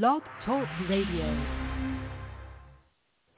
Blog 0.00 0.22
Talk 0.46 0.64
Radio. 0.88 1.26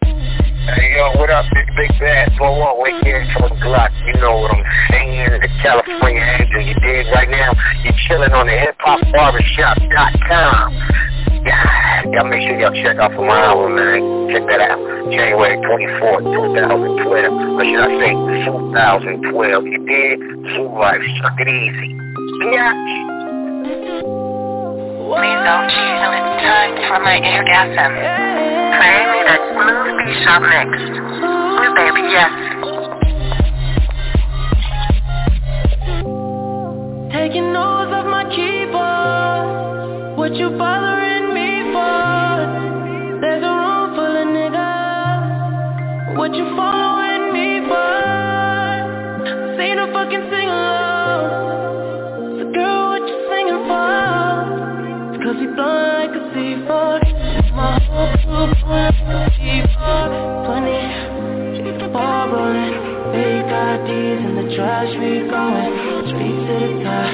Hey 0.04 0.94
yo, 0.94 1.10
what 1.18 1.28
up, 1.28 1.44
big 1.52 1.66
big 1.74 1.90
bad 1.98 2.30
blow 2.38 2.62
up, 2.62 2.76
wait 2.78 2.94
here 3.02 3.26
from 3.34 3.48
the 3.50 3.56
Glock. 3.56 3.90
You 4.06 4.12
know 4.20 4.38
what 4.38 4.54
I'm 4.54 4.62
saying? 4.88 5.40
The 5.40 5.48
California 5.64 6.22
Angel, 6.22 6.60
you 6.62 6.74
dig 6.74 7.08
right 7.12 7.28
now? 7.28 7.54
You're 7.82 7.92
chilling 8.06 8.30
on 8.30 8.46
the 8.46 8.52
hiphopbarbershop.com. 8.52 10.74
Yeah, 11.44 12.04
y'all 12.12 12.28
make 12.28 12.42
sure 12.46 12.56
y'all 12.60 12.72
check 12.84 12.98
out 12.98 13.10
for 13.16 13.26
my 13.26 13.46
album, 13.46 13.74
man. 13.74 14.28
Check 14.30 14.46
that 14.46 14.60
out. 14.60 14.78
January 15.10 15.56
24th, 15.58 16.22
2012. 16.22 17.32
Or 17.58 17.64
should 17.64 17.80
I 17.82 17.98
say 17.98 18.14
2012? 18.46 19.66
You 19.66 19.86
did? 19.88 20.20
Two 20.54 20.68
Life, 20.70 21.02
suck 21.20 21.34
it 21.40 21.48
easy. 21.48 21.96
Yeah. 22.54 22.74
Please 25.04 25.40
don't 25.44 25.68
cheat 25.68 26.00
it's 26.16 26.42
time 26.42 26.72
for 26.88 26.98
my 27.04 27.20
orgasm. 27.20 27.92
Play 27.92 29.04
me 29.12 29.20
that 29.28 29.42
smooth 29.52 30.00
B-sharp 30.00 30.42
mix. 30.48 30.70
Ooh, 31.20 31.76
baby, 31.76 32.08
yes. 32.08 32.32
Taking 37.12 37.52
notes 37.52 37.92
off 37.92 38.06
my 38.06 38.24
keyboard. 38.32 40.16
What 40.16 40.34
you 40.36 40.48
bothering 40.56 41.03
IDs 63.84 64.24
in 64.24 64.34
the 64.40 64.48
trash, 64.56 64.88
we 64.96 65.28
going 65.28 65.72
straight 66.08 66.40
to 66.48 66.56
the 66.56 66.72
top. 66.88 67.12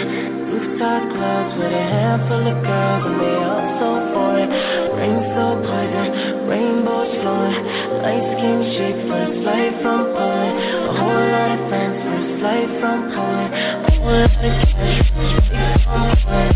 Rooftop 0.55 1.03
clubs 1.11 1.55
with 1.59 1.73
a 1.75 1.85
handful 1.91 2.47
of 2.47 2.59
girls 2.63 3.03
and 3.11 3.19
they 3.19 3.37
all 3.43 3.67
so 3.83 3.89
foreign. 4.15 4.51
Rain 4.95 5.19
so 5.35 5.59
poison, 5.67 6.47
rainbows 6.47 7.11
flowing. 7.23 7.59
Light 8.07 8.23
skin 8.39 8.59
chick, 8.79 8.97
first 9.11 9.35
flight 9.43 9.75
from 9.83 10.15
Poland. 10.15 10.55
A 10.63 10.93
whole 10.95 11.27
lot 11.35 11.59
of 11.59 11.61
friends, 11.67 11.97
first 12.07 12.31
flight 12.39 12.71
from 12.79 12.99
Poland. 13.19 13.51
A 13.51 13.91
whole 13.99 14.15
lot 14.15 14.31
of 14.31 14.39
cash, 14.39 15.11
straight 15.51 15.79
from 15.83 16.07
Poland. 16.23 16.55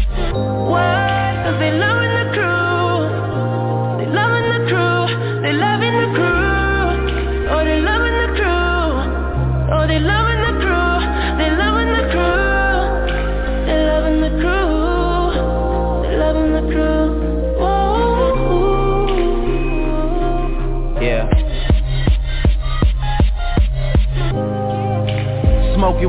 Why? 0.71 1.43
Cause 1.43 1.59
they 1.59 1.73
loving 1.75 2.04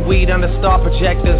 weed 0.05 0.29
under 0.29 0.47
star 0.59 0.81
projectors. 0.81 1.39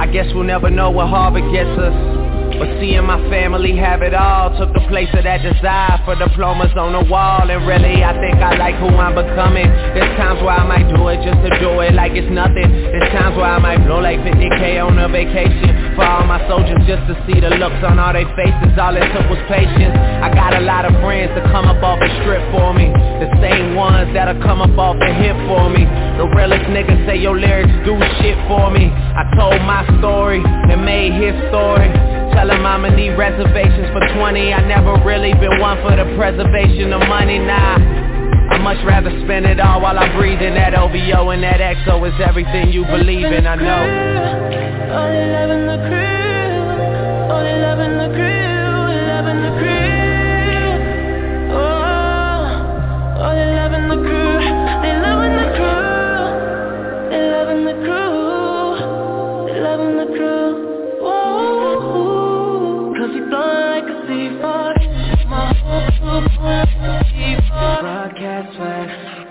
I 0.00 0.06
guess 0.06 0.26
we'll 0.34 0.44
never 0.44 0.70
know 0.70 0.90
what 0.90 1.08
Harvard 1.08 1.52
gets 1.52 1.78
us. 1.78 2.18
But 2.58 2.80
seeing 2.80 3.06
my 3.06 3.22
family 3.30 3.76
have 3.76 4.02
it 4.02 4.14
all 4.14 4.50
Took 4.58 4.74
the 4.74 4.82
place 4.90 5.06
of 5.14 5.22
that 5.22 5.46
desire 5.46 5.94
for 6.02 6.18
diplomas 6.18 6.74
on 6.74 6.90
the 6.90 7.04
wall 7.06 7.46
And 7.46 7.62
really 7.68 8.02
I 8.02 8.18
think 8.18 8.42
I 8.42 8.58
like 8.58 8.74
who 8.82 8.90
I'm 8.98 9.14
becoming 9.14 9.70
There's 9.94 10.10
times 10.18 10.42
where 10.42 10.58
I 10.58 10.66
might 10.66 10.90
do 10.90 11.06
it 11.06 11.22
just 11.22 11.38
to 11.46 11.54
do 11.62 11.78
it 11.86 11.94
like 11.94 12.18
it's 12.18 12.26
nothing 12.34 12.66
There's 12.66 13.12
times 13.14 13.38
where 13.38 13.46
I 13.46 13.62
might 13.62 13.86
blow 13.86 14.02
like 14.02 14.18
50k 14.26 14.82
on 14.82 14.98
a 14.98 15.06
vacation 15.06 15.77
For 15.98 16.06
all 16.06 16.22
my 16.30 16.38
soldiers 16.46 16.78
just 16.86 17.02
to 17.10 17.18
see 17.26 17.42
the 17.42 17.58
looks 17.58 17.82
on 17.82 17.98
all 17.98 18.14
their 18.14 18.22
faces. 18.38 18.70
All 18.78 18.94
it 18.94 19.02
took 19.10 19.26
was 19.26 19.42
patience. 19.50 19.98
I 20.22 20.30
got 20.30 20.54
a 20.54 20.62
lot 20.62 20.86
of 20.86 20.94
friends 21.02 21.34
to 21.34 21.42
come 21.50 21.66
up 21.66 21.82
off 21.82 21.98
the 21.98 22.06
strip 22.22 22.38
for 22.54 22.70
me. 22.70 22.86
The 23.18 23.26
same 23.42 23.74
ones 23.74 24.14
that'll 24.14 24.38
come 24.46 24.62
up 24.62 24.78
off 24.78 24.94
the 25.02 25.10
hip 25.10 25.34
for 25.50 25.66
me. 25.66 25.82
The 26.14 26.30
realest 26.38 26.70
niggas 26.70 27.02
say 27.02 27.18
your 27.18 27.34
lyrics 27.34 27.74
do 27.82 27.98
shit 28.22 28.38
for 28.46 28.70
me. 28.70 28.86
I 28.94 29.26
told 29.34 29.58
my 29.66 29.82
story 29.98 30.38
and 30.46 30.86
made 30.86 31.18
his 31.18 31.34
story. 31.50 31.90
Tell 32.30 32.46
him 32.46 32.62
I'ma 32.62 32.94
need 32.94 33.18
reservations 33.18 33.90
for 33.90 33.98
20 33.98 34.54
I 34.54 34.62
never 34.70 35.02
really 35.02 35.34
been 35.34 35.58
one 35.58 35.82
for 35.82 35.98
the 35.98 36.06
preservation 36.14 36.94
of 36.94 37.02
money, 37.10 37.42
nah 37.42 37.97
much 38.68 38.84
rather 38.84 39.08
spend 39.24 39.46
it 39.46 39.58
all 39.60 39.80
while 39.80 39.98
I'm 39.98 40.14
breathing 40.18 40.52
That 40.52 40.74
OVO 40.74 41.30
and 41.30 41.42
that 41.42 41.56
XO 41.56 42.04
is 42.04 42.12
everything 42.20 42.68
you 42.68 42.84
believe 42.84 43.24
in, 43.24 43.46
I 43.46 43.56
know 43.56 43.84
Oh, 44.88 45.08
they 45.08 45.24
loving 45.32 45.64
the 45.64 45.78
crew. 45.88 47.32
Oh, 47.32 47.40
loving 47.60 47.96
the 47.96 48.08
crew. 48.12 48.88
Loving 49.08 49.40
the 49.40 49.52
crew. 49.60 49.88
Oh, 51.52 52.44
oh, 53.24 53.32
they 53.36 53.48
the 53.88 53.98
crew. 54.04 54.36
They 54.84 54.94
loving 55.00 55.34
the 55.40 55.48
crew. 55.56 56.28
They 57.08 57.22
loving 57.36 57.62
the 57.68 57.76
crew. 57.84 58.76
They 59.48 59.60
loving 59.60 59.96
the 59.96 60.07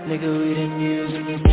Nigga, 0.07 0.39
we 0.39 0.53
the 0.53 0.67
music. 0.69 1.46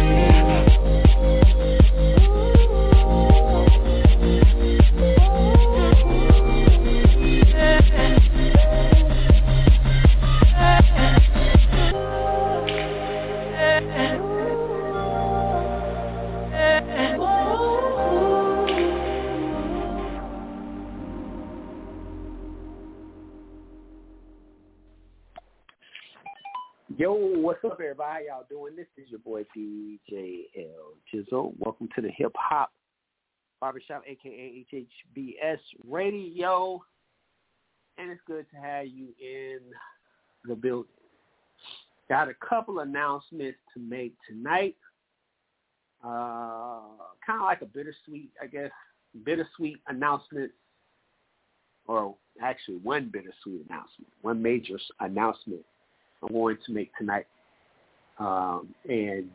What's 27.45 27.63
up, 27.63 27.73
everybody? 27.75 28.25
How 28.31 28.39
y'all 28.39 28.47
doing? 28.49 28.75
This 28.75 28.87
is 28.97 29.11
your 29.11 29.19
boy 29.19 29.45
DJ 29.55 30.45
L 30.57 30.95
Jizzle. 31.13 31.53
Welcome 31.59 31.91
to 31.95 32.01
the 32.01 32.09
Hip 32.09 32.33
Hop 32.37 32.73
Barbershop, 33.61 34.03
aka 34.07 34.65
HHBS 34.73 35.59
Radio, 35.87 36.83
and 37.99 38.11
it's 38.11 38.23
good 38.27 38.47
to 38.51 38.57
have 38.57 38.87
you 38.87 39.09
in 39.21 39.59
the 40.47 40.55
building. 40.55 40.91
Got 42.09 42.31
a 42.31 42.35
couple 42.49 42.79
announcements 42.79 43.59
to 43.75 43.81
make 43.81 44.15
tonight. 44.27 44.77
Uh, 46.03 46.81
kind 47.27 47.41
of 47.41 47.45
like 47.45 47.61
a 47.61 47.67
bittersweet, 47.67 48.31
I 48.43 48.47
guess, 48.47 48.71
bittersweet 49.23 49.81
announcement, 49.89 50.51
or 51.89 52.15
actually 52.43 52.79
one 52.79 53.11
bittersweet 53.13 53.67
announcement, 53.69 54.11
one 54.23 54.41
major 54.41 54.79
announcement 55.01 55.61
I'm 56.25 56.33
going 56.33 56.57
to 56.65 56.73
make 56.73 56.97
tonight. 56.97 57.27
Um, 58.19 58.75
and 58.89 59.29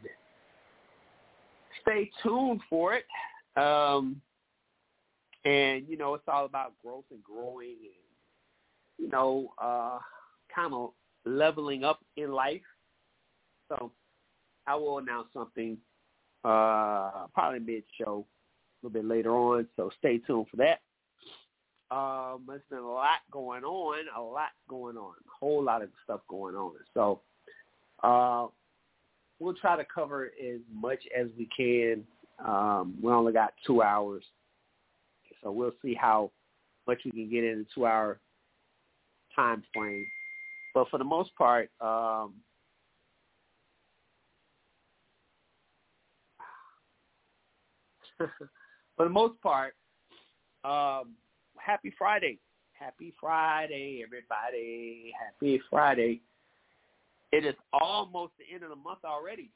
stay 1.81 2.09
tuned 2.23 2.61
for 2.69 2.93
it. 2.93 3.05
Um, 3.61 4.21
and, 5.45 5.87
you 5.87 5.97
know, 5.97 6.13
it's 6.13 6.23
all 6.27 6.45
about 6.45 6.73
growth 6.83 7.05
and 7.11 7.23
growing 7.23 7.75
and, 7.81 8.97
you 8.97 9.09
know, 9.09 9.53
uh, 9.61 9.99
kind 10.53 10.73
of 10.73 10.91
leveling 11.25 11.83
up 11.83 11.99
in 12.17 12.31
life. 12.31 12.61
So 13.67 13.91
I 14.67 14.75
will 14.75 14.99
announce 14.99 15.27
something 15.33 15.77
uh, 16.43 17.27
probably 17.33 17.59
mid-show, 17.59 18.25
a 18.25 18.85
little 18.85 19.01
bit 19.01 19.05
later 19.05 19.35
on. 19.35 19.67
So 19.75 19.89
stay 19.99 20.19
tuned 20.19 20.47
for 20.49 20.57
that. 20.57 20.79
Um, 21.91 22.43
there's 22.47 22.61
been 22.69 22.79
a 22.79 22.87
lot 22.87 23.19
going 23.31 23.63
on, 23.63 24.05
a 24.15 24.21
lot 24.21 24.49
going 24.69 24.95
on, 24.95 25.13
a 25.25 25.31
whole 25.39 25.63
lot 25.63 25.81
of 25.81 25.89
stuff 26.03 26.21
going 26.29 26.55
on. 26.55 26.73
So 26.93 27.21
uh, 28.03 28.47
we'll 29.39 29.53
try 29.53 29.77
to 29.77 29.85
cover 29.93 30.25
as 30.25 30.59
much 30.73 30.99
as 31.17 31.27
we 31.37 31.47
can. 31.55 32.03
Um, 32.45 32.95
we 33.01 33.11
only 33.11 33.33
got 33.33 33.53
two 33.65 33.81
hours, 33.81 34.23
so 35.43 35.51
we'll 35.51 35.73
see 35.81 35.93
how 35.93 36.31
much 36.87 36.99
we 37.05 37.11
can 37.11 37.29
get 37.29 37.43
in 37.43 37.65
a 37.69 37.75
two-hour 37.75 38.19
time 39.35 39.63
frame. 39.73 40.05
But 40.73 40.89
for 40.89 40.97
the 40.97 41.03
most 41.03 41.35
part, 41.35 41.69
um, 41.81 42.35
for 48.97 49.05
the 49.05 49.09
most 49.09 49.41
part, 49.41 49.73
um, 50.63 51.13
happy 51.57 51.93
Friday. 51.97 52.39
Happy 52.73 53.13
Friday, 53.19 54.03
everybody. 54.05 55.11
Happy 55.19 55.61
Friday. 55.69 56.21
It 57.31 57.45
is 57.45 57.55
almost 57.73 58.33
the 58.37 58.53
end 58.53 58.63
of 58.63 58.69
the 58.69 58.75
month 58.75 58.99
already. 59.05 59.51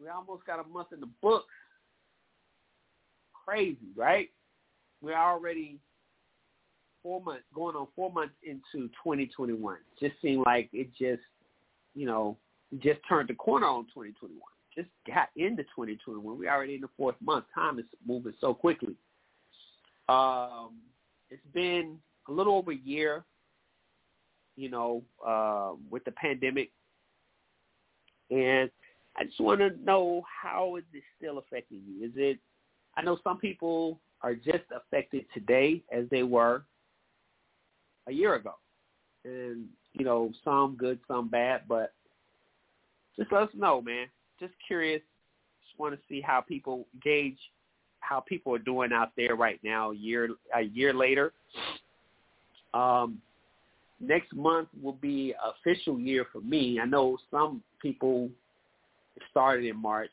We 0.00 0.08
almost 0.08 0.46
got 0.46 0.64
a 0.64 0.68
month 0.68 0.88
in 0.92 1.00
the 1.00 1.08
books. 1.20 1.52
Crazy, 3.46 3.78
right? 3.96 4.30
We're 5.02 5.16
already 5.16 5.78
four 7.02 7.20
months, 7.22 7.44
going 7.54 7.76
on 7.76 7.88
four 7.96 8.12
months 8.12 8.34
into 8.42 8.88
2021. 8.88 9.76
Just 9.98 10.14
seemed 10.22 10.44
like 10.46 10.68
it 10.72 10.88
just, 10.98 11.22
you 11.94 12.06
know, 12.06 12.36
just 12.78 13.00
turned 13.08 13.28
the 13.28 13.34
corner 13.34 13.66
on 13.66 13.84
2021. 13.86 14.38
Just 14.74 14.88
got 15.06 15.30
into 15.36 15.62
2021. 15.64 16.38
We're 16.38 16.50
already 16.50 16.76
in 16.76 16.80
the 16.80 16.88
fourth 16.96 17.16
month. 17.20 17.46
Time 17.54 17.78
is 17.78 17.84
moving 18.06 18.34
so 18.40 18.54
quickly. 18.54 18.94
Um, 20.08 20.76
it's 21.30 21.42
been 21.52 21.98
a 22.28 22.32
little 22.32 22.54
over 22.54 22.72
a 22.72 22.76
year, 22.76 23.24
you 24.56 24.68
know, 24.68 25.02
uh, 25.26 25.72
with 25.90 26.04
the 26.04 26.12
pandemic. 26.12 26.70
And 28.30 28.70
I 29.16 29.24
just 29.24 29.40
want 29.40 29.60
to 29.60 29.70
know 29.84 30.22
how 30.42 30.76
is 30.76 30.84
this 30.92 31.02
still 31.18 31.38
affecting 31.38 31.80
you? 31.86 32.06
Is 32.06 32.12
it, 32.16 32.38
I 32.96 33.02
know 33.02 33.18
some 33.24 33.38
people 33.38 33.98
are 34.22 34.34
just 34.34 34.64
affected 34.74 35.24
today 35.34 35.82
as 35.92 36.04
they 36.10 36.22
were 36.22 36.64
a 38.08 38.12
year 38.12 38.34
ago. 38.34 38.54
And, 39.24 39.66
you 39.92 40.04
know, 40.04 40.32
some 40.44 40.76
good, 40.76 40.98
some 41.06 41.28
bad, 41.28 41.62
but 41.68 41.92
just 43.16 43.32
let 43.32 43.42
us 43.42 43.48
know, 43.54 43.82
man. 43.82 44.06
Just 44.38 44.54
curious. 44.66 45.02
Just 45.66 45.78
want 45.78 45.94
to 45.94 46.00
see 46.08 46.20
how 46.20 46.40
people 46.40 46.86
gauge 47.02 47.38
how 48.00 48.20
people 48.20 48.54
are 48.54 48.58
doing 48.58 48.92
out 48.92 49.12
there 49.16 49.36
right 49.36 49.60
now, 49.62 49.92
a 49.92 49.94
year 49.94 50.30
a 50.54 50.62
year 50.62 50.92
later. 50.92 51.32
Um, 52.74 53.20
next 54.00 54.34
month 54.34 54.68
will 54.82 54.94
be 54.94 55.34
official 55.44 55.98
year 55.98 56.26
for 56.32 56.40
me. 56.40 56.80
I 56.80 56.86
know 56.86 57.18
some 57.30 57.62
people 57.80 58.30
started 59.30 59.66
in 59.66 59.76
March. 59.76 60.12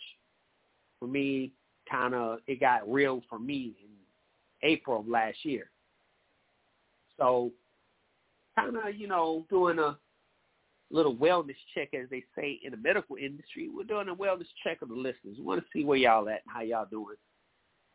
For 0.99 1.07
me, 1.07 1.51
kind 1.89 2.13
of 2.13 2.39
it 2.47 2.59
got 2.59 2.91
real 2.91 3.21
for 3.29 3.39
me 3.39 3.75
in 3.81 4.69
April 4.69 4.99
of 4.99 5.07
last 5.07 5.37
year. 5.43 5.69
So 7.17 7.51
kind 8.55 8.75
of, 8.75 8.95
you 8.95 9.07
know, 9.07 9.45
doing 9.49 9.79
a 9.79 9.97
little 10.89 11.15
wellness 11.15 11.55
check, 11.73 11.89
as 11.93 12.09
they 12.09 12.23
say 12.35 12.59
in 12.63 12.71
the 12.71 12.77
medical 12.77 13.15
industry. 13.17 13.69
We're 13.73 13.83
doing 13.83 14.09
a 14.09 14.15
wellness 14.15 14.47
check 14.63 14.81
of 14.81 14.89
the 14.89 14.95
listeners. 14.95 15.37
We 15.37 15.43
want 15.43 15.61
to 15.61 15.67
see 15.73 15.83
where 15.83 15.97
y'all 15.97 16.29
at 16.29 16.41
and 16.45 16.53
how 16.53 16.61
y'all 16.61 16.87
doing. 16.89 17.15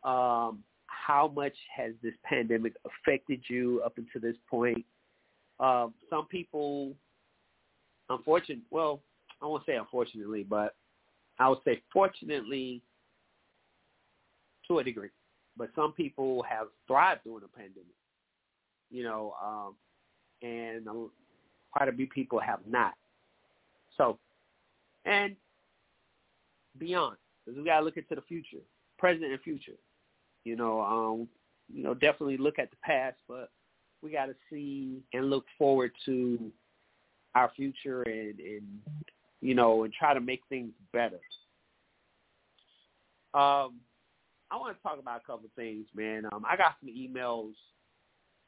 Um, 0.03 0.63
how 0.87 1.31
much 1.33 1.55
has 1.75 1.93
this 2.01 2.13
pandemic 2.23 2.73
affected 2.85 3.41
you 3.47 3.81
up 3.85 3.97
until 3.97 4.21
this 4.21 4.39
point? 4.49 4.85
Um, 5.63 5.93
some 6.09 6.25
people, 6.25 6.93
unfortunately, 8.09 8.65
well, 8.69 9.01
I 9.41 9.45
won't 9.45 9.65
say 9.65 9.77
unfortunately, 9.77 10.43
but 10.43 10.75
I 11.39 11.47
would 11.47 11.59
say 11.63 11.81
fortunately 11.91 12.81
to 14.67 14.79
a 14.79 14.83
degree. 14.83 15.09
But 15.55 15.69
some 15.73 15.93
people 15.93 16.43
have 16.43 16.67
thrived 16.85 17.21
during 17.23 17.41
the 17.41 17.47
pandemic. 17.47 17.95
You 18.91 19.03
know, 19.03 19.33
um, 19.41 19.75
and 20.41 20.85
quite 21.71 21.87
a 21.87 21.93
few 21.93 22.07
people 22.07 22.39
have 22.39 22.59
not. 22.67 22.93
So, 23.97 24.19
and 25.05 25.35
beyond, 26.77 27.15
because 27.45 27.57
we 27.57 27.65
got 27.65 27.79
to 27.79 27.85
look 27.85 27.97
into 27.97 28.15
the 28.15 28.21
future, 28.21 28.63
present 28.97 29.31
and 29.31 29.39
future. 29.41 29.77
You 30.43 30.57
know, 30.57 30.81
um, 30.81 31.27
you 31.73 31.83
know, 31.83 31.93
definitely 31.93 32.37
look 32.37 32.59
at 32.59 32.69
the 32.69 32.77
past, 32.83 33.17
but 33.29 33.49
we 34.03 34.11
got 34.11 34.25
to 34.25 34.35
see 34.49 35.01
and 35.13 35.29
look 35.29 35.45
forward 35.57 35.91
to 36.05 36.51
our 37.33 37.51
future 37.55 38.03
and, 38.03 38.39
and 38.39 38.67
you 39.41 39.55
know, 39.55 39.83
and 39.83 39.93
try 39.93 40.13
to 40.13 40.21
make 40.21 40.41
things 40.49 40.71
better. 40.91 41.19
Um, 43.33 43.79
I 44.51 44.57
want 44.57 44.77
to 44.77 44.83
talk 44.83 44.99
about 44.99 45.21
a 45.23 45.25
couple 45.25 45.45
of 45.45 45.51
things, 45.55 45.87
man. 45.95 46.25
Um, 46.31 46.45
I 46.47 46.55
got 46.55 46.75
some 46.79 46.93
emails 46.93 47.53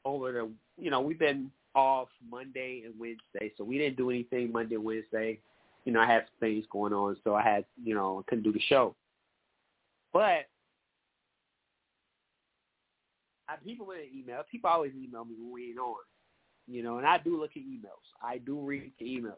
over 0.04 0.30
the, 0.30 0.48
you 0.80 0.90
know, 0.90 1.00
we've 1.00 1.18
been 1.18 1.50
off 1.74 2.08
Monday 2.30 2.82
and 2.84 2.94
Wednesday, 2.98 3.52
so 3.58 3.64
we 3.64 3.78
didn't 3.78 3.96
do 3.96 4.10
anything 4.10 4.52
Monday, 4.52 4.76
Wednesday. 4.76 5.40
You 5.84 5.92
know, 5.92 6.00
I 6.00 6.06
had 6.06 6.24
some 6.26 6.48
things 6.48 6.64
going 6.70 6.92
on, 6.92 7.16
so 7.24 7.34
I 7.34 7.42
had, 7.42 7.64
you 7.82 7.94
know, 7.94 8.24
couldn't 8.28 8.44
do 8.44 8.52
the 8.52 8.60
show. 8.68 8.94
But 10.12 10.46
I, 13.48 13.56
people 13.56 13.86
with 13.86 13.98
email, 14.14 14.42
people 14.50 14.70
always 14.70 14.92
email 14.94 15.24
me 15.24 15.34
when 15.38 15.52
we 15.52 15.70
ain't 15.70 15.78
on, 15.78 15.96
you 16.66 16.82
know, 16.82 16.98
and 16.98 17.06
I 17.06 17.18
do 17.18 17.40
look 17.40 17.52
at 17.56 17.62
emails. 17.62 18.04
I 18.22 18.38
do 18.38 18.58
read 18.58 18.92
the 18.98 19.04
emails. 19.04 19.34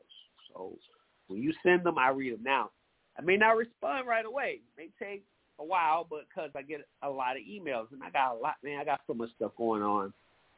So 0.52 0.78
when 1.26 1.42
you 1.42 1.52
send 1.62 1.84
them, 1.84 1.98
I 1.98 2.10
read 2.10 2.34
them. 2.34 2.42
Now, 2.42 2.70
I 3.18 3.22
may 3.22 3.36
not 3.36 3.56
respond 3.56 4.08
right 4.08 4.24
away. 4.24 4.60
It 4.60 4.78
may 4.78 5.04
take 5.04 5.24
a 5.58 5.64
while, 5.64 6.06
but 6.08 6.20
because 6.28 6.50
I 6.56 6.62
get 6.62 6.86
a 7.02 7.10
lot 7.10 7.36
of 7.36 7.42
emails, 7.42 7.92
and 7.92 8.02
I 8.02 8.10
got 8.10 8.36
a 8.36 8.38
lot, 8.38 8.54
man, 8.62 8.80
I 8.80 8.84
got 8.84 9.00
so 9.06 9.14
much 9.14 9.30
stuff 9.36 9.52
going 9.58 9.82
on 9.82 10.12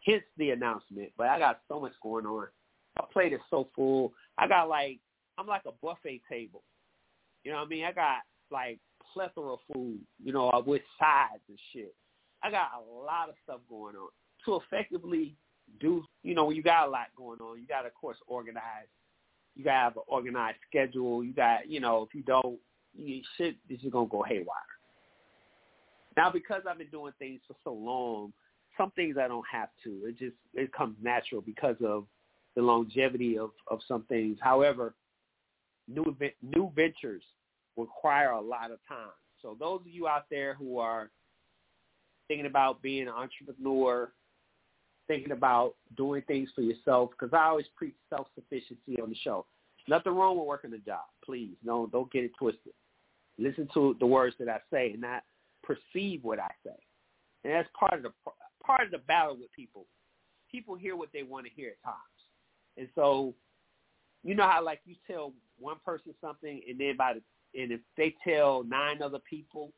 hence 0.04 0.22
the 0.36 0.50
announcement. 0.50 1.10
But 1.16 1.28
I 1.28 1.38
got 1.38 1.60
so 1.68 1.80
much 1.80 1.92
going 2.02 2.26
on. 2.26 2.46
My 2.98 3.04
plate 3.12 3.32
is 3.32 3.40
so 3.50 3.68
full. 3.74 4.12
I 4.38 4.48
got 4.48 4.68
like 4.68 4.98
I'm 5.38 5.46
like 5.46 5.62
a 5.66 5.72
buffet 5.82 6.22
table. 6.28 6.62
You 7.44 7.52
know 7.52 7.58
what 7.58 7.66
I 7.66 7.68
mean? 7.68 7.84
I 7.84 7.92
got 7.92 8.18
like 8.50 8.78
plethora 9.12 9.54
of 9.54 9.60
food, 9.72 9.98
you 10.22 10.32
know, 10.32 10.50
with 10.66 10.82
sides 10.98 11.42
and 11.48 11.58
shit. 11.72 11.94
I 12.42 12.50
got 12.50 12.70
a 12.76 13.04
lot 13.04 13.28
of 13.28 13.34
stuff 13.44 13.60
going 13.68 13.96
on. 13.96 14.08
To 14.46 14.60
effectively 14.64 15.36
do, 15.80 16.02
you 16.22 16.34
know, 16.34 16.46
when 16.46 16.56
you 16.56 16.62
got 16.62 16.88
a 16.88 16.90
lot 16.90 17.06
going 17.16 17.40
on, 17.40 17.60
you 17.60 17.66
got 17.66 17.86
of 17.86 17.94
course, 17.94 18.16
organize. 18.26 18.88
You 19.54 19.64
got 19.64 19.72
to 19.72 19.78
have 19.78 19.96
an 19.96 20.02
organized 20.06 20.58
schedule. 20.68 21.22
You 21.24 21.34
got, 21.34 21.68
you 21.68 21.80
know, 21.80 22.02
if 22.02 22.14
you 22.14 22.22
don't, 22.22 22.58
you, 22.94 23.20
shit 23.36 23.56
is 23.68 23.80
going 23.90 24.06
to 24.06 24.10
go 24.10 24.22
haywire. 24.22 24.46
Now, 26.16 26.30
because 26.30 26.62
I've 26.68 26.78
been 26.78 26.88
doing 26.88 27.12
things 27.18 27.40
for 27.46 27.56
so 27.64 27.72
long, 27.72 28.32
some 28.76 28.90
things 28.92 29.16
I 29.18 29.28
don't 29.28 29.44
have 29.50 29.68
to. 29.84 30.02
It 30.06 30.18
just 30.18 30.36
it 30.54 30.72
comes 30.72 30.96
natural 31.02 31.40
because 31.40 31.76
of 31.84 32.06
the 32.56 32.62
longevity 32.62 33.38
of 33.38 33.50
of 33.68 33.80
some 33.86 34.04
things. 34.04 34.38
However, 34.40 34.94
new 35.88 36.16
new 36.42 36.72
ventures 36.74 37.22
require 37.76 38.30
a 38.30 38.40
lot 38.40 38.70
of 38.70 38.78
time. 38.88 39.12
So 39.42 39.56
those 39.58 39.80
of 39.80 39.88
you 39.88 40.08
out 40.08 40.26
there 40.30 40.54
who 40.54 40.78
are 40.78 41.10
thinking 42.30 42.46
about 42.46 42.80
being 42.80 43.08
an 43.08 43.08
entrepreneur, 43.08 44.12
thinking 45.08 45.32
about 45.32 45.74
doing 45.96 46.22
things 46.28 46.48
for 46.54 46.60
yourself, 46.60 47.10
because 47.10 47.34
I 47.34 47.48
always 47.48 47.66
preach 47.74 47.96
self-sufficiency 48.08 49.00
on 49.02 49.10
the 49.10 49.16
show. 49.16 49.46
Nothing 49.88 50.14
wrong 50.14 50.38
with 50.38 50.46
working 50.46 50.72
a 50.72 50.78
job. 50.78 51.00
Please, 51.24 51.56
no, 51.64 51.88
don't 51.88 52.12
get 52.12 52.22
it 52.22 52.30
twisted. 52.38 52.72
Listen 53.36 53.68
to 53.74 53.96
the 53.98 54.06
words 54.06 54.36
that 54.38 54.48
I 54.48 54.58
say 54.72 54.92
and 54.92 55.00
not 55.00 55.24
perceive 55.64 56.22
what 56.22 56.38
I 56.38 56.52
say. 56.64 56.76
And 57.42 57.52
that's 57.52 57.68
part 57.76 57.94
of 57.94 58.02
the 58.04 58.12
part 58.64 58.84
of 58.84 58.92
the 58.92 58.98
battle 58.98 59.36
with 59.36 59.50
people. 59.50 59.86
People 60.52 60.76
hear 60.76 60.94
what 60.94 61.08
they 61.12 61.24
want 61.24 61.46
to 61.46 61.52
hear 61.52 61.70
at 61.70 61.82
times. 61.82 61.96
And 62.76 62.86
so, 62.94 63.34
you 64.22 64.36
know 64.36 64.48
how 64.48 64.64
like 64.64 64.82
you 64.84 64.94
tell 65.04 65.32
one 65.58 65.78
person 65.84 66.14
something 66.20 66.60
and 66.68 66.78
then 66.78 66.96
by 66.96 67.14
the 67.14 67.60
and 67.60 67.72
if 67.72 67.80
they 67.96 68.14
tell 68.22 68.62
nine 68.62 69.02
other 69.02 69.18
people, 69.18 69.72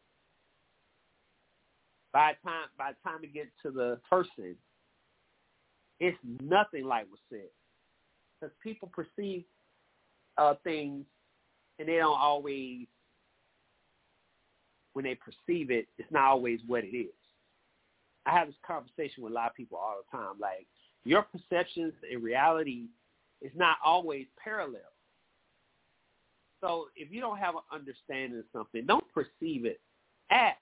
by 2.13 2.33
the 2.33 2.49
time 2.49 2.69
by 2.79 2.93
the 2.93 3.09
time 3.09 3.21
it 3.23 3.35
gets 3.35 3.51
to 3.63 3.71
the 3.71 3.99
person, 4.09 4.57
it's 6.01 6.19
nothing 6.41 6.85
like 6.85 7.07
what's 7.09 7.23
said. 7.31 7.49
Because 8.41 8.55
people 8.63 8.91
perceive 8.93 9.45
uh, 10.37 10.55
things 10.65 11.05
and 11.79 11.89
they 11.89 11.97
don't 11.97 12.19
always 12.19 12.87
when 14.93 15.05
they 15.05 15.15
perceive 15.15 15.71
it, 15.71 15.89
it's 15.97 16.11
not 16.11 16.25
always 16.25 16.61
what 16.67 16.85
it 16.85 16.95
is. 16.95 17.15
I 18.27 18.33
have 18.33 18.49
this 18.49 18.57
conversation 18.67 19.23
with 19.23 19.33
a 19.33 19.35
lot 19.35 19.51
of 19.51 19.57
people 19.57 19.79
all 19.79 19.97
the 19.99 20.17
time. 20.17 20.35
Like 20.39 20.67
your 21.05 21.23
perceptions 21.23 21.95
and 22.11 22.23
reality 22.23 22.87
is 23.41 23.53
not 23.57 23.77
always 23.85 24.27
parallel. 24.43 24.81
So 26.61 26.87
if 26.95 27.11
you 27.11 27.21
don't 27.21 27.39
have 27.39 27.57
an 27.57 27.63
understanding 27.73 28.39
of 28.39 28.45
something, 28.53 28.87
don't 28.87 29.05
perceive 29.13 29.65
it. 29.65 29.81
Ask. 30.31 30.59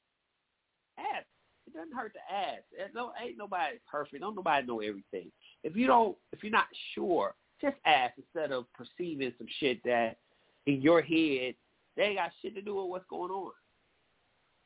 It 1.72 1.78
doesn't 1.78 1.96
hurt 1.96 2.12
to 2.14 2.34
ask. 2.34 2.94
No, 2.94 3.12
ain't 3.22 3.38
nobody 3.38 3.76
perfect. 3.90 4.20
Don't 4.20 4.34
nobody 4.34 4.66
know 4.66 4.80
everything. 4.80 5.30
If 5.62 5.76
you 5.76 5.86
don't, 5.86 6.16
if 6.32 6.42
you're 6.42 6.52
not 6.52 6.66
sure, 6.94 7.34
just 7.60 7.76
ask 7.84 8.14
instead 8.16 8.52
of 8.52 8.64
perceiving 8.72 9.32
some 9.38 9.46
shit 9.58 9.82
that 9.84 10.16
in 10.66 10.82
your 10.82 11.02
head 11.02 11.54
they 11.96 12.02
ain't 12.04 12.16
got 12.16 12.30
shit 12.40 12.54
to 12.54 12.62
do 12.62 12.76
with 12.76 12.86
what's 12.86 13.04
going 13.10 13.30
on. 13.30 13.52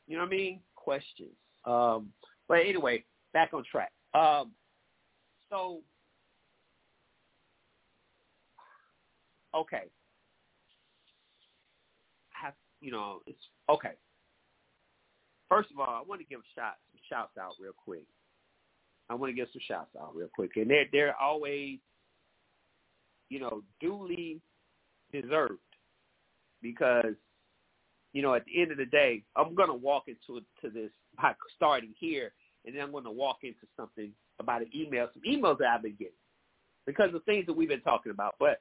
You 0.06 0.16
know 0.16 0.22
what 0.22 0.32
I 0.32 0.36
mean? 0.36 0.60
Questions. 0.76 1.32
Um, 1.64 2.10
but 2.48 2.58
anyway, 2.58 3.04
back 3.32 3.52
on 3.54 3.64
track. 3.70 3.90
Um, 4.12 4.52
so, 5.50 5.80
okay. 9.54 9.84
I 12.34 12.46
have, 12.46 12.54
you 12.80 12.92
know, 12.92 13.20
it's 13.26 13.38
okay. 13.68 13.92
First 15.48 15.70
of 15.72 15.80
all, 15.80 15.86
I 15.88 16.02
want 16.06 16.20
to 16.20 16.26
give 16.26 16.40
a 16.40 16.60
shouts 17.08 17.36
out 17.40 17.54
real 17.60 17.72
quick. 17.72 18.04
I 19.10 19.14
want 19.14 19.30
to 19.30 19.34
give 19.34 19.48
some 19.52 19.62
shouts 19.66 19.94
out 20.00 20.14
real 20.14 20.30
quick, 20.34 20.52
and 20.56 20.70
they're 20.70 20.86
they're 20.92 21.16
always, 21.16 21.78
you 23.28 23.38
know, 23.38 23.62
duly 23.80 24.40
deserved 25.12 25.58
because, 26.62 27.14
you 28.12 28.22
know, 28.22 28.34
at 28.34 28.44
the 28.46 28.60
end 28.60 28.72
of 28.72 28.78
the 28.78 28.86
day, 28.86 29.22
I'm 29.36 29.54
going 29.54 29.68
to 29.68 29.74
walk 29.74 30.04
into 30.08 30.40
to 30.62 30.70
this 30.70 30.90
by 31.20 31.34
starting 31.54 31.94
here, 31.98 32.32
and 32.64 32.74
then 32.74 32.82
I'm 32.82 32.92
going 32.92 33.04
to 33.04 33.10
walk 33.10 33.38
into 33.42 33.66
something 33.76 34.10
about 34.40 34.62
an 34.62 34.70
email, 34.74 35.08
some 35.12 35.22
emails 35.22 35.58
that 35.58 35.68
I've 35.68 35.82
been 35.82 35.96
getting 35.98 36.14
because 36.86 37.14
of 37.14 37.22
things 37.24 37.46
that 37.46 37.52
we've 37.52 37.68
been 37.68 37.80
talking 37.80 38.10
about. 38.10 38.34
But 38.38 38.60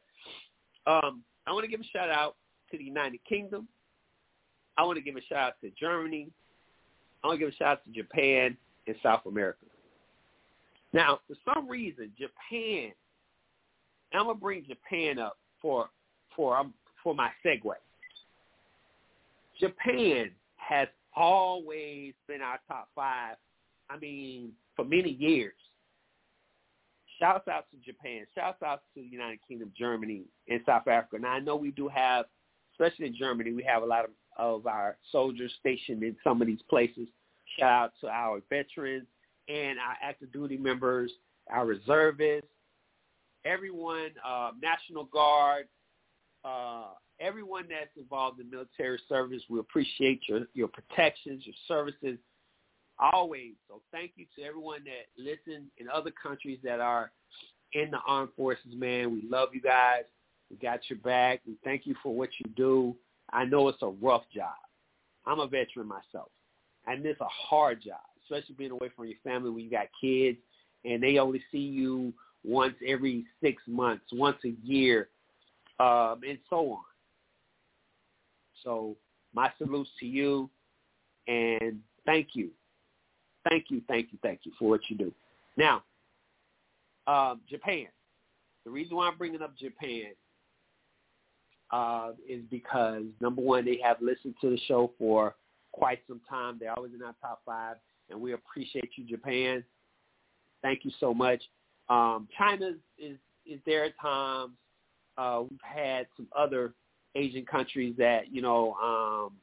um, 0.85 1.23
I 1.47 1.51
want 1.51 1.63
to 1.63 1.71
give 1.71 1.79
a 1.79 1.97
shout 1.97 2.09
out 2.09 2.35
to 2.71 2.77
the 2.77 2.83
United 2.83 3.19
Kingdom. 3.27 3.67
I 4.77 4.83
want 4.83 4.97
to 4.97 5.03
give 5.03 5.15
a 5.15 5.21
shout 5.21 5.39
out 5.39 5.53
to 5.62 5.71
Germany. 5.79 6.29
I 7.23 7.27
want 7.27 7.39
to 7.39 7.45
give 7.45 7.53
a 7.53 7.55
shout 7.55 7.67
out 7.67 7.85
to 7.85 7.91
Japan 7.91 8.57
and 8.87 8.95
South 9.01 9.21
America. 9.25 9.65
Now, 10.91 11.19
for 11.27 11.35
some 11.53 11.67
reason, 11.67 12.11
Japan, 12.17 12.91
I'm 14.13 14.27
gonna 14.27 14.35
bring 14.35 14.65
Japan 14.65 15.17
up 15.17 15.37
for 15.61 15.89
for 16.35 16.57
um, 16.57 16.73
for 17.03 17.15
my 17.15 17.29
segue. 17.45 17.73
Japan 19.59 20.31
has 20.57 20.87
always 21.15 22.13
been 22.27 22.41
our 22.41 22.59
top 22.67 22.89
five. 22.95 23.37
I 23.89 23.97
mean, 23.97 24.51
for 24.75 24.85
many 24.85 25.11
years. 25.11 25.53
Shouts 27.19 27.47
out 27.47 27.65
to 27.71 27.77
Japan. 27.77 28.25
Shouts 28.35 28.61
out 28.63 28.81
to 28.93 29.01
the 29.01 29.07
United 29.07 29.39
Kingdom, 29.47 29.71
Germany, 29.77 30.23
and 30.49 30.59
South 30.65 30.87
Africa. 30.87 31.17
Now 31.21 31.33
I 31.33 31.39
know 31.39 31.55
we 31.55 31.71
do 31.71 31.87
have, 31.87 32.25
especially 32.73 33.05
in 33.05 33.15
Germany, 33.15 33.53
we 33.53 33.63
have 33.63 33.83
a 33.83 33.85
lot 33.85 34.03
of, 34.03 34.11
of 34.37 34.67
our 34.67 34.97
soldiers 35.11 35.51
stationed 35.59 36.03
in 36.03 36.15
some 36.23 36.41
of 36.41 36.47
these 36.47 36.61
places. 36.69 37.07
Shout 37.59 37.71
out 37.71 37.93
to 38.01 38.07
our 38.07 38.41
veterans 38.49 39.07
and 39.47 39.77
our 39.79 39.95
active 40.01 40.31
duty 40.31 40.57
members, 40.57 41.11
our 41.49 41.65
reservists, 41.65 42.49
everyone, 43.45 44.11
uh, 44.25 44.51
National 44.61 45.05
Guard, 45.05 45.67
uh, 46.45 46.85
everyone 47.19 47.65
that's 47.69 47.95
involved 47.97 48.39
in 48.39 48.49
military 48.49 48.99
service. 49.07 49.41
We 49.49 49.59
appreciate 49.59 50.21
your, 50.27 50.41
your 50.53 50.67
protections, 50.67 51.43
your 51.45 51.55
services, 51.67 52.17
always. 52.99 53.53
So 53.67 53.81
thank 53.91 54.11
you 54.15 54.25
to 54.37 54.43
everyone 54.43 54.81
that 54.85 55.21
listens 55.21 55.69
in 55.77 55.89
other 55.89 56.11
countries 56.11 56.59
that 56.63 56.79
are 56.79 57.11
in 57.73 57.91
the 57.91 57.99
armed 58.07 58.29
forces, 58.35 58.73
man. 58.75 59.11
We 59.11 59.23
love 59.29 59.49
you 59.53 59.61
guys. 59.61 60.03
We 60.49 60.57
got 60.57 60.81
your 60.89 60.99
back. 60.99 61.41
We 61.47 61.55
thank 61.63 61.85
you 61.85 61.95
for 62.03 62.15
what 62.15 62.29
you 62.39 62.51
do. 62.55 62.95
I 63.33 63.45
know 63.45 63.67
it's 63.67 63.81
a 63.81 63.87
rough 63.87 64.23
job. 64.33 64.55
I'm 65.25 65.39
a 65.39 65.47
veteran 65.47 65.87
myself, 65.87 66.29
and 66.85 67.05
it's 67.05 67.21
a 67.21 67.27
hard 67.27 67.81
job 67.81 67.99
especially 68.23 68.55
being 68.55 68.71
away 68.71 68.89
from 68.95 69.05
your 69.05 69.17
family 69.23 69.49
when 69.49 69.63
you 69.63 69.69
got 69.69 69.87
kids 69.99 70.37
and 70.85 71.01
they 71.01 71.17
only 71.17 71.41
see 71.51 71.59
you 71.59 72.13
once 72.43 72.75
every 72.85 73.25
six 73.41 73.61
months, 73.67 74.03
once 74.11 74.37
a 74.45 74.53
year, 74.63 75.09
um, 75.79 76.21
and 76.27 76.37
so 76.49 76.71
on. 76.71 76.83
So 78.63 78.95
my 79.33 79.51
salutes 79.57 79.89
to 79.99 80.05
you 80.05 80.49
and 81.27 81.79
thank 82.05 82.29
you. 82.33 82.49
Thank 83.49 83.65
you, 83.69 83.81
thank 83.87 84.09
you, 84.11 84.19
thank 84.21 84.41
you 84.43 84.51
for 84.57 84.69
what 84.69 84.81
you 84.89 84.97
do. 84.97 85.11
Now, 85.57 85.83
um, 87.07 87.41
Japan. 87.49 87.87
The 88.65 88.71
reason 88.71 88.95
why 88.95 89.07
I'm 89.07 89.17
bringing 89.17 89.41
up 89.41 89.57
Japan 89.57 90.11
uh, 91.73 92.11
is 92.29 92.43
because, 92.49 93.03
number 93.19 93.41
one, 93.41 93.65
they 93.65 93.79
have 93.83 93.97
listened 94.01 94.35
to 94.39 94.49
the 94.49 94.59
show 94.67 94.91
for 94.97 95.35
quite 95.73 95.99
some 96.07 96.21
time. 96.29 96.57
They're 96.59 96.73
always 96.73 96.93
in 96.93 97.01
our 97.03 97.15
top 97.21 97.41
five 97.45 97.77
and 98.09 98.19
we 98.19 98.33
appreciate 98.33 98.91
you, 98.95 99.03
Japan. 99.03 99.63
Thank 100.61 100.85
you 100.85 100.91
so 100.99 101.13
much. 101.13 101.41
Um, 101.89 102.27
China 102.37 102.71
is 102.97 103.17
is 103.45 103.59
there 103.65 103.83
at 103.85 103.99
times. 103.99 104.53
Uh, 105.17 105.43
we've 105.49 105.59
had 105.61 106.07
some 106.15 106.27
other 106.35 106.73
Asian 107.15 107.45
countries 107.45 107.95
that 107.97 108.31
you 108.31 108.41
know 108.41 108.73
um, 108.75 109.33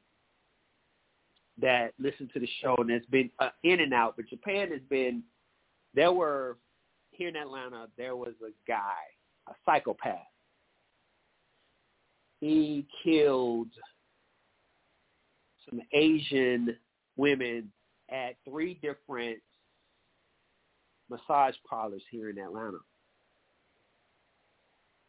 that 1.60 1.92
listen 1.98 2.30
to 2.32 2.40
the 2.40 2.48
show, 2.62 2.74
and 2.78 2.90
it's 2.90 3.06
been 3.06 3.30
uh, 3.38 3.50
in 3.62 3.80
and 3.80 3.92
out. 3.92 4.14
But 4.16 4.28
Japan 4.28 4.70
has 4.70 4.80
been. 4.88 5.22
There 5.92 6.12
were 6.12 6.56
here 7.10 7.28
in 7.28 7.36
Atlanta. 7.36 7.88
There 7.98 8.16
was 8.16 8.34
a 8.42 8.50
guy, 8.66 8.94
a 9.48 9.52
psychopath. 9.66 10.18
He 12.40 12.86
killed 13.04 13.68
some 15.68 15.80
Asian 15.92 16.76
women 17.16 17.70
at 18.10 18.36
three 18.48 18.74
different 18.82 19.38
massage 21.10 21.54
parlors 21.68 22.02
here 22.10 22.30
in 22.30 22.38
Atlanta. 22.38 22.78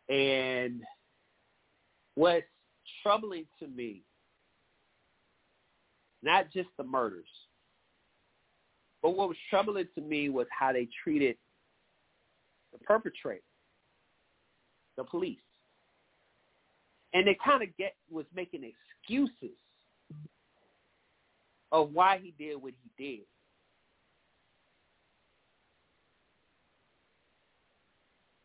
And 0.09 0.81
what's 2.15 2.45
troubling 3.01 3.45
to 3.59 3.67
me, 3.67 4.03
not 6.21 6.51
just 6.51 6.69
the 6.77 6.83
murders, 6.83 7.29
but 9.01 9.11
what 9.11 9.29
was 9.29 9.38
troubling 9.50 9.88
to 9.95 10.01
me 10.01 10.29
was 10.29 10.47
how 10.51 10.73
they 10.73 10.88
treated 11.03 11.38
the 12.73 12.79
perpetrator, 12.79 13.41
the 14.97 15.03
police. 15.05 15.39
And 17.13 17.27
they 17.27 17.38
kind 17.44 17.62
of 17.62 17.70
get 17.77 17.96
was 18.10 18.25
making 18.34 18.63
excuses 18.63 19.58
of 21.72 21.91
why 21.94 22.20
he 22.22 22.34
did 22.38 22.56
what 22.56 22.74
he 22.98 23.03
did. 23.03 23.25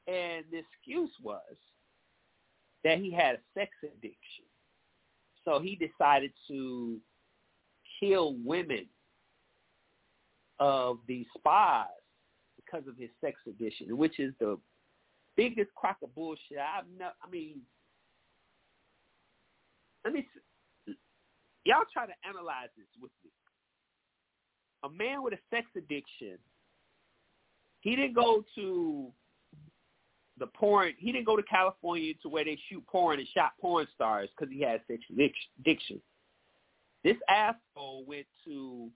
And 0.09 0.45
the 0.51 0.59
excuse 0.59 1.11
was 1.23 1.41
that 2.85 2.99
he 2.99 3.11
had 3.11 3.37
a 3.37 3.39
sex 3.55 3.71
addiction. 3.83 4.45
So 5.45 5.59
he 5.61 5.77
decided 5.77 6.33
to 6.49 6.99
kill 8.01 8.37
women 8.45 8.87
of 10.59 10.99
these 11.07 11.27
spies 11.37 11.87
because 12.57 12.87
of 12.89 12.97
his 12.99 13.11
sex 13.21 13.37
addiction, 13.49 13.97
which 13.97 14.19
is 14.19 14.33
the 14.41 14.59
biggest 15.37 15.75
crock 15.75 15.97
of 16.03 16.15
bullshit 16.15 16.59
I've 16.59 16.85
never, 16.99 17.13
I 17.23 17.31
mean, 17.31 17.61
let 20.07 20.15
me 20.15 20.27
Y'all 21.67 21.83
try 21.93 22.07
to 22.07 22.13
analyze 22.27 22.69
this 22.77 22.87
with 23.03 23.11
me. 23.25 23.31
A 24.85 24.89
man 24.89 25.25
with 25.25 25.35
a 25.35 25.39
sex 25.51 25.67
addiction, 25.77 26.39
he 27.81 27.97
didn't 27.97 28.15
go 28.15 28.45
to 28.55 29.09
the 30.39 30.47
porn. 30.47 30.93
He 30.97 31.11
didn't 31.11 31.27
go 31.27 31.37
to 31.37 31.43
California 31.43 32.15
to 32.23 32.29
where 32.29 32.45
they 32.45 32.57
shoot 32.69 32.87
porn 32.87 33.19
and 33.19 33.27
shot 33.35 33.53
porn 33.61 33.89
stars 33.97 34.29
because 34.37 34.53
he 34.55 34.63
had 34.63 34.81
sex 34.87 35.03
addiction. 35.59 36.01
This 37.03 37.17
asshole 37.29 38.05
went 38.07 38.27
to 38.45 38.89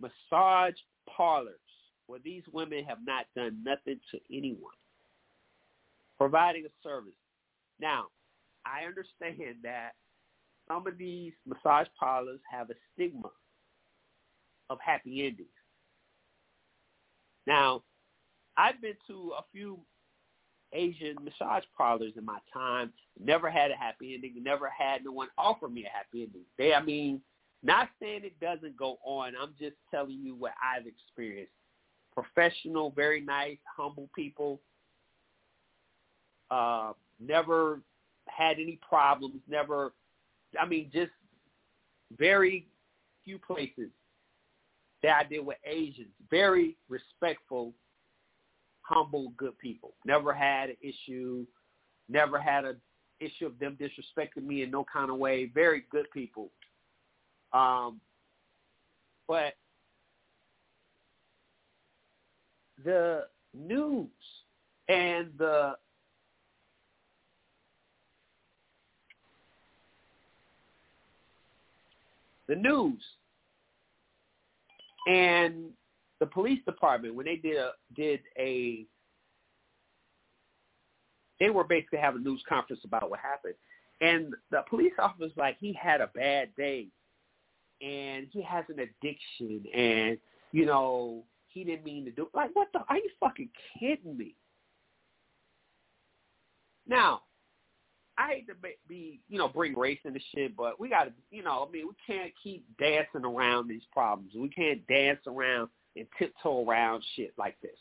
massage 0.00 0.74
parlors 1.08 1.54
where 2.08 2.20
these 2.24 2.42
women 2.52 2.82
have 2.84 2.98
not 3.06 3.26
done 3.36 3.62
nothing 3.64 4.00
to 4.10 4.18
anyone, 4.36 4.74
providing 6.18 6.64
a 6.64 6.88
service. 6.88 7.12
Now, 7.80 8.06
I 8.66 8.86
understand 8.86 9.56
that 9.62 9.92
some 10.68 10.86
of 10.86 10.98
these 10.98 11.32
massage 11.46 11.88
parlors 11.98 12.40
have 12.50 12.70
a 12.70 12.74
stigma 12.94 13.30
of 14.68 14.78
happy 14.80 15.26
endings. 15.26 15.48
Now, 17.46 17.82
I've 18.56 18.80
been 18.80 18.94
to 19.08 19.32
a 19.38 19.42
few 19.52 19.80
Asian 20.72 21.16
massage 21.24 21.64
parlors 21.76 22.12
in 22.16 22.24
my 22.24 22.38
time. 22.52 22.92
Never 23.18 23.50
had 23.50 23.70
a 23.70 23.76
happy 23.76 24.14
ending. 24.14 24.34
Never 24.42 24.68
had 24.68 25.04
no 25.04 25.12
one 25.12 25.28
offer 25.36 25.68
me 25.68 25.84
a 25.84 25.96
happy 25.96 26.22
ending. 26.24 26.44
They, 26.58 26.74
I 26.74 26.82
mean, 26.82 27.20
not 27.62 27.88
saying 28.00 28.20
it 28.24 28.38
doesn't 28.40 28.76
go 28.76 28.98
on. 29.04 29.32
I'm 29.40 29.54
just 29.58 29.76
telling 29.90 30.18
you 30.22 30.34
what 30.34 30.52
I've 30.62 30.86
experienced. 30.86 31.52
Professional, 32.14 32.90
very 32.90 33.20
nice, 33.20 33.58
humble 33.76 34.08
people. 34.14 34.60
Uh, 36.50 36.92
never 37.18 37.80
had 38.36 38.58
any 38.58 38.78
problems. 38.88 39.40
Never 39.48 39.92
I 40.58 40.66
mean, 40.66 40.90
just 40.92 41.12
very 42.16 42.66
few 43.24 43.38
places 43.38 43.90
that 45.02 45.16
I 45.16 45.28
did 45.28 45.44
with 45.44 45.58
Asians. 45.64 46.08
Very 46.30 46.76
respectful, 46.88 47.72
humble, 48.82 49.32
good 49.36 49.58
people. 49.58 49.94
Never 50.04 50.32
had 50.32 50.70
an 50.70 50.76
issue. 50.82 51.46
Never 52.08 52.40
had 52.40 52.64
an 52.64 52.80
issue 53.20 53.46
of 53.46 53.58
them 53.58 53.78
disrespecting 53.80 54.44
me 54.44 54.62
in 54.62 54.70
no 54.70 54.84
kind 54.92 55.10
of 55.10 55.18
way. 55.18 55.50
Very 55.54 55.84
good 55.90 56.06
people. 56.12 56.50
Um, 57.52 58.00
but 59.28 59.54
the 62.84 63.26
news 63.54 64.08
and 64.88 65.28
the 65.38 65.74
the 72.50 72.56
news 72.56 73.00
and 75.06 75.70
the 76.18 76.26
police 76.26 76.58
department 76.66 77.14
when 77.14 77.24
they 77.24 77.36
did 77.36 77.56
a 77.56 77.70
did 77.96 78.20
a 78.36 78.84
they 81.38 81.48
were 81.48 81.64
basically 81.64 82.00
having 82.00 82.20
a 82.20 82.24
news 82.24 82.42
conference 82.46 82.82
about 82.84 83.08
what 83.08 83.20
happened. 83.20 83.54
And 84.02 84.34
the 84.50 84.62
police 84.68 84.92
officer 84.98 85.24
was 85.24 85.32
like, 85.36 85.56
he 85.58 85.72
had 85.72 86.02
a 86.02 86.10
bad 86.14 86.50
day 86.56 86.88
and 87.80 88.26
he 88.30 88.42
has 88.42 88.64
an 88.68 88.80
addiction 88.80 89.64
and, 89.74 90.18
you 90.52 90.66
know, 90.66 91.24
he 91.48 91.64
didn't 91.64 91.84
mean 91.84 92.04
to 92.04 92.10
do. 92.10 92.28
Like, 92.34 92.50
what 92.52 92.68
the, 92.74 92.80
are 92.90 92.96
you 92.96 93.08
fucking 93.18 93.48
kidding 93.78 94.18
me? 94.18 94.34
Now, 96.86 97.22
I 98.20 98.28
hate 98.34 98.46
to 98.48 98.54
be, 98.86 99.18
you 99.30 99.38
know, 99.38 99.48
bring 99.48 99.74
race 99.78 99.98
into 100.04 100.20
shit, 100.34 100.54
but 100.54 100.78
we 100.78 100.90
got 100.90 101.04
to, 101.04 101.12
you 101.30 101.42
know, 101.42 101.66
I 101.66 101.72
mean, 101.72 101.86
we 101.88 101.94
can't 102.06 102.32
keep 102.42 102.64
dancing 102.78 103.24
around 103.24 103.68
these 103.68 103.82
problems. 103.92 104.32
We 104.34 104.50
can't 104.50 104.86
dance 104.88 105.20
around 105.26 105.70
and 105.96 106.06
tiptoe 106.18 106.66
around 106.68 107.02
shit 107.16 107.32
like 107.38 107.58
this. 107.62 107.76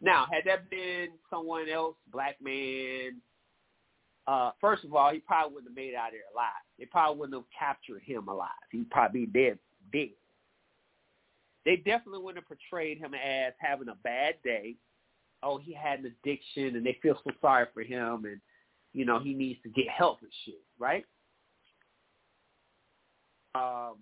Now, 0.00 0.26
had 0.30 0.44
that 0.46 0.70
been 0.70 1.08
someone 1.28 1.68
else, 1.68 1.96
black 2.12 2.36
man, 2.40 3.20
uh, 4.28 4.52
first 4.60 4.84
of 4.84 4.94
all, 4.94 5.12
he 5.12 5.18
probably 5.18 5.54
wouldn't 5.54 5.72
have 5.72 5.76
made 5.76 5.94
out 5.96 6.12
there 6.12 6.20
alive. 6.32 6.62
They 6.78 6.84
probably 6.84 7.18
wouldn't 7.18 7.42
have 7.42 7.50
captured 7.58 8.02
him 8.02 8.28
alive. 8.28 8.50
He'd 8.70 8.88
probably 8.88 9.26
be 9.26 9.32
dead, 9.32 9.58
dead. 9.92 10.10
They 11.64 11.76
definitely 11.76 12.22
wouldn't 12.22 12.44
have 12.44 12.58
portrayed 12.58 12.98
him 12.98 13.14
as 13.14 13.52
having 13.58 13.88
a 13.88 13.96
bad 13.96 14.34
day. 14.44 14.76
Oh, 15.42 15.58
he 15.58 15.72
had 15.72 16.00
an 16.00 16.14
addiction, 16.22 16.76
and 16.76 16.86
they 16.86 16.98
feel 17.02 17.18
so 17.24 17.32
sorry 17.40 17.66
for 17.74 17.82
him, 17.82 18.26
and 18.26 18.40
you 18.92 19.04
know 19.04 19.18
he 19.18 19.34
needs 19.34 19.60
to 19.62 19.68
get 19.68 19.88
help 19.88 20.18
and 20.22 20.30
shit, 20.44 20.62
right? 20.78 21.04
Um, 23.54 23.96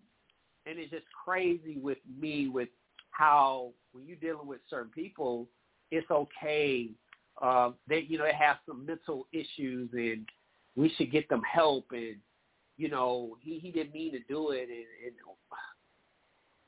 and 0.66 0.78
it's 0.78 0.90
just 0.90 1.06
crazy 1.24 1.78
with 1.80 1.98
me 2.20 2.48
with 2.48 2.68
how 3.10 3.72
when 3.92 4.06
you're 4.06 4.16
dealing 4.16 4.46
with 4.46 4.60
certain 4.68 4.90
people, 4.90 5.48
it's 5.90 6.10
okay. 6.10 6.90
Uh, 7.40 7.70
they 7.88 8.00
you 8.08 8.18
know 8.18 8.24
they 8.24 8.34
have 8.34 8.56
some 8.66 8.84
mental 8.84 9.26
issues 9.32 9.90
and 9.92 10.26
we 10.76 10.92
should 10.96 11.10
get 11.10 11.28
them 11.28 11.42
help 11.42 11.86
and 11.92 12.16
you 12.76 12.88
know 12.88 13.36
he 13.40 13.58
he 13.58 13.70
didn't 13.70 13.92
mean 13.92 14.12
to 14.12 14.20
do 14.28 14.50
it 14.50 14.68
and, 14.68 14.86
and 15.04 15.14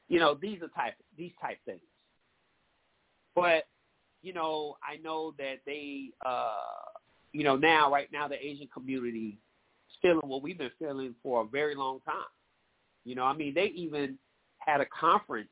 you 0.08 0.18
know 0.18 0.36
these 0.40 0.58
are 0.62 0.68
type 0.68 0.94
these 1.16 1.32
type 1.40 1.58
things. 1.64 1.80
But 3.34 3.64
you 4.22 4.32
know 4.32 4.76
I 4.82 4.96
know 5.02 5.34
that 5.38 5.60
they 5.66 6.10
uh, 6.24 6.99
you 7.32 7.44
know 7.44 7.56
now 7.56 7.90
right 7.90 8.08
now 8.12 8.28
the 8.28 8.44
Asian 8.44 8.68
community 8.72 9.38
is 9.88 9.96
feeling 10.02 10.28
what 10.28 10.42
we've 10.42 10.58
been 10.58 10.70
feeling 10.78 11.14
for 11.22 11.42
a 11.42 11.46
very 11.46 11.74
long 11.74 12.00
time. 12.00 12.30
You 13.04 13.14
know 13.14 13.24
I 13.24 13.34
mean 13.34 13.54
they 13.54 13.66
even 13.74 14.18
had 14.58 14.80
a 14.80 14.86
conference 14.86 15.48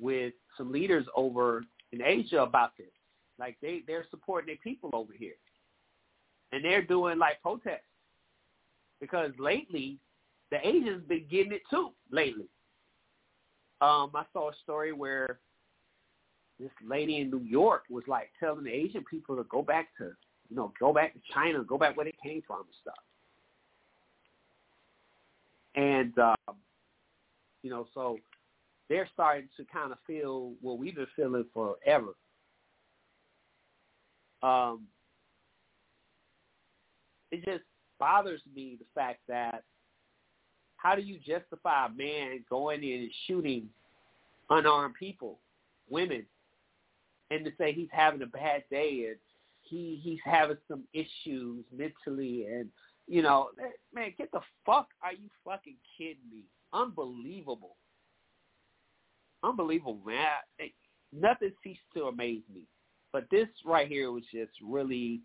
with 0.00 0.32
some 0.56 0.72
leaders 0.72 1.06
over 1.16 1.64
in 1.92 2.02
Asia 2.02 2.42
about 2.42 2.76
this. 2.76 2.86
Like 3.38 3.56
they 3.62 3.82
they're 3.86 4.06
supporting 4.10 4.46
their 4.46 4.56
people 4.62 4.90
over 4.92 5.12
here, 5.16 5.34
and 6.52 6.64
they're 6.64 6.84
doing 6.84 7.18
like 7.18 7.40
protests 7.42 7.80
because 9.00 9.30
lately 9.38 9.98
the 10.50 10.66
Asians 10.66 11.02
been 11.08 11.26
getting 11.30 11.52
it 11.52 11.62
too. 11.70 11.90
Lately, 12.10 12.46
um, 13.80 14.10
I 14.14 14.24
saw 14.32 14.50
a 14.50 14.54
story 14.62 14.92
where 14.92 15.40
this 16.60 16.70
lady 16.86 17.18
in 17.18 17.30
New 17.30 17.42
York 17.42 17.84
was 17.90 18.04
like 18.06 18.30
telling 18.38 18.64
the 18.64 18.70
Asian 18.70 19.04
people 19.10 19.36
to 19.36 19.44
go 19.44 19.62
back 19.62 19.88
to 19.98 20.12
you 20.52 20.56
know 20.58 20.70
go 20.78 20.92
back 20.92 21.14
to 21.14 21.20
China, 21.32 21.64
go 21.64 21.78
back 21.78 21.96
where 21.96 22.04
they 22.04 22.14
came 22.22 22.42
from 22.46 22.58
and 22.58 22.66
stuff. 22.82 22.94
And 25.74 26.18
um, 26.18 26.56
you 27.62 27.70
know, 27.70 27.86
so 27.94 28.18
they're 28.90 29.08
starting 29.14 29.48
to 29.56 29.64
kind 29.64 29.92
of 29.92 29.98
feel 30.06 30.52
what 30.60 30.78
we've 30.78 30.94
been 30.94 31.06
feeling 31.16 31.46
forever. 31.54 32.12
Um, 34.42 34.82
it 37.30 37.42
just 37.46 37.62
bothers 37.98 38.42
me 38.54 38.76
the 38.78 38.84
fact 38.94 39.20
that 39.28 39.64
how 40.76 40.94
do 40.94 41.00
you 41.00 41.16
justify 41.16 41.86
a 41.86 41.88
man 41.88 42.44
going 42.50 42.82
in 42.82 43.00
and 43.02 43.10
shooting 43.26 43.70
unarmed 44.50 44.96
people, 44.98 45.38
women, 45.88 46.26
and 47.30 47.42
to 47.46 47.52
say 47.56 47.72
he's 47.72 47.88
having 47.90 48.20
a 48.20 48.26
bad 48.26 48.64
day 48.70 49.06
and 49.08 49.16
he 49.62 50.00
he's 50.02 50.20
having 50.24 50.58
some 50.68 50.84
issues 50.92 51.64
mentally 51.76 52.46
and 52.46 52.68
you 53.08 53.22
know 53.22 53.48
man 53.94 54.12
get 54.18 54.30
the 54.32 54.40
fuck 54.64 54.88
are 55.02 55.12
you 55.12 55.28
fucking 55.44 55.76
kidding 55.96 56.16
me 56.30 56.44
unbelievable 56.72 57.76
unbelievable, 59.42 59.98
man. 60.06 60.70
Nothing 61.12 61.52
ceased 61.62 61.80
to 61.94 62.04
amaze 62.04 62.42
me. 62.52 62.62
But 63.12 63.26
this 63.30 63.48
right 63.64 63.88
here 63.88 64.10
was 64.10 64.24
just 64.32 64.52
really 64.62 65.20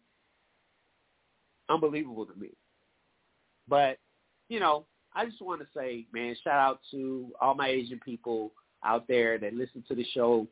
unbelievable 1.69 2.25
to 2.25 2.35
me. 2.35 2.49
But, 3.67 3.97
you 4.49 4.59
know, 4.59 4.85
I 5.15 5.25
just 5.25 5.41
want 5.41 5.61
to 5.61 5.67
say, 5.75 6.05
man, 6.13 6.35
shout 6.43 6.59
out 6.59 6.79
to 6.91 7.31
all 7.41 7.55
my 7.55 7.69
Asian 7.69 7.99
people 8.03 8.51
out 8.83 9.07
there 9.07 9.37
that 9.37 9.53
listen 9.53 9.83
to 9.87 9.95
the 9.95 10.05
show. 10.13 10.47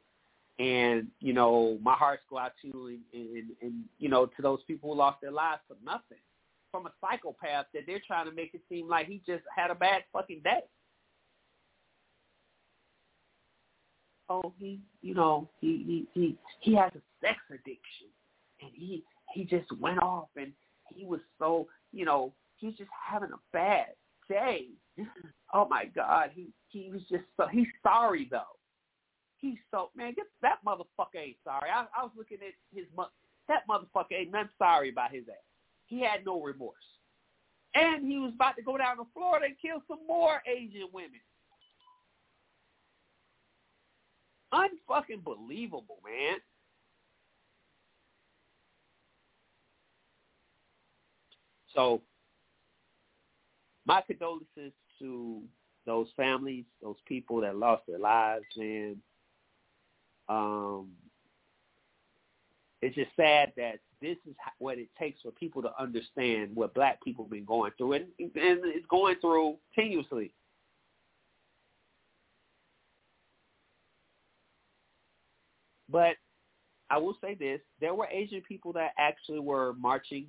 And, 0.57 1.07
you 1.19 1.33
know, 1.33 1.77
my 1.81 1.95
hearts 1.95 2.23
go 2.29 2.37
out 2.37 2.53
to 2.61 2.87
and, 2.87 2.99
and, 3.13 3.49
and, 3.61 3.83
you 3.99 4.07
know, 4.07 4.25
to 4.25 4.41
those 4.41 4.59
people 4.65 4.91
who 4.91 4.97
lost 4.97 5.19
their 5.21 5.31
lives 5.31 5.61
for 5.67 5.75
nothing. 5.83 6.17
From 6.71 6.87
a 6.87 6.91
psychopath 7.01 7.67
that 7.73 7.83
they're 7.85 8.01
trying 8.05 8.25
to 8.25 8.33
make 8.33 8.53
it 8.53 8.61
seem 8.69 8.87
like 8.87 9.07
he 9.07 9.21
just 9.25 9.43
had 9.55 9.71
a 9.71 9.75
bad 9.75 10.03
fucking 10.13 10.41
day. 10.43 10.61
oh, 14.29 14.53
he, 14.57 14.79
you 15.01 15.13
know, 15.13 15.47
he 15.59 16.07
he 16.13 16.19
he 16.19 16.37
he 16.61 16.75
has 16.75 16.91
a 16.95 17.01
sex 17.21 17.37
addiction, 17.49 18.07
and 18.61 18.71
he 18.73 19.03
he 19.33 19.43
just 19.43 19.71
went 19.79 20.01
off, 20.01 20.29
and 20.35 20.51
he 20.93 21.05
was 21.05 21.19
so, 21.39 21.67
you 21.91 22.05
know, 22.05 22.33
he's 22.57 22.75
just 22.75 22.89
having 22.91 23.31
a 23.31 23.39
bad 23.51 23.87
day. 24.29 24.67
Oh 25.53 25.67
my 25.69 25.85
God, 25.85 26.31
he 26.33 26.47
he 26.67 26.89
was 26.91 27.01
just 27.09 27.23
so 27.37 27.47
he's 27.47 27.67
sorry 27.81 28.27
though. 28.29 28.57
He's 29.45 29.59
so 29.69 29.91
man, 29.95 30.13
get, 30.15 30.25
that 30.41 30.57
motherfucker 30.65 31.21
ain't 31.21 31.37
sorry. 31.43 31.69
I, 31.69 31.85
I 31.95 32.03
was 32.03 32.11
looking 32.17 32.37
at 32.37 32.53
his 32.73 32.85
that 33.47 33.67
motherfucker 33.69 34.19
ain't 34.19 34.31
nothing 34.31 34.49
sorry 34.57 34.89
about 34.89 35.11
his 35.11 35.25
ass. 35.29 35.35
He 35.85 36.01
had 36.01 36.25
no 36.25 36.41
remorse, 36.41 36.75
and 37.75 38.05
he 38.07 38.17
was 38.17 38.31
about 38.33 38.55
to 38.55 38.63
go 38.63 38.77
down 38.77 38.97
to 38.97 39.03
Florida 39.13 39.45
and 39.45 39.55
kill 39.61 39.83
some 39.87 39.99
more 40.07 40.41
Asian 40.47 40.87
women. 40.91 41.21
unfucking 44.55 45.23
believable, 45.23 45.99
man. 46.03 46.37
So 51.73 52.01
my 53.85 54.01
condolences 54.01 54.71
to 54.99 55.41
those 55.85 56.07
families, 56.15 56.65
those 56.81 56.95
people 57.05 57.41
that 57.41 57.57
lost 57.57 57.83
their 57.87 57.99
lives, 57.99 58.45
man. 58.55 58.95
Um, 60.27 60.89
it's 62.81 62.95
just 62.95 63.11
sad 63.15 63.51
that 63.57 63.79
this 64.01 64.17
is 64.27 64.35
what 64.59 64.77
it 64.77 64.89
takes 64.99 65.21
for 65.21 65.31
people 65.31 65.61
to 65.61 65.71
understand 65.79 66.55
what 66.55 66.73
black 66.73 67.03
people 67.03 67.25
have 67.25 67.31
been 67.31 67.45
going 67.45 67.71
through 67.77 67.93
and, 67.93 68.05
and 68.19 68.31
it's 68.35 68.85
going 68.89 69.15
through 69.21 69.55
continuously. 69.73 70.31
But 75.89 76.15
I 76.89 76.97
will 76.97 77.17
say 77.21 77.35
this: 77.35 77.61
there 77.79 77.93
were 77.93 78.07
Asian 78.11 78.41
people 78.41 78.73
that 78.73 78.91
actually 78.97 79.39
were 79.39 79.73
marching 79.79 80.27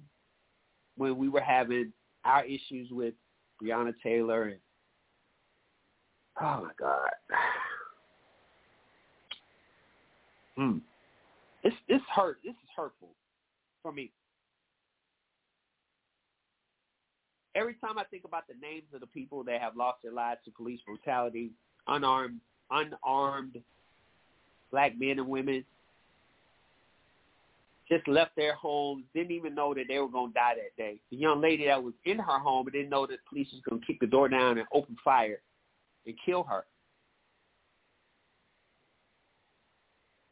when 0.97 1.17
we 1.19 1.29
were 1.29 1.41
having 1.41 1.93
our 2.25 2.45
issues 2.45 2.89
with 2.91 3.15
Breonna 3.63 3.93
Taylor 4.03 4.45
and 4.45 4.61
oh 6.41 6.63
my 6.65 6.71
god, 6.79 7.11
hmm, 10.57 10.79
this 11.63 11.73
this 11.89 12.01
hurt. 12.15 12.39
This 12.45 12.53
is 12.53 12.69
hurtful 12.77 13.11
for 13.83 13.93
me. 13.93 14.11
Every 17.55 17.75
time 17.75 17.99
I 17.99 18.05
think 18.05 18.25
about 18.25 18.47
the 18.49 18.55
names 18.61 18.85
of 18.93 19.01
the 19.01 19.07
people 19.07 19.43
that 19.45 19.61
have 19.61 19.77
lost 19.77 19.99
their 20.03 20.13
lives 20.13 20.41
to 20.45 20.51
police 20.51 20.81
brutality, 20.85 21.51
unarmed, 21.87 22.41
unarmed 22.71 23.63
black 24.71 24.93
men 24.99 25.19
and 25.19 25.29
women 25.29 25.65
just 27.89 28.07
left 28.09 28.35
their 28.37 28.55
homes, 28.55 29.05
didn't 29.15 29.31
even 29.31 29.55
know 29.55 29.73
that 29.73 29.85
they 29.89 29.99
were 29.99 30.09
going 30.09 30.33
to 30.33 30.35
die 30.35 30.55
that 30.57 30.77
day. 30.77 30.99
The 31.11 31.17
young 31.17 31.41
lady 31.41 31.67
that 31.67 31.83
was 31.83 31.95
in 32.05 32.19
her 32.19 32.39
home 32.39 32.67
didn't 32.71 32.91
know 32.91 33.07
that 33.07 33.25
police 33.29 33.49
was 33.53 33.63
going 33.69 33.81
to 33.81 33.87
kick 33.87 34.01
the 34.01 34.07
door 34.07 34.29
down 34.29 34.59
and 34.59 34.67
open 34.73 34.97
fire 35.05 35.41
and 36.05 36.15
kill 36.25 36.43
her. 36.45 36.65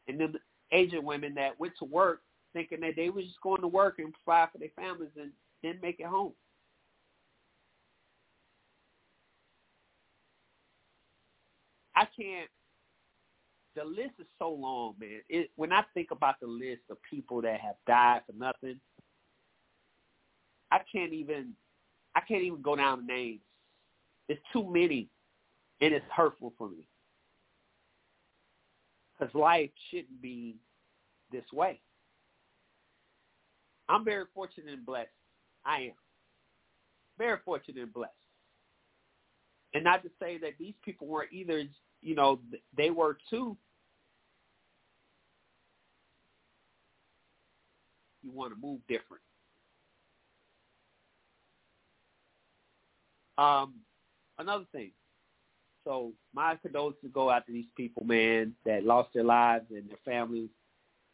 And 0.07 0.19
then 0.19 0.35
Asian 0.71 1.03
women 1.03 1.33
that 1.35 1.59
went 1.59 1.73
to 1.79 1.85
work 1.85 2.21
thinking 2.53 2.79
that 2.81 2.95
they 2.95 3.09
were 3.09 3.21
just 3.21 3.41
going 3.41 3.61
to 3.61 3.67
work 3.67 3.99
and 3.99 4.13
provide 4.13 4.49
for 4.51 4.57
their 4.57 4.69
families 4.75 5.11
and 5.19 5.31
didn't 5.61 5.81
make 5.81 5.99
it 5.99 6.05
home. 6.05 6.33
I 11.95 12.05
can't 12.17 12.49
the 13.75 13.83
list 13.83 14.13
is 14.19 14.25
so 14.39 14.51
long, 14.51 14.95
man. 14.99 15.21
It, 15.29 15.51
when 15.55 15.73
I 15.73 15.83
think 15.93 16.11
about 16.11 16.39
the 16.39 16.47
list 16.47 16.83
of 16.89 16.97
people 17.09 17.41
that 17.41 17.59
have 17.59 17.75
died 17.85 18.21
for 18.25 18.33
nothing, 18.37 18.79
I 20.71 20.79
can't 20.91 21.13
even 21.13 21.53
I 22.15 22.21
can't 22.21 22.43
even 22.43 22.61
go 22.61 22.75
down 22.75 23.05
the 23.05 23.13
names. 23.13 23.41
It's 24.29 24.41
too 24.53 24.63
many, 24.71 25.09
and 25.81 25.93
it's 25.93 26.05
hurtful 26.09 26.53
for 26.57 26.69
me. 26.69 26.87
Because 29.25 29.39
life 29.39 29.69
shouldn't 29.89 30.21
be 30.21 30.55
this 31.31 31.45
way. 31.51 31.79
I'm 33.89 34.05
very 34.05 34.25
fortunate 34.33 34.73
and 34.73 34.85
blessed. 34.85 35.09
I 35.65 35.77
am. 35.81 35.93
Very 37.17 37.37
fortunate 37.43 37.81
and 37.81 37.93
blessed. 37.93 38.13
And 39.73 39.83
not 39.83 40.03
to 40.03 40.09
say 40.19 40.37
that 40.39 40.53
these 40.59 40.73
people 40.83 41.07
weren't 41.07 41.33
either, 41.33 41.63
you 42.01 42.15
know, 42.15 42.39
they 42.77 42.91
were 42.91 43.17
too. 43.29 43.57
You 48.23 48.31
want 48.31 48.53
to 48.53 48.59
move 48.59 48.79
different. 48.87 49.23
Um, 53.37 53.75
another 54.37 54.65
thing. 54.71 54.91
So 55.85 56.11
my 56.33 56.55
condolences 56.61 57.09
go 57.13 57.29
out 57.29 57.45
to 57.45 57.53
these 57.53 57.69
people, 57.77 58.03
man, 58.03 58.53
that 58.65 58.83
lost 58.83 59.13
their 59.13 59.23
lives 59.23 59.65
and 59.69 59.87
their 59.87 59.99
families. 60.03 60.49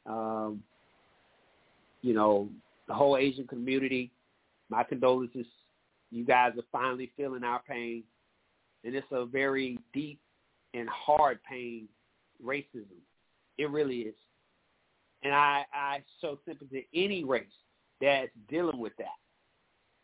Um, 0.07 0.63
you 2.01 2.15
know, 2.15 2.49
the 2.87 2.93
whole 2.95 3.17
Asian 3.17 3.45
community. 3.45 4.11
My 4.69 4.83
condolences. 4.83 5.45
You 6.13 6.25
guys 6.25 6.51
are 6.57 6.63
finally 6.73 7.09
feeling 7.15 7.45
our 7.45 7.61
pain, 7.65 8.03
and 8.83 8.93
it's 8.93 9.07
a 9.11 9.25
very 9.25 9.77
deep 9.93 10.19
and 10.73 10.89
hard 10.89 11.39
pain. 11.49 11.87
Racism, 12.43 12.99
it 13.57 13.69
really 13.69 13.99
is. 13.99 14.15
And 15.23 15.33
I, 15.33 15.65
I 15.73 16.03
show 16.19 16.37
sympathy 16.45 16.81
to 16.91 16.99
any 17.01 17.23
race 17.23 17.45
that's 18.01 18.31
dealing 18.49 18.79
with 18.79 18.91
that, 18.97 19.15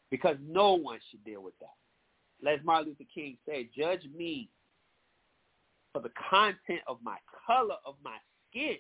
because 0.10 0.38
no 0.48 0.76
one 0.76 1.00
should 1.12 1.26
deal 1.26 1.44
with 1.44 1.56
that. 1.60 2.50
As 2.50 2.64
Martin 2.64 2.90
Luther 2.90 3.10
King 3.14 3.36
said, 3.46 3.68
judge 3.78 4.04
me 4.16 4.48
for 5.98 6.04
the 6.04 6.14
content 6.30 6.82
of 6.88 6.98
my 7.04 7.18
color 7.48 7.76
of 7.86 7.96
my 8.04 8.18
skin. 8.50 8.76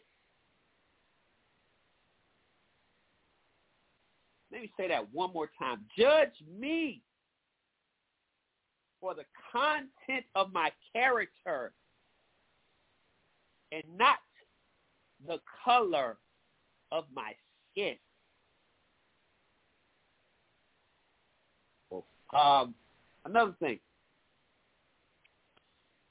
Let 4.51 4.61
me 4.61 4.71
say 4.77 4.87
that 4.89 5.11
one 5.11 5.33
more 5.33 5.49
time. 5.59 5.85
Judge 5.97 6.33
me 6.59 7.01
for 9.01 9.15
the 9.15 9.25
content 9.51 10.25
of 10.35 10.53
my 10.53 10.71
character 10.93 11.73
and 13.71 13.83
not 13.97 14.19
the 15.25 15.39
color 15.65 16.17
of 16.91 17.05
my 17.15 17.33
skin. 17.71 17.95
Um, 22.37 22.75
another 23.25 23.55
thing. 23.59 23.79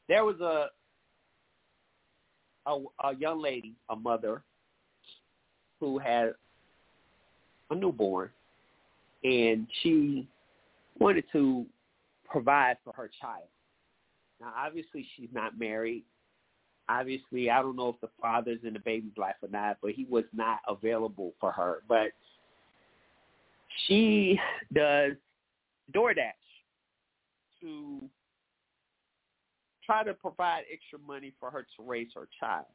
There 0.08 0.24
was 0.24 0.40
a, 0.40 0.68
a 2.66 2.78
a 3.04 3.14
young 3.16 3.40
lady, 3.40 3.74
a 3.88 3.96
mother, 3.96 4.42
who 5.80 5.98
had 5.98 6.34
a 7.70 7.74
newborn, 7.74 8.30
and 9.24 9.66
she 9.82 10.26
wanted 10.98 11.24
to 11.32 11.66
provide 12.24 12.76
for 12.84 12.92
her 12.94 13.10
child. 13.20 13.48
Now, 14.40 14.52
obviously, 14.56 15.06
she's 15.16 15.28
not 15.32 15.58
married. 15.58 16.04
Obviously, 16.88 17.50
I 17.50 17.62
don't 17.62 17.76
know 17.76 17.88
if 17.88 18.00
the 18.00 18.10
father's 18.20 18.60
in 18.62 18.74
the 18.74 18.78
baby's 18.78 19.16
life 19.16 19.34
or 19.42 19.48
not, 19.48 19.78
but 19.82 19.92
he 19.92 20.06
was 20.08 20.24
not 20.32 20.60
available 20.68 21.32
for 21.40 21.50
her. 21.52 21.82
But 21.88 22.12
she 23.86 24.38
does 24.72 25.12
DoorDash 25.94 26.32
to 27.60 28.08
try 29.86 30.02
to 30.04 30.12
provide 30.12 30.64
extra 30.72 30.98
money 31.06 31.32
for 31.38 31.50
her 31.50 31.62
to 31.76 31.82
raise 31.82 32.08
her 32.14 32.28
child. 32.38 32.66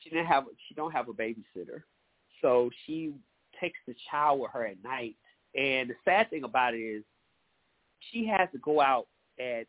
She 0.00 0.10
didn't 0.10 0.26
have 0.26 0.44
she 0.66 0.74
don't 0.74 0.92
have 0.92 1.08
a 1.08 1.12
babysitter. 1.12 1.82
So 2.40 2.70
she 2.86 3.12
takes 3.60 3.78
the 3.86 3.94
child 4.10 4.40
with 4.40 4.50
her 4.52 4.66
at 4.66 4.82
night. 4.82 5.16
And 5.54 5.90
the 5.90 5.94
sad 6.04 6.30
thing 6.30 6.44
about 6.44 6.74
it 6.74 6.78
is 6.78 7.04
she 8.12 8.26
has 8.26 8.48
to 8.52 8.58
go 8.58 8.80
out 8.80 9.06
at 9.40 9.66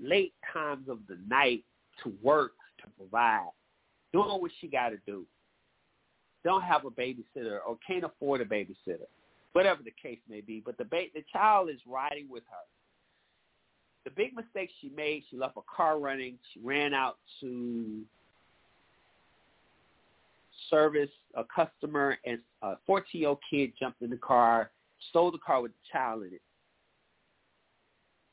late 0.00 0.34
times 0.52 0.88
of 0.88 0.98
the 1.08 1.18
night 1.28 1.64
to 2.02 2.12
work 2.22 2.52
to 2.80 2.86
provide, 2.96 3.50
doing 4.12 4.40
what 4.40 4.52
she 4.60 4.68
got 4.68 4.90
to 4.90 4.98
do. 5.06 5.26
Don't 6.44 6.62
have 6.62 6.84
a 6.84 6.90
babysitter 6.90 7.58
or 7.66 7.76
can't 7.86 8.04
afford 8.04 8.40
a 8.40 8.44
babysitter 8.44 9.08
whatever 9.58 9.82
the 9.82 9.92
case 10.00 10.20
may 10.30 10.40
be. 10.40 10.62
But 10.64 10.78
the 10.78 10.84
ba- 10.84 11.10
the 11.16 11.24
child 11.32 11.68
is 11.68 11.80
riding 11.84 12.28
with 12.30 12.44
her. 12.48 12.64
The 14.04 14.10
big 14.12 14.32
mistake 14.36 14.70
she 14.80 14.88
made, 14.90 15.24
she 15.28 15.36
left 15.36 15.56
a 15.56 15.62
car 15.62 15.98
running. 15.98 16.38
She 16.54 16.60
ran 16.60 16.94
out 16.94 17.18
to 17.40 18.02
service 20.70 21.10
a 21.34 21.42
customer, 21.42 22.18
and 22.24 22.38
a 22.62 22.74
14-year-old 22.88 23.40
kid 23.50 23.72
jumped 23.76 24.00
in 24.00 24.10
the 24.10 24.16
car, 24.16 24.70
stole 25.10 25.32
the 25.32 25.38
car 25.38 25.60
with 25.60 25.72
the 25.72 25.92
child 25.92 26.22
in 26.22 26.34
it. 26.34 26.42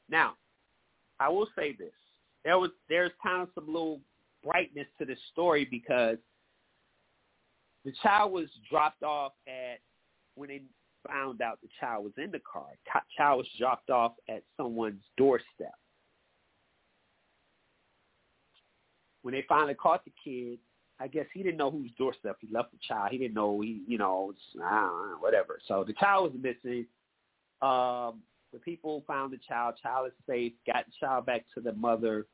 Now, 0.07 0.35
I 1.19 1.29
will 1.29 1.47
say 1.57 1.73
this: 1.73 1.89
there 2.43 2.59
was 2.59 2.69
there's 2.87 3.11
kind 3.23 3.41
of 3.41 3.49
some 3.55 3.65
little 3.65 3.99
brightness 4.43 4.85
to 4.99 5.05
this 5.05 5.17
story 5.33 5.65
because 5.65 6.17
the 7.83 7.93
child 8.03 8.31
was 8.31 8.45
dropped 8.69 9.01
off 9.01 9.31
at 9.47 9.79
when 10.35 10.49
they 10.49 10.61
found 11.07 11.41
out 11.41 11.59
the 11.61 11.69
child 11.79 12.03
was 12.03 12.13
in 12.17 12.31
the 12.31 12.41
car. 12.51 12.67
Child 13.17 13.37
was 13.37 13.47
dropped 13.57 13.89
off 13.89 14.13
at 14.29 14.43
someone's 14.57 15.03
doorstep. 15.17 15.73
When 19.21 19.33
they 19.33 19.43
finally 19.47 19.73
caught 19.73 20.05
the 20.05 20.11
kid, 20.23 20.59
I 20.99 21.07
guess 21.07 21.25
he 21.33 21.43
didn't 21.43 21.57
know 21.57 21.71
whose 21.71 21.91
doorstep 21.97 22.37
he 22.39 22.47
left 22.53 22.71
the 22.71 22.77
child. 22.87 23.09
He 23.11 23.17
didn't 23.17 23.33
know 23.33 23.59
he, 23.61 23.81
you 23.87 23.97
know, 23.97 24.33
know, 24.55 25.15
whatever. 25.19 25.59
So 25.67 25.83
the 25.85 25.93
child 25.93 26.31
was 26.31 26.41
missing. 26.41 26.85
Um, 27.61 28.21
the 28.53 28.59
people 28.63 29.03
found 29.07 29.33
the 29.33 29.39
child. 29.47 29.75
Child 29.81 30.07
is 30.07 30.13
safe. 30.27 30.53
Got 30.65 30.85
the 30.85 30.91
child 30.99 31.25
back 31.25 31.45
to 31.55 31.61
the 31.61 31.73
mother. 31.73 32.27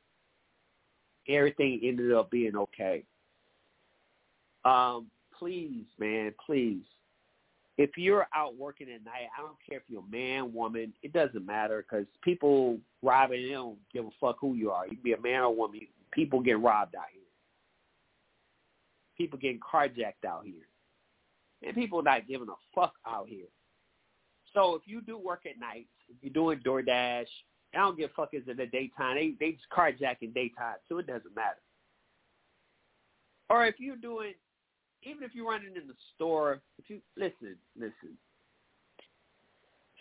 Everything 1.28 1.80
ended 1.82 2.12
up 2.12 2.30
being 2.30 2.56
okay. 2.56 3.04
Um, 4.64 5.06
please, 5.36 5.86
man, 5.98 6.32
please 6.44 6.82
if 7.78 7.90
you're 7.96 8.26
out 8.34 8.56
working 8.56 8.88
at 8.90 9.04
night, 9.04 9.28
I 9.36 9.40
don't 9.40 9.56
care 9.68 9.78
if 9.78 9.84
you're 9.88 10.02
a 10.02 10.10
man, 10.10 10.52
woman, 10.52 10.92
it 11.02 11.12
doesn't 11.12 11.46
matter 11.46 11.84
because 11.88 12.06
people 12.22 12.78
robbing, 13.02 13.42
they 13.42 13.52
don't 13.52 13.78
give 13.92 14.04
a 14.04 14.10
fuck 14.20 14.36
who 14.40 14.54
you 14.54 14.70
are. 14.70 14.86
You 14.86 14.96
be 15.02 15.12
a 15.12 15.20
man 15.20 15.40
or 15.40 15.54
woman. 15.54 15.80
People 16.12 16.40
get 16.40 16.60
robbed 16.60 16.94
out 16.94 17.06
here. 17.12 17.22
People 19.16 19.38
getting 19.38 19.60
carjacked 19.60 20.26
out 20.28 20.44
here. 20.44 20.66
And 21.62 21.74
people 21.74 22.02
not 22.02 22.28
giving 22.28 22.48
a 22.48 22.58
fuck 22.74 22.94
out 23.06 23.28
here. 23.28 23.46
So 24.52 24.74
if 24.74 24.82
you 24.84 25.00
do 25.00 25.16
work 25.16 25.42
at 25.46 25.58
night, 25.58 25.86
if 26.08 26.16
you're 26.20 26.32
doing 26.32 26.58
DoorDash, 26.58 27.26
I 27.74 27.78
don't 27.78 27.96
give 27.96 28.10
a 28.10 28.12
fuck 28.14 28.30
is 28.34 28.42
in 28.48 28.58
the 28.58 28.66
daytime. 28.66 29.16
They 29.16 29.34
they 29.40 29.52
just 29.52 29.68
carjacking 29.70 30.34
daytime, 30.34 30.76
so 30.88 30.98
it 30.98 31.06
doesn't 31.06 31.34
matter. 31.34 31.60
Or 33.48 33.66
if 33.66 33.76
you're 33.78 33.96
doing 33.96 34.34
even 35.04 35.22
if 35.22 35.34
you're 35.34 35.48
running 35.48 35.76
in 35.76 35.86
the 35.86 35.94
store, 36.14 36.60
if 36.78 36.88
you 36.88 37.00
listen, 37.16 37.56
listen. 37.76 38.16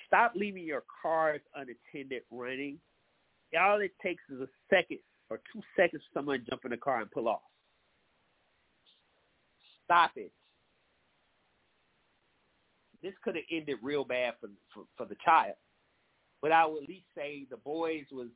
Stop 0.07 0.33
leaving 0.35 0.63
your 0.63 0.83
cars 1.01 1.41
unattended 1.55 2.23
running. 2.31 2.77
All 3.59 3.79
it 3.79 3.91
takes 4.01 4.23
is 4.29 4.41
a 4.41 4.47
second 4.69 4.99
or 5.29 5.39
two 5.51 5.61
seconds 5.75 6.03
for 6.11 6.19
someone 6.19 6.39
to 6.39 6.49
jump 6.49 6.65
in 6.65 6.71
the 6.71 6.77
car 6.77 7.01
and 7.01 7.11
pull 7.11 7.27
off. 7.27 7.41
Stop 9.85 10.11
it. 10.15 10.31
This 13.01 13.13
could 13.23 13.35
have 13.35 13.45
ended 13.51 13.77
real 13.81 14.03
bad 14.03 14.35
for, 14.39 14.49
for 14.73 14.83
for 14.95 15.05
the 15.05 15.15
child. 15.23 15.55
But 16.41 16.51
I 16.51 16.65
would 16.65 16.83
at 16.83 16.89
least 16.89 17.05
say 17.15 17.45
the 17.49 17.57
boys 17.57 18.05
was 18.11 18.27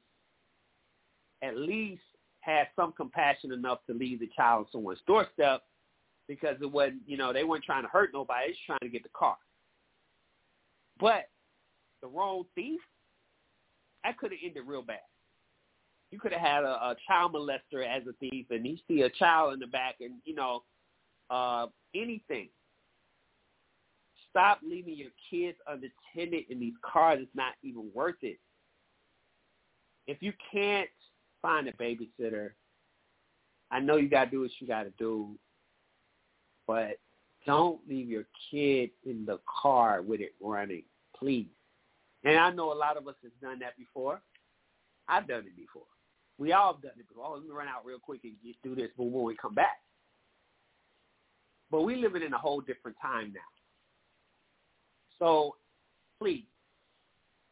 at 1.43 1.57
least 1.57 2.01
had 2.39 2.67
some 2.75 2.93
compassion 2.93 3.51
enough 3.51 3.79
to 3.87 3.93
leave 3.93 4.19
the 4.19 4.29
child 4.35 4.65
on 4.65 4.71
someone's 4.71 4.99
doorstep 5.05 5.63
because 6.27 6.57
it 6.61 6.71
wasn't, 6.71 7.01
you 7.05 7.17
know, 7.17 7.33
they 7.33 7.43
weren't 7.43 7.63
trying 7.63 7.83
to 7.83 7.89
hurt 7.89 8.11
nobody. 8.13 8.47
They 8.47 8.51
just 8.53 8.65
trying 8.65 8.79
to 8.81 8.89
get 8.89 9.03
the 9.03 9.09
car. 9.09 9.37
But 10.99 11.29
the 12.01 12.07
wrong 12.07 12.45
thief, 12.55 12.79
that 14.03 14.17
could 14.17 14.31
have 14.31 14.39
ended 14.43 14.63
real 14.65 14.81
bad. 14.81 14.99
You 16.11 16.19
could 16.19 16.31
have 16.31 16.41
had 16.41 16.63
a, 16.63 16.67
a 16.67 16.95
child 17.07 17.33
molester 17.33 17.85
as 17.85 18.03
a 18.07 18.13
thief, 18.19 18.45
and 18.49 18.65
you 18.65 18.77
see 18.87 19.01
a 19.01 19.09
child 19.09 19.53
in 19.53 19.59
the 19.59 19.67
back, 19.67 19.95
and 19.99 20.13
you 20.23 20.35
know, 20.35 20.63
uh, 21.29 21.67
anything. 21.93 22.49
Stop 24.29 24.59
leaving 24.63 24.95
your 24.95 25.11
kids 25.29 25.57
unattended 25.67 26.45
in 26.49 26.59
these 26.59 26.73
cars. 26.81 27.19
It's 27.21 27.35
not 27.35 27.53
even 27.63 27.89
worth 27.93 28.21
it. 28.21 28.37
if 30.07 30.17
you 30.21 30.33
can't 30.51 30.89
find 31.41 31.67
a 31.67 31.73
babysitter, 31.73 32.51
I 33.71 33.79
know 33.79 33.97
you 33.97 34.09
gotta 34.09 34.29
do 34.29 34.41
what 34.41 34.51
you 34.59 34.67
gotta 34.67 34.91
do, 34.97 35.37
but 36.67 36.97
don't 37.45 37.79
leave 37.87 38.09
your 38.09 38.25
kid 38.51 38.89
in 39.05 39.25
the 39.25 39.39
car 39.61 40.01
with 40.01 40.21
it 40.21 40.33
running, 40.41 40.83
please. 41.17 41.47
And 42.23 42.37
I 42.37 42.49
know 42.49 42.73
a 42.73 42.73
lot 42.73 42.97
of 42.97 43.07
us 43.07 43.15
has 43.21 43.31
done 43.41 43.59
that 43.59 43.77
before. 43.77 44.21
I've 45.07 45.27
done 45.27 45.43
it 45.45 45.55
before. 45.55 45.83
We 46.37 46.51
all 46.53 46.73
have 46.73 46.81
done 46.81 46.93
it 46.99 47.07
before. 47.07 47.25
Oh, 47.27 47.33
let 47.33 47.43
me 47.43 47.51
run 47.51 47.67
out 47.67 47.85
real 47.85 47.99
quick 47.99 48.21
and 48.23 48.33
get, 48.43 48.55
do 48.63 48.75
this, 48.75 48.89
boom, 48.97 49.11
boom, 49.11 49.27
and 49.27 49.37
come 49.37 49.53
back. 49.53 49.79
But 51.69 51.83
we 51.83 51.95
living 51.95 52.23
in 52.23 52.33
a 52.33 52.37
whole 52.37 52.61
different 52.61 52.97
time 53.01 53.31
now. 53.33 53.39
So 55.19 55.55
please 56.19 56.45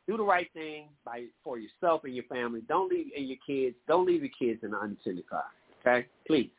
do 0.07 0.17
the 0.17 0.23
right 0.23 0.49
thing 0.53 0.89
by 1.05 1.25
for 1.43 1.57
yourself 1.57 2.03
and 2.03 2.15
your 2.15 2.25
family. 2.25 2.61
Don't 2.67 2.89
leave 2.89 3.07
and 3.15 3.27
your 3.27 3.37
kids. 3.45 3.75
Don't 3.87 4.05
leave 4.05 4.21
your 4.21 4.31
kids 4.37 4.63
in 4.63 4.73
an 4.73 4.79
unattended 4.81 5.27
car. 5.29 5.45
Okay, 5.85 6.07
please. 6.27 6.49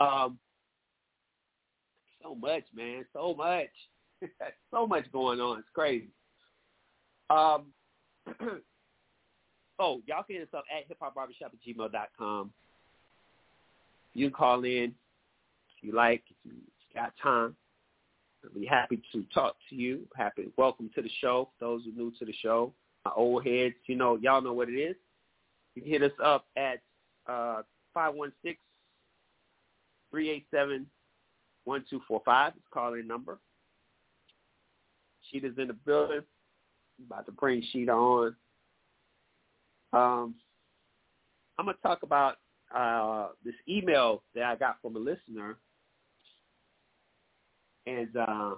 Um, 0.00 0.38
so 2.22 2.34
much, 2.34 2.64
man. 2.74 3.04
So 3.12 3.34
much. 3.34 3.68
so 4.70 4.86
much 4.86 5.10
going 5.12 5.40
on. 5.40 5.58
It's 5.58 5.68
crazy. 5.74 6.08
Um, 7.30 7.66
oh, 9.78 10.00
y'all 10.06 10.22
can 10.22 10.36
hit 10.36 10.42
us 10.42 10.54
up 10.56 10.64
at 10.74 10.88
hiphopbarbershop 10.88 11.52
at 11.52 11.76
gmail.com. 11.76 12.50
You 14.14 14.26
can 14.26 14.34
call 14.34 14.64
in 14.64 14.94
if 15.76 15.82
you 15.82 15.92
like, 15.92 16.22
if 16.30 16.36
you 16.44 16.52
got 16.94 17.12
time. 17.22 17.56
I'll 18.44 18.60
be 18.60 18.66
happy 18.66 19.02
to 19.12 19.24
talk 19.32 19.56
to 19.70 19.76
you. 19.76 20.06
Happy 20.16 20.50
welcome 20.56 20.90
to 20.94 21.02
the 21.02 21.10
show. 21.20 21.48
Those 21.60 21.82
who 21.84 21.90
are 21.90 21.94
new 21.94 22.12
to 22.18 22.24
the 22.24 22.34
show, 22.42 22.72
my 23.04 23.10
old 23.16 23.44
heads, 23.46 23.74
you 23.86 23.96
know, 23.96 24.16
y'all 24.16 24.42
know 24.42 24.52
what 24.52 24.68
it 24.68 24.78
is. 24.78 24.96
You 25.74 25.82
can 25.82 25.90
hit 25.90 26.02
us 26.02 26.12
up 26.22 26.46
at 26.56 26.82
uh, 27.26 27.62
516 27.94 28.56
387 30.14 30.86
1245. 31.64 32.52
It's 32.56 32.64
calling 32.72 33.06
number. 33.08 33.40
Sheeta's 35.28 35.58
in 35.58 35.66
the 35.66 35.72
building. 35.72 36.20
about 37.04 37.26
to 37.26 37.32
bring 37.32 37.64
Sheeta 37.72 37.90
on. 37.90 38.36
Um, 39.92 40.36
I'm 41.58 41.64
going 41.64 41.76
to 41.76 41.82
talk 41.82 42.04
about 42.04 42.36
uh, 42.72 43.28
this 43.44 43.54
email 43.68 44.22
that 44.36 44.44
I 44.44 44.54
got 44.54 44.76
from 44.80 44.94
a 44.94 45.00
listener. 45.00 45.56
And 47.86 48.16
uh, 48.16 48.54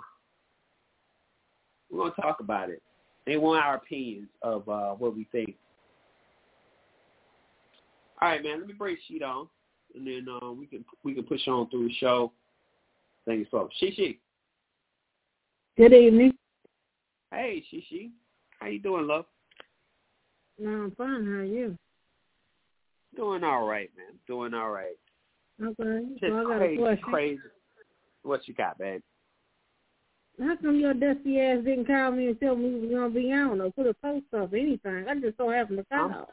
we're 1.91 1.99
going 2.01 2.13
to 2.17 2.21
talk 2.21 2.41
about 2.41 2.69
it. 2.69 2.83
They 3.25 3.39
want 3.39 3.65
our 3.65 3.77
opinions 3.77 4.29
of 4.43 4.69
uh, 4.69 4.91
what 4.91 5.17
we 5.17 5.27
think. 5.33 5.55
All 8.21 8.29
right, 8.29 8.43
man. 8.43 8.59
Let 8.59 8.69
me 8.69 8.75
bring 8.75 8.99
Sheet 9.09 9.23
on, 9.23 9.49
and 9.97 10.07
then 10.07 10.27
uh, 10.31 10.53
we 10.53 10.67
can 10.67 10.85
we 11.03 11.15
can 11.15 11.25
push 11.25 11.47
on 11.49 11.69
through 11.71 11.89
the 11.89 11.95
show. 11.95 12.33
Thank 13.27 13.41
you 13.41 13.47
so 13.51 13.69
Shishi. 13.83 14.19
Good 15.77 15.93
evening. 15.93 16.33
Hey, 17.33 17.65
Shishi. 17.73 18.11
How 18.61 18.69
you 18.69 18.79
doing, 18.79 19.07
love? 19.07 19.25
No, 20.59 20.71
I'm 20.71 20.91
fine. 20.93 21.27
How 21.27 21.33
are 21.33 21.45
you? 21.45 21.77
Doing 23.15 23.45
all 23.45 23.67
right, 23.67 23.91
man. 23.97 24.19
Doing 24.27 24.55
all 24.55 24.71
right. 24.71 24.97
Okay. 25.63 26.07
Just 26.21 26.33
I 26.33 26.43
got 26.43 26.59
crazy, 26.59 26.77
a 26.77 26.85
question. 26.85 27.05
crazy. 27.05 27.41
What 28.23 28.47
you 28.47 28.55
got, 28.55 28.79
babe? 28.79 29.03
How 30.39 30.57
come 30.57 30.81
your 30.81 30.93
dusty 30.93 31.41
ass 31.41 31.65
didn't 31.65 31.87
call 31.87 32.11
me 32.13 32.27
and 32.29 32.41
tell 32.41 32.57
me 32.57 32.75
we 32.75 32.81
was 32.81 32.91
gonna 32.91 33.11
be 33.11 33.33
on 33.33 33.61
or 33.61 33.73
put 33.73 33.87
a 33.87 33.95
post 33.95 34.27
up 34.37 34.53
anything? 34.53 35.07
I 35.09 35.15
just 35.15 35.39
so 35.39 35.51
happened 35.51 35.79
to 35.79 35.85
call. 35.85 36.29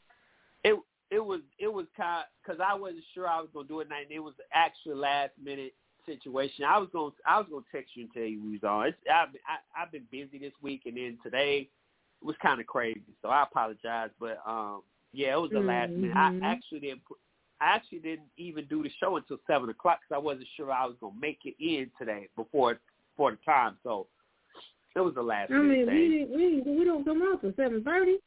It 1.13 1.23
was 1.23 1.41
it 1.59 1.71
was 1.71 1.85
kind 1.95 2.25
because 2.41 2.59
I 2.59 2.73
wasn't 2.73 3.03
sure 3.13 3.27
I 3.27 3.39
was 3.39 3.49
gonna 3.53 3.67
do 3.67 3.79
it 3.81 3.85
tonight. 3.85 4.03
And 4.09 4.11
it 4.11 4.19
was 4.19 4.33
actually 4.51 4.95
last 4.95 5.31
minute 5.41 5.73
situation. 6.05 6.65
I 6.65 6.77
was 6.79 6.89
gonna 6.91 7.11
I 7.25 7.37
was 7.37 7.47
gonna 7.51 7.65
text 7.71 7.91
you 7.95 8.03
and 8.03 8.13
tell 8.13 8.23
you 8.23 8.41
we 8.43 8.53
was 8.53 8.63
on. 8.63 8.87
It's 8.87 8.97
I've 9.13 9.31
been- 9.31 9.41
I, 9.47 9.81
I've 9.81 9.91
been 9.91 10.07
busy 10.11 10.39
this 10.39 10.53
week, 10.61 10.81
and 10.85 10.97
then 10.97 11.19
today 11.21 11.69
it 12.21 12.25
was 12.25 12.35
kind 12.41 12.59
of 12.59 12.65
crazy. 12.65 13.01
So 13.21 13.29
I 13.29 13.43
apologize, 13.43 14.09
but 14.19 14.39
um 14.47 14.81
yeah, 15.11 15.33
it 15.33 15.39
was 15.41 15.51
the 15.51 15.59
last 15.59 15.91
minute. 15.91 16.17
I 16.17 16.31
Mhm. 16.31 16.39
actually 16.43 16.79
didn't 16.79 17.05
put. 17.05 17.19
I 17.61 17.75
actually 17.75 17.99
didn't 17.99 18.27
even 18.37 18.65
do 18.65 18.81
the 18.81 18.89
show 18.99 19.15
until 19.15 19.37
seven 19.45 19.69
o'clock 19.69 19.99
because 20.01 20.15
I 20.15 20.25
wasn't 20.25 20.47
sure 20.57 20.71
I 20.71 20.85
was 20.87 20.95
gonna 20.99 21.19
make 21.19 21.45
it 21.45 21.55
in 21.59 21.91
today 21.99 22.27
before 22.35 22.79
before 23.11 23.31
the 23.31 23.37
time. 23.45 23.77
So 23.83 24.07
it 24.95 24.99
was 24.99 25.13
the 25.13 25.21
last 25.21 25.51
I 25.51 25.59
minute 25.59 25.87
mean, 25.87 26.27
thing. 26.27 26.35
we 26.35 26.61
we 26.61 26.77
we 26.79 26.83
don't 26.85 27.05
come 27.05 27.21
out 27.21 27.41
till 27.41 27.53
seven 27.55 27.83
thirty. 27.83 28.17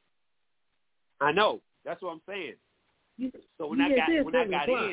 I 1.20 1.32
know. 1.32 1.60
That's 1.84 2.00
what 2.02 2.10
I'm 2.12 2.22
saying. 2.28 2.54
You, 3.18 3.32
So 3.58 3.68
when 3.68 3.80
I 3.80 3.88
got 3.96 4.24
when 4.24 4.36
I 4.36 4.46
got 4.46 4.64
o'clock. 4.68 4.90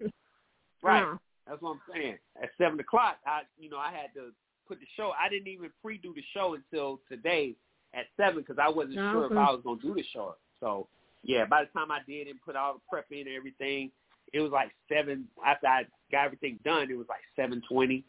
in, 0.00 0.10
right? 0.82 1.02
Uh, 1.02 1.16
That's 1.48 1.62
what 1.62 1.72
I'm 1.72 1.80
saying. 1.92 2.18
At 2.42 2.50
seven 2.58 2.78
o'clock, 2.80 3.16
I 3.26 3.42
you 3.58 3.70
know 3.70 3.78
I 3.78 3.90
had 3.90 4.12
to 4.14 4.30
put 4.68 4.80
the 4.80 4.86
show. 4.96 5.12
I 5.18 5.28
didn't 5.28 5.48
even 5.48 5.70
pre-do 5.82 6.12
the 6.14 6.22
show 6.32 6.54
until 6.54 7.00
today 7.08 7.54
at 7.94 8.06
seven 8.16 8.40
because 8.42 8.58
I 8.60 8.68
wasn't 8.68 8.98
Oh, 8.98 9.12
sure 9.12 9.26
if. 9.26 9.32
I 9.32 9.50
was 9.50 9.60
gonna 9.64 9.80
do 9.80 9.94
the 9.94 10.04
show. 10.12 10.36
So 10.60 10.88
yeah, 11.22 11.44
by 11.46 11.64
the 11.64 11.70
time 11.78 11.90
I 11.90 12.00
did 12.06 12.28
and 12.28 12.38
put 12.44 12.56
all 12.56 12.74
the 12.74 12.80
prep 12.90 13.06
in 13.10 13.20
and 13.26 13.36
everything, 13.36 13.90
it 14.32 14.40
was 14.40 14.52
like 14.52 14.70
seven. 14.88 15.26
After 15.44 15.66
I 15.66 15.84
got 16.12 16.26
everything 16.26 16.58
done, 16.64 16.90
it 16.90 16.96
was 16.98 17.06
like 17.08 17.20
seven 17.36 17.62
twenty. 17.68 18.04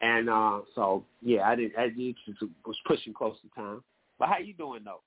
And 0.00 0.30
uh 0.30 0.60
so 0.74 1.04
yeah, 1.20 1.42
I 1.48 1.54
didn't. 1.56 1.76
I 1.78 1.88
did, 1.90 2.16
was 2.64 2.78
pushing 2.86 3.12
close 3.12 3.36
to 3.42 3.48
time. 3.60 3.82
But 4.18 4.28
how 4.28 4.38
you 4.38 4.54
doing 4.54 4.82
though? 4.84 5.02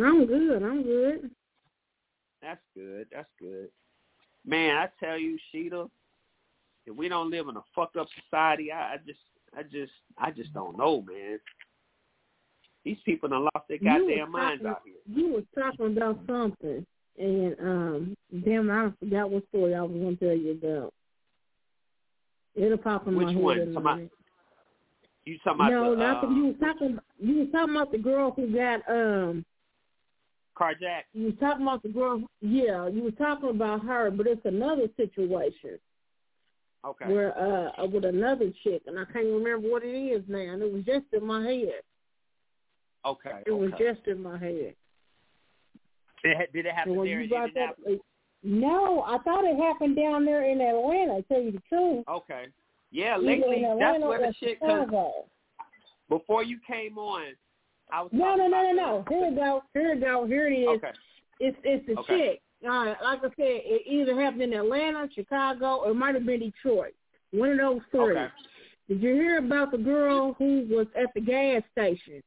I'm 0.00 0.26
good. 0.26 0.62
I'm 0.62 0.82
good. 0.84 1.30
That's 2.42 2.60
good. 2.74 3.06
That's 3.12 3.28
good. 3.40 3.68
Man, 4.46 4.76
I 4.76 4.88
tell 5.04 5.18
you, 5.18 5.38
Sheeta, 5.50 5.86
if 6.86 6.96
we 6.96 7.08
don't 7.08 7.30
live 7.30 7.48
in 7.48 7.56
a 7.56 7.62
fuck 7.74 7.90
up 7.98 8.08
society, 8.24 8.72
I, 8.72 8.94
I 8.94 8.96
just, 9.06 9.18
I 9.56 9.62
just, 9.62 9.92
I 10.16 10.30
just 10.30 10.52
don't 10.54 10.78
know, 10.78 11.02
man. 11.02 11.38
These 12.84 12.98
people 13.04 13.28
done 13.28 13.44
lost 13.54 13.68
their 13.68 13.78
goddamn 13.78 14.30
minds 14.32 14.62
talking- 14.62 14.66
out 14.70 14.82
here. 14.84 14.94
You 15.24 15.32
was 15.34 15.44
talking 15.58 15.96
about 15.96 16.18
something, 16.26 16.86
and 17.18 17.56
um, 17.60 18.16
damn, 18.44 18.70
I 18.70 18.90
forgot 19.00 19.30
what 19.30 19.46
story 19.48 19.74
I 19.74 19.82
was 19.82 19.90
gonna 19.90 20.16
tell 20.16 20.36
you 20.36 20.52
about. 20.52 20.94
It'll 22.54 22.78
pop 22.78 23.06
in 23.06 23.14
my 23.14 23.24
head. 23.26 23.34
Which 23.34 23.42
one? 23.42 23.58
in 23.60 23.68
a 23.70 23.74
Somebody- 23.74 23.96
minute. 23.98 24.12
You 25.26 25.38
talking 25.44 25.60
about 25.60 25.70
No, 25.72 25.90
the 25.90 25.96
not 25.96 26.24
uh, 26.24 26.28
the, 26.28 26.34
you 26.34 26.44
was 26.46 26.54
talking. 26.58 26.98
You 27.18 27.34
was 27.40 27.48
talking 27.52 27.74
about 27.76 27.92
the 27.92 27.98
girl 27.98 28.30
who 28.30 28.46
got 28.54 28.80
um. 28.88 29.44
Carjack? 30.58 31.02
You 31.12 31.26
was 31.26 31.34
talking 31.40 31.62
about 31.62 31.82
the 31.82 31.88
girl. 31.88 32.22
Yeah, 32.40 32.88
you 32.88 33.02
were 33.02 33.10
talking 33.12 33.50
about 33.50 33.84
her, 33.84 34.10
but 34.10 34.26
it's 34.26 34.44
another 34.44 34.88
situation 34.96 35.78
Okay. 36.86 37.06
where 37.06 37.36
uh 37.38 37.86
with 37.86 38.04
another 38.04 38.52
chick, 38.62 38.82
and 38.86 38.98
I 38.98 39.04
can't 39.04 39.26
remember 39.26 39.68
what 39.68 39.82
it 39.84 39.94
is 39.94 40.22
now. 40.28 40.38
And 40.38 40.62
it 40.62 40.72
was 40.72 40.84
just 40.84 41.06
in 41.12 41.24
my 41.26 41.42
head. 41.44 41.82
Okay. 43.04 43.42
It 43.46 43.52
was 43.52 43.70
just 43.78 44.06
in 44.06 44.22
my 44.22 44.38
head. 44.38 44.74
Did 46.24 46.40
it, 46.40 46.52
did 46.52 46.66
it 46.66 46.74
happen 46.74 46.96
when 46.96 47.06
there 47.06 47.20
you 47.20 47.24
in 47.24 47.30
that, 47.30 47.48
Indianapolis? 47.48 48.00
no, 48.42 49.02
I 49.02 49.18
thought 49.18 49.44
it 49.44 49.56
happened 49.56 49.96
down 49.96 50.24
there 50.24 50.44
in 50.50 50.60
Atlanta. 50.60 51.22
To 51.22 51.28
tell 51.28 51.40
you 51.42 51.52
the 51.52 51.62
truth. 51.68 52.04
Okay. 52.08 52.46
Yeah, 52.90 53.16
lately 53.16 53.64
in 53.64 53.78
that's 53.78 54.00
where 54.02 54.18
the 54.18 54.34
shit. 54.40 54.58
Before 56.08 56.42
you 56.42 56.58
came 56.66 56.96
on, 56.96 57.34
I 57.90 58.02
was 58.02 58.10
No, 58.12 58.34
no, 58.36 58.46
no, 58.48 58.62
no, 58.62 58.72
no. 58.72 59.04
Here 59.08 59.30
we 59.30 59.36
go. 59.36 59.62
Here 59.74 59.94
we 59.94 60.00
go. 60.00 60.26
Here 60.26 60.48
it 60.48 60.52
is. 60.56 60.68
Okay. 60.68 60.90
It's 61.40 61.56
it's 61.64 61.86
the 61.86 61.98
Okay. 62.00 62.18
chick. 62.32 62.42
Uh, 62.68 62.94
like 63.02 63.20
I 63.20 63.28
said, 63.28 63.32
it 63.38 63.82
either 63.86 64.20
happened 64.20 64.42
in 64.42 64.52
Atlanta, 64.54 65.08
Chicago, 65.14 65.76
or 65.84 65.90
it 65.90 65.94
might 65.94 66.14
have 66.14 66.26
been 66.26 66.40
Detroit. 66.40 66.94
One 67.30 67.52
of 67.52 67.58
those 67.58 67.80
three. 67.90 68.16
Okay. 68.16 68.26
Did 68.88 69.02
you 69.02 69.14
hear 69.14 69.38
about 69.38 69.70
the 69.70 69.78
girl 69.78 70.34
who 70.38 70.66
was 70.68 70.86
at 71.00 71.12
the 71.14 71.20
gas 71.20 71.62
station 71.72 72.22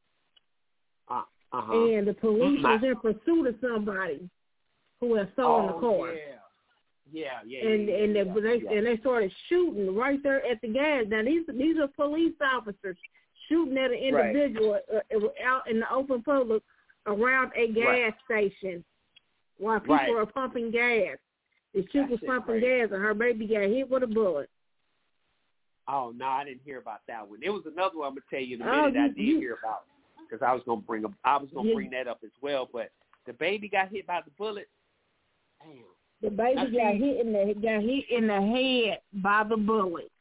Uh 1.10 1.24
huh. 1.52 1.74
and 1.74 2.08
the 2.08 2.14
police 2.14 2.64
was 2.64 2.82
in 2.84 2.96
pursuit 2.98 3.48
of 3.48 3.56
somebody 3.60 4.30
who 5.02 5.16
had 5.16 5.32
stolen 5.34 5.68
the 5.68 5.74
oh, 5.74 5.80
car? 5.80 6.14
Yeah. 6.14 6.22
Yeah, 7.14 7.26
yeah, 7.46 7.68
And 7.68 7.90
yeah, 7.90 7.96
and 7.96 8.16
yeah, 8.16 8.24
they, 8.24 8.40
they 8.42 8.62
yeah. 8.64 8.72
and 8.72 8.88
they 8.88 8.98
started 8.98 9.34
shooting 9.50 9.94
right 9.94 10.24
there 10.24 10.46
at 10.46 10.62
the 10.62 10.70
gas. 10.70 11.04
Now 11.10 11.24
these 11.24 11.44
these 11.58 11.78
are 11.78 11.88
police 11.90 12.36
officers 12.42 12.96
shooting 13.52 13.78
at 13.78 13.92
an 13.92 13.98
individual 13.98 14.80
uh, 14.94 14.98
uh, 15.16 15.28
out 15.46 15.70
in 15.70 15.80
the 15.80 15.92
open 15.94 16.24
public 16.24 16.64
around 17.06 17.52
a 17.56 17.68
gas 17.74 18.14
Right. 18.30 18.52
station 18.54 18.84
while 19.58 19.80
people 19.80 19.96
Right. 19.96 20.10
are 20.16 20.26
pumping 20.26 20.72
gas. 20.72 21.18
The 21.74 21.84
chick 21.84 22.08
was 22.10 22.20
pumping 22.26 22.60
crazy. 22.62 22.66
gas 22.66 22.90
and 22.92 23.02
her 23.02 23.14
baby 23.14 23.48
got 23.48 23.62
hit 23.64 23.90
with 23.90 24.04
a 24.04 24.08
bullet. 24.08 24.50
Oh 25.88 26.14
no, 26.16 26.26
I 26.26 26.44
didn't 26.46 26.62
hear 26.64 26.78
about 26.80 27.02
that 27.08 27.28
one. 27.28 27.40
It 27.42 27.50
was 27.50 27.64
another 27.66 27.98
one 27.98 28.08
I'm 28.08 28.14
gonna 28.14 28.22
tell 28.30 28.40
you 28.40 28.56
in 28.56 28.62
a 28.62 28.66
Oh, 28.72 28.86
minute. 28.88 29.00
I 29.04 29.08
did 29.10 29.18
you- 29.18 29.40
hear 29.40 29.58
about 29.62 29.84
because 30.20 30.42
I 30.42 30.54
was 30.54 30.64
gonna 30.64 30.82
bring 30.82 31.04
up. 31.06 31.12
I 31.24 31.38
was 31.38 31.50
gonna 31.52 31.68
You- 31.70 31.76
bring 31.76 31.90
that 31.92 32.08
up 32.08 32.20
as 32.24 32.32
well. 32.42 32.70
But 32.72 32.92
the 33.26 33.34
baby 33.34 33.68
got 33.68 33.90
hit 33.90 34.06
by 34.08 34.22
the 34.22 34.32
bullet. 34.32 34.70
Damn. 35.62 35.84
The 36.22 36.30
baby 36.30 36.60
I 36.60 36.66
got 36.66 36.94
see- 36.94 36.98
hit 37.00 37.26
in 37.26 37.34
the 37.34 37.54
got 37.56 37.82
hit 37.82 38.10
in 38.10 38.28
the 38.28 38.42
head 38.42 39.02
by 39.14 39.44
the 39.44 39.58
bullet. 39.58 40.12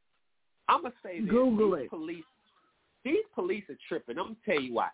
I'm 0.69 0.83
gonna 0.83 0.95
say 1.03 1.21
this. 1.21 1.31
Google 1.31 1.73
these 1.77 1.85
it. 1.87 1.91
Police. 1.91 2.25
These 3.05 3.25
police 3.35 3.65
are 3.69 3.79
tripping. 3.89 4.19
I'm 4.19 4.25
gonna 4.25 4.37
tell 4.45 4.61
you 4.61 4.75
why. 4.75 4.89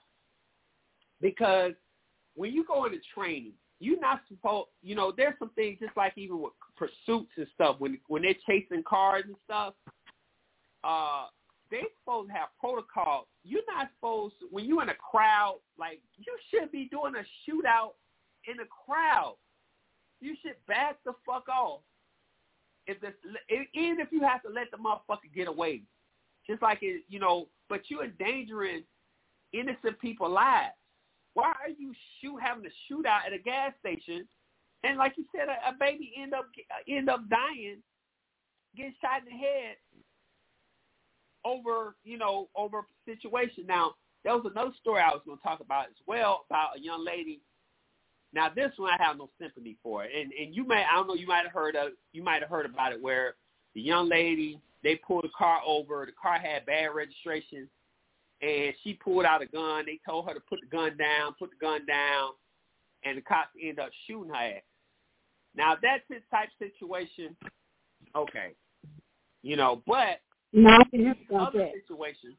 Because 1.21 1.73
when 2.35 2.53
you 2.53 2.64
go 2.64 2.85
into 2.85 2.99
training, 3.14 3.53
you're 3.81 4.01
not 4.01 4.21
supposed. 4.29 4.69
You 4.83 4.95
know, 4.95 5.12
there's 5.16 5.35
some 5.38 5.51
things 5.51 5.79
just 5.81 5.97
like 5.97 6.12
even 6.16 6.40
with 6.40 6.53
pursuits 6.77 7.33
and 7.37 7.47
stuff. 7.55 7.77
When 7.79 7.99
when 8.09 8.23
they're 8.23 8.35
chasing 8.47 8.83
cars 8.87 9.25
and 9.27 9.37
stuff, 9.45 9.75
uh, 10.85 11.27
they 11.71 11.83
supposed 12.01 12.29
to 12.29 12.35
have 12.35 12.49
protocol. 12.61 13.27
You're 13.45 13.66
not 13.66 13.88
supposed 13.97 14.35
when 14.51 14.64
you're 14.64 14.83
in 14.83 14.88
a 14.88 14.95
crowd, 14.95 15.59
like 15.79 16.01
you 16.16 16.37
should 16.51 16.71
be 16.71 16.88
doing 16.90 17.14
a 17.16 17.51
shootout 17.51 17.92
in 18.47 18.61
a 18.61 18.66
crowd. 18.66 19.37
You 20.21 20.35
should 20.42 20.55
back 20.66 20.97
the 21.05 21.12
fuck 21.27 21.49
off. 21.49 21.81
If 22.87 23.01
this, 23.01 23.12
even 23.75 23.99
if 23.99 24.09
you 24.12 24.23
have 24.23 24.42
to 24.42 24.49
let 24.49 24.71
the 24.71 24.77
motherfucker 24.77 25.35
get 25.35 25.49
away, 25.49 25.83
just 26.49 26.62
like 26.62 26.79
it, 26.83 27.03
you 27.09 27.19
know, 27.19 27.49
but 27.68 27.83
you're 27.88 28.05
endangering 28.05 28.85
innocent 29.52 29.98
people 30.00 30.31
lives. 30.31 30.74
Why 31.35 31.48
are 31.48 31.70
you 31.76 31.92
shoot 32.20 32.38
having 32.40 32.64
a 32.64 32.92
shootout 32.92 33.26
at 33.26 33.33
a 33.33 33.38
gas 33.38 33.72
station, 33.81 34.26
and 34.85 34.98
like 34.98 35.14
you 35.16 35.24
said, 35.35 35.48
a, 35.48 35.70
a 35.70 35.74
baby 35.79 36.14
end 36.20 36.33
up 36.33 36.46
end 36.88 37.11
up 37.11 37.29
dying, 37.29 37.83
getting 38.76 38.94
shot 39.02 39.20
in 39.20 39.26
the 39.26 39.38
head 39.38 39.76
over 41.44 41.96
you 42.05 42.18
know 42.18 42.48
over 42.57 42.79
a 42.79 42.83
situation. 43.11 43.64
Now 43.66 43.94
there 44.24 44.35
was 44.35 44.50
another 44.50 44.72
story 44.81 45.02
I 45.02 45.12
was 45.12 45.22
going 45.24 45.38
to 45.38 45.42
talk 45.42 45.61
about 45.61 45.87
as 45.87 45.96
well 46.07 46.44
about 46.50 46.79
a 46.79 46.81
young 46.81 47.05
lady. 47.05 47.40
Now 48.33 48.50
this 48.55 48.72
one 48.76 48.90
I 48.98 49.02
have 49.02 49.18
no 49.18 49.31
sympathy 49.40 49.76
for, 49.83 50.02
and 50.02 50.33
and 50.33 50.55
you 50.55 50.66
may 50.66 50.85
I 50.90 50.96
don't 50.96 51.07
know 51.07 51.14
you 51.14 51.26
might 51.26 51.44
have 51.44 51.52
heard 51.52 51.76
of 51.76 51.92
you 52.12 52.22
might 52.22 52.40
have 52.40 52.50
heard 52.50 52.66
about 52.66 52.92
it 52.92 53.00
where 53.00 53.35
the 53.74 53.81
young 53.81 54.09
lady 54.09 54.59
they 54.87 54.94
pulled 54.94 55.25
the 55.25 55.31
car 55.37 55.59
over. 55.66 56.07
The 56.07 56.12
car 56.12 56.38
had 56.38 56.64
bad 56.64 56.87
registration, 56.94 57.68
and 58.40 58.72
she 58.85 58.94
pulled 58.94 59.25
out 59.25 59.42
a 59.42 59.46
gun. 59.46 59.85
They 59.85 59.99
told 60.09 60.29
her 60.29 60.35
to 60.35 60.40
put 60.49 60.61
the 60.61 60.68
gun 60.68 60.96
down, 60.96 61.35
put 61.37 61.51
the 61.51 61.57
gun 61.61 61.85
down, 61.87 62.31
and 63.05 63.18
the 63.18 63.22
cops 63.22 63.49
ended 63.61 63.81
up 63.81 63.90
shooting 64.07 64.33
her 64.33 64.37
ass. 64.37 64.62
Now 65.57 65.75
that's 65.83 66.05
his 66.09 66.22
type 66.31 66.51
situation. 66.61 67.37
Okay, 68.14 68.55
you 69.42 69.57
know, 69.57 69.83
but 69.88 70.20
no, 70.53 70.70
I 70.70 70.83
didn't 70.92 71.16
hear 71.29 71.40
other 71.40 71.59
that. 71.59 71.72
situations, 71.83 72.37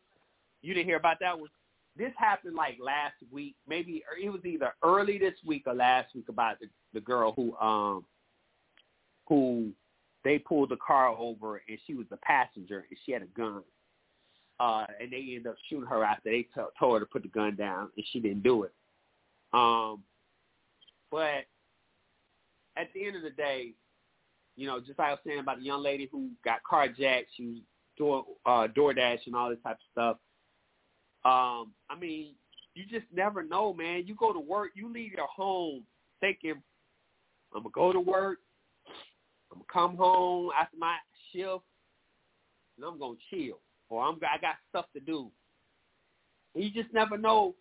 you 0.62 0.73
didn't 0.73 0.88
hear 0.88 0.95
about 0.95 1.17
that 1.19 1.38
one. 1.38 1.49
This 1.97 2.13
happened 2.17 2.55
like 2.55 2.77
last 2.81 3.15
week, 3.29 3.55
maybe 3.67 4.05
or 4.10 4.17
it 4.17 4.31
was 4.31 4.45
either 4.45 4.73
early 4.83 5.17
this 5.17 5.33
week 5.45 5.63
or 5.65 5.73
last 5.73 6.15
week 6.15 6.29
about 6.29 6.62
the 6.62 6.67
the 6.93 7.01
girl 7.01 7.33
who 7.36 7.57
um 7.57 8.05
who 9.27 9.73
they 10.27 10.39
pulled 10.39 10.69
the 10.69 10.77
car 10.77 11.09
over 11.09 11.61
and 11.67 11.77
she 11.85 11.93
was 11.93 12.05
the 12.09 12.17
passenger 12.17 12.85
and 12.89 12.99
she 13.05 13.11
had 13.11 13.21
a 13.21 13.27
gun. 13.27 13.61
Uh, 14.59 14.85
and 14.99 15.11
they 15.11 15.17
ended 15.17 15.47
up 15.47 15.55
shooting 15.69 15.85
her 15.85 16.03
after 16.03 16.29
they 16.29 16.41
t- 16.41 16.61
told 16.79 16.95
her 16.95 16.99
to 16.99 17.05
put 17.05 17.21
the 17.21 17.27
gun 17.29 17.55
down 17.55 17.89
and 17.95 18.05
she 18.11 18.19
didn't 18.19 18.43
do 18.43 18.63
it. 18.63 18.73
Um, 19.53 20.03
but 21.11 21.45
at 22.75 22.91
the 22.93 23.05
end 23.05 23.15
of 23.15 23.21
the 23.21 23.29
day, 23.29 23.73
you 24.55 24.65
know, 24.67 24.79
just 24.79 24.97
like 24.97 25.09
I 25.09 25.11
was 25.11 25.19
saying 25.25 25.39
about 25.39 25.59
the 25.59 25.63
young 25.63 25.83
lady 25.83 26.09
who 26.11 26.29
got 26.43 26.59
carjacked, 26.69 27.27
she 27.35 27.45
was 27.45 27.57
door 27.97 28.25
uh, 28.45 28.67
DoorDash 28.75 29.19
and 29.27 29.35
all 29.35 29.49
this 29.49 29.59
type 29.63 29.77
of 29.77 29.91
stuff. 29.91 30.17
Um, 31.23 31.71
I 31.89 31.97
mean, 31.99 32.33
you 32.73 32.85
just 32.85 33.05
never 33.13 33.43
know, 33.43 33.73
man. 33.73 34.03
You 34.05 34.15
go 34.15 34.33
to 34.33 34.39
work, 34.39 34.71
you 34.75 34.91
leave 34.91 35.13
your 35.13 35.27
home 35.27 35.83
thinking, 36.19 36.61
I'm 37.55 37.63
gonna 37.63 37.69
go 37.73 37.93
to 37.93 37.99
work, 37.99 38.39
I'm 39.58 39.63
gonna 39.74 39.88
come 39.88 39.98
home 39.98 40.50
after 40.60 40.78
my 40.78 40.96
shift, 41.32 41.63
and 42.78 42.86
I'm 42.86 43.00
gonna 43.00 43.17
chill, 43.30 43.60
or 43.89 44.04
I'm 44.04 44.15
I 44.15 44.39
got 44.39 44.56
stuff 44.70 44.86
to 44.93 45.00
do. 45.00 45.32
You 46.56 46.70
just 46.72 46.93
never 46.93 47.17
know. 47.17 47.56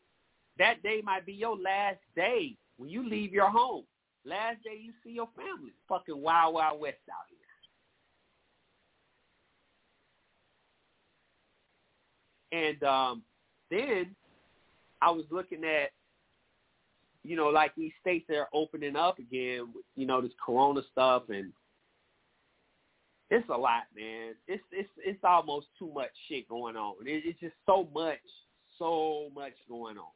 That 0.59 0.83
day 0.83 1.01
might 1.05 1.27
be 1.27 1.35
your 1.35 1.57
last 1.57 1.99
day 2.15 2.57
when 2.79 2.89
you 2.89 3.09
leave 3.09 3.33
your 3.33 3.51
home. 3.51 3.85
Last 4.25 4.63
day 4.65 4.79
you 4.81 4.93
see 5.05 5.11
your 5.11 5.29
family. 5.37 5.73
Fucking 5.89 6.21
wild, 6.21 6.55
wild 6.55 6.81
west 6.81 6.97
out 7.11 7.27
here. 12.51 12.71
And 12.71 12.83
um, 12.83 13.23
then 13.71 14.17
I 15.03 15.11
was 15.11 15.25
looking 15.31 15.63
at, 15.65 15.91
you 17.23 17.37
know, 17.37 17.49
like 17.49 17.75
these 17.77 17.93
states 18.01 18.25
that 18.29 18.39
are 18.39 18.49
opening 18.55 18.97
up 18.97 19.19
again, 19.19 19.69
you 19.95 20.07
know, 20.07 20.23
this 20.23 20.33
Corona 20.45 20.81
stuff, 20.91 21.25
and 21.29 21.53
it's 23.31 23.49
a 23.49 23.57
lot, 23.57 23.85
man. 23.97 24.35
It's 24.47 24.62
it's 24.71 24.89
it's 24.99 25.19
almost 25.25 25.67
too 25.79 25.91
much 25.95 26.11
shit 26.29 26.49
going 26.49 26.77
on. 26.77 26.95
It, 27.07 27.23
it's 27.25 27.41
just 27.41 27.55
so 27.67 27.89
much, 27.95 28.19
so 28.79 29.31
much 29.35 29.53
going 29.69 29.99
on. 29.99 30.12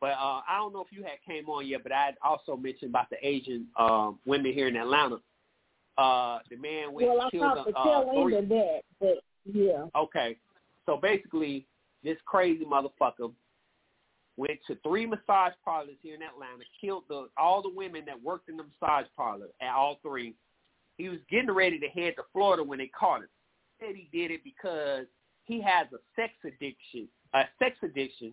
But 0.00 0.10
uh, 0.10 0.42
I 0.46 0.58
don't 0.58 0.74
know 0.74 0.82
if 0.82 0.92
you 0.96 1.02
had 1.02 1.18
came 1.26 1.48
on 1.48 1.66
yet, 1.66 1.82
but 1.82 1.92
I 1.92 2.12
also 2.22 2.56
mentioned 2.56 2.90
about 2.90 3.08
the 3.08 3.16
Asian 3.26 3.66
um, 3.78 4.18
women 4.26 4.52
here 4.52 4.68
in 4.68 4.76
Atlanta. 4.76 5.16
Uh, 5.96 6.40
the 6.50 6.56
man 6.56 6.92
went 6.92 7.08
Well, 7.08 7.22
I 7.22 7.30
killed 7.30 7.42
caught 7.42 7.66
the 7.66 7.72
uh, 7.72 7.84
tail 7.84 8.10
end 8.14 8.24
three. 8.24 8.36
of 8.36 8.48
that, 8.50 8.80
but 9.00 9.16
yeah. 9.50 9.86
Okay. 9.96 10.36
So 10.84 10.98
basically, 11.00 11.66
this 12.04 12.18
crazy 12.26 12.64
motherfucker 12.64 13.32
went 14.36 14.58
to 14.66 14.76
three 14.86 15.06
massage 15.06 15.54
parlors 15.64 15.96
here 16.02 16.14
in 16.14 16.22
Atlanta, 16.22 16.64
killed 16.78 17.04
the 17.08 17.28
all 17.38 17.62
the 17.62 17.72
women 17.74 18.04
that 18.06 18.22
worked 18.22 18.50
in 18.50 18.58
the 18.58 18.64
massage 18.64 19.06
parlor 19.16 19.46
at 19.62 19.70
all 19.70 19.98
three. 20.02 20.34
He 20.98 21.08
was 21.08 21.18
getting 21.30 21.50
ready 21.50 21.78
to 21.78 21.86
head 21.88 22.14
to 22.16 22.22
Florida 22.32 22.62
when 22.62 22.78
they 22.78 22.88
caught 22.98 23.20
him. 23.22 23.28
Said 23.80 23.94
he 23.94 24.08
did 24.18 24.30
it 24.30 24.42
because 24.44 25.06
he 25.44 25.60
has 25.60 25.86
a 25.92 25.98
sex 26.20 26.32
addiction, 26.44 27.08
a 27.34 27.42
sex 27.58 27.76
addiction, 27.82 28.32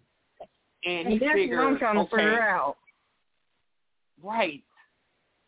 and, 0.85 1.07
he 1.07 1.13
And 1.15 1.21
that's 1.21 1.33
figured, 1.33 1.59
what 1.59 1.67
I'm 1.67 1.77
trying 1.77 1.95
to 1.95 2.01
okay, 2.01 2.15
figure 2.17 2.41
out. 2.41 2.77
right, 4.23 4.63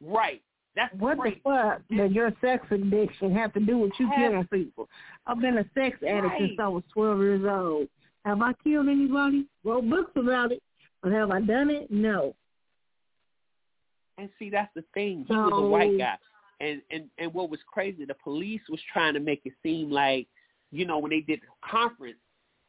right. 0.02 0.42
That's 0.76 0.94
What 0.96 1.20
crazy. 1.20 1.42
the 1.46 1.50
fuck 1.50 1.82
does 1.98 2.12
your 2.12 2.32
sex 2.42 2.66
addiction 2.70 3.34
have 3.34 3.54
to 3.54 3.62
do 3.62 3.78
with 3.78 3.94
you 3.98 4.08
Have- 4.08 4.18
killing 4.18 4.48
people? 4.48 4.90
I've 5.26 5.40
been 5.40 5.58
a 5.58 5.66
sex 5.74 5.98
addict 6.04 6.34
since 6.38 6.60
I 6.60 6.68
was 6.68 6.84
12 6.94 7.20
years 7.20 7.46
old. 7.50 7.88
Have 8.26 8.42
I 8.42 8.52
killed 8.62 8.90
anybody? 8.90 9.46
Wrote 9.64 9.90
books 9.90 10.12
about 10.18 10.52
it. 10.52 10.62
But 11.02 11.14
have 11.14 11.32
I 11.32 11.40
done 11.40 11.70
it? 11.70 11.90
No. 11.90 12.36
And 14.18 14.30
see, 14.40 14.50
that's 14.50 14.74
the 14.76 14.84
thing. 14.94 15.26
He 15.28 15.34
was 15.36 15.52
a 15.54 15.62
white 15.68 15.98
guy, 15.98 16.18
and 16.60 16.82
and 16.92 17.06
and 17.18 17.34
what 17.34 17.50
was 17.50 17.60
crazy, 17.72 18.06
the 18.06 18.16
police 18.16 18.62
was 18.70 18.80
trying 18.92 19.14
to 19.14 19.20
make 19.20 19.42
it 19.46 19.54
seem 19.64 19.92
like, 19.92 20.28
you 20.72 20.86
know, 20.86 21.00
when 21.00 21.12
they 21.12 21.22
did 21.22 21.42
the 21.42 21.70
conference, 21.70 22.18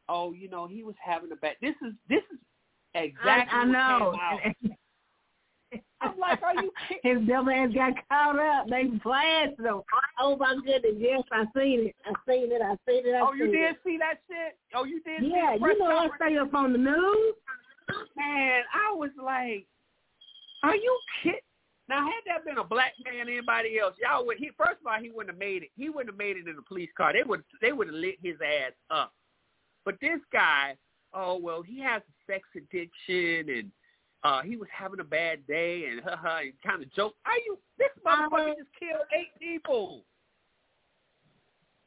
oh, 0.09 0.33
you 0.33 0.49
know, 0.49 0.66
he 0.66 0.83
was 0.83 0.94
having 1.03 1.33
a 1.33 1.37
bad. 1.37 1.57
This 1.61 1.75
is 1.87 1.92
this 2.09 2.22
is 2.33 2.38
exactly 2.94 3.59
I, 3.59 3.62
I 3.62 3.64
know. 3.64 4.14
I'm 6.01 6.18
like, 6.18 6.42
are 6.42 6.55
you 6.55 6.70
kidding? 6.88 7.20
His 7.20 7.29
dumb 7.29 7.49
ass 7.49 7.70
got 7.75 7.94
caught 8.09 8.38
up. 8.38 8.68
They 8.68 8.85
blasted 9.03 9.64
him. 9.64 9.81
Oh 10.20 10.37
my 10.37 10.55
goodness, 10.64 10.94
yes, 10.99 11.22
I 11.33 11.44
seen 11.57 11.88
it. 11.88 11.96
I 12.05 12.12
seen 12.29 12.53
it. 12.53 12.62
I 12.62 12.77
seen 12.88 13.07
it. 13.07 13.14
I 13.14 13.20
Oh, 13.20 13.33
you 13.33 13.46
did 13.46 13.70
it. 13.70 13.77
see 13.85 13.99
that 13.99 14.18
shit? 14.29 14.59
Oh, 14.75 14.85
you 14.85 15.01
did? 15.03 15.22
see 15.22 15.33
Yeah, 15.35 15.55
you 15.55 15.79
know 15.79 15.96
I 15.96 16.09
stay 16.16 16.37
up 16.37 16.55
on 16.55 16.72
the 16.72 16.79
news. 16.79 17.35
Man, 18.16 18.62
I 18.75 18.94
was 18.94 19.11
like, 19.22 19.66
are 20.62 20.77
you 20.77 20.99
kidding? 21.22 21.40
Now, 21.88 22.05
had 22.05 22.22
that 22.27 22.44
been 22.44 22.59
a 22.59 22.64
black 22.64 22.94
man, 23.05 23.29
anybody 23.29 23.79
else, 23.79 23.94
y'all 24.03 24.27
would. 24.27 24.38
He 24.38 24.51
first 24.57 24.81
of 24.81 24.87
all, 24.88 25.01
he 25.01 25.11
wouldn't 25.11 25.31
have 25.35 25.38
made 25.38 25.62
it. 25.62 25.70
He 25.77 25.88
wouldn't 25.88 26.09
have 26.11 26.18
made 26.18 26.37
it 26.37 26.49
in 26.49 26.57
a 26.59 26.62
police 26.62 26.90
car. 26.96 27.12
They 27.12 27.22
would. 27.22 27.42
They 27.62 27.72
would 27.72 27.87
have 27.87 27.94
lit 27.94 28.16
his 28.22 28.37
ass 28.44 28.72
up. 28.90 29.12
But 29.85 29.94
this 30.01 30.18
guy, 30.33 30.77
oh 31.14 31.37
well, 31.40 31.62
he 31.62 31.81
has 31.81 32.03
a 32.03 32.33
sex 32.33 32.49
addiction 32.57 33.49
and 33.57 33.70
uh 34.25 34.42
he 34.42 34.57
was 34.57 34.68
having 34.77 34.99
a 34.99 35.05
bad 35.05 35.46
day 35.46 35.85
and 35.87 36.01
haha, 36.05 36.38
and 36.38 36.53
kind 36.66 36.83
of 36.83 36.92
joke. 36.92 37.14
Are 37.25 37.38
you? 37.46 37.57
This 37.79 37.88
motherfucker 38.05 38.57
just 38.57 38.70
killed 38.81 39.03
eight 39.16 39.29
people. 39.38 40.03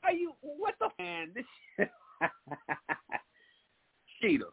Are 0.05 0.13
you? 0.13 0.31
What 0.41 0.75
the 0.79 0.87
man? 0.97 1.31
This. 1.35 1.45
Sheeta. 4.21 4.45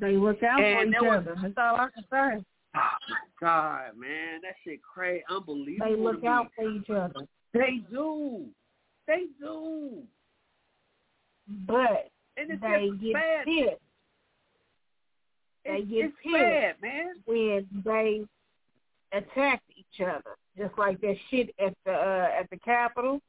They 0.00 0.12
look 0.16 0.42
out 0.42 0.60
And 0.62 0.94
for 0.94 0.96
each 0.96 1.02
was- 1.10 1.26
other. 1.26 1.36
That's 1.42 1.54
all 1.58 1.76
I 1.76 1.88
can 1.92 2.04
say. 2.38 2.44
Oh 2.74 2.80
my 3.08 3.16
God, 3.40 3.96
man, 3.98 4.40
that 4.42 4.54
shit 4.64 4.80
crazy, 4.82 5.22
unbelievable. 5.28 5.90
They 5.90 5.96
look 5.96 6.24
out 6.24 6.48
for 6.56 6.70
each 6.70 6.88
other. 6.90 7.26
They 7.52 7.80
do. 7.90 8.46
They 9.06 9.24
do. 9.38 10.02
But 11.66 12.08
And 12.36 12.50
it's 12.50 12.62
they 12.62 12.90
get 13.02 13.12
bad. 13.14 13.44
pissed 13.46 13.80
they 15.64 15.70
It's, 15.76 15.90
get 15.90 16.04
it's 16.06 16.16
pissed. 16.22 16.32
bad, 16.34 16.74
man. 16.82 17.14
when 17.26 17.66
they 17.84 18.22
attack 19.12 19.62
each 19.76 20.00
other. 20.00 20.36
Just 20.56 20.76
like 20.78 21.00
that 21.02 21.16
shit 21.30 21.54
at 21.58 21.74
the 21.84 21.92
uh, 21.92 22.30
at 22.38 22.48
the 22.50 22.56
Capitol. 22.58 23.20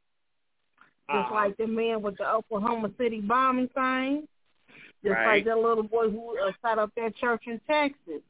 Just 1.09 1.25
Uh-huh. 1.25 1.35
like 1.35 1.57
the 1.57 1.67
man 1.67 2.01
with 2.01 2.17
the 2.17 2.29
Oklahoma 2.31 2.91
City 2.97 3.19
bombing 3.19 3.67
thing. 3.69 4.27
Just 5.03 5.15
Right. 5.15 5.25
like 5.35 5.45
that 5.45 5.57
little 5.57 5.83
boy 5.83 6.09
who 6.09 6.37
uh, 6.39 6.51
set 6.61 6.79
up 6.79 6.91
that 6.95 7.15
church 7.17 7.43
in 7.47 7.59
Texas. 7.67 8.21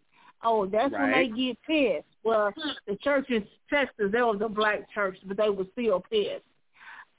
Oh, 0.43 0.65
that's 0.65 0.91
when 0.91 1.11
they 1.11 1.27
get 1.29 1.57
pissed. 1.63 2.07
Well, 2.23 2.53
the 2.87 2.95
church 2.97 3.29
in 3.29 3.45
Texas, 3.69 4.11
there 4.11 4.25
was 4.25 4.41
a 4.41 4.49
black 4.49 4.89
church, 4.93 5.17
but 5.25 5.37
they 5.37 5.49
were 5.49 5.65
still 5.73 5.99
pissed. 6.01 6.43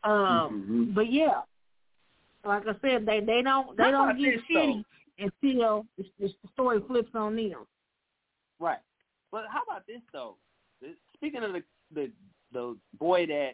Um, 0.03 0.67
Mhm. 0.91 0.95
But 0.95 1.11
yeah, 1.11 1.43
like 2.45 2.67
I 2.67 2.75
said, 2.81 3.07
they 3.07 3.21
they 3.21 3.43
don't 3.43 3.77
they 3.77 3.91
don't 3.91 4.19
get 4.19 4.41
shitty 4.51 4.85
until 5.19 5.87
the, 5.97 6.05
the 6.21 6.35
story 6.53 6.81
flips 6.87 7.15
on 7.15 7.37
them. 7.37 7.67
Right. 8.59 8.79
But 9.31 9.45
how 9.51 9.63
about 9.63 9.87
this 9.87 10.01
though? 10.13 10.37
Speaking 11.17 11.43
of 11.43 11.53
the 11.53 11.63
the 11.95 12.11
the 12.53 12.77
boy 12.99 13.27
that 13.27 13.53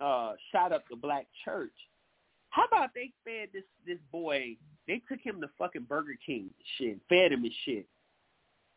uh 0.00 0.34
shot 0.52 0.72
up 0.72 0.84
the 0.90 0.96
black 0.96 1.26
church, 1.44 1.72
how 2.50 2.64
about 2.64 2.90
they 2.94 3.12
fed 3.24 3.48
this 3.52 3.64
this 3.86 3.98
boy? 4.12 4.56
They 4.86 5.00
took 5.08 5.20
him 5.20 5.40
to 5.40 5.48
fucking 5.58 5.84
Burger 5.84 6.16
King 6.24 6.50
shit, 6.76 6.98
fed 7.08 7.32
him 7.32 7.44
and 7.44 7.52
shit. 7.64 7.86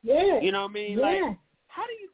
Yeah. 0.03 0.39
You 0.41 0.51
know 0.51 0.63
what 0.63 0.71
I 0.71 0.73
mean? 0.73 0.97
Yeah. 0.99 1.05
Like, 1.05 1.37
how 1.67 1.85
do 1.87 1.93
you 1.93 2.09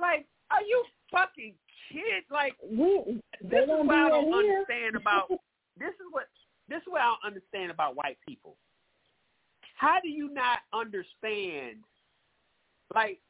like? 0.00 0.26
Are 0.50 0.62
you 0.62 0.82
fucking 1.12 1.54
kids? 1.92 2.26
Like, 2.30 2.54
We, 2.62 3.20
this 3.42 3.64
is 3.64 3.68
what 3.68 3.94
I 3.94 4.04
do 4.04 4.08
don't 4.10 4.44
here. 4.44 4.58
understand 4.60 4.96
about. 4.96 5.30
This 5.78 5.90
is 5.90 6.06
what 6.10 6.24
this 6.68 6.78
is 6.78 6.88
what 6.88 7.00
I 7.02 7.04
don't 7.04 7.24
understand 7.34 7.70
about 7.70 7.94
white 7.94 8.18
people. 8.26 8.56
How 9.76 9.98
do 10.02 10.08
you 10.08 10.28
not 10.34 10.58
understand? 10.72 11.76
Like, 12.92 13.20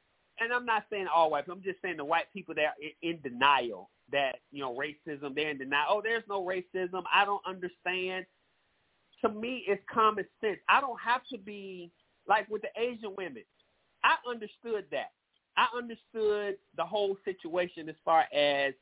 and 0.41 0.51
I'm 0.51 0.65
not 0.65 0.85
saying 0.89 1.09
all 1.15 1.31
white 1.31 1.45
people. 1.45 1.59
I'm 1.59 1.63
just 1.63 1.83
saying 1.83 1.99
the 1.99 2.07
white 2.07 2.33
people 2.33 2.55
that 2.55 2.63
are 2.65 2.75
in, 3.03 3.11
in 3.17 3.21
denial 3.21 3.91
that 4.13 4.37
you 4.51 4.61
know 4.63 4.75
racism. 4.75 5.35
They're 5.35 5.51
in 5.51 5.59
denial. 5.59 5.89
Oh, 5.91 6.01
there's 6.03 6.23
no 6.27 6.43
racism. 6.43 7.03
I 7.15 7.27
don't 7.27 7.43
understand. 7.47 8.25
To 9.23 9.29
me, 9.29 9.65
it's 9.69 9.83
common 9.93 10.25
sense. 10.41 10.59
I 10.71 10.81
don't 10.81 10.99
have 11.01 11.21
to 11.31 11.37
be 11.39 11.91
like 12.27 12.49
with 12.49 12.63
the 12.63 12.69
Asian 12.81 13.15
women. 13.19 13.43
I 14.05 14.17
understood 14.29 14.85
that. 14.91 15.13
I 15.57 15.67
understood 15.77 16.57
the 16.77 16.85
whole 16.85 17.17
situation 17.25 17.89
as 17.89 17.97
far 18.05 18.27
as 18.33 18.75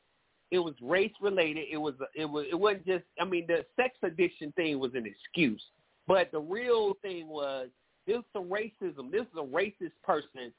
it 0.51 0.59
was 0.59 0.75
race 0.81 1.13
related. 1.21 1.65
It 1.71 1.77
was 1.77 1.95
it 2.15 2.25
was 2.25 2.45
it 2.49 2.55
wasn't 2.55 2.85
just. 2.85 3.03
I 3.19 3.25
mean, 3.25 3.45
the 3.47 3.65
sex 3.75 3.97
addiction 4.03 4.51
thing 4.53 4.79
was 4.79 4.91
an 4.93 5.05
excuse, 5.05 5.63
but 6.07 6.31
the 6.31 6.39
real 6.39 6.93
thing 7.01 7.27
was 7.27 7.69
this 8.05 8.17
is 8.17 8.23
a 8.35 8.39
racism. 8.39 9.11
This 9.11 9.21
is 9.21 9.37
a 9.37 9.45
racist 9.45 9.91
person 10.03 10.53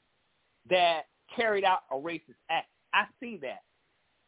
that 0.69 1.03
carried 1.35 1.63
out 1.63 1.79
a 1.91 1.95
racist 1.95 2.37
act. 2.49 2.67
I 2.93 3.05
see 3.19 3.37
that. 3.41 3.63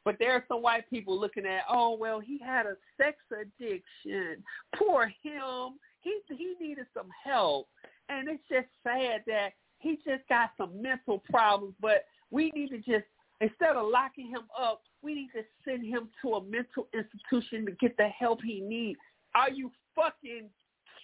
But 0.03 0.15
there 0.17 0.33
are 0.33 0.43
some 0.47 0.63
white 0.63 0.89
people 0.89 1.19
looking 1.19 1.45
at, 1.45 1.61
oh 1.69 1.95
well, 1.99 2.19
he 2.19 2.39
had 2.39 2.65
a 2.65 2.75
sex 2.97 3.17
addiction. 3.31 4.43
Poor 4.75 5.11
him. 5.21 5.77
He 5.99 6.19
he 6.35 6.55
needed 6.59 6.87
some 6.95 7.09
help, 7.23 7.67
and 8.09 8.27
it's 8.27 8.41
just 8.49 8.67
sad 8.83 9.21
that 9.27 9.51
he 9.81 9.97
just 10.05 10.27
got 10.29 10.51
some 10.57 10.81
mental 10.81 11.23
problems. 11.29 11.73
But 11.81 12.05
we 12.29 12.51
need 12.55 12.69
to 12.69 12.77
just 12.77 13.05
instead 13.41 13.75
of 13.75 13.89
locking 13.89 14.27
him 14.27 14.43
up, 14.57 14.81
we 15.01 15.15
need 15.15 15.29
to 15.35 15.41
send 15.65 15.85
him 15.85 16.09
to 16.21 16.33
a 16.35 16.43
mental 16.43 16.87
institution 16.93 17.65
to 17.65 17.71
get 17.73 17.97
the 17.97 18.07
help 18.07 18.39
he 18.41 18.61
needs. 18.61 18.99
Are 19.35 19.49
you 19.49 19.71
fucking 19.95 20.49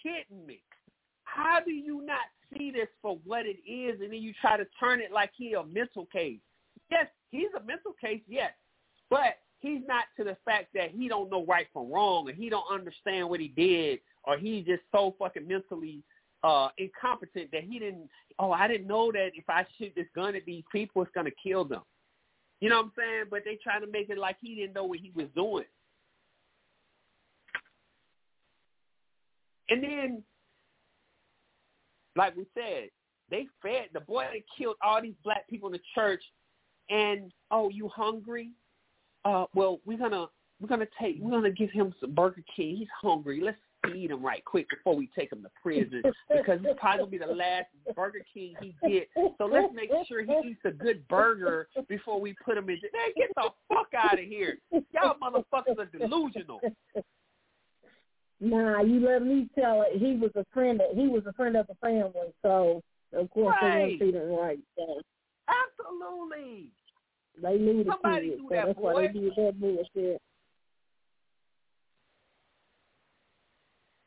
kidding 0.02 0.46
me? 0.46 0.62
How 1.24 1.58
do 1.64 1.72
you 1.72 2.04
not 2.04 2.20
see 2.56 2.70
this 2.70 2.88
for 3.02 3.18
what 3.24 3.44
it 3.44 3.58
is, 3.68 4.00
and 4.00 4.12
then 4.12 4.22
you 4.22 4.32
try 4.40 4.56
to 4.56 4.66
turn 4.80 5.00
it 5.00 5.12
like 5.12 5.30
he 5.36 5.52
a 5.52 5.64
mental 5.64 6.06
case? 6.06 6.38
Yes, 6.90 7.08
he's 7.30 7.48
a 7.56 7.64
mental 7.64 7.92
case. 8.00 8.22
Yes, 8.26 8.52
but 9.10 9.38
he's 9.58 9.82
not 9.86 10.04
to 10.16 10.24
the 10.24 10.36
fact 10.44 10.68
that 10.74 10.90
he 10.90 11.08
don't 11.08 11.30
know 11.30 11.44
right 11.44 11.66
from 11.72 11.90
wrong, 11.90 12.28
and 12.28 12.38
he 12.38 12.48
don't 12.48 12.72
understand 12.72 13.28
what 13.28 13.40
he 13.40 13.48
did, 13.48 13.98
or 14.24 14.38
he's 14.38 14.64
just 14.64 14.82
so 14.92 15.14
fucking 15.18 15.46
mentally 15.46 16.02
uh 16.42 16.68
incompetent 16.78 17.50
that 17.52 17.64
he 17.64 17.78
didn't. 17.78 18.08
Oh, 18.38 18.52
I 18.52 18.68
didn't 18.68 18.86
know 18.86 19.10
that 19.12 19.30
if 19.34 19.44
I 19.48 19.66
shoot 19.76 19.92
this 19.96 20.06
gun 20.14 20.36
at 20.36 20.44
these 20.46 20.64
people, 20.70 21.02
it's 21.02 21.10
gonna 21.14 21.30
kill 21.42 21.64
them. 21.64 21.82
You 22.60 22.70
know 22.70 22.76
what 22.76 22.86
I'm 22.86 22.92
saying? 22.96 23.24
But 23.30 23.42
they 23.44 23.58
try 23.62 23.78
to 23.80 23.86
make 23.86 24.10
it 24.10 24.18
like 24.18 24.36
he 24.40 24.54
didn't 24.54 24.74
know 24.74 24.84
what 24.84 24.98
he 24.98 25.12
was 25.14 25.26
doing. 25.34 25.64
And 29.68 29.82
then, 29.82 30.22
like 32.16 32.36
we 32.36 32.46
said, 32.54 32.88
they 33.30 33.46
fed 33.62 33.88
the 33.92 34.00
boy 34.00 34.24
that 34.32 34.42
killed 34.56 34.76
all 34.82 35.02
these 35.02 35.14
black 35.22 35.48
people 35.48 35.68
in 35.68 35.72
the 35.72 35.80
church. 35.94 36.22
And 36.90 37.30
oh, 37.50 37.68
you 37.68 37.88
hungry? 37.88 38.50
Uh, 39.24 39.44
well, 39.54 39.80
we're 39.84 39.98
gonna 39.98 40.26
we're 40.60 40.68
gonna 40.68 40.86
take 41.00 41.18
we're 41.20 41.30
gonna 41.30 41.50
give 41.50 41.70
him 41.70 41.94
some 42.00 42.14
Burger 42.14 42.42
King. 42.56 42.76
He's 42.76 42.88
hungry. 43.00 43.40
Let's 43.42 43.58
feed 43.86 44.10
him 44.10 44.24
right 44.24 44.44
quick 44.44 44.68
before 44.70 44.96
we 44.96 45.08
take 45.18 45.32
him 45.32 45.42
to 45.42 45.50
prison 45.62 46.02
because 46.36 46.58
it's 46.64 46.78
probably 46.80 46.98
gonna 46.98 47.10
be 47.10 47.18
the 47.18 47.26
last 47.26 47.66
Burger 47.94 48.20
King 48.32 48.54
he 48.60 48.74
gets. 48.88 49.10
So 49.38 49.46
let's 49.46 49.72
make 49.74 49.90
sure 50.08 50.22
he 50.24 50.32
eats 50.50 50.60
a 50.64 50.70
good 50.70 51.06
burger 51.08 51.68
before 51.88 52.20
we 52.20 52.34
put 52.44 52.56
him 52.56 52.68
in. 52.68 52.76
Man, 52.92 53.12
get 53.16 53.30
the 53.36 53.50
fuck 53.68 53.88
out 53.96 54.18
of 54.18 54.24
here! 54.24 54.58
Y'all 54.92 55.16
motherfuckers 55.22 55.78
are 55.78 55.86
delusional. 55.86 56.60
Nah, 58.40 58.82
you 58.82 59.00
let 59.00 59.22
me 59.22 59.48
tell 59.58 59.82
it. 59.82 59.98
He 59.98 60.14
was 60.16 60.30
a 60.36 60.44
friend. 60.54 60.80
Of, 60.80 60.96
he 60.96 61.08
was 61.08 61.24
a 61.26 61.32
friend 61.32 61.56
of 61.56 61.66
the 61.66 61.74
family, 61.76 62.32
so 62.42 62.82
of 63.12 63.28
course 63.30 63.56
they 63.60 63.66
Right. 63.66 63.78
weren't 63.80 63.98
treating 63.98 64.20
him 64.20 64.30
right. 64.30 64.58
So 64.76 65.00
Absolutely. 65.48 66.70
they 67.42 67.56
knew 67.58 67.82
the 67.84 67.90
Somebody 67.92 68.28
kids, 68.30 68.40
knew 68.42 68.48
so 68.48 68.54
that 68.54 68.66
that's 68.66 68.78
why 68.78 69.06
they 69.06 69.08
boy. 69.08 69.20
did 69.20 69.32
that 69.36 69.60
bullshit. 69.60 70.22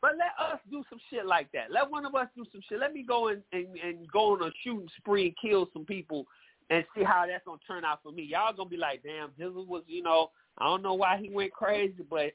But 0.02 0.14
let 0.18 0.32
us 0.52 0.60
do 0.70 0.84
some 0.89 0.99
shit 1.10 1.26
like 1.28 1.52
that. 1.52 1.72
Let 1.72 1.89
one 1.91 2.06
of 2.06 2.16
us 2.16 2.28
do 2.36 2.43
some 2.52 2.62
shit. 2.68 2.80
Let 2.80 2.93
me 2.93 3.04
go 3.08 3.28
and, 3.28 3.43
and, 3.54 3.68
and 3.78 4.12
go 4.12 4.34
on 4.34 4.41
a 4.41 4.52
shooting 4.64 4.89
spree 4.97 5.28
and 5.28 5.36
kill 5.39 5.70
some 5.74 5.86
people 5.86 6.26
and 6.72 6.84
see 6.95 7.04
how 7.04 7.26
that's 7.28 7.45
gonna 7.45 7.60
turn 7.68 7.86
out 7.86 7.99
for 8.02 8.12
me. 8.12 8.24
Y'all 8.24 8.54
gonna 8.54 8.70
be 8.70 8.78
like, 8.78 9.04
damn, 9.04 9.30
Jizzle 9.39 9.68
was, 9.68 9.84
you 9.88 10.02
know, 10.02 10.32
I 10.58 10.66
don't 10.66 10.82
know 10.82 10.95
why 10.95 11.18
he 11.22 11.30
went 11.30 11.52
crazy, 11.52 12.04
but 12.10 12.34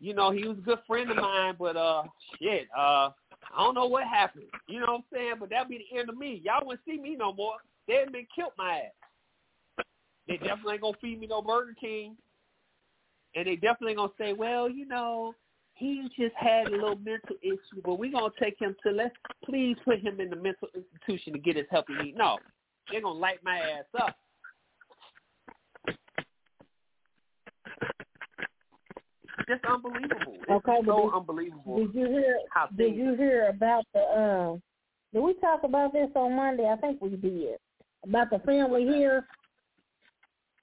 you 0.00 0.12
know, 0.12 0.30
he 0.30 0.46
was 0.46 0.58
a 0.58 0.62
good 0.62 0.80
friend 0.86 1.10
of 1.10 1.16
mine, 1.16 1.54
but 1.58 1.76
uh 1.76 2.02
shit, 2.40 2.66
uh 2.76 3.10
I 3.56 3.58
don't 3.58 3.74
know 3.74 3.86
what 3.86 4.04
happened. 4.04 4.46
You 4.68 4.80
know 4.80 4.86
what 4.86 4.98
I'm 4.98 5.04
saying? 5.12 5.34
But 5.40 5.50
that'll 5.50 5.68
be 5.68 5.86
the 5.90 5.98
end 5.98 6.10
of 6.10 6.18
me. 6.18 6.42
Y'all 6.44 6.66
wouldn't 6.66 6.84
see 6.86 6.98
me 6.98 7.16
no 7.16 7.32
more. 7.32 7.56
They'd 7.86 8.12
been 8.12 8.26
killed 8.34 8.52
my 8.58 8.82
ass. 8.86 9.84
They 10.28 10.36
definitely 10.36 10.74
ain't 10.74 10.82
gonna 10.82 10.96
feed 11.00 11.20
me 11.20 11.28
no 11.28 11.40
Burger 11.40 11.74
King. 11.80 12.16
And 13.36 13.46
they 13.46 13.54
definitely 13.54 13.94
gonna 13.94 14.12
say, 14.18 14.32
Well, 14.32 14.68
you 14.68 14.86
know, 14.86 15.34
he 15.76 16.08
just 16.18 16.34
had 16.34 16.68
a 16.68 16.70
little 16.70 16.96
mental 16.96 17.36
issue, 17.42 17.82
but 17.84 17.98
we're 17.98 18.10
gonna 18.10 18.32
take 18.42 18.58
him 18.58 18.74
to 18.84 18.92
let's 18.92 19.14
please 19.44 19.76
put 19.84 20.00
him 20.00 20.20
in 20.20 20.30
the 20.30 20.36
mental 20.36 20.68
institution 20.74 21.32
to 21.34 21.38
get 21.38 21.56
his 21.56 21.66
help 21.70 21.86
he 21.88 21.94
needs. 22.04 22.16
No, 22.18 22.38
they're 22.90 23.00
gonna 23.02 23.18
light 23.18 23.38
my 23.44 23.58
ass 23.58 23.84
up. 24.00 24.16
Just 29.48 29.64
unbelievable. 29.64 30.34
It's 30.40 30.50
Okay, 30.50 30.80
so 30.84 31.02
did- 31.04 31.14
unbelievable 31.14 31.76
Did 31.86 31.94
you 31.94 32.06
hear? 32.08 32.38
how 32.50 32.66
Did 32.66 32.96
you 32.96 33.14
hear 33.14 33.48
about 33.48 33.84
the? 33.92 34.00
Um, 34.18 34.62
did 35.12 35.20
we 35.22 35.34
talk 35.34 35.62
about 35.62 35.92
this 35.92 36.10
on 36.16 36.34
Monday? 36.34 36.68
I 36.68 36.76
think 36.76 37.00
we 37.00 37.10
did. 37.10 37.58
About 38.02 38.30
the 38.30 38.38
family 38.40 38.84
here. 38.84 39.26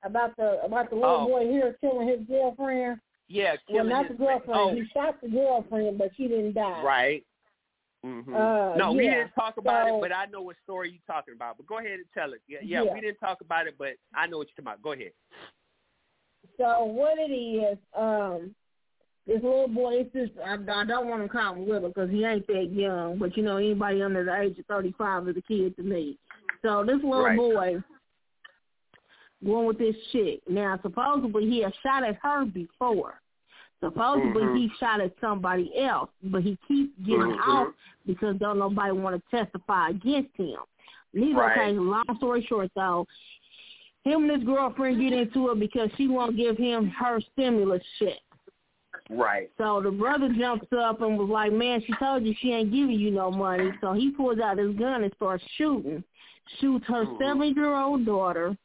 About 0.03 0.35
the 0.35 0.61
about 0.65 0.89
the 0.89 0.95
little 0.95 1.11
Oh. 1.21 1.27
boy 1.27 1.47
here 1.49 1.77
killing 1.79 2.07
his 2.07 2.21
girlfriend. 2.27 2.99
Yeah, 3.33 3.55
Well, 3.69 3.83
not 3.85 4.07
his 4.07 4.17
the 4.17 4.23
girlfriend. 4.23 4.59
Oh, 4.59 4.73
He 4.75 4.83
shot 4.93 5.19
the 5.21 5.29
girlfriend, 5.29 5.97
but 5.97 6.11
she 6.15 6.27
didn't 6.27 6.53
die. 6.53 6.83
right. 6.83 7.25
hmm 8.03 8.35
Uh, 8.35 8.75
no, 8.75 8.91
we 8.91 9.03
didn't 9.03 9.31
talk 9.31 9.57
about 9.57 9.87
so- 9.87 9.97
it, 9.97 10.01
but 10.01 10.11
I 10.15 10.25
know 10.25 10.41
what 10.41 10.55
story 10.63 10.91
you're 10.91 11.15
talking 11.15 11.33
about. 11.33 11.57
But 11.57 11.65
go 11.67 11.79
ahead 11.79 11.91
and 11.93 12.05
tell 12.13 12.33
it. 12.33 12.41
Yeah, 12.47 12.59
yeah, 12.61 12.83
Yeah. 12.83 12.93
we 12.93 13.01
didn't 13.01 13.17
talk 13.19 13.41
about 13.41 13.65
it, 13.67 13.75
but 13.77 13.93
I 14.13 14.27
know 14.27 14.37
what 14.37 14.47
you're 14.49 14.63
talking 14.63 14.67
about. 14.67 14.81
Go 14.83 14.91
ahead. 14.91 15.11
So 16.57 16.83
what 16.85 17.17
it 17.17 17.31
is, 17.33 17.77
um, 17.97 18.53
this 19.25 19.41
little 19.41 19.69
boy, 19.69 19.93
it's 20.01 20.13
just 20.13 20.33
I, 20.45 20.53
I 20.55 20.83
don't 20.85 21.07
want 21.07 21.23
to 21.23 21.29
call 21.29 21.55
him 21.55 21.67
little 21.67 21.87
because 21.87 22.09
he 22.11 22.25
ain't 22.25 22.45
that 22.47 22.69
young, 22.73 23.17
but 23.17 23.35
you 23.37 23.43
know 23.43 23.55
anybody 23.57 24.03
under 24.03 24.23
the 24.25 24.41
age 24.41 24.59
of 24.59 24.65
thirty 24.65 24.93
five 24.97 25.27
is 25.29 25.37
a 25.37 25.41
kid 25.41 25.75
to 25.77 25.83
me. 25.83 26.17
So 26.61 26.83
this 26.83 26.97
little 26.97 27.23
Right. 27.23 27.37
boy 27.37 27.83
going 29.45 29.65
with 29.67 29.77
this 29.77 29.95
chick. 30.11 30.41
Now 30.49 30.77
supposedly 30.81 31.49
he 31.49 31.61
had 31.61 31.73
shot 31.81 32.03
at 32.03 32.15
her 32.21 32.43
before. 32.45 33.21
Supposedly 33.83 34.43
Mhm. 34.43 34.57
he 34.57 34.69
shot 34.79 35.01
at 35.01 35.13
somebody 35.19 35.77
else, 35.77 36.09
but 36.23 36.41
he 36.41 36.57
keeps 36.67 36.97
getting 36.99 37.33
Mhm. 37.33 37.39
out 37.41 37.73
because 38.05 38.37
don't 38.37 38.59
nobody 38.59 38.93
want 38.93 39.21
to 39.21 39.29
testify 39.29 39.89
against 39.89 40.35
him. 40.37 40.57
Neither 41.13 41.39
Right. 41.39 41.55
case, 41.55 41.77
long 41.77 42.15
story 42.15 42.41
short 42.45 42.71
though, 42.75 43.05
him 44.05 44.23
and 44.23 44.31
his 44.31 44.43
girlfriend 44.43 45.01
get 45.01 45.11
into 45.11 45.49
it 45.49 45.59
because 45.59 45.91
she 45.97 46.07
won't 46.07 46.37
give 46.37 46.57
him 46.57 46.87
her 46.87 47.19
stimulus 47.19 47.83
check. 47.99 48.21
Right. 49.09 49.49
So 49.57 49.81
the 49.81 49.91
brother 49.91 50.29
jumps 50.29 50.71
up 50.71 51.01
and 51.01 51.19
was 51.19 51.27
like, 51.27 51.51
"Man, 51.51 51.81
she 51.81 51.93
told 51.93 52.23
you 52.23 52.33
she 52.35 52.53
ain't 52.53 52.71
giving 52.71 52.97
you 52.97 53.11
no 53.11 53.31
money." 53.31 53.73
So 53.81 53.91
he 53.91 54.11
pulls 54.11 54.39
out 54.39 54.59
his 54.59 54.73
gun 54.77 55.03
and 55.03 55.13
starts 55.15 55.43
shooting. 55.57 56.05
Shoots 56.59 56.85
her 56.87 57.05
Mhm. 57.05 57.17
seven-year-old 57.17 58.05
daughter. 58.05 58.57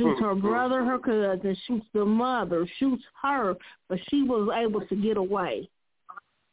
Shoots 0.00 0.20
her 0.20 0.34
brother, 0.34 0.84
her 0.84 0.98
cousin. 0.98 1.56
Shoots 1.66 1.86
the 1.92 2.04
mother. 2.04 2.66
Shoots 2.78 3.04
her, 3.22 3.54
but 3.88 3.98
she 4.08 4.22
was 4.22 4.48
able 4.56 4.80
to 4.86 4.96
get 4.96 5.16
away. 5.16 5.68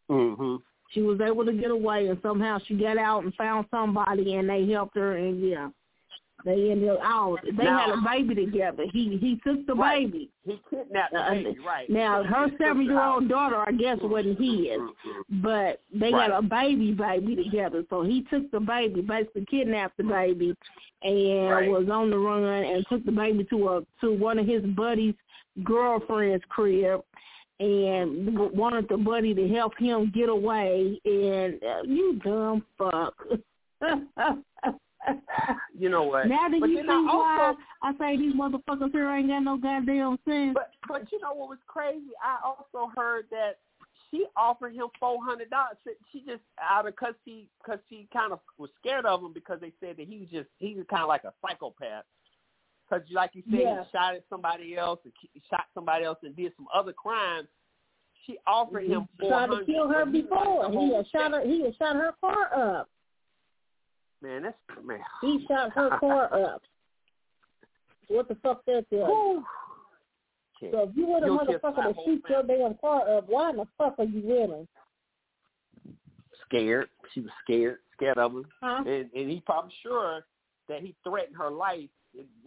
Mhm. 0.09 0.61
She 0.89 1.01
was 1.01 1.19
able 1.21 1.45
to 1.45 1.53
get 1.53 1.71
away, 1.71 2.07
and 2.07 2.21
somehow 2.21 2.59
she 2.59 2.75
got 2.75 2.97
out 2.97 3.23
and 3.23 3.33
found 3.35 3.67
somebody, 3.69 4.35
and 4.35 4.49
they 4.49 4.65
helped 4.65 4.95
her. 4.95 5.17
And 5.17 5.41
yeah, 5.41 5.69
They 6.45 6.71
ended 6.71 6.89
up 6.89 6.99
out. 7.01 7.39
They 7.43 7.63
Now- 7.63 7.79
had 7.79 7.89
a 7.97 8.01
baby 8.01 8.35
together. 8.35 8.85
He 8.93 9.17
he 9.17 9.37
took 9.43 9.65
the 9.65 9.73
Right. 9.73 10.05
baby. 10.11 10.29
He 10.45 10.59
kidnapped 10.69 11.13
the 11.13 11.19
Uh, 11.19 11.29
baby, 11.31 11.57
right? 11.65 11.89
Now 11.89 12.21
He 12.21 12.29
her 12.29 12.51
seven 12.57 12.83
year 12.85 13.01
old 13.03 13.27
daughter, 13.27 13.57
I 13.57 13.71
guess, 13.71 13.99
wasn't 14.01 14.39
his, 14.39 14.79
but 15.41 15.81
they 15.91 16.13
Right. 16.13 16.29
got 16.29 16.43
a 16.43 16.47
baby 16.47 16.93
baby 16.93 17.35
together. 17.35 17.83
So 17.89 18.03
he 18.03 18.21
took 18.23 18.49
the 18.51 18.59
baby, 18.59 19.01
basically 19.01 19.45
kidnapped 19.45 19.97
the 19.97 20.03
baby, 20.03 20.55
and 21.01 21.49
Right. 21.49 21.69
was 21.71 21.89
on 21.89 22.11
the 22.11 22.19
run 22.19 22.43
and 22.43 22.85
took 22.87 23.03
the 23.03 23.11
baby 23.11 23.43
to 23.45 23.69
a 23.69 23.85
to 24.01 24.11
one 24.13 24.37
of 24.39 24.45
his 24.45 24.63
buddies' 24.63 25.15
girlfriend's 25.63 26.45
crib. 26.45 27.03
And 27.59 28.37
wanted 28.55 28.87
the 28.87 28.97
buddy 28.97 29.33
to 29.33 29.47
help 29.47 29.75
him 29.79 30.11
get 30.13 30.29
away, 30.29 31.01
and 31.03 31.63
uh, 31.63 31.81
you 31.85 32.13
dumb 32.23 32.63
fuck. 32.77 33.15
You 35.77 35.89
know 35.89 36.03
what? 36.03 36.27
Now 36.27 36.49
that 36.49 36.59
But 36.59 36.69
you 36.69 36.81
see 36.81 36.87
I 36.89 37.01
why 37.03 37.53
I 37.83 37.97
say 37.99 38.17
these 38.17 38.33
motherfuckers 38.33 38.91
here 38.91 39.11
ain't 39.11 39.27
got 39.27 39.43
no 39.43 39.57
goddamn 39.57 40.17
sense. 40.27 40.53
But 40.55 40.71
but 40.87 41.11
you 41.11 41.21
know 41.21 41.33
what 41.33 41.49
was 41.49 41.59
crazy? 41.67 42.09
I 42.23 42.39
also 42.43 42.91
heard 42.95 43.25
that 43.29 43.59
she 44.09 44.25
offered 44.35 44.73
him 44.73 44.87
four 44.99 45.23
hundred 45.23 45.51
dollars. 45.51 45.77
She 46.11 46.21
just 46.21 46.41
out 46.59 46.87
of 46.87 46.95
cause 46.95 47.13
she 47.25 47.47
cause 47.63 47.77
she 47.89 48.07
kind 48.11 48.33
of 48.33 48.39
was 48.57 48.71
scared 48.79 49.05
of 49.05 49.21
him 49.21 49.33
because 49.33 49.59
they 49.61 49.71
said 49.79 49.97
that 49.97 50.07
he 50.07 50.17
was 50.17 50.29
just 50.29 50.47
he 50.57 50.73
was 50.73 50.85
kind 50.89 51.03
of 51.03 51.09
like 51.09 51.25
a 51.25 51.33
psychopath. 51.41 52.05
Cause 52.89 53.01
like 53.11 53.31
you 53.33 53.43
said, 53.51 53.59
Yeah. 53.59 53.83
he 53.83 53.89
shot 53.91 54.15
at 54.15 54.23
somebody 54.29 54.77
else 54.77 54.99
and 55.03 55.13
shot 55.49 55.65
somebody 55.73 56.05
else 56.05 56.17
and 56.23 56.35
did 56.35 56.53
some 56.55 56.67
other 56.73 56.93
crimes. 56.93 57.47
She 58.25 58.37
offered 58.47 58.85
him 58.85 59.07
four 59.19 59.29
tried 59.29 59.47
to 59.47 59.65
kill 59.65 59.87
her 59.89 60.05
before. 60.05 60.71
He 60.71 60.93
had 60.95 61.05
shot 61.09 61.31
her. 61.31 61.45
He 61.45 61.63
had 61.63 61.75
shot 61.77 61.95
her 61.95 62.13
car 62.19 62.79
up. 62.79 62.89
Man, 64.21 64.43
that's 64.43 64.57
man. 64.83 64.99
He 65.21 65.45
shot 65.47 65.71
her 65.73 65.97
car 65.99 66.33
up. 66.33 66.61
What 68.07 68.27
the 68.27 68.35
fuck 68.35 68.65
that 68.65 68.79
is? 68.79 68.85
Whew. 68.91 69.43
So 70.59 70.89
if 70.89 70.97
you 70.97 71.05
were 71.05 71.19
the 71.19 71.27
You'll 71.27 71.39
motherfucker 71.39 71.75
to 71.75 71.93
whole 71.93 72.05
shoot 72.05 72.23
your 72.29 72.43
damn 72.43 72.75
car 72.81 73.17
up, 73.17 73.25
why 73.27 73.51
in 73.51 73.57
the 73.57 73.65
fuck 73.77 73.95
are 73.99 74.05
you 74.05 74.21
him? 74.21 74.67
Scared. 76.45 76.89
She 77.13 77.21
was 77.21 77.29
scared. 77.43 77.77
Scared 77.93 78.17
of 78.17 78.31
him. 78.31 78.45
Huh? 78.61 78.83
and 78.87 79.09
and 79.13 79.29
he 79.29 79.41
probably 79.45 79.73
sure 79.83 80.25
that 80.67 80.81
he 80.81 80.95
threatened 81.03 81.37
her 81.37 81.51
life. 81.51 81.89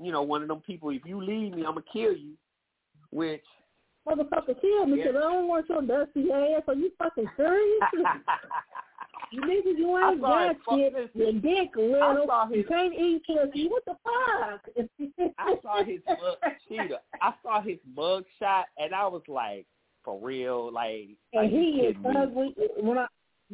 You 0.03 0.11
know, 0.11 0.23
one 0.23 0.43
of 0.43 0.49
them 0.49 0.61
people. 0.61 0.91
If 0.91 1.03
you 1.05 1.23
leave 1.23 1.53
me, 1.53 1.64
I'm 1.64 1.75
gonna 1.75 1.83
kill 1.93 2.16
you. 2.16 2.33
Which 3.11 3.45
Motherfucker 4.09 4.61
kill 4.61 4.87
me 4.87 4.99
Yeah. 4.99 5.09
because 5.09 5.16
I 5.16 5.33
don't 5.33 5.49
want 5.49 5.68
your 5.68 5.83
dusty 5.83 6.33
ass. 6.33 6.62
Are 6.66 6.75
you 6.75 6.91
fucking 6.99 7.29
serious? 7.37 7.81
you 9.33 9.43
niggas, 9.43 9.78
you 9.78 9.95
I 9.95 10.11
ain't 10.12 10.20
saw 10.20 10.28
got 10.28 10.49
his 10.49 10.57
fu- 10.64 10.76
shit. 10.76 11.11
Your 11.14 11.33
dick 11.33 11.70
I 11.76 11.81
little. 11.81 12.26
saw 12.26 12.49
You 12.49 12.64
can't 12.64 12.95
eat 12.95 13.22
pussy. 13.26 13.68
What 13.68 13.85
the 13.85 13.95
fuck? 14.05 14.89
I 15.39 15.55
saw 15.62 15.85
his 15.85 16.01
mug, 16.07 16.37
Cheetah. 16.68 17.01
I 17.22 17.33
saw 17.43 17.61
his 17.62 17.78
mug 17.97 18.24
shot, 18.39 18.66
and 18.78 18.95
I 18.95 19.07
was 19.07 19.22
like, 19.28 19.66
for 20.05 20.18
real, 20.20 20.72
like, 20.72 21.09
and 21.33 21.53
you 21.53 21.59
he 21.61 21.66
is 21.87 21.97
ugly. 22.05 22.55
When 22.81 22.99
I 22.99 23.07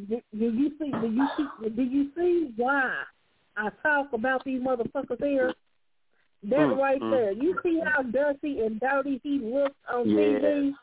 did, 0.08 0.22
did 0.38 0.54
you 0.54 0.72
see? 0.78 0.90
Did 0.92 1.14
you 1.14 1.26
see? 1.36 1.68
Did 1.70 1.90
you 1.92 2.10
see 2.16 2.52
why 2.56 2.92
I 3.56 3.70
talk 3.82 4.12
about 4.12 4.44
these 4.44 4.60
motherfuckers 4.60 5.22
here? 5.22 5.52
That 6.44 6.58
Mm, 6.58 6.78
right 6.78 7.00
mm. 7.00 7.10
there. 7.10 7.32
You 7.32 7.58
see 7.62 7.80
how 7.84 8.02
dusty 8.02 8.60
and 8.60 8.78
dirty 8.78 9.20
he 9.24 9.38
looks 9.40 9.74
on 9.92 10.08
Yeah. 10.08 10.16
TV? 10.38 10.74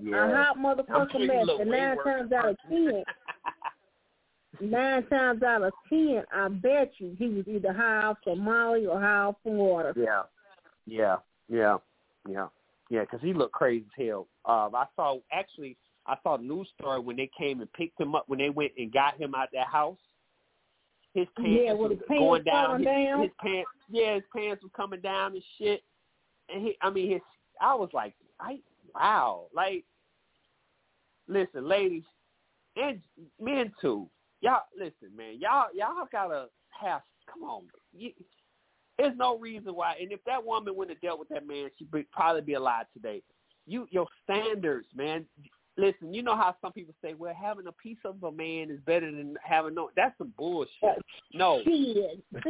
Yeah. 0.00 0.32
A 0.32 0.34
hot 0.36 0.56
motherfucker 0.58 1.10
sure 1.12 1.26
mess. 1.26 1.46
And 1.60 1.70
nine 1.70 1.96
times 2.02 2.32
out 2.32 2.48
of 2.50 2.56
ten, 2.68 3.04
nine 4.60 5.06
times 5.06 5.42
out 5.42 5.62
of 5.62 5.72
ten, 5.88 6.22
I 6.34 6.48
bet 6.48 6.92
you 6.98 7.14
he 7.18 7.28
was 7.28 7.46
either 7.48 7.72
high 7.72 8.02
off 8.02 8.18
some 8.24 8.40
Molly 8.40 8.86
or 8.86 9.00
high 9.00 9.20
off 9.20 9.36
some 9.44 9.56
water. 9.56 9.92
Yeah, 9.96 10.22
yeah, 10.86 11.16
yeah, 11.48 11.76
yeah, 12.28 12.46
yeah. 12.90 13.00
Because 13.02 13.20
he 13.20 13.32
looked 13.32 13.52
crazy 13.52 13.84
as 13.98 14.06
hell. 14.06 14.26
Um, 14.44 14.74
I 14.74 14.86
saw 14.96 15.18
actually, 15.32 15.76
I 16.06 16.16
saw 16.22 16.36
a 16.36 16.40
news 16.40 16.68
story 16.78 17.00
when 17.00 17.16
they 17.16 17.30
came 17.36 17.60
and 17.60 17.72
picked 17.72 18.00
him 18.00 18.14
up 18.14 18.24
when 18.26 18.38
they 18.38 18.50
went 18.50 18.72
and 18.78 18.92
got 18.92 19.18
him 19.20 19.34
out 19.34 19.48
that 19.52 19.68
house. 19.68 19.98
His 21.14 21.26
pants 21.36 21.60
Yeah, 21.64 21.72
with 21.72 21.90
was 21.90 21.98
his 21.98 22.06
pants 22.08 22.20
going 22.20 22.44
down. 22.44 22.78
His, 22.78 22.84
down. 22.86 23.22
his 23.22 23.30
pants, 23.40 23.70
yeah, 23.90 24.14
his 24.14 24.24
pants 24.34 24.62
was 24.62 24.72
coming 24.76 25.00
down 25.00 25.32
and 25.32 25.42
shit. 25.58 25.82
And 26.48 26.62
he, 26.62 26.76
I 26.82 26.90
mean, 26.90 27.10
his, 27.10 27.20
I 27.60 27.74
was 27.74 27.90
like, 27.92 28.14
I, 28.40 28.60
wow, 28.94 29.46
like, 29.54 29.84
listen, 31.26 31.66
ladies 31.66 32.04
and 32.76 33.00
men 33.40 33.72
too. 33.80 34.08
Y'all, 34.40 34.62
listen, 34.76 35.14
man, 35.16 35.38
y'all, 35.38 35.66
y'all 35.74 36.06
gotta 36.10 36.46
have. 36.70 37.02
Come 37.32 37.42
on, 37.42 37.64
you, 37.92 38.12
there's 38.98 39.16
no 39.16 39.38
reason 39.38 39.74
why. 39.74 39.96
And 40.00 40.12
if 40.12 40.20
that 40.24 40.44
woman 40.44 40.74
wouldn't 40.76 40.96
have 40.96 41.02
dealt 41.02 41.18
with 41.18 41.28
that 41.28 41.46
man, 41.46 41.70
she'd 41.78 41.90
be, 41.90 42.06
probably 42.12 42.42
be 42.42 42.54
alive 42.54 42.86
today. 42.92 43.22
You, 43.66 43.86
your 43.90 44.06
standards, 44.24 44.88
man. 44.94 45.24
Listen, 45.76 46.12
you 46.12 46.22
know 46.22 46.34
how 46.34 46.56
some 46.60 46.72
people 46.72 46.94
say, 47.02 47.14
"Well, 47.14 47.34
having 47.40 47.68
a 47.68 47.72
piece 47.72 47.98
of 48.04 48.22
a 48.24 48.32
man 48.32 48.70
is 48.70 48.80
better 48.84 49.10
than 49.12 49.36
having 49.44 49.74
no." 49.74 49.90
That's 49.94 50.16
some 50.18 50.32
bullshit. 50.36 50.72
No, 51.32 51.62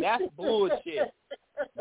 that's 0.01 0.25
bullshit. 0.37 1.13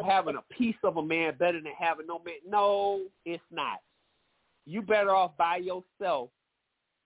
having 0.06 0.36
a 0.36 0.54
piece 0.54 0.76
of 0.84 0.98
a 0.98 1.04
man 1.04 1.36
better 1.38 1.62
than 1.62 1.72
having 1.78 2.08
no 2.08 2.22
man. 2.26 2.36
No, 2.46 3.02
it's 3.26 3.44
not. 3.52 3.78
You 4.66 4.82
better 4.82 5.12
off 5.12 5.38
by 5.38 5.58
yourself 5.58 6.30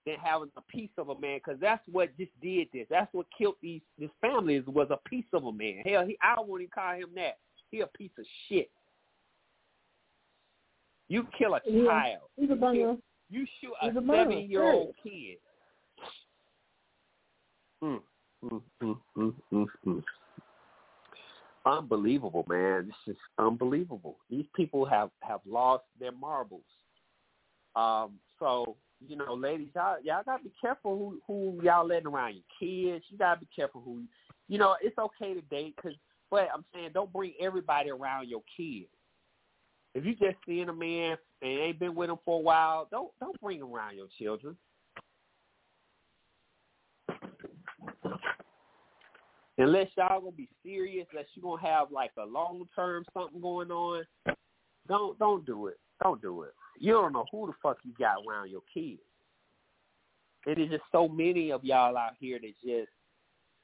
than 0.06 0.16
having 0.22 0.50
a 0.56 0.62
piece 0.62 0.90
of 0.98 1.08
a 1.08 1.18
man, 1.18 1.38
because 1.44 1.60
that's 1.60 1.82
what 1.90 2.16
just 2.18 2.32
did 2.40 2.68
this. 2.72 2.86
That's 2.90 3.12
what 3.12 3.26
killed 3.36 3.56
these 3.62 3.80
this 3.98 4.10
family 4.20 4.56
is 4.56 4.66
was 4.66 4.88
a 4.90 5.08
piece 5.08 5.26
of 5.32 5.44
a 5.44 5.52
man. 5.52 5.82
Hell, 5.84 6.04
he 6.06 6.18
I 6.22 6.34
won't 6.40 6.62
even 6.62 6.70
call 6.74 6.94
him 6.94 7.10
that. 7.14 7.38
He 7.70 7.80
a 7.80 7.86
piece 7.86 8.10
of 8.18 8.24
shit. 8.48 8.70
You 11.08 11.26
kill 11.36 11.54
a 11.54 11.60
Yeah, 11.66 11.84
child. 11.84 12.22
He's 12.36 12.50
a 12.50 12.56
bungler. 12.56 12.96
You 13.30 13.46
shoot 13.60 13.72
a 13.80 13.86
He's 13.86 13.96
a 13.96 14.00
murderer, 14.00 14.24
seven 14.24 14.50
year 14.50 14.62
old 14.62 14.94
kid. 15.02 15.38
Mm, 17.82 18.00
mm, 18.44 18.62
mm, 18.82 18.98
mm, 19.16 19.34
mm, 19.52 19.66
mm. 19.86 20.02
Unbelievable, 21.64 22.44
man. 22.48 22.86
This 22.86 23.14
is 23.14 23.20
unbelievable. 23.38 24.18
These 24.28 24.46
people 24.54 24.84
have 24.84 25.10
have 25.20 25.40
lost 25.46 25.84
their 25.98 26.12
marbles. 26.12 26.64
Um, 27.74 28.18
so 28.38 28.76
you 29.08 29.16
know, 29.16 29.34
ladies, 29.34 29.68
y'all 29.74 29.96
y'all 30.02 30.22
gotta 30.24 30.44
be 30.44 30.52
careful 30.60 30.96
who 30.96 31.20
who 31.26 31.60
y'all 31.62 31.86
letting 31.86 32.06
around 32.06 32.34
your 32.34 32.44
kids. 32.58 33.04
You 33.08 33.18
gotta 33.18 33.40
be 33.40 33.48
careful 33.54 33.80
who, 33.84 34.02
you 34.48 34.58
know, 34.58 34.76
it's 34.80 34.98
okay 34.98 35.34
to 35.34 35.40
date, 35.42 35.74
cause, 35.82 35.92
but 36.30 36.48
I'm 36.54 36.64
saying 36.74 36.90
don't 36.94 37.12
bring 37.12 37.32
everybody 37.40 37.90
around 37.90 38.28
your 38.28 38.42
kids. 38.56 38.88
If 39.94 40.04
you 40.04 40.14
just 40.14 40.36
seeing 40.46 40.68
a 40.68 40.72
man 40.72 41.16
and 41.42 41.50
ain't 41.60 41.78
been 41.78 41.94
with 41.94 42.10
him 42.10 42.16
for 42.24 42.38
a 42.38 42.42
while, 42.42 42.88
don't 42.90 43.10
don't 43.20 43.40
bring 43.40 43.58
him 43.58 43.72
around 43.72 43.96
your 43.96 44.08
children. 44.18 44.56
Unless 49.58 49.88
y'all 49.96 50.20
gonna 50.20 50.32
be 50.32 50.48
serious, 50.64 51.06
unless 51.12 51.26
you 51.34 51.42
gonna 51.42 51.60
have 51.60 51.92
like 51.92 52.12
a 52.18 52.24
long 52.24 52.66
term 52.74 53.04
something 53.12 53.40
going 53.40 53.70
on, 53.70 54.04
don't 54.88 55.18
don't 55.18 55.44
do 55.44 55.66
it. 55.66 55.78
Don't 56.02 56.20
do 56.22 56.42
it. 56.42 56.52
You 56.82 56.94
don't 56.94 57.12
know 57.12 57.26
who 57.30 57.46
the 57.46 57.52
fuck 57.62 57.78
you 57.84 57.92
got 57.96 58.16
around 58.28 58.50
your 58.50 58.62
kids. 58.74 58.98
It 60.46 60.58
is 60.58 60.68
just 60.68 60.82
so 60.90 61.06
many 61.06 61.52
of 61.52 61.62
y'all 61.62 61.96
out 61.96 62.14
here 62.18 62.40
that 62.40 62.54
just, 62.60 62.90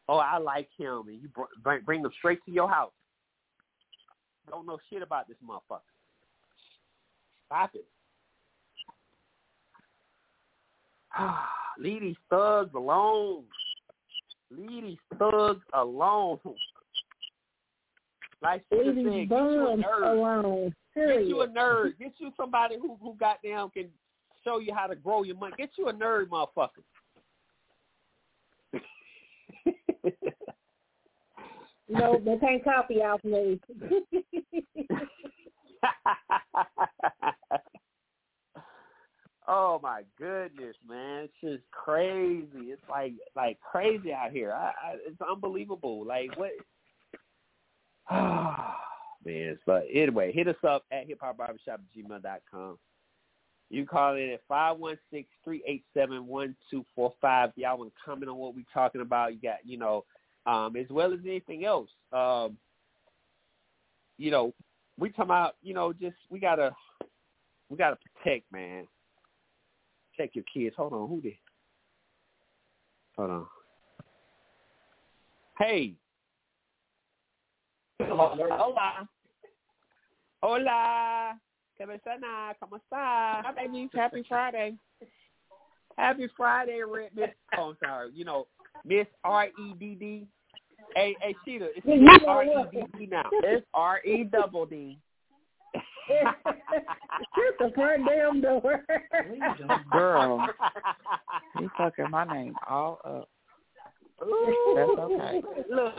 oh, 0.09 0.19
I 0.19 0.39
like 0.39 0.69
him, 0.79 1.09
and 1.09 1.21
you 1.21 1.29
br- 1.35 1.43
bring 1.61 1.83
bring 1.83 2.03
them 2.03 2.13
straight 2.17 2.39
to 2.45 2.53
your 2.53 2.69
house. 2.69 2.93
Don't 4.49 4.67
know 4.67 4.79
shit 4.89 5.03
about 5.03 5.27
this 5.27 5.37
motherfucker. 5.45 5.81
Stop 7.47 7.73
it. 7.75 7.87
Leave 11.83 12.03
these 12.03 12.17
thugs 12.31 12.71
alone. 12.73 13.43
Leave 14.57 14.85
these 14.85 15.19
thugs 15.19 15.65
alone. 15.75 16.39
Like 18.41 18.63
she 18.71 18.79
said, 18.79 18.95
get 18.95 18.97
you 18.97 19.67
a 19.73 19.77
bums 19.83 20.73
alone. 21.05 21.19
Get 21.19 21.29
you 21.29 21.41
a 21.43 21.49
Period. 21.49 21.57
nerd. 21.57 21.99
Get 21.99 22.13
you 22.19 22.31
somebody 22.37 22.77
who 22.81 22.97
who 23.01 23.15
goddamn 23.19 23.71
can 23.71 23.89
show 24.45 24.59
you 24.59 24.75
how 24.75 24.87
to 24.87 24.97
grow 24.97 25.23
your 25.23 25.37
money. 25.37 25.55
Get 25.59 25.71
you 25.77 25.89
a 25.89 25.93
nerd, 25.93 26.29
motherfucker. 26.29 26.83
No, 31.89 32.21
they 32.23 32.37
can't 32.37 32.63
copy 32.63 32.97
off 32.97 33.25
me. 33.25 33.59
oh 39.49 39.81
my 39.83 40.03
goodness, 40.19 40.77
man! 40.87 41.25
It's 41.25 41.33
just 41.43 41.63
crazy. 41.71 42.67
It's 42.71 42.83
like 42.91 43.15
like 43.35 43.59
crazy 43.61 44.13
out 44.13 44.33
here. 44.33 44.53
I, 44.53 44.67
I 44.67 44.97
it's 45.07 45.17
unbelievable. 45.23 46.05
Like 46.07 46.31
what? 46.37 46.51
but 49.67 49.85
anyway, 49.93 50.33
hit 50.33 50.49
us 50.49 50.57
up 50.67 50.85
at 50.91 51.09
hiphopbarbershop 51.09 51.69
at 51.69 51.81
gmail.com. 51.97 52.79
You 53.71 53.85
call 53.85 54.17
in 54.17 54.31
at 54.31 54.41
five 54.49 54.79
one 54.79 54.99
six 55.13 55.29
three 55.45 55.63
eight 55.67 55.85
seven 55.93 56.27
one 56.27 56.57
two 56.71 56.85
four 56.95 57.13
five. 57.21 57.51
Y'all 57.57 57.77
want 57.77 57.93
to 57.93 58.01
comment 58.05 58.31
on 58.31 58.39
what 58.39 58.55
we're 58.55 58.65
talking 58.73 59.03
about? 59.03 59.35
You 59.35 59.41
got, 59.41 59.59
you 59.65 59.77
know, 59.77 60.05
um, 60.47 60.75
as 60.77 60.87
well 60.89 61.13
as 61.13 61.21
anything 61.25 61.67
else. 61.67 61.91
Um, 62.13 62.57
you 64.17 64.31
know, 64.31 64.55
we 64.99 65.11
talking 65.11 65.25
about, 65.25 65.57
you 65.63 65.75
know, 65.75 65.93
just 65.93 66.17
we 66.31 66.41
gotta 66.41 66.75
we 67.69 67.77
gotta 67.77 67.97
protect, 67.97 68.51
man. 68.51 68.87
Protect 70.17 70.35
your 70.35 70.45
kids. 70.53 70.75
Hold 70.77 70.95
on, 70.95 71.09
who 71.09 71.21
did? 71.21 71.35
Hold 73.17 73.31
on. 73.31 73.47
Hey. 75.59 75.95
Hola. 78.01 79.09
Hola. 80.41 81.39
¿Qué 81.77 81.87
besana? 81.87 82.55
¿Cómo 82.61 82.77
está? 82.77 83.43
Hi, 83.43 83.53
baby. 83.55 83.89
Happy 83.95 84.23
Friday. 84.29 84.77
Happy 85.97 86.29
Friday, 86.37 86.83
Red 86.83 87.11
Miss. 87.15 87.31
Oh, 87.57 87.71
I'm 87.71 87.77
sorry. 87.85 88.11
You 88.15 88.25
know, 88.25 88.47
Miss 88.85 89.07
R 89.25 89.47
E 89.47 89.75
D 89.79 89.95
D. 89.95 90.27
Hey, 90.95 91.17
hey, 91.21 91.35
Sheeta, 91.45 91.69
it's 91.77 91.87
Miss 91.87 92.23
R 92.27 92.45
E 92.45 92.65
D 92.73 92.83
D 92.99 93.07
now. 93.07 93.29
It's 93.33 93.67
R 93.75 94.01
E 94.05 94.25
double 94.25 94.67
D. 94.67 94.99
Shut 96.09 97.59
the 97.59 97.71
front 97.75 98.07
damn 98.07 98.41
door. 98.41 98.85
Girl, 99.93 100.47
you 101.61 101.69
fucking 101.77 102.11
my 102.11 102.25
name 102.25 102.55
all 102.69 103.01
up. 103.05 103.29
That's 104.21 104.99
okay. 104.99 105.43
Look, 105.71 105.95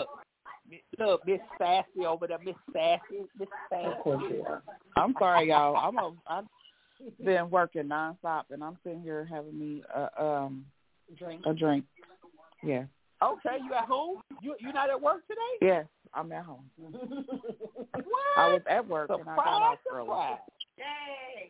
look, 0.99 1.25
Miss 1.25 1.39
Sassy 1.59 2.05
over 2.07 2.27
there, 2.27 2.39
Miss 2.43 2.55
Sassy, 2.73 3.27
Miss 3.37 3.49
Sassy. 3.71 3.85
Of 3.87 3.99
course 3.99 4.21
Sassy. 4.23 4.35
you 4.35 4.45
are. 4.45 4.61
I'm 4.95 5.13
sorry, 5.19 5.49
y'all. 5.49 5.75
I'm 5.75 5.97
a, 5.97 6.13
I've 6.27 6.45
been 7.23 7.49
working 7.49 7.83
nonstop, 7.83 8.43
and 8.51 8.63
I'm 8.63 8.77
sitting 8.83 9.01
here 9.01 9.25
having 9.29 9.57
me 9.57 9.83
a 9.95 10.23
um 10.23 10.65
Drink. 11.17 11.41
a 11.45 11.53
drink. 11.53 11.85
Yeah. 12.63 12.83
Okay, 13.21 13.57
you 13.65 13.73
at 13.73 13.85
home? 13.85 14.21
You 14.41 14.55
you 14.59 14.71
not 14.71 14.89
at 14.89 15.01
work 15.01 15.25
today? 15.27 15.39
Yes, 15.61 15.85
I'm 16.13 16.31
at 16.31 16.45
home. 16.45 16.69
What? 16.79 18.37
I 18.37 18.47
was 18.53 18.61
at 18.69 18.87
work 18.87 19.09
and 19.09 19.27
I 19.27 19.35
got 19.35 19.47
off 19.47 19.77
Surprise, 19.83 19.97
early. 19.97 20.07
surprise. 20.07 20.37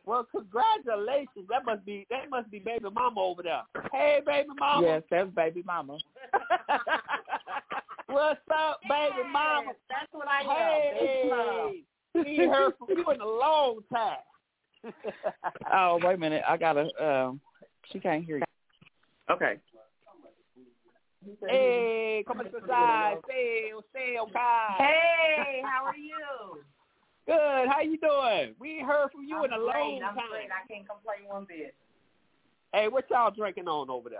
Well, 0.05 0.25
congratulations. 0.31 1.47
That 1.49 1.65
must 1.65 1.85
be 1.85 2.07
that 2.09 2.29
must 2.29 2.49
be 2.49 2.59
baby 2.59 2.87
mama 2.91 3.21
over 3.21 3.43
there. 3.43 3.61
Hey, 3.91 4.21
baby 4.25 4.49
mama. 4.57 4.87
Yes, 4.87 5.03
that's 5.11 5.29
baby 5.35 5.63
mama. 5.65 5.97
What's 8.09 8.39
up, 8.51 8.79
baby 8.89 9.29
mama? 9.31 9.73
That's 9.87 10.11
what 10.11 10.27
I 10.27 10.41
am. 10.41 10.81
Big. 10.99 11.83
Hey, 12.25 12.39
we 12.39 12.47
heard 12.47 12.73
from 12.79 12.97
you 12.97 13.05
in 13.11 13.21
a 13.21 13.25
long 13.25 13.81
time. 13.93 14.17
Oh, 15.71 15.99
wait 16.01 16.15
a 16.15 16.17
minute. 16.17 16.41
I 16.47 16.57
gotta. 16.57 16.87
Um, 16.99 17.39
she 17.91 17.99
can't 17.99 18.25
hear 18.25 18.37
you. 18.37 18.43
Okay. 19.29 19.57
hey, 21.47 22.23
come 22.25 22.41
inside. 22.41 23.17
Say, 23.27 23.71
say, 23.93 24.17
okay. 24.19 24.39
Hey, 24.79 25.61
how 25.63 25.85
are 25.85 25.95
you? 25.95 26.63
Good. 27.27 27.69
How 27.69 27.81
you 27.81 27.97
doing? 27.97 28.55
We 28.59 28.77
ain't 28.79 28.87
heard 28.87 29.11
from 29.11 29.25
you 29.25 29.37
I'm 29.37 29.45
in 29.45 29.53
a 29.53 29.57
great. 29.57 29.65
long 29.67 30.01
I'm 30.03 30.15
time. 30.15 30.23
great. 30.31 30.47
I 30.49 30.67
can't 30.67 30.87
complain 30.87 31.27
one 31.27 31.45
bit. 31.47 31.75
Hey, 32.73 32.87
what 32.87 33.05
y'all 33.11 33.29
drinking 33.29 33.67
on 33.67 33.91
over 33.91 34.09
there? 34.09 34.19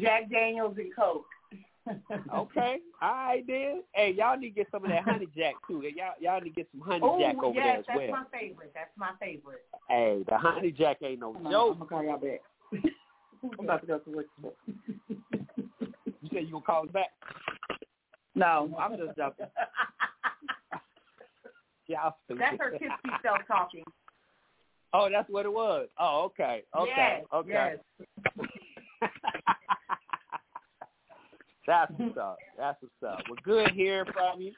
Jack 0.00 0.30
Daniels 0.30 0.76
and 0.78 0.94
Coke. 0.94 1.26
Okay, 2.34 2.78
all 3.00 3.10
right 3.12 3.44
then. 3.46 3.82
Hey, 3.94 4.12
y'all 4.12 4.36
need 4.36 4.48
to 4.50 4.54
get 4.54 4.66
some 4.72 4.84
of 4.84 4.90
that 4.90 5.04
honey 5.04 5.28
jack 5.36 5.54
too. 5.68 5.82
Y'all 5.94 6.14
y'all 6.20 6.40
need 6.40 6.50
to 6.50 6.56
get 6.56 6.68
some 6.72 6.80
honey 6.80 7.00
Oh, 7.02 7.20
jack 7.20 7.36
over 7.42 7.54
yes, 7.54 7.64
there 7.64 7.78
as 7.78 7.84
that's 7.86 7.98
well. 7.98 8.10
my 8.10 8.38
favorite. 8.38 8.72
That's 8.74 8.90
my 8.96 9.10
favorite. 9.20 9.64
Hey, 9.88 10.24
the 10.28 10.36
honey 10.38 10.72
jack 10.72 10.98
ain't 11.02 11.20
no 11.20 11.34
I'm 11.36 11.50
joke. 11.50 11.78
gonna 11.78 11.88
call 11.88 12.04
y'all 12.04 12.18
back. 12.18 12.40
I'm 13.58 13.64
about 13.64 13.80
to 13.82 13.86
go 13.86 13.98
to 13.98 14.10
work. 14.10 14.26
You 14.38 16.28
said 16.32 16.42
you 16.44 16.50
gonna 16.52 16.64
call 16.64 16.82
us 16.84 16.90
back? 16.92 17.10
No, 18.34 18.74
I'm 18.78 18.96
just 18.96 19.16
joking. 19.16 19.46
Yeah, 21.88 21.98
I'll. 22.02 22.16
That's 22.28 22.56
her 22.58 22.70
tipsy 22.72 22.88
self 23.22 23.38
talking. 23.46 23.84
Oh, 24.92 25.08
that's 25.08 25.30
what 25.30 25.46
it 25.46 25.52
was. 25.52 25.86
Oh, 26.00 26.24
okay, 26.24 26.64
okay, 26.76 26.90
yes, 26.96 27.24
okay. 27.32 27.76
Yes. 28.36 28.48
That's 31.66 31.92
what's 31.96 32.16
up. 32.18 32.38
That's 32.56 32.78
what's 32.82 33.12
up. 33.14 33.22
We're 33.28 33.36
good 33.44 33.72
here 33.72 34.04
from 34.12 34.40
you. 34.40 34.52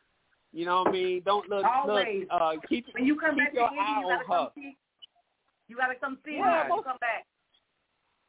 You 0.53 0.65
know 0.65 0.79
what 0.83 0.89
I 0.89 0.93
mean? 0.93 1.23
Don't 1.25 1.49
look 1.49 1.65
Always. 1.65 2.27
look 2.31 2.41
uh 2.41 2.53
keep 2.69 2.87
When 2.95 3.05
you 3.05 3.19
come 3.19 3.35
keep 3.35 3.39
back 3.45 3.53
to 3.53 3.59
your 3.59 3.69
Indy, 3.69 3.81
eye 3.81 4.01
you 4.01 4.07
on 4.07 4.13
gotta 4.13 4.25
come 4.27 4.45
her. 4.45 4.51
see. 4.55 4.77
You 5.69 5.77
gotta 5.77 5.95
come 5.95 6.19
see 6.25 6.37
Yeah, 6.37 6.63
her. 6.65 6.69
most- 6.69 6.85
come 6.85 6.97
back. 7.01 7.27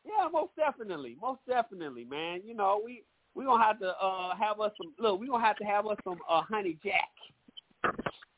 Yeah, 0.05 0.27
most 0.31 0.51
definitely. 0.55 1.17
Most 1.21 1.39
definitely, 1.47 2.05
man. 2.05 2.41
You 2.45 2.55
know, 2.55 2.81
we 2.83 3.03
we 3.35 3.45
gonna 3.45 3.63
have 3.63 3.79
to 3.79 3.89
uh 4.01 4.35
have 4.35 4.59
us 4.59 4.71
some 4.81 4.93
look, 4.99 5.19
we 5.19 5.27
gonna 5.27 5.45
have 5.45 5.57
to 5.57 5.65
have 5.65 5.85
us 5.87 5.97
some 6.03 6.19
uh 6.29 6.41
honey 6.41 6.77
jack. 6.83 7.09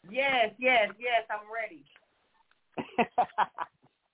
Yes, 0.09 0.53
yes, 0.59 0.89
yes. 0.99 1.23
I'm 1.29 1.47
ready. 1.53 1.83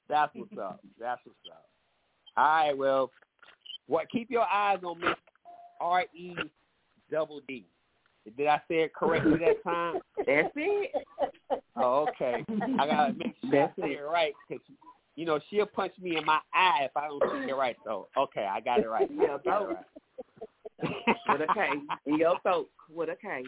That's 0.09 0.32
what's 0.36 0.57
up. 0.57 0.80
That's 0.99 1.21
what's 1.25 1.38
up. 1.51 1.65
All 2.38 2.45
right, 2.45 2.78
well, 2.78 3.11
what? 3.88 4.09
Keep 4.11 4.30
your 4.30 4.45
eyes 4.45 4.80
on 4.86 4.99
Miss 4.99 5.15
R 5.80 6.05
E 6.13 6.36
double 7.11 7.41
D. 7.47 7.65
Did 8.38 8.47
I 8.47 8.57
say 8.67 8.82
it 8.82 8.93
correctly 8.93 9.38
that 9.39 9.63
time? 9.63 9.99
That's 10.17 10.51
it. 10.55 10.91
Oh, 11.78 12.07
okay. 12.09 12.43
I 12.80 12.88
gotta 12.88 13.13
make 13.13 13.36
sure 13.41 13.49
I 13.49 13.65
That's 13.67 13.75
say 13.80 13.91
it. 13.91 13.99
it 13.99 14.01
right 14.01 14.34
because 14.47 14.63
you 15.15 15.25
know 15.25 15.39
she'll 15.49 15.65
punch 15.65 15.93
me 16.01 16.17
in 16.17 16.25
my 16.25 16.39
eye 16.53 16.82
if 16.84 16.95
I 16.95 17.07
don't 17.07 17.23
say 17.32 17.49
it 17.49 17.55
right. 17.55 17.78
So 17.86 18.07
okay, 18.17 18.45
I 18.45 18.59
got 18.59 18.82
it 18.82 18.88
right. 18.88 19.09
Yeah, 19.13 19.38
I 19.45 19.61
it 19.61 19.67
right. 19.67 19.86
With 21.30 21.41
a 21.41 21.53
K. 21.53 21.69
Your 22.05 22.39
throat. 22.41 22.69
With 22.93 23.09
a 23.09 23.15
K. 23.15 23.43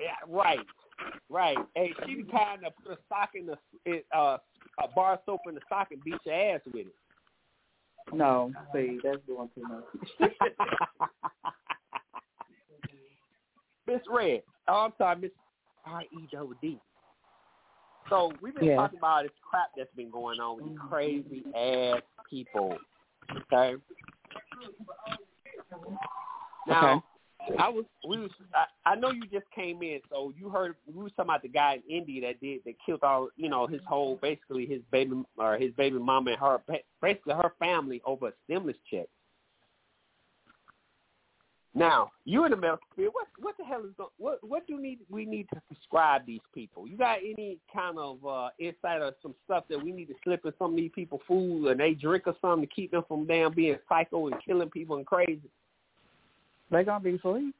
Yeah, 0.00 0.08
right, 0.28 0.58
right. 1.30 1.56
Hey, 1.74 1.92
she 2.06 2.16
the 2.16 2.30
kind 2.30 2.66
of 2.66 2.72
put 2.82 2.92
a 2.92 2.98
sock 3.08 3.30
in 3.34 3.46
the 3.46 3.56
it, 3.84 4.06
uh 4.14 4.38
a 4.82 4.88
bar 4.94 5.14
of 5.14 5.20
soap 5.24 5.40
in 5.48 5.54
the 5.54 5.60
sock 5.68 5.88
and 5.90 6.02
beat 6.04 6.20
your 6.24 6.34
ass 6.34 6.60
with 6.66 6.86
it. 6.86 6.94
No, 8.12 8.52
see, 8.72 8.98
that's 9.02 9.18
doing 9.26 9.48
too 9.54 9.62
much. 9.62 9.84
Miss 13.86 14.00
Red. 14.10 14.42
Oh, 14.68 14.86
I'm 14.86 14.92
sorry, 14.98 15.16
Miss 15.20 15.30
R 15.84 16.02
E. 16.02 16.78
So 18.08 18.32
we've 18.40 18.54
been 18.54 18.64
Yeah. 18.64 18.76
talking 18.76 18.98
about 18.98 19.24
this 19.24 19.32
crap 19.48 19.70
that's 19.76 19.92
been 19.94 20.10
going 20.10 20.40
on 20.40 20.56
with 20.56 20.66
these 20.66 20.78
mm-hmm. 20.78 20.88
crazy 20.88 21.44
ass 21.54 22.02
people. 22.28 22.78
Okay. 23.52 23.76
Now, 26.66 27.04
I 27.58 27.68
was 27.68 27.84
we 28.06 28.18
was 28.18 28.30
I, 28.54 28.90
I 28.90 28.94
know 28.96 29.10
you 29.10 29.22
just 29.32 29.46
came 29.54 29.82
in, 29.82 30.00
so 30.10 30.32
you 30.36 30.48
heard 30.48 30.74
we 30.86 31.02
was 31.02 31.12
talking 31.16 31.30
about 31.30 31.42
the 31.42 31.48
guy 31.48 31.78
in 31.88 31.96
India 31.98 32.28
that 32.28 32.40
did 32.40 32.60
that 32.64 32.74
killed 32.84 33.02
all 33.02 33.28
you 33.36 33.48
know 33.48 33.66
his 33.66 33.80
whole 33.86 34.18
basically 34.20 34.66
his 34.66 34.80
baby 34.90 35.22
or 35.36 35.56
his 35.56 35.72
baby 35.72 35.98
mama 35.98 36.32
and 36.32 36.40
her 36.40 36.60
basically 37.00 37.34
her 37.34 37.52
family 37.58 38.02
over 38.04 38.28
a 38.28 38.32
stimulus 38.44 38.76
check. 38.90 39.06
Now, 41.76 42.10
you 42.24 42.42
in 42.46 42.52
the 42.52 42.56
medical 42.56 42.86
field, 42.96 43.12
what 43.12 43.26
what 43.38 43.54
the 43.58 43.64
hell 43.64 43.84
is 43.84 43.92
going? 43.98 44.08
What 44.16 44.38
what 44.42 44.66
do 44.66 44.80
need 44.80 45.00
we 45.10 45.26
need 45.26 45.46
to 45.52 45.60
prescribe 45.68 46.24
these 46.26 46.40
people? 46.54 46.88
You 46.88 46.96
got 46.96 47.18
any 47.18 47.58
kind 47.72 47.98
of 47.98 48.24
uh, 48.26 48.48
insight 48.58 49.02
or 49.02 49.12
some 49.22 49.34
stuff 49.44 49.64
that 49.68 49.84
we 49.84 49.92
need 49.92 50.06
to 50.06 50.14
slip 50.24 50.46
in 50.46 50.52
some 50.58 50.70
of 50.70 50.76
these 50.76 50.90
people 50.94 51.20
food 51.28 51.66
and 51.68 51.78
they 51.78 51.92
drink 51.92 52.24
or 52.26 52.34
something 52.40 52.66
to 52.66 52.74
keep 52.74 52.92
them 52.92 53.04
from 53.06 53.26
damn 53.26 53.52
being 53.52 53.76
psycho 53.90 54.28
and 54.28 54.36
killing 54.42 54.70
people 54.70 54.96
and 54.96 55.04
crazy? 55.04 55.50
They 56.70 56.84
gonna 56.84 57.00
be 57.02 57.14
asleep. 57.16 57.54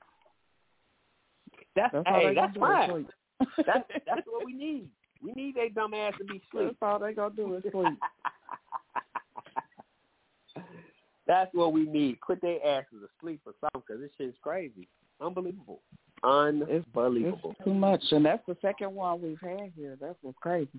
That's, 1.74 1.92
That's 1.92 2.08
hey, 2.08 2.34
that's 2.34 2.56
gonna 2.56 2.86
fine. 2.86 2.88
do. 2.88 2.96
is 2.96 3.06
sleep. 3.06 3.66
That's 3.66 3.88
that's 4.06 4.26
what 4.26 4.44
we 4.44 4.52
need. 4.52 4.88
We 5.22 5.32
need 5.32 5.54
they 5.54 5.68
dumb 5.68 5.94
ass 5.94 6.14
to 6.18 6.24
be 6.24 6.40
That's 6.52 6.64
asleep. 6.64 6.76
all 6.82 6.98
they 6.98 7.12
gonna 7.14 7.34
do 7.34 7.54
is 7.54 7.62
sleep. 7.70 7.98
That's 11.26 11.52
what 11.54 11.72
we 11.72 11.86
need. 11.86 12.20
Put 12.24 12.40
their 12.40 12.64
asses 12.64 13.02
asleep 13.18 13.40
or 13.46 13.52
something 13.60 13.82
because 13.86 14.00
this 14.00 14.10
shit's 14.16 14.38
crazy. 14.42 14.88
Unbelievable. 15.20 15.80
Unbelievable. 16.22 17.50
It's 17.58 17.64
too 17.64 17.74
much, 17.74 18.02
and 18.12 18.24
that's 18.24 18.44
the 18.46 18.56
second 18.62 18.94
one 18.94 19.20
we've 19.20 19.40
had 19.40 19.72
here. 19.76 19.96
That's 20.00 20.16
what's 20.22 20.38
crazy. 20.38 20.78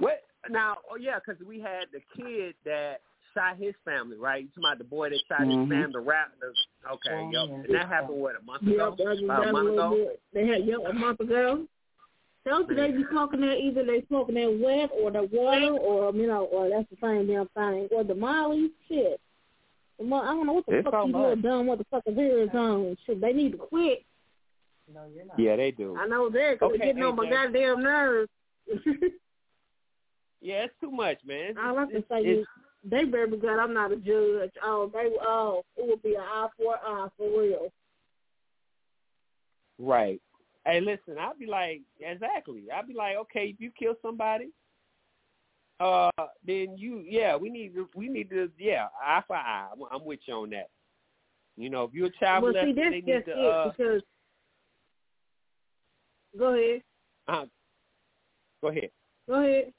What 0.00 0.22
now? 0.50 0.76
Oh 0.90 0.96
yeah, 0.96 1.18
because 1.24 1.40
we 1.46 1.60
had 1.60 1.84
the 1.92 2.00
kid 2.16 2.54
that 2.64 3.00
shot 3.34 3.56
his 3.58 3.74
family, 3.84 4.16
right? 4.16 4.42
You 4.42 4.48
talking 4.48 4.64
about 4.64 4.78
the 4.78 4.84
boy 4.84 5.10
that 5.10 5.20
shot 5.28 5.40
Mhm. 5.40 5.60
his 5.62 5.68
family, 5.68 5.92
the 5.92 6.00
rap. 6.00 6.32
The, 6.40 6.54
okay, 6.92 7.10
Oh, 7.12 7.30
yep. 7.30 7.66
And 7.66 7.74
that 7.74 7.88
happened 7.88 8.20
what 8.20 8.36
a 8.40 8.42
month 8.44 8.62
Yep, 8.62 8.74
ago? 8.74 8.94
that 8.96 9.24
About 9.24 9.48
a 9.48 9.52
month 9.52 9.68
ago. 9.70 10.16
They 10.32 10.46
had 10.46 10.64
yep 10.64 10.80
a 10.86 10.92
month 10.92 11.20
ago. 11.20 11.66
Don't 12.44 12.68
they 12.68 12.90
be 12.92 13.04
smoking 13.10 13.40
that 13.40 13.58
either 13.58 13.84
they 13.84 14.02
smoking 14.02 14.34
that 14.34 14.52
wet 14.58 14.90
or 14.92 15.10
the 15.10 15.22
water 15.24 15.72
or 15.78 16.14
you 16.14 16.26
know 16.26 16.44
or 16.44 16.68
that's 16.68 16.88
the 16.90 16.96
same 17.00 17.26
damn 17.26 17.48
thing 17.48 17.88
or 17.90 18.04
the 18.04 18.14
Molly 18.14 18.70
shit. 18.86 19.18
The 19.98 20.04
mo- 20.04 20.20
I 20.20 20.26
don't 20.34 20.46
know 20.46 20.52
what 20.54 20.66
the 20.66 20.76
It's 20.78 20.84
fuck 20.84 20.92
so 20.92 21.06
these 21.06 21.14
little 21.14 21.36
dumb 21.36 21.66
motherfuckers 21.68 22.14
here 22.14 22.38
is 22.42 22.50
on. 22.54 22.96
Shit, 23.06 23.20
they 23.20 23.32
need 23.32 23.52
to 23.52 23.58
quit. 23.58 24.04
No, 24.92 25.06
you're 25.06 25.24
not. 25.24 25.38
Yeah, 25.38 25.56
they 25.56 25.70
do. 25.70 25.96
I 25.96 26.06
know 26.06 26.28
they're 26.28 26.56
because 26.56 26.70
Okay, 26.72 26.78
they're 26.78 26.86
getting 26.88 27.02
on 27.04 27.16
my 27.16 27.30
goddamn 27.30 27.82
nerves. 27.82 28.30
Yeah, 30.40 30.64
it's 30.64 30.74
too 30.78 30.90
much, 30.90 31.18
man. 31.24 31.56
All 31.56 31.78
I 31.78 31.86
can 31.86 31.96
It's- 31.96 32.08
say 32.10 32.20
it's- 32.20 32.38
is 32.40 32.46
they 32.84 33.04
better 33.04 33.26
be 33.26 33.36
glad 33.38 33.58
I'm 33.58 33.74
not 33.74 33.92
a 33.92 33.96
judge. 33.96 34.52
Oh, 34.62 34.90
they 34.92 35.10
oh, 35.22 35.62
it 35.76 35.88
would 35.88 36.02
be 36.02 36.14
an 36.14 36.20
eye 36.20 36.48
for 36.56 36.74
an 36.74 36.80
eye 36.84 37.08
for 37.16 37.40
real. 37.40 37.72
Right. 39.78 40.20
Hey, 40.66 40.80
listen, 40.80 41.18
I'd 41.18 41.38
be 41.38 41.46
like, 41.46 41.82
exactly. 42.00 42.64
I'd 42.74 42.86
be 42.88 42.94
like, 42.94 43.16
okay, 43.16 43.46
if 43.46 43.60
you 43.60 43.70
kill 43.78 43.94
somebody, 44.00 44.50
uh, 45.80 46.10
then 46.46 46.76
you, 46.78 47.04
yeah, 47.06 47.36
we 47.36 47.50
need 47.50 47.74
to, 47.74 47.88
we 47.94 48.08
need 48.08 48.30
to, 48.30 48.50
yeah, 48.58 48.86
eye 49.04 49.22
for 49.26 49.36
eye. 49.36 49.66
I'm, 49.72 49.80
I'm 49.90 50.04
with 50.06 50.20
you 50.26 50.34
on 50.34 50.50
that. 50.50 50.68
You 51.56 51.68
know, 51.70 51.84
if 51.84 51.92
you're 51.92 52.06
a 52.06 52.18
child 52.18 52.44
well, 52.44 52.54
molester, 52.54 52.64
see, 52.64 52.72
that's 52.72 52.90
they 52.90 53.00
need 53.00 53.24
to, 53.26 53.30
it 53.30 53.54
uh, 53.54 53.70
because. 53.70 54.02
Go 56.38 56.54
ahead. 56.54 56.82
uh, 57.28 57.44
go 58.62 58.68
ahead. 58.68 58.90
Go 59.28 59.34
ahead. 59.34 59.72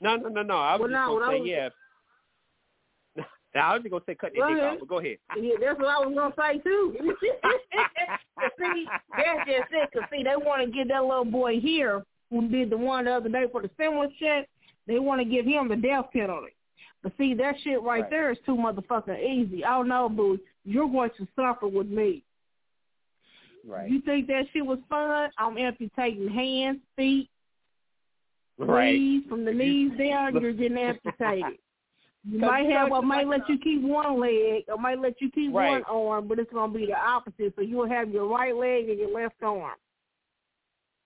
No, 0.00 0.16
no, 0.16 0.28
no, 0.28 0.42
no. 0.42 0.56
I 0.56 0.76
was 0.76 0.80
Well, 0.80 0.88
just 0.90 0.94
no, 0.94 1.18
gonna 1.18 1.32
say, 1.32 1.40
was- 1.40 1.48
yeah. 1.48 1.68
Now, 3.54 3.70
I 3.70 3.74
was 3.74 3.82
just 3.82 3.90
gonna 3.90 4.04
say 4.06 4.14
cut 4.14 4.32
that 4.34 4.48
dick 4.48 4.62
off, 4.62 4.78
but 4.80 4.88
go 4.88 4.98
ahead. 4.98 5.18
Yeah, 5.38 5.54
that's 5.60 5.78
what 5.78 5.88
I 5.88 6.06
was 6.06 6.14
gonna 6.14 6.34
say 6.38 6.58
too. 6.60 6.96
See, 8.58 8.86
that's 9.16 9.48
just 9.48 9.72
it. 9.72 9.90
Cause 9.92 10.02
see, 10.10 10.22
they 10.22 10.36
want 10.36 10.64
to 10.64 10.70
give 10.72 10.88
that 10.88 11.02
little 11.04 11.24
boy 11.24 11.60
here 11.60 12.02
who 12.30 12.48
did 12.48 12.70
the 12.70 12.76
one 12.76 13.04
the 13.04 13.12
other 13.12 13.28
day 13.28 13.44
for 13.52 13.62
the 13.62 13.70
stimulus 13.74 14.10
check. 14.18 14.48
They 14.86 14.98
want 14.98 15.20
to 15.20 15.24
give 15.24 15.44
him 15.44 15.68
the 15.68 15.76
death 15.76 16.06
penalty. 16.12 16.54
But 17.02 17.12
see, 17.18 17.34
that 17.34 17.54
shit 17.62 17.82
right, 17.82 18.02
Right. 18.02 18.10
there 18.10 18.30
is 18.32 18.38
too 18.46 18.56
motherfucking 18.56 19.20
easy. 19.22 19.64
I 19.64 19.70
don't 19.76 19.88
know, 19.88 20.08
boo. 20.08 20.38
You're 20.64 20.88
going 20.88 21.10
to 21.18 21.28
suffer 21.36 21.68
with 21.68 21.88
me. 21.88 22.22
Right. 23.66 23.88
You 23.90 24.00
think 24.00 24.26
that 24.28 24.46
shit 24.52 24.64
was 24.64 24.78
fun? 24.88 25.30
I'm 25.38 25.56
amputating 25.58 26.28
hands, 26.28 26.78
feet, 26.96 27.28
right. 28.58 28.92
knees, 28.94 29.22
from 29.28 29.44
the 29.44 29.52
knees 29.52 29.92
down. 29.98 30.40
You're 30.40 30.52
getting 30.52 30.78
amputated. 30.78 31.58
You 32.24 32.38
might 32.38 32.70
have, 32.70 32.92
or 32.92 33.02
might 33.02 33.26
like- 33.26 33.40
let 33.40 33.48
you 33.48 33.58
keep 33.58 33.82
one 33.82 34.20
leg, 34.20 34.64
or 34.68 34.78
might 34.78 35.00
let 35.00 35.20
you 35.20 35.30
keep 35.30 35.52
Right. 35.52 35.70
one 35.70 35.84
arm, 35.84 36.28
but 36.28 36.38
it's 36.38 36.52
gonna 36.52 36.72
be 36.72 36.86
the 36.86 36.98
opposite. 36.98 37.54
So 37.56 37.62
you'll 37.62 37.88
have 37.88 38.10
your 38.10 38.26
right 38.26 38.54
leg 38.54 38.88
and 38.88 38.98
your 38.98 39.10
left 39.10 39.42
arm. 39.42 39.76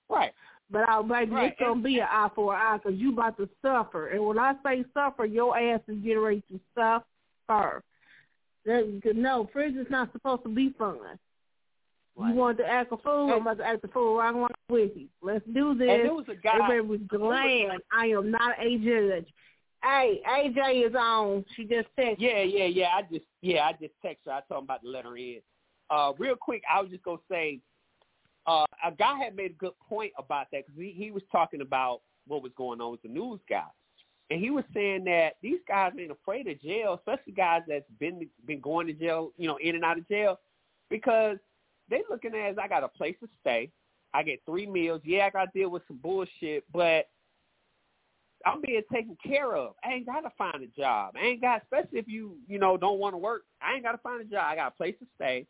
Right. 0.08 0.32
But 0.68 0.88
I, 0.88 1.00
baby, 1.02 1.30
Right, 1.32 1.52
it's 1.52 1.60
gonna 1.60 1.80
be 1.80 2.00
an 2.00 2.08
eye 2.10 2.28
for 2.34 2.54
an 2.54 2.60
eye 2.60 2.76
because 2.78 2.98
you 2.98 3.12
about 3.12 3.36
to 3.38 3.48
suffer. 3.62 4.08
And 4.08 4.26
when 4.26 4.38
I 4.38 4.56
say 4.62 4.84
suffer, 4.92 5.24
your 5.24 5.56
ass 5.56 5.80
is 5.88 5.98
getting 6.02 6.22
ready 6.22 6.42
to 6.50 6.60
suffer. 6.74 7.82
No, 9.14 9.44
prison's 9.44 9.88
not 9.90 10.12
supposed 10.12 10.42
to 10.42 10.48
be 10.48 10.70
fun. 10.70 10.98
Right. 12.16 12.28
You 12.30 12.34
want 12.34 12.58
to 12.58 12.66
act 12.66 12.92
a 12.92 12.96
fool? 12.96 13.32
I'm 13.32 13.42
about 13.42 13.58
to 13.58 13.66
act 13.66 13.84
a 13.84 13.88
fool 13.88 14.16
right 14.16 14.34
along 14.34 14.50
with 14.68 14.96
you. 14.96 15.08
Let's 15.22 15.44
do 15.46 15.74
this. 15.74 15.88
And 15.88 16.04
there 16.04 16.14
was 16.14 16.28
a 16.28 16.34
guy. 16.34 16.54
Everybody 16.54 16.80
was 16.80 17.00
glad 17.08 17.80
I 17.92 18.06
am 18.06 18.30
not 18.30 18.56
a 18.58 18.78
judge. 18.78 19.28
Hey, 19.82 20.20
AJ 20.28 20.88
is 20.88 20.94
on. 20.94 21.44
She 21.54 21.64
just 21.64 21.88
texted. 21.98 22.16
Yeah, 22.18 22.42
yeah, 22.42 22.64
yeah. 22.64 22.88
I 22.96 23.02
just 23.02 23.24
yeah, 23.42 23.66
I 23.66 23.72
just 23.72 23.94
text 24.02 24.22
her. 24.26 24.32
I 24.32 24.40
told 24.48 24.60
him 24.60 24.64
about 24.64 24.82
the 24.82 24.88
letter 24.88 25.16
in. 25.16 25.40
Uh, 25.90 26.12
real 26.18 26.34
quick, 26.34 26.62
I 26.72 26.80
was 26.80 26.90
just 26.90 27.04
gonna 27.04 27.18
say, 27.30 27.60
uh, 28.46 28.64
a 28.84 28.90
guy 28.90 29.18
had 29.18 29.36
made 29.36 29.52
a 29.52 29.54
good 29.54 29.78
point 29.88 30.12
about 30.18 30.46
that 30.52 30.66
because 30.66 30.80
he, 30.80 30.90
he 30.96 31.10
was 31.10 31.22
talking 31.30 31.60
about 31.60 32.00
what 32.26 32.42
was 32.42 32.52
going 32.56 32.80
on 32.80 32.90
with 32.90 33.02
the 33.02 33.08
news 33.08 33.40
guys, 33.48 33.64
and 34.30 34.40
he 34.40 34.50
was 34.50 34.64
saying 34.74 35.04
that 35.04 35.34
these 35.42 35.60
guys 35.68 35.92
ain't 35.98 36.10
afraid 36.10 36.48
of 36.48 36.60
jail, 36.60 36.94
especially 36.94 37.32
guys 37.32 37.62
that's 37.68 37.84
been 38.00 38.28
been 38.46 38.60
going 38.60 38.86
to 38.88 38.92
jail, 38.92 39.30
you 39.36 39.46
know, 39.46 39.58
in 39.62 39.76
and 39.76 39.84
out 39.84 39.98
of 39.98 40.08
jail, 40.08 40.40
because 40.90 41.36
they 41.88 42.02
looking 42.10 42.32
at 42.34 42.48
it 42.48 42.50
as 42.52 42.58
I 42.58 42.66
got 42.66 42.82
a 42.82 42.88
place 42.88 43.16
to 43.20 43.28
stay, 43.40 43.70
I 44.12 44.22
get 44.22 44.40
three 44.44 44.66
meals. 44.66 45.02
Yeah, 45.04 45.26
I 45.26 45.30
got 45.30 45.52
to 45.52 45.58
deal 45.58 45.70
with 45.70 45.82
some 45.86 45.98
bullshit, 45.98 46.64
but 46.72 47.08
I'm 48.46 48.60
being 48.62 48.82
taken 48.92 49.16
care 49.24 49.56
of. 49.56 49.74
I 49.84 49.94
ain't 49.94 50.06
gotta 50.06 50.30
find 50.38 50.62
a 50.62 50.80
job. 50.80 51.14
I 51.20 51.26
ain't 51.26 51.40
got, 51.40 51.62
especially 51.62 51.98
if 51.98 52.06
you, 52.06 52.36
you 52.46 52.58
know, 52.58 52.76
don't 52.76 53.00
want 53.00 53.14
to 53.14 53.18
work. 53.18 53.42
I 53.60 53.74
ain't 53.74 53.82
gotta 53.82 53.98
find 53.98 54.20
a 54.20 54.24
job. 54.24 54.44
I 54.44 54.54
got 54.54 54.72
a 54.72 54.76
place 54.76 54.94
to 55.00 55.06
stay. 55.16 55.46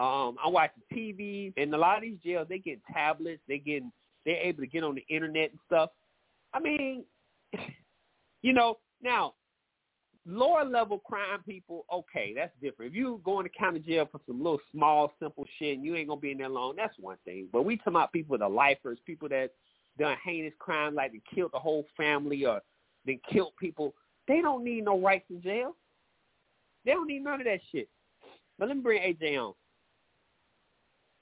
Um, 0.00 0.36
I'm 0.44 0.52
watching 0.52 0.82
TV, 0.92 1.52
and 1.56 1.72
a 1.72 1.78
lot 1.78 1.98
of 1.98 2.02
these 2.02 2.18
jails 2.24 2.48
they 2.48 2.58
get 2.58 2.80
tablets. 2.92 3.40
They 3.46 3.58
get, 3.58 3.84
they're 4.26 4.36
able 4.36 4.62
to 4.62 4.66
get 4.66 4.82
on 4.82 4.96
the 4.96 5.04
internet 5.08 5.50
and 5.50 5.60
stuff. 5.66 5.90
I 6.52 6.58
mean, 6.58 7.04
you 8.42 8.52
know, 8.52 8.78
now 9.00 9.34
lower 10.26 10.64
level 10.64 10.98
crime 10.98 11.42
people, 11.46 11.84
okay, 11.92 12.32
that's 12.34 12.52
different. 12.62 12.92
If 12.92 12.96
you 12.96 13.20
going 13.24 13.46
to 13.46 13.58
county 13.58 13.78
jail 13.78 14.08
for 14.10 14.20
some 14.26 14.42
little 14.42 14.60
small, 14.72 15.12
simple 15.20 15.44
shit, 15.58 15.76
and 15.76 15.84
you 15.84 15.94
ain't 15.96 16.08
gonna 16.08 16.20
be 16.20 16.32
in 16.32 16.38
there 16.38 16.48
long, 16.48 16.74
that's 16.76 16.98
one 16.98 17.18
thing. 17.24 17.48
But 17.52 17.64
we 17.64 17.76
talking 17.76 17.92
about 17.92 18.12
people 18.12 18.36
that 18.36 18.44
are 18.44 18.50
lifers, 18.50 18.98
people 19.06 19.28
that 19.28 19.50
done 19.98 20.16
heinous 20.24 20.52
crime 20.58 20.94
like 20.94 21.12
they 21.12 21.20
killed 21.34 21.52
the 21.52 21.58
whole 21.58 21.86
family 21.96 22.44
or 22.44 22.60
they 23.06 23.20
killed 23.30 23.52
people. 23.58 23.94
They 24.26 24.40
don't 24.40 24.64
need 24.64 24.84
no 24.84 24.98
rights 24.98 25.26
in 25.30 25.42
jail. 25.42 25.76
They 26.84 26.92
don't 26.92 27.06
need 27.06 27.24
none 27.24 27.40
of 27.40 27.46
that 27.46 27.60
shit. 27.72 27.88
But 28.58 28.68
let 28.68 28.76
me 28.76 28.82
bring 28.82 29.02
AJ 29.02 29.38
on. 29.38 29.54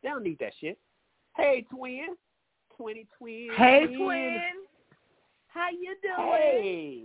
They 0.02 0.08
don't 0.08 0.24
need 0.24 0.38
that 0.40 0.52
shit. 0.60 0.78
Hey, 1.36 1.66
twin. 1.74 2.16
Twenty 2.76 3.06
twin. 3.18 3.48
Hey, 3.56 3.86
twin. 3.86 4.40
How 5.48 5.68
you 5.70 5.94
doing? 6.02 6.30
Hey. 6.32 7.04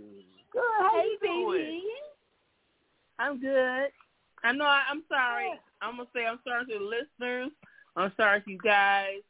Good. 0.52 0.62
How 0.78 0.90
hey, 0.94 1.04
you 1.04 1.18
baby. 1.20 1.34
doing? 1.34 1.82
I'm 3.18 3.40
good. 3.40 3.90
I 4.44 4.52
know. 4.52 4.64
I, 4.64 4.82
I'm 4.90 5.02
sorry. 5.08 5.50
I'm 5.82 5.96
gonna 5.96 6.08
say 6.14 6.26
I'm 6.26 6.38
sorry 6.46 6.64
to 6.66 6.78
the 6.78 6.84
listeners. 6.84 7.50
I'm 7.96 8.12
sorry 8.16 8.40
to 8.42 8.50
you 8.50 8.58
guys. 8.58 9.20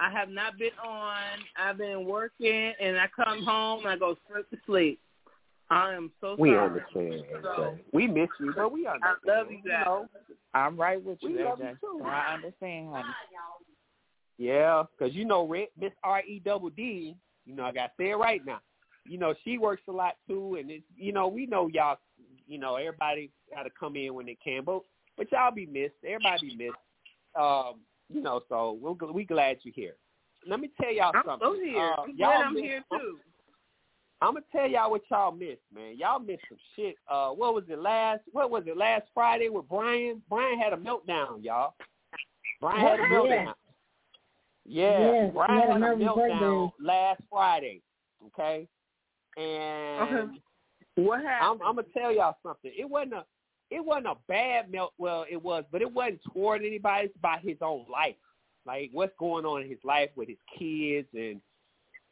I 0.00 0.10
have 0.10 0.28
not 0.28 0.58
been 0.58 0.70
on. 0.84 1.16
I've 1.56 1.78
been 1.78 2.04
working, 2.04 2.72
and 2.80 2.98
I 2.98 3.06
come 3.08 3.44
home 3.44 3.80
and 3.80 3.88
I 3.88 3.96
go 3.96 4.16
straight 4.28 4.48
to 4.50 4.58
sleep. 4.66 5.00
I 5.70 5.92
am 5.92 6.10
so 6.20 6.36
We 6.38 6.50
sorry. 6.50 6.58
understand. 6.66 7.24
So- 7.42 7.78
we 7.92 8.06
miss 8.06 8.28
you, 8.40 8.52
but 8.54 8.72
we 8.72 8.86
I 8.86 8.94
love 9.26 9.50
you 9.50 9.58
guys. 9.68 9.84
know? 9.84 10.08
I'm 10.54 10.76
right 10.80 11.02
with 11.02 11.18
you, 11.22 11.36
We 11.36 11.44
love 11.44 11.58
you 11.60 11.76
too. 11.80 12.00
I 12.04 12.34
understand, 12.34 12.90
honey. 12.90 13.08
Yeah, 14.38 14.84
because 14.96 15.14
you 15.14 15.24
know, 15.24 15.46
Miss 15.46 15.92
R 16.04 16.22
E 16.22 16.40
double 16.44 16.70
D. 16.70 17.16
You 17.44 17.54
know, 17.54 17.64
I 17.64 17.72
got 17.72 17.86
to 17.86 17.92
say 17.98 18.10
it 18.10 18.16
right 18.16 18.44
now. 18.46 18.60
You 19.04 19.18
know, 19.18 19.34
she 19.44 19.58
works 19.58 19.82
a 19.88 19.92
lot 19.92 20.14
too, 20.28 20.56
and 20.60 20.70
it's 20.70 20.84
you 20.96 21.12
know, 21.12 21.28
we 21.28 21.46
know 21.46 21.68
y'all. 21.68 21.98
You 22.46 22.58
know, 22.58 22.76
everybody 22.76 23.30
got 23.54 23.64
to 23.64 23.70
come 23.78 23.96
in 23.96 24.14
when 24.14 24.26
they 24.26 24.38
can, 24.42 24.62
but 24.64 24.82
but 25.16 25.30
y'all 25.32 25.50
be 25.50 25.66
missed. 25.66 25.94
Everybody 26.04 26.50
be 26.50 26.56
missed. 26.56 26.78
Um, 27.38 27.80
you 28.12 28.20
know, 28.22 28.40
so 28.48 28.78
we're 28.80 28.92
gl- 28.94 29.12
we 29.14 29.24
glad 29.24 29.58
you're 29.62 29.74
here. 29.74 29.94
Let 30.46 30.60
me 30.60 30.70
tell 30.80 30.92
y'all 30.92 31.12
I'm 31.14 31.22
something. 31.26 31.46
so 31.48 31.54
here. 31.54 31.78
Uh, 31.98 32.02
I'm 32.02 32.08
y'all 32.10 32.16
glad 32.16 32.40
I'm 32.46 32.54
missed- 32.54 32.64
here 32.64 32.82
too. 32.92 33.18
I'm 34.20 34.34
gonna 34.34 34.44
tell 34.50 34.66
y'all 34.68 34.90
what 34.90 35.02
y'all 35.10 35.30
missed, 35.30 35.60
man. 35.72 35.96
Y'all 35.96 36.18
missed 36.18 36.42
some 36.48 36.58
shit. 36.74 36.96
Uh, 37.08 37.30
what 37.30 37.54
was 37.54 37.64
it 37.68 37.78
last? 37.78 38.22
What 38.32 38.50
was 38.50 38.64
it 38.66 38.76
last 38.76 39.04
Friday 39.14 39.48
with 39.48 39.68
Brian? 39.68 40.20
Brian 40.28 40.58
had 40.58 40.72
a 40.72 40.76
meltdown, 40.76 41.42
y'all. 41.44 41.74
Brian 42.60 42.80
had 42.80 42.98
a 42.98 43.02
meltdown. 43.04 43.54
Yeah, 44.64 44.98
Yes, 44.98 45.26
he 45.26 45.30
Brian 45.32 45.60
had 45.60 45.70
a 45.70 45.72
had 45.72 45.82
a 45.82 45.96
meltdown 45.96 46.14
breakdown. 46.16 46.72
last 46.80 47.20
Friday. 47.30 47.80
Okay, 48.26 48.68
and 49.36 50.02
Okay. 50.30 50.40
What 50.96 51.20
I'm, 51.20 51.26
happened? 51.26 51.60
I'm 51.64 51.74
gonna 51.76 51.86
tell 51.96 52.12
y'all 52.12 52.34
something. 52.42 52.72
It 52.76 52.88
wasn't 52.90 53.14
a, 53.14 53.24
it 53.70 53.84
wasn't 53.84 54.06
a 54.06 54.16
bad 54.28 54.70
melt. 54.70 54.92
Well, 54.98 55.26
it 55.30 55.42
was, 55.42 55.64
but 55.70 55.82
it 55.82 55.92
wasn't 55.92 56.20
toward 56.32 56.62
anybody. 56.64 57.06
It's 57.06 57.16
about 57.16 57.40
his 57.40 57.56
own 57.60 57.84
life, 57.90 58.16
like 58.66 58.90
what's 58.92 59.12
going 59.18 59.44
on 59.44 59.62
in 59.62 59.68
his 59.68 59.78
life 59.84 60.10
with 60.16 60.28
his 60.28 60.38
kids, 60.58 61.08
and 61.12 61.40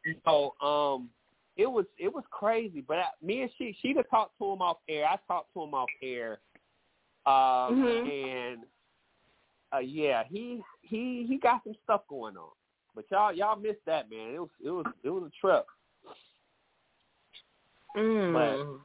you 0.04 0.14
know, 0.26 0.52
um, 0.60 1.08
it 1.56 1.66
was 1.70 1.86
it 1.98 2.12
was 2.12 2.24
crazy. 2.30 2.82
But 2.86 2.98
I, 2.98 3.06
me 3.22 3.42
and 3.42 3.50
she, 3.56 3.76
she 3.80 3.94
would 3.94 4.08
talk 4.10 4.32
to 4.38 4.44
him 4.52 4.60
off 4.62 4.78
air. 4.88 5.06
I 5.06 5.16
talked 5.26 5.52
to 5.54 5.62
him 5.62 5.74
off 5.74 5.88
air, 6.02 6.40
um, 7.26 7.82
Mhm. 7.82 8.52
and 8.52 8.64
uh, 9.74 9.78
yeah, 9.78 10.24
he 10.28 10.62
he 10.82 11.24
he 11.28 11.38
got 11.38 11.62
some 11.64 11.74
stuff 11.84 12.02
going 12.08 12.36
on. 12.36 12.50
But 12.94 13.06
y'all 13.10 13.32
y'all 13.32 13.56
missed 13.56 13.84
that 13.86 14.10
man. 14.10 14.34
It 14.34 14.40
was 14.40 14.50
it 14.64 14.70
was 14.70 14.86
it 15.02 15.10
was 15.10 15.24
a 15.24 15.40
trip. 15.40 15.66
Mm. 17.96 18.80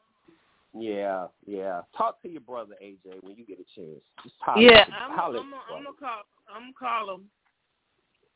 Yeah, 0.73 1.27
yeah. 1.45 1.81
Talk 1.97 2.21
to 2.21 2.29
your 2.29 2.41
brother 2.41 2.75
AJ 2.81 3.21
when 3.21 3.35
you 3.35 3.45
get 3.45 3.59
a 3.59 3.65
chance. 3.75 4.01
Just 4.23 4.35
talk. 4.43 4.57
Yeah, 4.59 4.85
I'm, 5.01 5.17
holler 5.17 5.39
I'm, 5.39 5.53
I'm, 5.53 5.83
gonna 5.83 5.97
call. 5.99 6.21
I'm 6.53 6.61
gonna 6.61 6.73
call 6.79 7.15
him. 7.15 7.29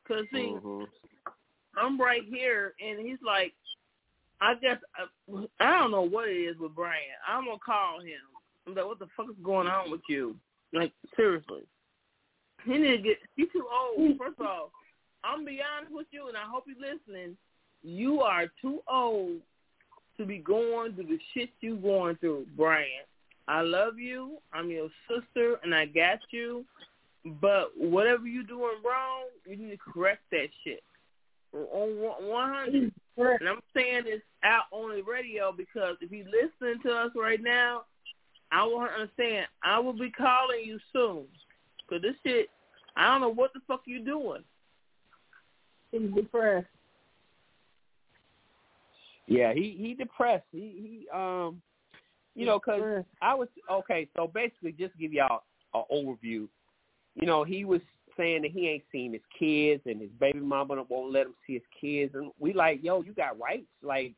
Cause 0.07 0.25
see, 0.33 0.51
brother. 0.51 0.67
Mhm. 0.67 0.87
I'm 1.77 1.99
right 1.99 2.23
here, 2.25 2.73
and 2.85 3.05
he's 3.05 3.17
like, 3.25 3.53
I 4.41 4.55
guess 4.55 4.77
I, 4.95 5.45
I 5.59 5.79
don't 5.79 5.91
know 5.91 6.01
what 6.01 6.29
it 6.29 6.33
is 6.33 6.57
with 6.57 6.75
Brian. 6.75 7.01
I'm 7.27 7.45
gonna 7.45 7.57
call 7.65 7.99
him. 8.01 8.19
I'm 8.67 8.75
like, 8.75 8.85
what 8.85 8.99
the 8.99 9.07
fuck 9.15 9.27
is 9.29 9.43
going 9.43 9.67
on 9.67 9.91
with 9.91 10.01
you? 10.09 10.35
Like 10.73 10.91
seriously, 11.15 11.63
he 12.65 12.77
need 12.77 12.97
to 12.97 12.97
get. 12.97 13.17
He's 13.35 13.47
too 13.53 13.65
old. 13.71 14.17
First 14.17 14.39
of 14.39 14.45
all, 14.45 14.71
I'm 15.23 15.45
be 15.45 15.61
honest 15.61 15.93
with 15.93 16.07
you, 16.11 16.27
and 16.27 16.35
I 16.35 16.43
hope 16.43 16.65
you're 16.67 16.93
listening. 16.93 17.37
You 17.81 18.21
are 18.21 18.47
too 18.61 18.81
old 18.89 19.39
to 20.17 20.25
be 20.25 20.37
going 20.37 20.93
through 20.93 21.05
the 21.05 21.19
shit 21.33 21.49
you 21.61 21.75
going 21.75 22.15
through, 22.17 22.45
Brian. 22.55 23.05
I 23.47 23.61
love 23.61 23.99
you. 23.99 24.37
I'm 24.53 24.69
your 24.69 24.89
sister, 25.07 25.59
and 25.63 25.73
I 25.73 25.85
got 25.85 26.19
you. 26.31 26.65
But 27.41 27.71
whatever 27.77 28.27
you 28.27 28.43
doing 28.43 28.81
wrong, 28.85 29.25
you 29.47 29.55
need 29.55 29.71
to 29.71 29.77
correct 29.77 30.21
that 30.31 30.47
shit. 30.63 30.83
On 31.53 31.89
100. 32.27 32.91
And 33.17 33.49
I'm 33.49 33.61
saying 33.73 34.03
this 34.05 34.21
out 34.43 34.65
on 34.71 34.95
the 34.95 35.01
radio 35.01 35.51
because 35.55 35.95
if 36.01 36.11
you're 36.11 36.25
listening 36.25 36.81
to 36.83 36.91
us 36.91 37.11
right 37.15 37.41
now, 37.41 37.83
I 38.51 38.63
want 38.65 38.91
to 38.91 39.01
understand. 39.01 39.47
I 39.63 39.79
will 39.79 39.93
be 39.93 40.11
calling 40.11 40.61
you 40.65 40.79
soon. 40.93 41.23
Because 41.87 42.01
this 42.01 42.15
shit, 42.25 42.49
I 42.95 43.11
don't 43.11 43.21
know 43.21 43.33
what 43.33 43.53
the 43.53 43.61
fuck 43.67 43.81
you 43.85 44.03
doing. 44.03 44.43
He's 45.91 46.11
depressed. 46.13 46.67
Yeah, 49.27 49.53
he 49.53 49.75
he 49.79 49.93
depressed. 49.93 50.45
He 50.51 51.05
he 51.09 51.17
um, 51.17 51.61
you 52.35 52.45
know, 52.45 52.59
cause 52.59 53.03
I 53.21 53.33
was 53.33 53.47
okay. 53.71 54.07
So 54.15 54.27
basically, 54.27 54.73
just 54.73 54.93
to 54.93 54.99
give 54.99 55.13
y'all 55.13 55.43
an 55.73 55.83
overview. 55.91 56.47
You 57.15 57.25
know, 57.25 57.43
he 57.43 57.63
was 57.63 57.81
saying 58.17 58.43
that 58.43 58.51
he 58.51 58.67
ain't 58.67 58.83
seen 58.91 59.13
his 59.13 59.21
kids 59.37 59.81
and 59.85 60.01
his 60.01 60.09
baby 60.19 60.39
mama 60.39 60.83
won't 60.89 61.11
let 61.11 61.25
him 61.25 61.35
see 61.45 61.53
his 61.53 61.61
kids, 61.79 62.13
and 62.15 62.31
we 62.39 62.53
like, 62.53 62.79
yo, 62.83 63.01
you 63.01 63.13
got 63.13 63.39
rights. 63.39 63.67
Like, 63.81 64.13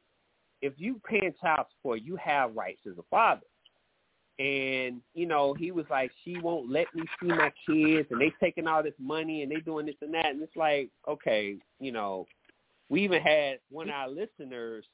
if 0.61 0.73
you 0.77 0.99
paying 1.07 1.33
child 1.41 1.67
support, 1.75 2.01
you 2.01 2.15
have 2.17 2.55
rights 2.55 2.81
as 2.87 2.97
a 2.97 3.03
father. 3.09 3.41
And 4.39 5.01
you 5.15 5.25
know, 5.25 5.53
he 5.53 5.71
was 5.71 5.85
like, 5.89 6.11
she 6.23 6.37
won't 6.39 6.71
let 6.71 6.87
me 6.93 7.03
see 7.19 7.27
my 7.27 7.51
kids, 7.67 8.07
and 8.11 8.21
they 8.21 8.31
taking 8.39 8.67
all 8.67 8.83
this 8.83 8.93
money 8.99 9.41
and 9.41 9.51
they 9.51 9.61
doing 9.61 9.85
this 9.85 9.95
and 10.01 10.13
that, 10.13 10.27
and 10.27 10.41
it's 10.41 10.55
like, 10.55 10.89
okay, 11.07 11.57
you 11.79 11.91
know, 11.91 12.27
we 12.89 13.03
even 13.03 13.21
had 13.21 13.59
one 13.69 13.89
of 13.89 13.95
our 13.95 14.09
listeners 14.09 14.85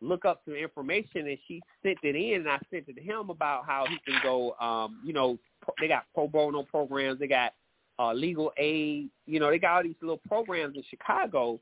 look 0.00 0.24
up 0.24 0.42
some 0.44 0.54
information 0.54 1.26
and 1.26 1.38
she 1.48 1.62
sent 1.82 1.98
it 2.02 2.16
in 2.16 2.40
and 2.40 2.48
I 2.48 2.58
sent 2.70 2.88
it 2.88 2.94
to 2.96 3.02
him 3.02 3.30
about 3.30 3.64
how 3.66 3.86
he 3.88 3.98
can 4.04 4.20
go 4.22 4.52
um, 4.60 5.00
you 5.04 5.12
know, 5.12 5.38
they 5.80 5.88
got 5.88 6.04
pro 6.14 6.28
bono 6.28 6.62
programs, 6.62 7.18
they 7.18 7.28
got 7.28 7.54
uh 7.98 8.12
legal 8.12 8.52
aid, 8.58 9.08
you 9.26 9.40
know, 9.40 9.50
they 9.50 9.58
got 9.58 9.76
all 9.76 9.82
these 9.82 9.94
little 10.00 10.20
programs 10.28 10.76
in 10.76 10.82
Chicago 10.90 11.60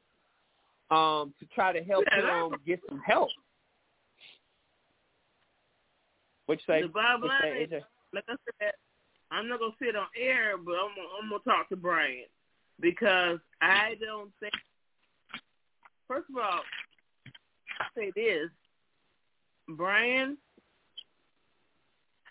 um 0.90 1.32
to 1.38 1.46
try 1.54 1.72
to 1.72 1.82
help 1.82 2.04
him 2.12 2.58
get 2.66 2.80
some 2.88 3.00
help. 3.06 3.30
Which 6.46 6.60
say? 6.66 6.82
The 6.82 6.88
bottom 6.88 7.22
line 7.22 7.40
say, 7.42 7.76
is, 7.76 7.82
like 8.12 8.24
I 8.28 8.34
said, 8.60 8.72
I'm 9.30 9.48
not 9.48 9.60
gonna 9.60 9.72
sit 9.82 9.96
on 9.96 10.06
air, 10.16 10.56
but 10.58 10.72
I'm 10.72 10.94
gonna, 10.94 11.08
I'm 11.22 11.30
gonna 11.30 11.42
talk 11.44 11.68
to 11.70 11.76
Brian 11.76 12.26
because 12.80 13.38
I 13.60 13.94
don't 14.00 14.30
think. 14.40 14.52
First 16.06 16.26
of 16.28 16.36
all, 16.36 16.60
say 17.96 18.12
this, 18.14 18.50
Brian, 19.68 20.36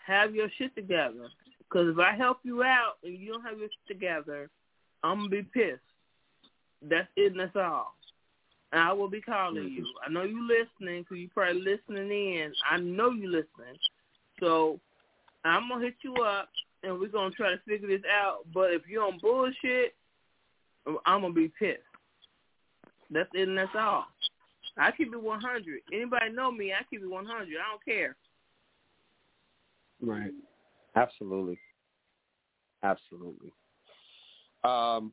have 0.06 0.34
your 0.34 0.48
shit 0.58 0.74
together. 0.74 1.28
Because 1.58 1.88
if 1.88 1.98
I 1.98 2.14
help 2.14 2.38
you 2.42 2.62
out 2.62 2.94
and 3.02 3.18
you 3.18 3.32
don't 3.32 3.42
have 3.42 3.58
your 3.58 3.68
shit 3.68 3.88
together, 3.88 4.50
I'm 5.02 5.18
gonna 5.18 5.28
be 5.28 5.42
pissed. 5.42 5.80
That's 6.82 7.08
it, 7.16 7.32
and 7.32 7.40
that's 7.40 7.56
all. 7.56 7.94
And 8.72 8.80
I 8.80 8.92
will 8.92 9.08
be 9.08 9.20
calling 9.20 9.68
you. 9.68 9.86
I 10.04 10.10
know 10.10 10.22
you 10.22 10.46
listening 10.46 11.02
because 11.02 11.18
you 11.18 11.28
probably 11.28 11.62
listening 11.62 12.10
in. 12.10 12.52
I 12.68 12.78
know 12.78 13.10
you 13.10 13.28
listening. 13.28 13.78
So 14.40 14.80
I'm 15.44 15.68
gonna 15.68 15.84
hit 15.84 15.94
you 16.02 16.14
up 16.16 16.48
and 16.82 16.98
we're 16.98 17.08
gonna 17.08 17.30
try 17.30 17.50
to 17.50 17.60
figure 17.66 17.88
this 17.88 18.04
out. 18.10 18.40
But 18.52 18.72
if 18.72 18.82
you're 18.88 19.04
on 19.04 19.18
bullshit, 19.20 19.94
I'm 21.06 21.22
gonna 21.22 21.32
be 21.32 21.48
pissed. 21.48 21.80
That's 23.10 23.30
it, 23.34 23.48
and 23.48 23.58
that's 23.58 23.74
all. 23.74 24.06
I 24.76 24.90
keep 24.90 25.12
it 25.12 25.22
100. 25.22 25.80
Anybody 25.92 26.30
know 26.32 26.50
me? 26.50 26.72
I 26.72 26.82
keep 26.90 27.02
it 27.02 27.08
100. 27.08 27.42
I 27.42 27.70
don't 27.70 27.84
care. 27.84 28.16
Right. 30.00 30.32
Absolutely. 30.96 31.58
Absolutely. 32.82 33.52
Um 34.64 35.12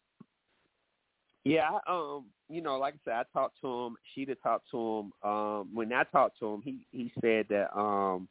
yeah, 1.44 1.72
I, 1.88 1.92
um, 1.92 2.26
you 2.50 2.62
know, 2.62 2.78
like 2.78 2.94
I 2.94 2.98
said, 3.04 3.14
I 3.14 3.24
talked 3.34 3.60
to 3.62 3.68
him, 3.68 3.96
she 4.14 4.22
Sheeta 4.22 4.36
talked 4.36 4.70
to 4.70 4.78
him. 4.78 5.30
Um, 5.30 5.70
when 5.74 5.92
I 5.92 6.04
talked 6.04 6.38
to 6.40 6.54
him 6.54 6.62
he 6.64 6.86
he 6.92 7.12
said 7.22 7.48
that 7.50 7.76
um, 7.78 8.28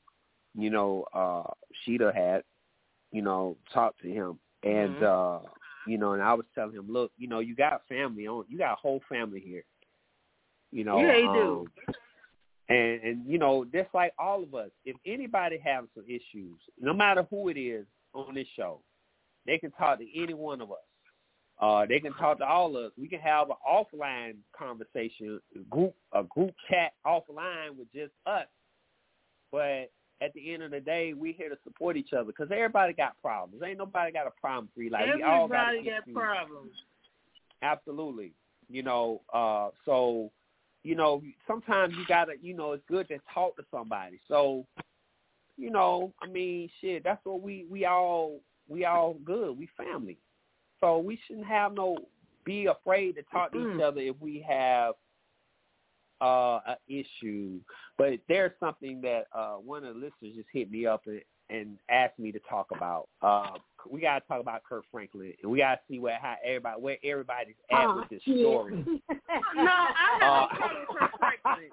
you 0.54 0.70
know, 0.70 1.04
uh 1.14 1.50
Sheeta 1.84 2.12
had, 2.14 2.42
you 3.12 3.22
know, 3.22 3.56
talked 3.72 4.00
to 4.02 4.08
him 4.08 4.38
and 4.62 4.94
Mhm. 4.96 5.02
uh 5.02 5.48
you 5.86 5.96
know, 5.96 6.12
and 6.12 6.22
I 6.22 6.34
was 6.34 6.46
telling 6.54 6.74
him, 6.74 6.92
Look, 6.92 7.10
you 7.16 7.26
know, 7.26 7.38
you 7.40 7.54
got 7.56 7.86
family 7.88 8.26
on 8.26 8.44
you 8.48 8.58
got 8.58 8.74
a 8.74 8.76
whole 8.76 9.00
family 9.08 9.40
here. 9.40 9.64
You 10.72 10.84
know, 10.84 11.00
Yeah, 11.00 11.32
do. 11.32 11.66
um, 11.88 11.94
and 12.68 13.02
and 13.02 13.26
you 13.26 13.38
know, 13.38 13.64
just 13.64 13.88
like 13.92 14.12
all 14.18 14.42
of 14.42 14.54
us, 14.54 14.70
if 14.84 14.96
anybody 15.04 15.58
has 15.64 15.84
some 15.94 16.04
issues, 16.06 16.56
no 16.80 16.92
matter 16.92 17.26
who 17.28 17.48
it 17.48 17.58
is 17.58 17.86
on 18.14 18.34
this 18.34 18.46
show, 18.56 18.80
they 19.46 19.58
can 19.58 19.72
talk 19.72 19.98
to 19.98 20.06
any 20.22 20.34
one 20.34 20.60
of 20.60 20.70
us. 20.70 20.78
Uh, 21.60 21.84
they 21.86 22.00
can 22.00 22.14
talk 22.14 22.38
to 22.38 22.44
all 22.44 22.74
of 22.76 22.84
us. 22.86 22.92
We 22.96 23.06
can 23.06 23.20
have 23.20 23.48
an 23.50 23.56
offline 23.68 24.36
conversation, 24.56 25.40
group 25.68 25.94
a 26.12 26.22
group 26.22 26.54
chat 26.70 26.92
offline 27.06 27.76
with 27.76 27.92
just 27.92 28.12
us. 28.24 28.46
But 29.52 29.90
at 30.22 30.32
the 30.34 30.54
end 30.54 30.62
of 30.62 30.70
the 30.70 30.80
day, 30.80 31.12
we 31.12 31.32
here 31.32 31.48
to 31.48 31.58
support 31.64 31.96
each 31.96 32.12
other 32.12 32.24
because 32.24 32.48
everybody 32.52 32.92
got 32.92 33.20
problems. 33.20 33.62
Ain't 33.64 33.78
nobody 33.78 34.12
got 34.12 34.26
a 34.26 34.40
problem 34.40 34.68
free. 34.74 34.88
Like 34.90 35.14
we 35.14 35.22
all 35.22 35.48
got 35.48 35.72
got 35.84 36.12
problems. 36.14 36.72
Absolutely. 37.62 38.32
You 38.68 38.82
know, 38.82 39.22
uh 39.34 39.70
so 39.84 40.30
you 40.82 40.94
know, 40.94 41.22
sometimes 41.46 41.94
you 41.96 42.04
gotta 42.06 42.34
you 42.42 42.54
know, 42.54 42.72
it's 42.72 42.84
good 42.88 43.08
to 43.08 43.18
talk 43.32 43.56
to 43.56 43.64
somebody. 43.70 44.18
So, 44.28 44.66
you 45.56 45.70
know, 45.70 46.12
I 46.22 46.26
mean, 46.26 46.70
shit, 46.80 47.04
that's 47.04 47.24
what 47.24 47.42
we 47.42 47.66
we 47.70 47.84
all 47.84 48.40
we 48.68 48.84
all 48.84 49.14
good. 49.24 49.58
We 49.58 49.68
family. 49.76 50.18
So 50.80 50.98
we 50.98 51.18
shouldn't 51.26 51.46
have 51.46 51.74
no 51.74 51.96
be 52.44 52.66
afraid 52.66 53.16
to 53.16 53.22
talk 53.24 53.52
to 53.52 53.58
each 53.58 53.82
other 53.82 54.00
if 54.00 54.16
we 54.20 54.44
have 54.48 54.94
uh 56.20 56.60
an 56.66 56.76
issue. 56.88 57.60
But 57.98 58.20
there's 58.28 58.52
something 58.58 59.00
that 59.02 59.26
uh 59.34 59.54
one 59.54 59.84
of 59.84 59.94
the 59.94 60.00
listeners 60.00 60.36
just 60.36 60.48
hit 60.52 60.70
me 60.70 60.86
up 60.86 61.02
and, 61.06 61.20
and 61.50 61.78
asked 61.90 62.18
me 62.18 62.32
to 62.32 62.40
talk 62.48 62.68
about. 62.74 63.08
Uh 63.20 63.58
we 63.88 64.00
gotta 64.00 64.24
talk 64.26 64.40
about 64.40 64.62
Kirk 64.64 64.84
Franklin 64.90 65.32
and 65.42 65.50
we 65.50 65.58
gotta 65.58 65.80
see 65.88 65.98
where 65.98 66.18
how 66.20 66.36
everybody 66.44 66.80
where 66.80 66.96
everybody's 67.04 67.54
at 67.70 67.86
Oh, 67.86 67.96
with 67.96 68.08
this 68.08 68.22
shit. 68.22 68.38
story. 68.38 68.84
No, 69.54 69.64
I 69.64 70.18
have 70.20 70.32
Uh, 70.32 70.46
a 70.50 70.56
problem 70.56 70.86
with 70.88 70.98
Kirk 70.98 71.10
Franklin. 71.18 71.70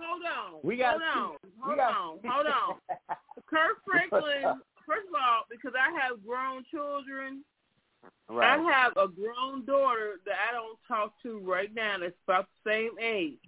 Hold 0.00 0.22
on. 0.24 0.60
We 0.64 0.76
got 0.76 1.00
hold 1.02 1.32
on. 1.32 1.36
we 1.42 1.62
Hold 1.62 1.76
got- 1.76 1.92
on. 1.96 2.18
Hold 2.26 2.46
on. 2.46 2.76
Kirk 3.46 3.76
Franklin, 3.84 4.60
first 4.86 5.08
of 5.08 5.14
all, 5.14 5.42
because 5.50 5.72
I 5.78 5.90
have 6.00 6.24
grown 6.26 6.64
children, 6.70 7.44
right. 8.28 8.58
I 8.58 8.62
have 8.72 8.92
a 8.96 9.06
grown 9.08 9.64
daughter 9.66 10.14
that 10.26 10.36
I 10.48 10.52
don't 10.52 10.78
talk 10.88 11.12
to 11.22 11.38
right 11.40 11.72
now 11.74 11.96
that's 12.00 12.14
about 12.26 12.46
the 12.64 12.70
same 12.70 12.90
age. 13.00 13.38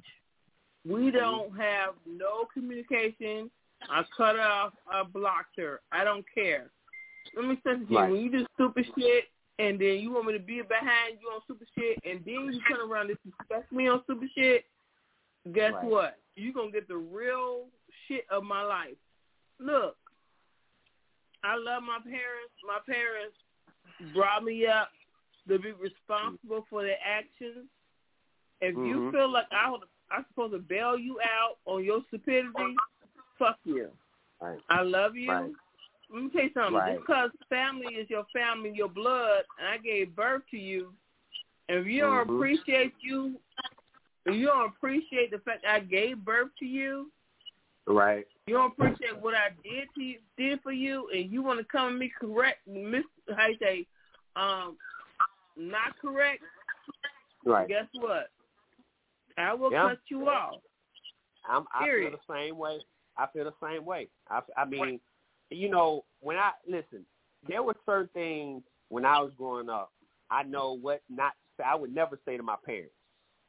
We 0.84 1.10
Mm-hmm. 1.10 1.16
don't 1.16 1.56
have 1.58 1.94
no 2.06 2.44
communication. 2.54 3.50
I 3.90 4.04
cut 4.16 4.38
off. 4.38 4.72
I 4.90 5.02
blocked 5.02 5.58
her. 5.58 5.80
I 5.92 6.04
don't 6.04 6.24
care. 6.34 6.70
Let 7.34 7.44
me 7.44 7.60
say 7.64 7.74
to 7.74 7.84
you, 7.84 7.96
Right. 7.98 8.10
when 8.10 8.20
you 8.20 8.30
do 8.30 8.46
stupid 8.54 8.86
shit 8.96 9.24
and 9.58 9.78
then 9.78 9.98
you 9.98 10.10
want 10.12 10.26
me 10.26 10.32
to 10.34 10.38
be 10.38 10.62
behind 10.62 11.20
you 11.20 11.28
on 11.30 11.42
stupid 11.44 11.68
shit 11.74 11.98
and 12.04 12.24
then 12.24 12.52
you 12.52 12.60
turn 12.68 12.80
around 12.80 13.10
and 13.10 13.18
disrespect 13.24 13.72
me 13.72 13.88
on 13.88 14.02
stupid 14.04 14.30
shit, 14.34 14.66
guess 15.52 15.72
Right. 15.72 15.84
what? 15.84 16.18
You're 16.34 16.52
going 16.52 16.72
to 16.72 16.80
get 16.80 16.88
the 16.88 16.96
real 16.96 17.70
shit 18.06 18.26
of 18.30 18.44
my 18.44 18.62
life. 18.62 18.96
Look, 19.58 19.96
I 21.42 21.56
love 21.56 21.82
my 21.82 21.98
parents. 22.00 22.52
My 22.64 22.80
parents 22.80 23.36
brought 24.12 24.44
me 24.44 24.66
up 24.66 24.90
to 25.48 25.58
be 25.58 25.72
responsible 25.72 26.66
for 26.68 26.82
their 26.82 26.98
actions. 27.04 27.68
If 28.60 28.74
you 28.74 29.00
Mhm. 29.00 29.12
feel 29.12 29.28
like 29.28 29.46
I 29.52 29.70
would, 29.70 29.82
I'm 30.10 30.26
supposed 30.28 30.52
to 30.52 30.58
bail 30.58 30.98
you 30.98 31.20
out 31.20 31.58
on 31.66 31.84
your 31.84 32.02
stupidity, 32.04 32.76
fuck 33.38 33.58
you. 33.64 33.96
Right. 34.40 34.60
I 34.68 34.82
love 34.82 35.16
you. 35.16 35.30
Right. 35.30 35.52
Let 36.12 36.22
me 36.22 36.30
tell 36.30 36.42
you 36.42 36.50
something. 36.54 36.74
Right. 36.74 36.94
Just 36.94 37.06
because 37.06 37.30
family 37.48 37.94
is 37.94 38.08
your 38.08 38.24
family, 38.32 38.70
your 38.74 38.88
blood, 38.88 39.42
and 39.58 39.68
I 39.68 39.78
gave 39.78 40.14
birth 40.14 40.42
to 40.50 40.56
you, 40.56 40.94
and 41.68 41.78
if 41.78 41.86
you 41.86 42.00
don't 42.00 42.26
Mhm. 42.28 42.36
appreciate 42.36 42.94
you, 43.00 43.40
if 44.24 44.34
you 44.34 44.46
don't 44.46 44.68
appreciate 44.68 45.30
the 45.30 45.38
fact 45.40 45.62
that 45.62 45.74
I 45.74 45.80
gave 45.80 46.24
birth 46.24 46.54
to 46.58 46.66
you, 46.66 47.10
Right. 47.86 48.26
you 48.46 48.54
don't 48.54 48.72
appreciate 48.72 49.16
what 49.16 49.34
I 49.34 49.50
did 49.62 49.92
to 49.94 50.02
you, 50.02 50.20
did 50.36 50.60
for 50.62 50.72
you, 50.72 51.08
and 51.10 51.30
you 51.30 51.42
want 51.42 51.58
to 51.58 51.64
come 51.64 51.94
at 51.94 51.98
me 51.98 52.08
correct, 52.08 52.66
mis 52.66 53.04
how 53.36 53.46
you 53.46 53.56
say, 53.58 53.86
um, 54.36 54.78
not 55.56 55.96
correct. 55.98 56.42
Right. 57.44 57.68
Guess 57.68 57.88
what? 57.92 58.30
I 59.38 59.52
will 59.54 59.70
Yeah. 59.70 59.90
cut 59.90 59.98
you 60.08 60.28
off. 60.28 60.62
I'm, 61.44 61.66
I 61.72 61.84
Period. 61.84 62.10
feel 62.10 62.18
the 62.26 62.34
same 62.34 62.56
way. 62.58 62.80
I 63.16 63.26
feel 63.28 63.44
the 63.44 63.54
same 63.66 63.84
way. 63.84 64.08
I, 64.28 64.42
I 64.56 64.64
mean, 64.64 65.00
you 65.50 65.68
know, 65.68 66.04
when 66.20 66.36
I 66.36 66.52
listen, 66.66 67.04
there 67.46 67.62
were 67.62 67.76
certain 67.84 68.08
things 68.14 68.62
when 68.88 69.04
I 69.04 69.20
was 69.20 69.32
growing 69.36 69.68
up. 69.68 69.92
I 70.30 70.42
know 70.42 70.76
what 70.80 71.02
not. 71.08 71.32
I 71.64 71.74
would 71.74 71.94
never 71.94 72.18
say 72.24 72.36
to 72.36 72.42
my 72.42 72.56
parents. 72.64 72.92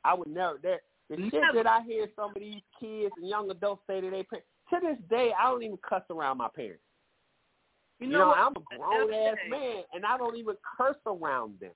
I 0.04 0.14
would 0.14 0.28
never. 0.28 0.60
That 0.64 0.82
the 1.10 1.18
shit 1.30 1.42
that 1.54 1.68
I 1.68 1.82
hear 1.82 2.08
some 2.16 2.32
of 2.32 2.36
these 2.40 2.62
kids 2.80 3.12
and 3.18 3.28
young 3.28 3.50
adults 3.50 3.84
say 3.88 4.02
to 4.02 4.10
their 4.10 4.24
parents. 4.24 4.48
To 4.70 4.80
this 4.82 4.98
day, 5.10 5.32
I 5.40 5.50
don't 5.50 5.64
even 5.64 5.78
cuss 5.88 6.04
around 6.10 6.38
my 6.38 6.50
parents. 6.54 6.84
You 8.00 8.08
You 8.08 8.14
know, 8.14 8.26
know. 8.26 8.34
I'm 8.34 8.52
a 8.52 8.78
grown 8.78 9.14
ass 9.14 9.38
man, 9.50 9.84
and 9.94 10.06
I 10.06 10.18
don't 10.18 10.36
even 10.36 10.56
curse 10.78 10.98
around 11.06 11.60
them. 11.60 11.72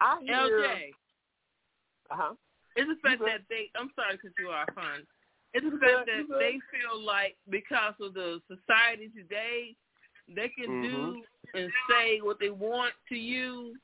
I 0.00 0.20
hear. 0.22 0.34
LJ. 0.34 0.90
Uh 2.10 2.16
huh. 2.16 2.34
It's 2.76 2.88
the 2.88 3.08
fact 3.08 3.20
that 3.20 3.40
they. 3.48 3.70
I'm 3.74 3.90
sorry 3.96 4.12
because 4.16 4.32
you 4.38 4.48
are 4.48 4.66
fun. 4.74 5.06
It's 5.52 5.64
the 5.64 5.70
You 5.70 5.78
fact 5.80 6.06
good, 6.06 6.16
you 6.16 6.26
that 6.28 6.38
they 6.38 6.60
feel 6.70 7.00
like 7.04 7.36
because 7.48 7.94
of 8.00 8.14
the 8.14 8.40
society 8.46 9.10
today, 9.16 9.74
they 10.28 10.48
can 10.48 10.70
Mhm. 10.70 10.82
do 10.82 11.26
and 11.54 11.72
say 11.88 12.20
what 12.20 12.38
they 12.38 12.50
want 12.50 12.94
to 13.08 13.16
you. 13.16 13.76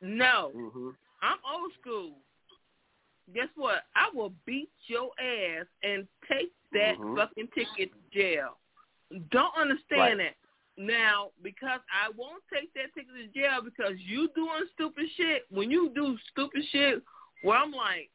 No, 0.00 0.52
Mhm. 0.54 0.96
I'm 1.22 1.38
old 1.44 1.72
school. 1.74 2.20
guess 3.32 3.48
what? 3.56 3.86
I 3.96 4.10
will 4.10 4.34
beat 4.44 4.70
your 4.86 5.10
ass 5.18 5.66
and 5.82 6.06
take 6.28 6.52
that 6.72 6.98
Mhm. 6.98 7.16
fucking 7.16 7.48
ticket 7.48 7.90
to 7.90 8.10
jail. 8.10 8.58
Don't 9.30 9.56
understand 9.56 10.20
that. 10.20 10.36
Now, 10.76 11.30
because 11.42 11.80
I 11.90 12.10
won't 12.10 12.42
take 12.52 12.72
that 12.74 12.92
ticket 12.94 13.14
to 13.14 13.26
jail 13.28 13.62
because 13.62 13.98
you 13.98 14.28
doing 14.34 14.66
stupid 14.74 15.10
shit. 15.12 15.46
When 15.50 15.70
you 15.70 15.88
do 15.94 16.18
stupid 16.30 16.66
shit, 16.66 17.02
where 17.42 17.56
I'm 17.56 17.72
like, 17.72 18.10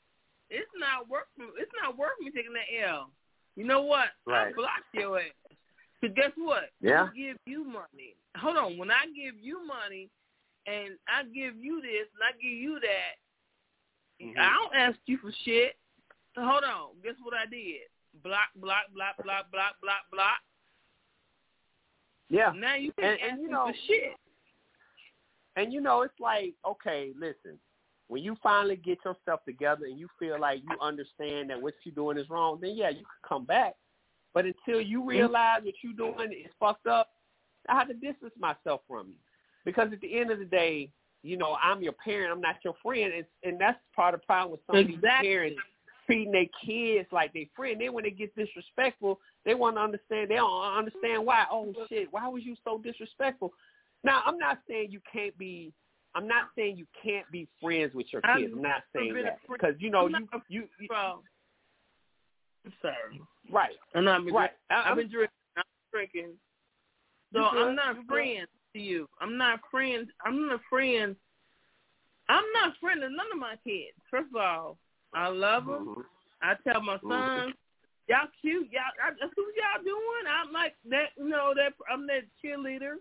it's 0.49 0.69
not 0.77 1.07
worth. 1.09 1.27
It's 1.57 1.71
not 1.81 1.97
worth 1.97 2.19
me 2.19 2.31
taking 2.31 2.53
that 2.53 2.87
L. 2.87 3.11
You 3.55 3.65
know 3.65 3.81
what? 3.81 4.09
I 4.27 4.31
Right. 4.31 4.55
block 4.55 4.83
your 4.93 5.19
ass. 5.19 5.31
Cause 6.01 6.11
guess 6.15 6.31
what? 6.37 6.71
Yeah. 6.79 7.03
I 7.11 7.15
give 7.15 7.37
you 7.45 7.63
money. 7.65 8.15
Hold 8.37 8.57
on. 8.57 8.77
When 8.77 8.89
I 8.89 9.05
give 9.07 9.35
you 9.39 9.65
money, 9.65 10.09
and 10.65 10.97
I 11.07 11.23
give 11.23 11.57
you 11.57 11.81
this, 11.81 12.07
and 12.13 12.23
I 12.23 12.31
give 12.33 12.51
you 12.51 12.79
that, 12.79 13.15
Mhm. 14.21 14.37
I 14.37 14.53
don't 14.53 14.75
ask 14.75 14.99
you 15.07 15.17
for 15.17 15.31
shit. 15.31 15.77
So 16.35 16.45
hold 16.45 16.63
on. 16.63 16.99
Guess 17.01 17.15
what 17.21 17.33
I 17.33 17.45
did? 17.47 17.89
Block, 18.13 18.49
block, 18.55 18.91
block, 18.93 19.17
block, 19.17 19.49
block, 19.51 19.79
block, 19.81 20.09
block. 20.11 20.41
Yeah. 22.29 22.51
Now 22.55 22.75
you 22.75 22.93
And- 22.97 23.19
can't 23.19 23.21
and 23.21 23.31
ask 23.31 23.39
you 23.41 23.47
me 23.47 23.51
know- 23.51 23.67
for 23.67 23.73
shit. 23.73 24.17
And 25.55 25.73
you 25.73 25.81
know, 25.81 26.03
it's 26.03 26.19
like, 26.19 26.53
okay, 26.63 27.11
listen, 27.17 27.59
when 28.09 28.23
you 28.23 28.35
finally 28.41 28.75
get 28.75 28.97
yourself 29.05 29.39
together 29.45 29.85
and 29.85 29.97
you 29.97 30.07
feel 30.17 30.39
like 30.39 30.61
you 30.63 30.75
understand 30.81 31.49
that 31.49 31.61
what 31.61 31.75
you're 31.83 31.95
doing 31.95 32.17
is 32.17 32.29
wrong, 32.29 32.57
then 32.61 32.75
yeah, 32.75 32.89
you 32.89 32.97
can 32.97 33.27
come 33.27 33.45
back. 33.45 33.75
But 34.33 34.45
until 34.45 34.81
you 34.81 34.99
mm-hmm. 34.99 35.09
realize 35.09 35.61
what 35.63 35.75
you're 35.83 35.93
doing 35.93 36.31
is 36.31 36.51
fucked 36.59 36.87
up, 36.87 37.09
I 37.69 37.75
have 37.75 37.87
to 37.87 37.93
distance 37.93 38.33
myself 38.37 38.81
from 38.87 39.09
you. 39.09 39.15
Because 39.63 39.89
at 39.93 40.01
the 40.01 40.19
end 40.19 40.31
of 40.31 40.39
the 40.39 40.45
day, 40.45 40.89
you 41.21 41.37
know, 41.37 41.55
I'm 41.61 41.81
your 41.83 41.93
parent, 41.93 42.31
I'm 42.31 42.41
not 42.41 42.55
your 42.63 42.75
friend, 42.81 43.13
and, 43.13 43.25
and 43.43 43.61
that's 43.61 43.77
part 43.95 44.13
of 44.13 44.21
the 44.21 44.25
problem 44.25 44.51
with 44.51 44.61
some 44.65 44.77
of 44.77 44.87
these 44.87 44.97
parents 45.21 45.59
treating 46.05 46.31
their 46.31 46.45
kids 46.65 47.07
like 47.11 47.31
their 47.33 47.45
friend. 47.55 47.79
Then 47.79 47.93
when 47.93 48.05
they 48.05 48.11
get 48.11 48.35
disrespectful, 48.35 49.19
they 49.45 49.53
want 49.53 49.75
to 49.75 49.81
understand. 49.81 50.31
They 50.31 50.35
don't 50.35 50.77
understand 50.77 51.25
why. 51.25 51.45
Oh 51.51 51.71
shit, 51.89 52.07
why 52.11 52.27
was 52.27 52.43
you 52.43 52.55
so 52.63 52.79
disrespectful? 52.79 53.53
Now, 54.03 54.23
I'm 54.25 54.39
not 54.39 54.59
saying 54.67 54.89
you 54.91 55.01
can't 55.11 55.37
be. 55.37 55.73
I'm 56.15 56.27
not 56.27 56.49
saying 56.55 56.77
you 56.77 56.85
can't 57.03 57.29
be 57.31 57.47
friends 57.61 57.93
with 57.93 58.07
your 58.11 58.21
I'm 58.25 58.41
kids. 58.41 58.53
I'm 58.55 58.61
not 58.61 58.83
saying 58.95 59.13
that 59.23 59.39
because 59.47 59.75
you 59.79 59.89
know 59.91 60.05
I'm 60.07 60.27
you 60.49 60.67
you, 60.79 60.87
Bro. 60.87 61.23
I'm 62.65 62.73
sorry. 62.81 63.21
right 63.51 63.75
I'm 63.95 64.05
not 64.05 64.21
right. 64.31 64.51
I- 64.69 64.75
I've 64.75 64.85
I'm- 64.87 64.97
been 64.97 65.09
drinking. 65.09 65.35
I'm 65.55 65.63
drinking. 65.91 66.33
So 67.33 67.39
I'm 67.45 67.75
not 67.75 67.95
friends 68.07 68.47
to 68.73 68.79
you. 68.79 69.07
I'm 69.21 69.37
not 69.37 69.59
friends. 69.69 70.09
I'm 70.25 70.47
not 70.47 70.61
friends. 70.69 71.15
I'm 72.27 72.43
not 72.53 72.75
friend 72.77 73.03
of 73.03 73.11
none 73.11 73.31
of 73.31 73.37
my 73.39 73.55
kids. 73.63 73.97
First 74.09 74.29
of 74.29 74.41
all, 74.41 74.77
I 75.13 75.27
love 75.27 75.65
them. 75.65 75.85
Mhm. 75.87 76.05
I 76.41 76.55
tell 76.55 76.81
my 76.81 76.97
Mhm. 76.97 77.35
sons, 77.35 77.55
y'all 78.07 78.27
cute. 78.41 78.69
Y'all, 78.71 78.81
I, 79.01 79.11
that's 79.11 79.35
what 79.35 79.55
y'all 79.55 79.83
doing. 79.83 80.27
I'm 80.27 80.51
like 80.51 80.75
that. 80.85 81.11
You 81.17 81.27
know 81.29 81.53
that 81.55 81.73
I'm 81.89 82.07
that 82.07 82.23
cheerleader 82.43 82.97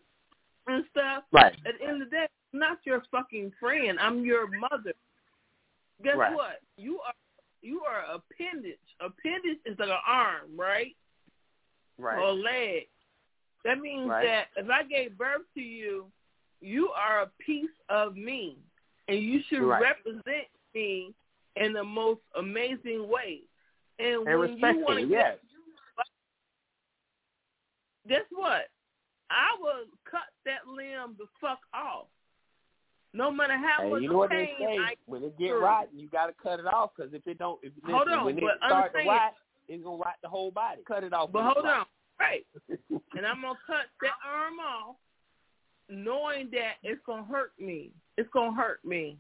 and 0.68 0.84
stuff. 0.90 1.24
Right. 1.32 1.54
At 1.66 1.74
the 1.80 1.86
end 1.86 2.02
of 2.02 2.10
the 2.10 2.16
day, 2.16 2.26
I'm 2.52 2.60
not 2.60 2.78
your 2.84 3.02
fucking 3.10 3.52
friend. 3.58 3.98
I'm 4.00 4.24
your 4.24 4.46
mother. 4.46 4.94
Guess 6.02 6.16
Right. 6.16 6.34
what? 6.34 6.60
You 6.76 7.00
are 7.00 7.14
you 7.60 7.82
are 7.82 8.04
appendage. 8.04 8.78
Appendage 9.00 9.58
is 9.66 9.76
like 9.80 9.88
an 9.88 9.96
arm, 10.06 10.56
right? 10.56 10.96
Right. 11.98 12.16
Or 12.16 12.28
a 12.28 12.32
leg. 12.32 12.88
That 13.64 13.80
means 13.80 14.08
Right. 14.08 14.24
that 14.24 14.48
if 14.56 14.70
I 14.70 14.84
gave 14.84 15.18
birth 15.18 15.42
to 15.54 15.60
you, 15.60 16.10
you 16.60 16.90
are 16.90 17.22
a 17.22 17.26
piece 17.40 17.70
of 17.88 18.16
me, 18.16 18.58
and 19.08 19.18
you 19.18 19.42
should 19.42 19.62
Right. 19.62 19.82
represent 19.82 20.48
me 20.72 21.14
in 21.56 21.72
the 21.72 21.82
most 21.82 22.22
amazing 22.36 23.08
way. 23.08 23.42
And, 23.98 24.28
and 24.28 24.38
when 24.38 24.56
you 24.56 24.78
want 24.78 25.00
to 25.00 25.06
yes. 25.06 25.38
guess 28.06 28.24
what? 28.30 28.70
I 29.30 29.56
will 29.60 29.84
cut 30.10 30.28
that 30.46 30.66
limb 30.66 31.16
the 31.18 31.26
fuck 31.40 31.60
off. 31.74 32.06
No 33.14 33.30
matter 33.30 33.56
how 33.56 33.82
Hey, 33.84 33.90
much 33.90 34.02
you 34.02 34.08
know 34.10 34.18
what 34.18 34.30
pain 34.30 34.48
they 34.58 34.64
say? 34.64 34.78
I 34.78 34.94
when 35.06 35.22
it 35.22 35.36
get 35.38 35.48
through. 35.48 35.62
rotten, 35.64 35.98
you 35.98 36.08
got 36.08 36.26
to 36.26 36.34
cut 36.42 36.60
it 36.60 36.66
off 36.66 36.90
because 36.96 37.12
if 37.14 37.26
it 37.26 37.38
don't, 37.38 37.58
if 37.62 37.72
listen, 37.82 37.94
Hold 37.94 38.08
on, 38.08 38.24
when 38.26 38.38
it 38.38 38.44
but 38.44 38.56
start 38.66 38.92
to 38.94 39.08
rot, 39.08 39.34
it's 39.68 39.82
gonna 39.84 39.96
rot 39.96 40.16
the 40.22 40.28
whole 40.28 40.50
body. 40.50 40.82
Cut 40.86 41.04
it 41.04 41.12
off. 41.12 41.32
But 41.32 41.44
hold 41.44 41.66
on, 41.66 41.86
right? 42.20 42.46
and 42.68 43.26
I'm 43.26 43.40
gonna 43.42 43.58
cut 43.66 43.86
that 44.02 44.12
arm 44.26 44.60
off, 44.60 44.96
knowing 45.88 46.48
that 46.52 46.74
it's 46.82 47.00
gonna 47.06 47.24
hurt 47.24 47.52
me. 47.58 47.90
It's 48.16 48.28
gonna 48.32 48.54
hurt 48.56 48.84
me. 48.84 49.16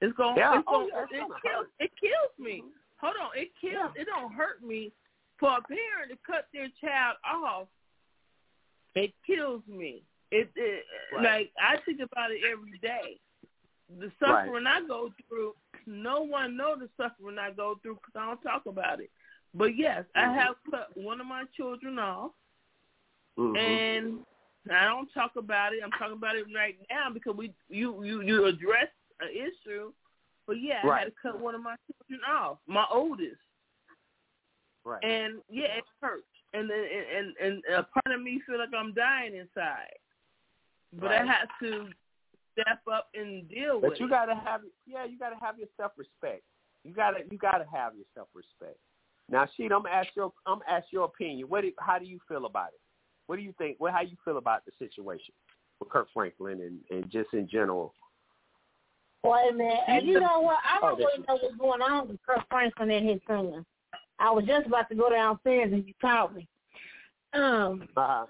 It's 0.00 0.16
gonna. 0.16 0.38
Yeah. 0.38 0.58
It's 0.58 0.64
Oh, 0.68 0.72
gonna 0.80 0.86
yeah, 0.92 1.02
it's 1.04 1.12
it 1.12 1.20
gonna 1.20 1.34
kills. 1.42 1.66
hurt. 1.66 1.70
It 1.80 1.90
kills 2.00 2.32
me. 2.38 2.60
Mm-hmm. 2.64 3.06
Hold 3.06 3.16
on. 3.22 3.30
It 3.34 3.50
kills. 3.60 3.92
It 3.96 4.06
don't 4.06 4.32
hurt 4.32 4.62
me. 4.62 4.92
For 5.38 5.48
a 5.48 5.62
parent 5.62 6.10
to 6.10 6.18
cut 6.26 6.48
their 6.52 6.68
child 6.80 7.16
off, 7.24 7.66
it 8.94 9.12
kills 9.26 9.62
me. 9.66 10.02
It, 10.30 10.50
it 10.56 10.84
Right. 11.12 11.22
like 11.24 11.52
I 11.60 11.78
think 11.84 12.00
about 12.00 12.30
it 12.30 12.40
every 12.50 12.78
day. 12.78 13.18
The 13.98 14.10
suffering 14.20 14.66
I 14.66 14.86
go 14.86 15.10
through, 15.28 15.54
no 15.86 16.22
one 16.22 16.56
know 16.56 16.76
the 16.78 16.88
suffering 16.96 17.38
I 17.38 17.50
go 17.50 17.76
through 17.82 17.96
because 17.96 18.12
I 18.14 18.26
don't 18.26 18.42
talk 18.42 18.66
about 18.66 19.00
it. 19.00 19.10
But 19.52 19.76
yes, 19.76 20.04
I 20.14 20.26
Mhm. 20.26 20.34
have 20.34 20.54
cut 20.70 20.96
one 20.96 21.20
of 21.20 21.26
my 21.26 21.44
children 21.56 21.98
off, 21.98 22.30
Mhm. 23.36 23.56
and 23.56 24.26
I 24.70 24.84
don't 24.84 25.12
talk 25.12 25.34
about 25.34 25.72
it. 25.74 25.82
I'm 25.82 25.90
talking 25.92 26.12
about 26.16 26.36
it 26.36 26.46
right 26.54 26.78
now 26.88 27.10
because 27.10 27.34
we 27.34 27.52
you 27.68 28.04
you 28.04 28.20
you 28.22 28.44
address 28.44 28.88
an 29.20 29.30
issue. 29.30 29.92
But 30.46 30.60
yeah, 30.60 30.82
I 30.84 30.98
had 31.00 31.04
to 31.06 31.14
cut 31.20 31.40
one 31.40 31.54
of 31.56 31.62
my 31.62 31.76
children 31.86 32.20
off, 32.28 32.58
my 32.66 32.86
oldest, 32.90 33.40
right. 34.84 35.02
and 35.04 35.42
yeah, 35.48 35.78
it 35.78 35.84
hurts. 36.00 36.26
And 36.52 36.70
and 36.70 37.34
and, 37.40 37.62
and 37.68 37.74
a 37.78 37.82
part 37.84 38.14
of 38.14 38.22
me 38.22 38.40
feel 38.46 38.58
like 38.58 38.70
I'm 38.76 38.92
dying 38.92 39.34
inside, 39.36 39.94
but 40.92 41.12
I 41.12 41.20
Right. 41.20 41.28
had 41.28 41.46
to 41.60 41.90
step 42.52 42.80
up 42.92 43.08
and 43.14 43.48
deal 43.48 43.80
But 43.80 43.82
with 43.82 43.90
But 43.92 44.00
you 44.00 44.06
it. 44.06 44.10
gotta 44.10 44.34
have, 44.34 44.62
yeah, 44.86 45.04
you 45.04 45.18
gotta 45.18 45.36
have 45.40 45.58
your 45.58 45.68
self 45.76 45.92
respect. 45.96 46.42
You 46.84 46.92
gotta, 46.92 47.20
you 47.30 47.38
gotta 47.38 47.66
have 47.72 47.94
your 47.94 48.06
self 48.14 48.28
respect. 48.34 48.78
Now, 49.28 49.46
Sheet, 49.56 49.70
I'm 49.70 49.86
ask 49.86 50.08
your, 50.16 50.32
I'm 50.46 50.60
ask 50.68 50.86
your 50.90 51.04
opinion. 51.04 51.48
What, 51.48 51.62
do, 51.62 51.72
how 51.78 51.98
do 51.98 52.04
you 52.04 52.18
feel 52.26 52.46
about 52.46 52.68
it? 52.68 52.80
What 53.26 53.36
do 53.36 53.42
you 53.42 53.54
think? 53.58 53.76
What, 53.78 53.92
how 53.92 54.00
you 54.00 54.16
feel 54.24 54.38
about 54.38 54.64
the 54.64 54.72
situation 54.78 55.32
with 55.78 55.88
Kirk 55.88 56.08
Franklin 56.12 56.60
and, 56.60 56.80
and 56.90 57.10
just 57.12 57.32
in 57.32 57.48
general? 57.48 57.94
Wait 59.22 59.50
a 59.52 59.54
minute. 59.54 59.80
And 59.86 60.06
you 60.06 60.18
know 60.18 60.40
what? 60.40 60.58
I 60.64 60.78
Oh, 60.82 60.88
don't 60.90 60.98
there 60.98 61.06
really 61.06 61.24
know 61.28 61.38
what's 61.40 61.56
going 61.56 61.82
on 61.82 62.08
with 62.08 62.18
Kirk 62.26 62.44
Franklin 62.50 62.90
and 62.90 63.08
his 63.08 63.20
son. 63.28 63.64
I 64.20 64.30
was 64.30 64.44
just 64.44 64.66
about 64.66 64.88
to 64.90 64.94
go 64.94 65.10
downstairs 65.10 65.72
and 65.72 65.86
you 65.86 65.94
called 66.00 66.34
me. 66.34 66.46
Um, 67.32 67.88
Uh, 67.96 68.26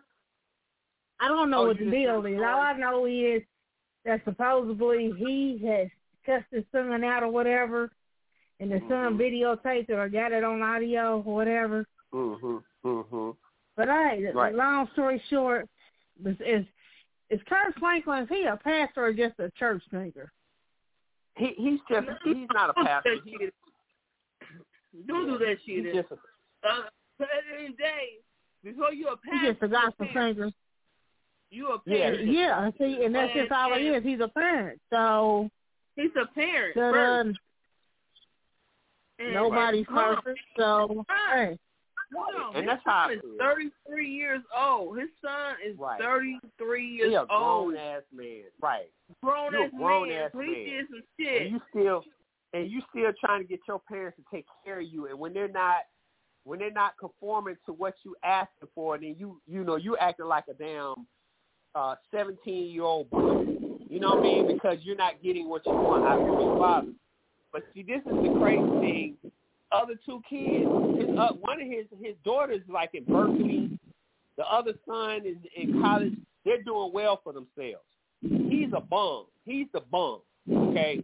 I 1.19 1.29
don't 1.29 1.51
know 1.51 1.65
Oh, 1.65 1.67
what 1.67 1.79
the 1.79 1.91
deal 1.91 2.25
is. 2.25 2.39
All 2.39 2.61
I 2.61 2.73
know 2.75 3.07
is 3.07 3.43
that 4.05 4.23
supposedly 4.25 5.13
he 5.19 5.59
has 5.67 5.89
cussed 6.25 6.51
his 6.51 6.65
son 6.73 7.05
out 7.05 7.23
or 7.23 7.29
whatever, 7.29 7.91
and 8.61 8.71
the 8.71 8.81
son 8.89 9.15
Mhm. 9.15 9.19
videotaped 9.19 9.91
it 9.91 9.93
or 9.93 10.09
got 10.09 10.33
it 10.33 10.45
on 10.45 10.63
audio 10.63 11.17
or 11.19 11.35
whatever. 11.35 11.87
mhm, 12.13 12.65
mhm. 12.85 13.37
But 13.77 13.89
hey, 13.89 14.33
Right. 14.33 14.55
long 14.55 14.89
story 14.93 15.19
short, 15.29 15.69
is 16.25 16.41
is, 16.41 16.67
is 17.31 17.43
Kirk 17.45 17.79
Franklin? 17.79 18.25
Is 18.25 18.29
he 18.29 18.45
a 18.45 18.57
pastor 18.57 19.05
or 19.05 19.13
just 19.13 19.39
a 19.41 19.51
church 19.53 19.83
singer? 19.91 20.33
He, 21.37 21.55
he's 21.55 21.81
just, 21.89 22.09
he's 22.25 22.49
not 22.51 22.71
a 22.71 22.75
pastor. 22.75 23.17
That 23.17 23.53
He, 24.93 24.99
shit. 24.99 25.07
Don't 25.09 25.27
do 25.27 25.39
that 25.39 25.57
shit. 25.65 25.85
he's 25.85 25.95
just 25.95 26.11
a, 26.13 26.15
Uh, 26.69 26.83
but 27.19 27.29
at 27.37 27.45
the 27.51 27.57
end 27.59 27.71
of 27.73 27.77
the 27.77 27.83
day, 27.83 28.09
before 28.65 28.93
you 28.93 29.09
a 29.09 29.17
He's 29.25 29.33
pastor, 29.33 29.53
just 29.53 29.63
a 29.63 29.69
gospel 29.69 30.07
you 30.07 30.11
a 30.11 30.13
parent. 30.15 30.37
singer. 30.37 30.51
You 31.53 31.69
a 31.69 31.83
Yeah, 31.87 31.97
parent. 32.11 32.21
he's 32.29 32.37
Yeah, 32.39 32.71
see, 32.79 33.05
and 33.05 33.15
that's 33.15 33.33
just 33.35 33.53
all 33.53 33.73
it 33.75 33.81
is. 33.83 34.05
He's 34.05 34.21
a 34.21 34.29
parent. 34.29 34.81
So 34.91 35.51
He's 35.97 36.11
a 36.21 36.27
parent 36.35 36.75
that, 36.77 36.93
first. 36.93 37.29
uh, 37.29 39.25
And- 39.25 39.35
nobody's 39.35 39.87
Hold 39.89 39.99
on. 39.99 40.15
perfect. 40.23 40.41
So 40.57 41.05
hey, 41.35 41.59
Hold 42.15 42.35
on. 42.35 42.57
And 42.57 42.65
His 42.65 42.67
that's 42.67 42.83
how 42.85 42.93
I 42.93 43.07
son 43.09 43.13
is 43.19 43.39
thirty 43.39 43.71
three 43.87 44.11
years 44.11 44.43
old. 44.57 44.99
His 44.99 45.09
son 45.23 45.57
is 45.65 45.77
Right. 45.79 46.01
33 46.01 46.87
years 46.89 47.09
he 47.11 47.15
a 47.15 47.21
old. 47.21 47.29
grown 47.29 47.77
ass 47.77 48.03
man, 48.13 48.45
right? 48.61 48.91
Grown 49.23 49.53
you 49.53 49.61
a 49.63 49.65
ass 49.67 49.71
grown 49.77 50.09
man. 50.09 50.23
ass 50.23 50.33
so 50.33 50.41
he 50.41 50.47
man. 50.47 50.65
did 50.65 50.87
some 50.89 50.97
and 50.97 51.05
shit. 51.21 51.51
you 51.53 51.61
still 51.71 52.05
and 52.53 52.71
you 52.71 52.83
still 52.91 53.13
trying 53.21 53.43
to 53.43 53.49
get 53.49 53.61
your 53.69 53.81
parents 53.81 54.19
to 54.19 54.25
take 54.35 54.47
care 54.65 54.81
of 54.81 54.87
you. 54.87 55.07
And 55.07 55.19
when 55.19 55.33
they're 55.33 55.49
not 55.49 55.83
when 56.45 56.59
they're 56.59 56.71
not 56.71 56.95
conforming 56.99 57.57
to 57.67 57.73
what 57.73 57.95
you 58.03 58.17
asking 58.25 58.69
for 58.75 58.97
then 58.99 59.15
you 59.19 59.41
you 59.47 59.63
know 59.63 59.77
you 59.77 59.97
acting 59.99 60.27
like 60.27 60.45
a 60.49 60.55
damn 60.55 61.07
uh 61.75 61.95
seventeen 62.11 62.71
year 62.71 62.83
old 62.83 63.11
boy. 63.11 63.45
You 63.89 63.99
know 64.01 64.11
what 64.11 64.21
i 64.21 64.23
mean? 64.23 64.47
Because 64.47 64.79
you're 64.83 64.97
not 64.97 65.23
getting 65.23 65.49
what 65.49 65.63
you 65.67 65.73
want 65.73 66.05
out 66.05 66.21
of 66.21 66.27
your 66.27 66.59
father. 66.59 66.93
But 67.53 67.63
see 67.75 67.83
this 67.83 68.01
is 68.01 68.23
the 68.23 68.39
crazy 68.41 68.81
thing. 68.81 69.17
Other 69.73 69.95
two 70.07 70.23
kids 70.29 70.67
his 70.99 71.19
uh, 71.19 71.33
one 71.41 71.61
of 71.61 71.69
his 71.69 71.87
his 72.03 72.15
daughters 72.25 72.63
like 72.69 72.91
in 72.95 73.05
berkeley. 73.05 73.79
The 74.37 74.45
other 74.47 74.73
son 74.87 75.23
is 75.27 75.37
in 75.55 75.83
college. 75.83 76.15
They're 76.47 76.63
doing 76.63 76.93
well 76.95 77.21
for 77.23 77.35
themselves. 77.35 77.85
He's 78.23 78.71
a 78.75 78.81
bum. 78.81 79.27
He's 79.45 79.67
the 79.75 79.81
bum 79.81 80.21
okay 80.51 81.01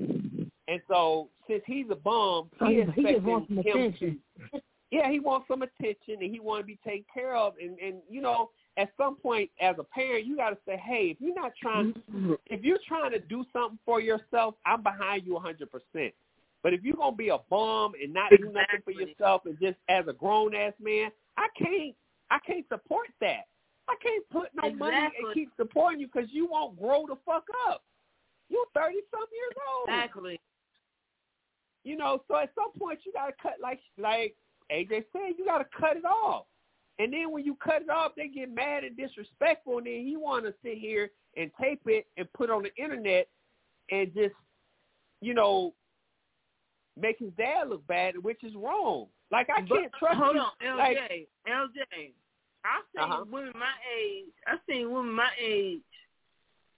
And 0.68 0.80
so 0.88 1.28
since 1.48 1.62
he's 1.66 1.86
a 1.90 1.94
bum, 1.94 2.50
So 2.58 2.66
he 2.66 2.74
he, 2.74 2.80
he 2.80 2.84
just 2.84 2.98
expecting 2.98 3.24
wants 3.24 3.48
some 3.48 3.56
him 3.58 3.66
attention. 3.66 4.18
to 4.52 4.60
yeah, 4.90 5.10
he 5.10 5.20
wants 5.20 5.48
some 5.48 5.62
attention 5.62 6.16
and 6.20 6.30
he 6.30 6.40
want 6.40 6.62
to 6.62 6.66
be 6.66 6.78
taken 6.84 7.04
care 7.12 7.36
of. 7.36 7.54
And 7.60 7.78
and 7.78 7.96
you 8.08 8.20
know, 8.20 8.50
at 8.76 8.90
some 8.96 9.16
point 9.16 9.50
as 9.60 9.76
a 9.78 9.84
parent, 9.84 10.26
you 10.26 10.36
got 10.36 10.50
to 10.50 10.58
say, 10.66 10.76
hey, 10.76 11.08
if 11.10 11.20
you're 11.20 11.34
not 11.34 11.52
trying, 11.60 11.92
mm-hmm. 11.92 12.34
if 12.46 12.62
you're 12.62 12.78
trying 12.86 13.12
to 13.12 13.18
do 13.18 13.44
something 13.52 13.78
for 13.84 14.00
yourself, 14.00 14.54
I'm 14.64 14.82
behind 14.82 15.24
you 15.24 15.34
100 15.34 15.68
percent. 15.70 16.14
But 16.62 16.74
if 16.74 16.82
you're 16.82 16.96
gonna 16.96 17.14
be 17.14 17.28
a 17.28 17.38
bum 17.48 17.92
and 18.02 18.12
not 18.12 18.30
do 18.30 18.46
nothing 18.46 18.82
for 18.84 18.90
yourself 18.90 19.42
and 19.46 19.58
just 19.60 19.76
as 19.88 20.04
a 20.08 20.12
grown 20.12 20.54
ass 20.54 20.72
man, 20.80 21.10
I 21.36 21.46
can't, 21.56 21.94
I 22.30 22.38
can't 22.44 22.66
support 22.68 23.08
that. 23.20 23.46
I 23.88 23.94
can't 24.02 24.28
put 24.30 24.48
no 24.54 24.72
money 24.74 24.96
and 24.96 25.32
keep 25.32 25.50
supporting 25.56 26.00
you 26.00 26.08
because 26.12 26.28
you 26.32 26.48
won't 26.50 26.76
grow 26.76 27.06
the 27.06 27.16
fuck 27.24 27.44
up. 27.68 27.84
You're 28.48 28.66
thirty 28.74 28.98
some 29.12 29.26
years 29.32 29.52
old. 29.70 29.88
Exactly. 29.88 30.40
You 31.86 31.96
know, 31.96 32.20
so 32.26 32.36
at 32.36 32.50
some 32.56 32.72
point 32.78 32.98
you 33.04 33.12
gotta 33.12 33.32
cut 33.40 33.54
like 33.62 33.80
like 33.96 34.34
AJ 34.72 35.04
said, 35.12 35.34
you 35.38 35.44
gotta 35.44 35.66
cut 35.78 35.96
it 35.96 36.04
off. 36.04 36.46
And 36.98 37.12
then 37.12 37.30
when 37.30 37.44
you 37.44 37.54
cut 37.62 37.82
it 37.82 37.90
off, 37.90 38.12
they 38.16 38.26
get 38.26 38.50
mad 38.52 38.82
and 38.82 38.96
disrespectful, 38.96 39.78
and 39.78 39.86
then 39.86 40.04
he 40.04 40.16
want 40.16 40.44
to 40.46 40.54
sit 40.64 40.78
here 40.78 41.10
and 41.36 41.50
tape 41.60 41.82
it 41.86 42.06
and 42.16 42.26
put 42.32 42.48
it 42.48 42.52
on 42.52 42.64
the 42.64 42.74
internet 42.82 43.28
and 43.92 44.12
just, 44.14 44.34
you 45.20 45.32
know, 45.34 45.74
make 46.96 47.18
his 47.20 47.30
dad 47.38 47.68
look 47.68 47.86
bad, 47.86 48.16
which 48.20 48.42
is 48.42 48.54
wrong. 48.56 49.06
Like 49.30 49.48
I 49.50 49.60
can't 49.60 49.92
trust 49.98 50.16
Hold 50.16 50.34
you. 50.34 50.40
on, 50.40 50.50
LJ, 50.62 50.76
Like, 50.78 51.28
LJ. 51.46 52.12
I 52.64 52.80
seen 52.94 53.02
Uh-huh. 53.12 53.24
women 53.30 53.52
my 53.54 53.72
age. 53.96 54.32
I 54.46 54.56
seen 54.68 54.90
women 54.90 55.12
my 55.12 55.30
age 55.38 55.82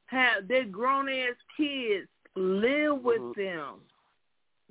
have 0.06 0.48
their 0.48 0.64
grown 0.64 1.08
ass 1.08 1.34
kids 1.56 2.08
live 2.34 3.02
with 3.02 3.20
Mhm. 3.22 3.34
them 3.36 3.80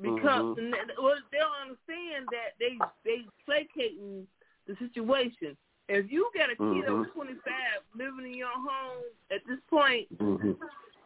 because 0.01 0.57
Mhm. 0.57 0.71
well, 1.01 1.15
they 1.31 1.37
don't 1.37 1.61
understand 1.61 2.27
that 2.31 2.53
they 2.59 2.77
they 3.03 3.25
placating 3.45 4.27
the 4.67 4.75
situation. 4.77 5.57
If 5.89 6.11
you 6.11 6.29
got 6.35 6.49
a 6.49 6.55
kid 6.55 6.85
over 6.89 7.05
Mhm. 7.05 7.13
twenty 7.13 7.35
five 7.35 7.81
living 7.95 8.25
in 8.25 8.33
your 8.33 8.51
home 8.51 9.03
at 9.31 9.45
this 9.45 9.59
point, 9.69 10.07
mm-hmm. 10.17 10.51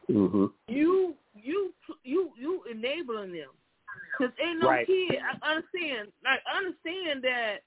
Mm-hmm. 0.09 0.45
you 0.67 1.15
you 1.35 1.73
you 2.03 2.33
you 2.35 2.63
enabling 2.69 3.31
them 3.33 3.51
because 4.17 4.33
ain't 4.39 4.59
no 4.59 4.69
Right. 4.69 4.87
kid. 4.87 5.19
I 5.21 5.37
understand. 5.51 6.11
Like 6.23 6.41
I 6.45 6.57
understand 6.57 7.23
that. 7.23 7.63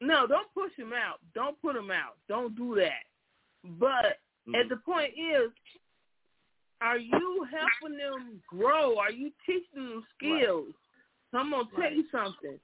No, 0.00 0.26
don't 0.26 0.52
push 0.54 0.72
him 0.74 0.92
out. 0.92 1.20
Don't 1.34 1.60
put 1.62 1.76
him 1.76 1.90
out. 1.90 2.16
Don't 2.28 2.54
do 2.56 2.74
that. 2.76 3.04
But 3.64 4.20
at 4.54 4.68
the 4.68 4.76
point 4.76 5.14
is, 5.16 5.50
are 6.84 6.98
you 6.98 7.46
helping 7.50 7.96
them 7.96 8.40
grow? 8.46 8.98
Are 8.98 9.10
you 9.10 9.30
teaching 9.46 9.84
them 9.88 10.04
skills? 10.16 10.74
So 11.30 11.38
I'm 11.38 11.50
gonna 11.50 11.64
tell 11.74 11.90
you 11.92 12.04
something. 12.12 12.60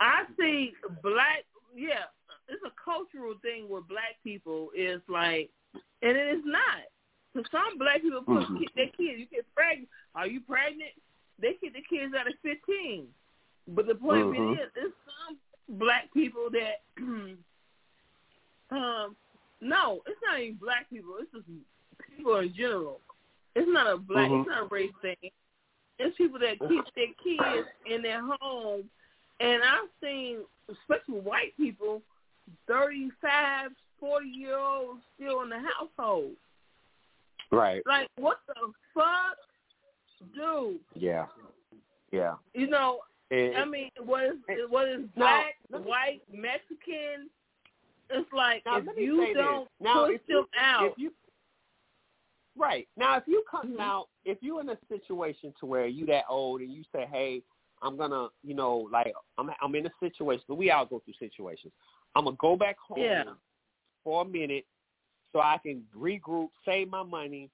I 0.00 0.24
see 0.38 0.72
black. 1.02 1.44
Yeah, 1.74 2.04
it's 2.48 2.62
a 2.66 2.72
cultural 2.84 3.34
thing 3.40 3.68
with 3.70 3.86
black 3.88 4.18
people. 4.24 4.70
Is 4.76 5.00
like, 5.08 5.48
and 6.02 6.16
it 6.16 6.36
is 6.36 6.42
not. 6.44 6.82
So 7.34 7.42
some 7.50 7.78
black 7.78 8.02
people 8.02 8.22
put 8.22 8.44
Mhm. 8.48 8.58
ki- 8.58 8.68
their 8.74 8.88
kids. 8.88 9.20
You 9.20 9.26
get 9.26 9.54
pregnant. 9.54 9.88
Are 10.14 10.26
you 10.26 10.40
pregnant? 10.40 10.92
They 11.38 11.54
get 11.62 11.72
the 11.72 11.82
kids 11.82 12.12
out 12.14 12.26
of 12.28 12.34
fifteen. 12.40 13.08
But 13.68 13.86
the 13.86 13.94
point 13.94 14.22
of 14.22 14.32
Mhm. 14.34 14.58
it 14.58 14.60
is, 14.60 14.72
there's 14.74 14.92
some 15.06 15.38
black 15.78 16.12
people 16.12 16.50
that, 16.50 16.82
um, 18.70 19.16
no, 19.60 20.02
it's 20.06 20.20
not 20.22 20.40
even 20.40 20.56
black 20.56 20.90
people. 20.90 21.16
It's 21.20 21.30
just 21.32 21.46
people 22.16 22.36
in 22.38 22.52
general. 22.52 23.00
It's 23.54 23.68
not 23.68 23.86
a 23.86 23.96
black. 23.98 24.30
Mhm. 24.30 24.40
It's 24.40 24.48
not 24.48 24.62
a 24.62 24.66
race 24.66 24.92
thing. 25.02 25.30
It's 25.98 26.16
people 26.16 26.38
that 26.40 26.58
keep 26.68 26.84
their 26.94 27.12
kids 27.22 27.68
in 27.86 28.02
their 28.02 28.22
home, 28.22 28.88
and 29.40 29.62
I've 29.62 29.88
seen, 30.02 30.44
especially 30.68 31.20
white 31.20 31.56
people, 31.56 32.02
35, 32.66 33.72
40 34.00 34.26
year 34.28 34.56
olds 34.58 35.00
still 35.14 35.42
in 35.42 35.50
the 35.50 35.58
household. 35.60 36.36
Right. 37.50 37.82
Like, 37.86 38.08
what 38.16 38.40
the 38.46 38.72
fuck, 38.94 39.36
dude? 40.34 40.80
Yeah. 40.94 41.26
Yeah. 42.10 42.36
You 42.54 42.66
know, 42.68 43.02
And- 43.30 43.56
I 43.56 43.64
mean, 43.64 43.90
what 43.98 44.24
is 44.24 44.36
what 44.68 44.88
is 44.88 45.06
black, 45.16 45.56
me- 45.70 45.78
white, 45.78 46.22
Mexican? 46.30 47.30
It's 48.10 48.30
like 48.32 48.62
Now, 48.66 48.76
if 48.76 48.86
you 48.98 49.32
don't. 49.32 49.70
Now, 49.80 50.06
push 50.06 50.16
if 50.16 50.28
you- 50.28 50.36
them 50.36 50.48
out, 50.58 50.84
if 50.92 50.98
you 50.98 51.14
right 52.56 52.88
now, 52.96 53.16
if 53.16 53.24
you 53.26 53.42
come 53.50 53.72
Mhm. 53.72 53.76
now, 53.76 54.06
if 54.24 54.42
you're 54.42 54.60
in 54.60 54.68
a 54.68 54.78
situation 54.88 55.52
to 55.60 55.66
where 55.66 55.86
you 55.86 56.06
that 56.06 56.24
old 56.28 56.60
and 56.60 56.72
you 56.72 56.84
say, 56.92 57.06
"Hey, 57.06 57.42
I'm 57.80 57.96
gonna," 57.96 58.28
you 58.42 58.54
know, 58.54 58.78
like 58.92 59.12
I'm 59.38 59.50
I'm 59.60 59.74
in 59.74 59.86
a 59.86 59.92
situation. 60.00 60.44
But 60.48 60.54
we 60.56 60.70
all 60.70 60.86
go 60.86 61.00
through 61.00 61.14
situations. 61.14 61.72
I'm 62.14 62.24
gonna 62.24 62.36
go 62.36 62.56
back 62.56 62.78
home 62.78 62.98
Yeah. 63.02 63.34
for 64.04 64.22
a 64.22 64.24
minute 64.24 64.66
so 65.32 65.40
I 65.40 65.58
can 65.58 65.86
regroup, 65.96 66.50
save 66.64 66.88
my 66.90 67.02
money. 67.02 67.50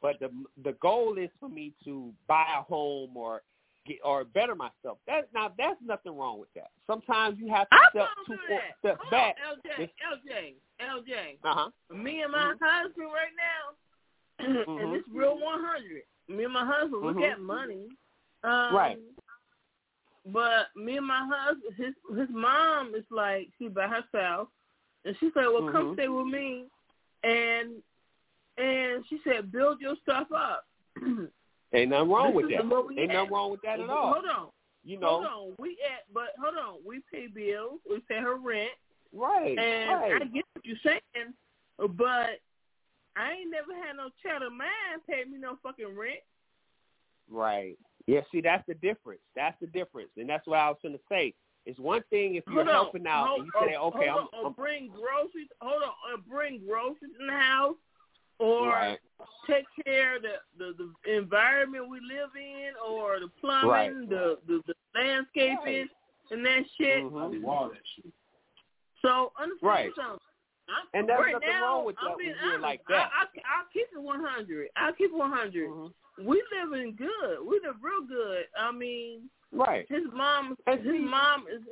But 0.00 0.18
the 0.20 0.30
the 0.62 0.72
goal 0.74 1.18
is 1.18 1.30
for 1.40 1.48
me 1.48 1.72
to 1.84 2.12
buy 2.26 2.46
a 2.58 2.62
home 2.62 3.16
or 3.16 3.42
get 3.86 3.98
or 4.04 4.24
better 4.24 4.54
myself. 4.54 4.98
That 5.06 5.32
now 5.32 5.52
that's 5.56 5.80
nothing 5.80 6.16
wrong 6.16 6.38
with 6.38 6.52
that. 6.54 6.70
Sometimes 6.86 7.38
you 7.38 7.48
have 7.48 7.68
to 7.70 7.76
I'm 7.76 7.90
step 7.90 8.08
two 8.26 8.36
four 8.48 8.60
that. 8.60 8.78
steps 8.78 9.00
Hold 9.00 9.10
back. 9.10 9.36
on, 9.48 9.56
LJ, 9.58 9.90
LJ, 10.12 10.54
LJ. 10.80 11.38
Uh 11.44 11.54
huh. 11.54 11.70
Me 11.94 12.22
and 12.22 12.32
my 12.32 12.54
husband 12.60 13.06
right 13.12 13.34
now, 13.36 13.74
and 14.46 14.66
Mhm. 14.66 14.94
it's 14.96 15.08
real 15.08 15.38
100. 15.38 16.02
Me 16.28 16.44
and 16.44 16.52
my 16.52 16.64
husband 16.64 17.02
look 17.02 17.16
Mhm. 17.16 17.32
at 17.32 17.40
money. 17.40 17.88
Um, 18.44 18.74
Right. 18.74 18.98
But 20.26 20.68
me 20.76 20.96
and 20.98 21.06
my 21.06 21.26
husband, 21.26 21.74
his 21.74 21.94
his 22.16 22.28
mom 22.30 22.94
is 22.94 23.04
like 23.10 23.48
she 23.58 23.66
by 23.68 23.88
herself, 23.88 24.48
and 25.04 25.16
she 25.18 25.30
said, 25.34 25.46
"Well, 25.48 25.68
come 25.72 25.90
Mhm. 25.90 25.94
stay 25.94 26.08
with 26.08 26.26
me," 26.28 26.70
and 27.24 27.82
and 28.56 29.04
she 29.08 29.18
said, 29.24 29.50
"Build 29.50 29.80
your 29.80 29.96
stuff 29.96 30.30
up." 30.30 30.64
Ain't 31.72 31.90
nothing 31.90 32.10
wrong 32.10 32.26
This 32.28 32.36
with 32.36 32.48
that. 32.50 32.60
Ain't 33.00 33.10
at. 33.10 33.14
nothing 33.14 33.32
wrong 33.32 33.50
with 33.50 33.62
that 33.62 33.80
at 33.80 33.90
all. 33.90 34.12
Hold 34.12 34.26
on, 34.26 34.48
You 34.84 34.98
know, 34.98 35.24
hold 35.24 35.26
on. 35.26 35.54
We 35.58 35.70
at, 35.90 36.04
but 36.12 36.34
hold 36.40 36.56
on. 36.56 36.76
We 36.84 37.00
pay 37.10 37.26
bills. 37.26 37.80
We 37.90 37.98
pay 38.00 38.20
her 38.20 38.36
rent, 38.36 38.70
right, 39.12 39.58
and 39.58 39.90
right. 39.90 40.22
I 40.22 40.24
get 40.26 40.44
what 40.52 40.64
you're 40.64 40.76
saying, 40.84 41.34
but 41.78 42.38
I 43.16 43.32
ain't 43.32 43.50
never 43.50 43.74
had 43.74 43.96
no 43.96 44.08
child 44.22 44.42
of 44.42 44.52
mine 44.52 45.00
pay 45.08 45.24
me 45.30 45.38
no 45.38 45.58
fucking 45.62 45.94
rent. 45.96 46.20
Right. 47.30 47.78
Yeah, 48.06 48.20
see, 48.32 48.40
that's 48.40 48.66
the 48.66 48.74
difference. 48.74 49.20
That's 49.36 49.58
the 49.60 49.66
difference. 49.68 50.10
And 50.16 50.28
that's 50.28 50.46
what 50.46 50.58
I 50.58 50.68
was 50.68 50.78
going 50.82 50.94
to 50.94 51.00
say. 51.08 51.34
It's 51.64 51.78
one 51.78 52.02
thing 52.10 52.34
if 52.34 52.44
you're 52.48 52.56
Hold 52.56 52.68
on. 52.68 52.74
helping 52.74 53.06
out 53.06 53.28
hold, 53.28 53.38
and 53.40 53.46
you 53.46 53.52
say, 53.68 53.76
oh, 53.78 53.88
okay, 53.88 54.08
hold 54.08 54.28
I'm, 54.32 54.40
on, 54.40 54.46
I'm 54.46 54.52
bring 54.52 54.88
groceries. 54.88 55.48
Hold 55.60 55.82
on, 55.84 55.90
or 56.10 56.18
bring 56.28 56.60
groceries 56.66 57.12
in 57.20 57.26
the 57.28 57.32
house, 57.32 57.76
or 58.40 58.66
right, 58.66 58.98
take 59.48 59.66
care 59.84 60.16
of 60.16 60.22
the, 60.22 60.34
the 60.58 60.74
the 61.04 61.16
environment 61.16 61.88
we 61.88 62.00
live 62.00 62.30
in, 62.34 62.72
or 62.84 63.20
the 63.20 63.28
plumbing, 63.40 63.68
Right. 63.68 64.08
the, 64.08 64.38
the 64.48 64.60
the 64.66 64.74
landscaping, 64.96 65.86
and 66.32 66.44
that 66.44 66.64
shit. 66.76 67.04
Mhm. 67.04 67.70
So 69.02 69.32
understand 69.38 69.60
Right. 69.62 69.94
something. 69.94 70.18
I'm, 70.72 70.86
And 70.94 71.08
there's 71.08 71.20
right 71.20 71.32
nothing 71.32 71.48
now, 71.48 71.62
wrong 71.64 71.84
with 71.86 71.96
that 71.96 72.16
being 72.18 72.30
when 72.40 72.50
you're 72.50 72.60
like 72.60 72.80
that. 72.88 73.10
I, 73.12 73.24
I, 73.24 73.60
I'll 73.60 73.68
keep 73.72 73.86
it 73.94 74.00
100. 74.02 74.68
I'll 74.76 74.92
keep 74.94 75.10
it 75.10 75.16
100. 75.16 75.68
Mhm. 75.68 75.92
We 76.24 76.42
living 76.52 76.94
good. 76.96 77.40
We 77.46 77.60
live 77.64 77.76
real 77.82 78.02
good. 78.06 78.44
I 78.58 78.70
mean, 78.72 79.30
right. 79.50 79.86
his 79.88 80.02
mom, 80.12 80.56
And 80.66 80.80
his 80.80 81.00
mom 81.00 81.46
is, 81.48 81.62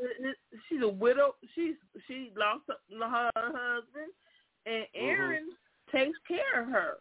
she's 0.68 0.82
a 0.82 0.89
widow. 0.89 1.35
She's 1.55 1.74
she 2.09 2.32
lost 2.36 2.62
her 2.68 2.77
her 3.06 3.31
husband, 3.35 4.12
and 4.66 4.85
Aaron 4.94 5.51
takes 5.93 6.16
care 6.27 6.62
of 6.62 6.68
her. 6.68 6.94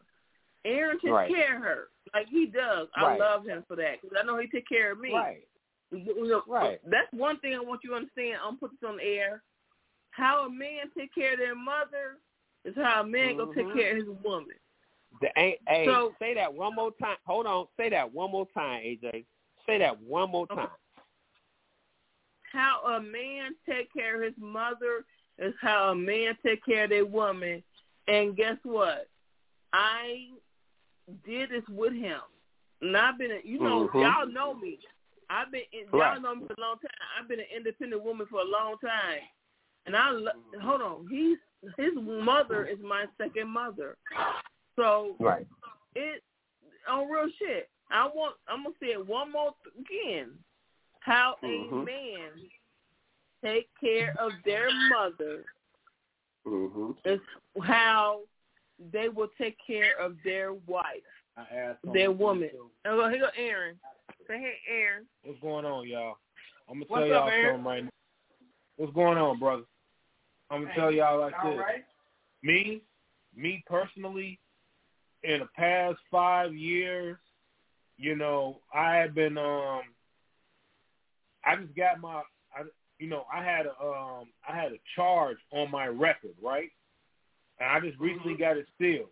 Aaron 0.66 0.98
takes 1.00 1.06
Mm-hmm. 1.06 1.14
Right. 1.14 1.30
care 1.34 1.56
of 1.58 1.64
her 1.64 1.84
like 2.14 2.28
he 2.28 2.46
does. 2.48 2.88
I 2.96 3.04
Right. 3.04 3.20
love 3.20 3.46
him 3.46 3.64
for 3.68 3.76
that 3.78 4.02
because 4.02 4.18
I 4.20 4.26
know 4.26 4.38
he 4.38 4.48
take 4.48 4.68
care 4.68 4.92
of 4.92 5.00
me. 5.00 5.14
Right. 5.14 5.48
You 5.92 6.28
know, 6.28 6.44
Right. 6.46 6.80
That's 6.86 7.08
one 7.14 7.40
thing 7.40 7.56
I 7.56 7.60
want 7.60 7.82
you 7.84 7.92
to 7.92 7.96
understand. 7.96 8.38
I'm 8.46 8.58
put 8.58 8.72
this 8.72 8.88
on 8.88 8.98
the 8.98 9.04
air. 9.04 9.42
How 10.12 10.46
a 10.46 10.50
man 10.50 10.90
take 10.98 11.14
care 11.14 11.34
of 11.34 11.40
their 11.40 11.56
mother 11.56 12.18
is 12.66 12.76
how 12.76 13.02
a 13.02 13.06
man 13.06 13.38
go 13.38 13.54
take 13.54 13.68
Mhm. 13.68 13.74
care 13.76 13.92
of 13.92 13.98
his 13.98 14.10
woman. 14.24 14.58
The, 15.22 15.32
hey, 15.36 15.60
hey, 15.68 15.86
So- 15.86 16.16
say 16.20 16.34
that 16.36 16.54
one 16.54 16.76
more 16.76 16.92
time. 16.94 17.18
Hold 17.26 17.46
on. 17.48 17.68
Say 17.78 17.90
that 17.90 18.12
one 18.12 18.32
more 18.32 18.48
time, 18.48 18.82
AJ. 18.84 19.26
Say 19.66 19.78
that 19.80 19.98
one 20.00 20.30
more 20.30 20.44
Okay. 20.50 20.56
time. 20.56 20.72
How 22.44 22.82
a 22.96 23.02
man 23.02 23.56
take 23.66 23.92
care 23.94 24.16
of 24.16 24.22
his 24.22 24.38
mother 24.38 25.06
is 25.38 25.54
how 25.62 25.92
a 25.92 25.96
man 25.96 26.36
take 26.44 26.64
care 26.66 26.86
of 26.86 26.90
their 26.90 27.06
woman. 27.06 27.64
And 28.08 28.36
guess 28.36 28.58
what? 28.64 29.08
I 29.72 30.32
did 31.24 31.50
this 31.50 31.68
with 31.70 31.94
him. 31.94 32.22
And 32.82 32.96
I've 32.98 33.18
been, 33.18 33.42
you 33.44 33.60
know, 33.60 33.88
Mhm. 33.88 34.02
y'all 34.02 34.26
know 34.26 34.54
me. 34.54 34.80
I've 35.30 35.52
been, 35.52 35.66
y'all 35.72 35.88
Right. 35.92 36.22
know 36.22 36.34
me 36.36 36.48
for 36.48 36.54
a 36.54 36.62
long 36.62 36.80
time. 36.80 36.92
I've 37.18 37.28
been 37.28 37.40
an 37.40 37.46
independent 37.48 38.02
woman 38.02 38.26
for 38.28 38.40
a 38.42 38.46
long 38.46 38.80
time. 38.80 39.22
And 39.86 39.96
I, 39.96 40.12
lo- 40.12 40.32
hold 40.62 40.82
on, 40.82 41.08
he's, 41.10 41.38
his 41.78 41.94
mother 41.96 42.66
is 42.66 42.78
my 42.84 43.06
second 43.18 43.50
mother. 43.50 43.98
So 44.76 45.16
Right. 45.20 45.46
it 45.96 46.24
on 46.88 47.10
real 47.10 47.30
shit. 47.40 47.70
I 47.92 48.08
want. 48.08 48.36
I'm 48.48 48.64
gonna 48.64 48.76
say 48.80 48.88
it 48.92 49.08
one 49.08 49.32
more 49.32 49.52
th- 49.64 49.76
again. 49.86 50.32
How 51.02 51.36
Mhm. 51.44 51.72
a 51.72 51.86
man 51.86 52.50
take 53.44 53.68
care 53.80 54.14
of 54.20 54.32
their 54.46 54.70
mother 54.90 55.44
Mm-hmm. 56.48 56.92
is 57.06 57.20
how 57.64 58.22
they 58.92 59.10
will 59.10 59.28
take 59.38 59.58
care 59.66 59.98
of 60.00 60.16
their 60.24 60.54
wife, 60.54 61.04
their 61.84 62.12
woman. 62.12 62.50
too. 62.52 62.72
Oh, 62.86 63.10
here 63.10 63.20
go 63.20 63.30
Aaron. 63.36 63.80
Say 64.28 64.40
hey, 64.40 64.60
Aaron. 64.68 65.08
What's 65.24 65.40
going 65.42 65.66
on, 65.66 65.88
y'all? 65.88 66.18
I'm 66.70 66.76
gonna 66.76 66.86
What's 66.88 67.08
tell 67.10 67.18
up, 67.18 67.26
y'all 67.26 67.30
Aaron? 67.30 67.56
something 67.56 67.66
right 67.66 67.84
now. 67.84 67.90
What's 68.80 68.94
going 68.94 69.18
on, 69.18 69.40
brother? 69.40 69.64
I'm 70.50 70.62
gonna 70.62 70.74
tell 70.74 70.90
y'all 70.90 71.20
like 71.20 71.34
this. 71.44 71.60
right. 71.60 71.84
Me, 72.42 72.82
me 73.36 73.62
personally, 73.68 74.40
in 75.24 75.42
the 75.42 75.50
past 75.54 75.98
five 76.10 76.56
years, 76.56 77.18
you 77.98 78.16
know, 78.16 78.62
I 78.74 78.96
had 78.96 79.14
been 79.14 79.38
um, 79.38 79.82
I 81.44 81.58
just 81.58 81.76
got 81.76 82.00
my, 82.00 82.22
I, 82.56 82.62
you 83.00 83.10
know, 83.10 83.26
I 83.34 83.44
had 83.44 83.66
a 83.66 83.86
um, 83.86 84.30
I 84.48 84.56
had 84.56 84.72
a 84.72 84.78
charge 84.96 85.40
on 85.52 85.70
my 85.70 85.88
record, 85.88 86.36
right? 86.42 86.72
And 87.60 87.70
I 87.70 87.82
just 87.86 88.00
recently 88.00 88.38
got 88.38 88.56
it 88.56 88.68
sealed. 88.80 89.10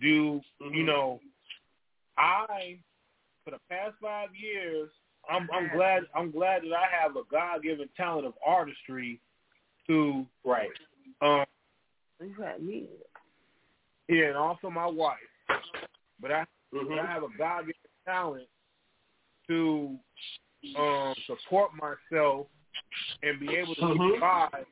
Do 0.00 0.40
you 0.72 0.84
know? 0.84 1.18
I 2.16 2.78
for 3.44 3.50
the 3.50 3.60
past 3.68 3.96
five 4.00 4.28
years, 4.40 4.90
I'm 5.30 5.48
I'm 5.52 5.68
glad 5.74 6.02
I'm 6.14 6.30
glad 6.30 6.62
that 6.62 6.72
I 6.72 7.02
have 7.02 7.16
a 7.16 7.22
God 7.30 7.62
given 7.62 7.88
talent 7.96 8.26
of 8.26 8.34
artistry 8.44 9.20
to 9.86 10.26
Right. 10.44 10.70
um 11.20 11.44
yeah, 14.08 14.26
and 14.26 14.36
also 14.36 14.70
my 14.70 14.86
wife. 14.86 15.18
But 16.20 16.32
I 16.32 16.46
Mm-hmm. 16.74 16.98
I 16.98 17.06
have 17.06 17.22
a 17.22 17.28
God 17.38 17.60
given 17.60 17.74
talent 18.04 18.48
to 19.46 19.96
um 20.76 21.14
support 21.26 21.70
myself 21.74 22.46
and 23.22 23.38
be 23.38 23.54
able 23.54 23.74
to 23.76 23.82
Mhm. 23.82 24.14
survive 24.14 24.66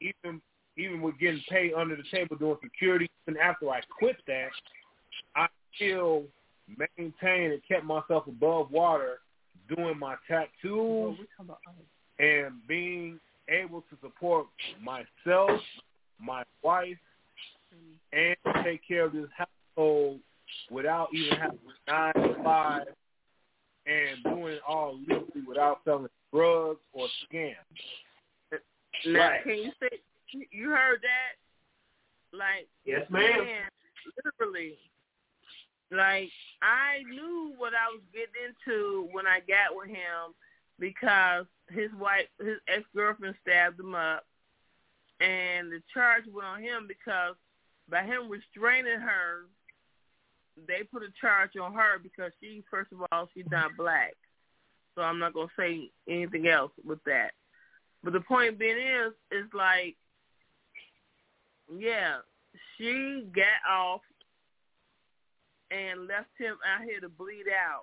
even 0.00 0.42
even 0.76 1.00
with 1.00 1.18
getting 1.18 1.42
paid 1.48 1.72
under 1.74 1.96
the 1.96 2.04
table 2.04 2.36
doing 2.36 2.58
security 2.62 3.10
even 3.26 3.40
after 3.40 3.68
I 3.70 3.80
quit 3.98 4.16
that, 4.26 4.50
I 5.34 5.48
still 5.74 6.28
maintained 6.68 7.52
and 7.54 7.64
kept 7.66 7.84
myself 7.84 8.26
above 8.26 8.70
water 8.70 9.20
doing 9.74 9.98
my 9.98 10.16
tattoos 10.26 11.16
and 12.18 12.66
being 12.66 13.20
able 13.48 13.82
to 13.82 13.96
support 14.02 14.46
myself, 14.82 15.60
my 16.20 16.42
wife, 16.62 16.96
and 18.12 18.36
take 18.64 18.80
care 18.86 19.04
of 19.04 19.12
this 19.12 19.28
household 19.36 20.20
without 20.70 21.08
even 21.14 21.38
having 21.38 21.58
nine 21.86 22.12
to 22.14 22.42
five 22.42 22.86
and 23.86 24.22
doing 24.24 24.54
it 24.54 24.62
all 24.66 24.98
legally 24.98 25.42
without 25.46 25.80
selling 25.84 26.08
drugs 26.32 26.80
or 26.92 27.06
scams. 27.30 27.54
Now, 29.06 29.18
Right. 29.30 29.42
can 29.44 29.58
you 29.58 29.72
say 29.80 30.00
you 30.50 30.70
heard 30.70 31.00
that? 31.02 31.36
Like, 32.36 32.68
Yes, 32.84 33.08
ma'am. 33.10 33.44
man, 33.44 33.70
literally. 34.24 34.78
Like, 35.90 36.30
I 36.60 37.02
knew 37.08 37.54
what 37.56 37.72
I 37.72 37.88
was 37.92 38.02
getting 38.12 38.34
into 38.48 39.08
when 39.12 39.26
I 39.26 39.40
got 39.40 39.74
with 39.74 39.88
him 39.88 40.34
because 40.78 41.46
his 41.70 41.90
wife, 41.98 42.26
his 42.38 42.58
ex 42.68 42.84
girlfriend, 42.94 43.34
stabbed 43.42 43.80
him 43.80 43.94
up, 43.94 44.24
and 45.20 45.72
the 45.72 45.82
charge 45.92 46.24
went 46.32 46.46
on 46.46 46.62
him 46.62 46.86
because 46.86 47.34
by 47.88 48.02
him 48.02 48.28
restraining 48.28 49.00
her, 49.00 49.46
they 50.66 50.82
put 50.82 51.02
a 51.02 51.12
charge 51.20 51.56
on 51.60 51.72
her 51.72 51.98
because 52.02 52.32
she, 52.40 52.62
first 52.70 52.92
of 52.92 52.98
all, 53.10 53.28
she's 53.34 53.50
not 53.50 53.76
black. 53.76 54.14
So 54.94 55.02
I'm 55.02 55.18
not 55.18 55.32
gonna 55.32 55.48
say 55.56 55.90
anything 56.08 56.48
else 56.48 56.72
with 56.84 57.02
that. 57.04 57.32
But 58.02 58.12
the 58.12 58.20
point 58.20 58.58
being 58.58 58.76
is, 58.76 59.12
is 59.30 59.46
like, 59.54 59.96
yeah, 61.76 62.18
she 62.76 63.26
got 63.34 63.70
off 63.70 64.00
and 65.70 66.06
left 66.06 66.30
him 66.38 66.56
out 66.66 66.84
here 66.84 67.00
to 67.00 67.08
bleed 67.08 67.46
out 67.48 67.82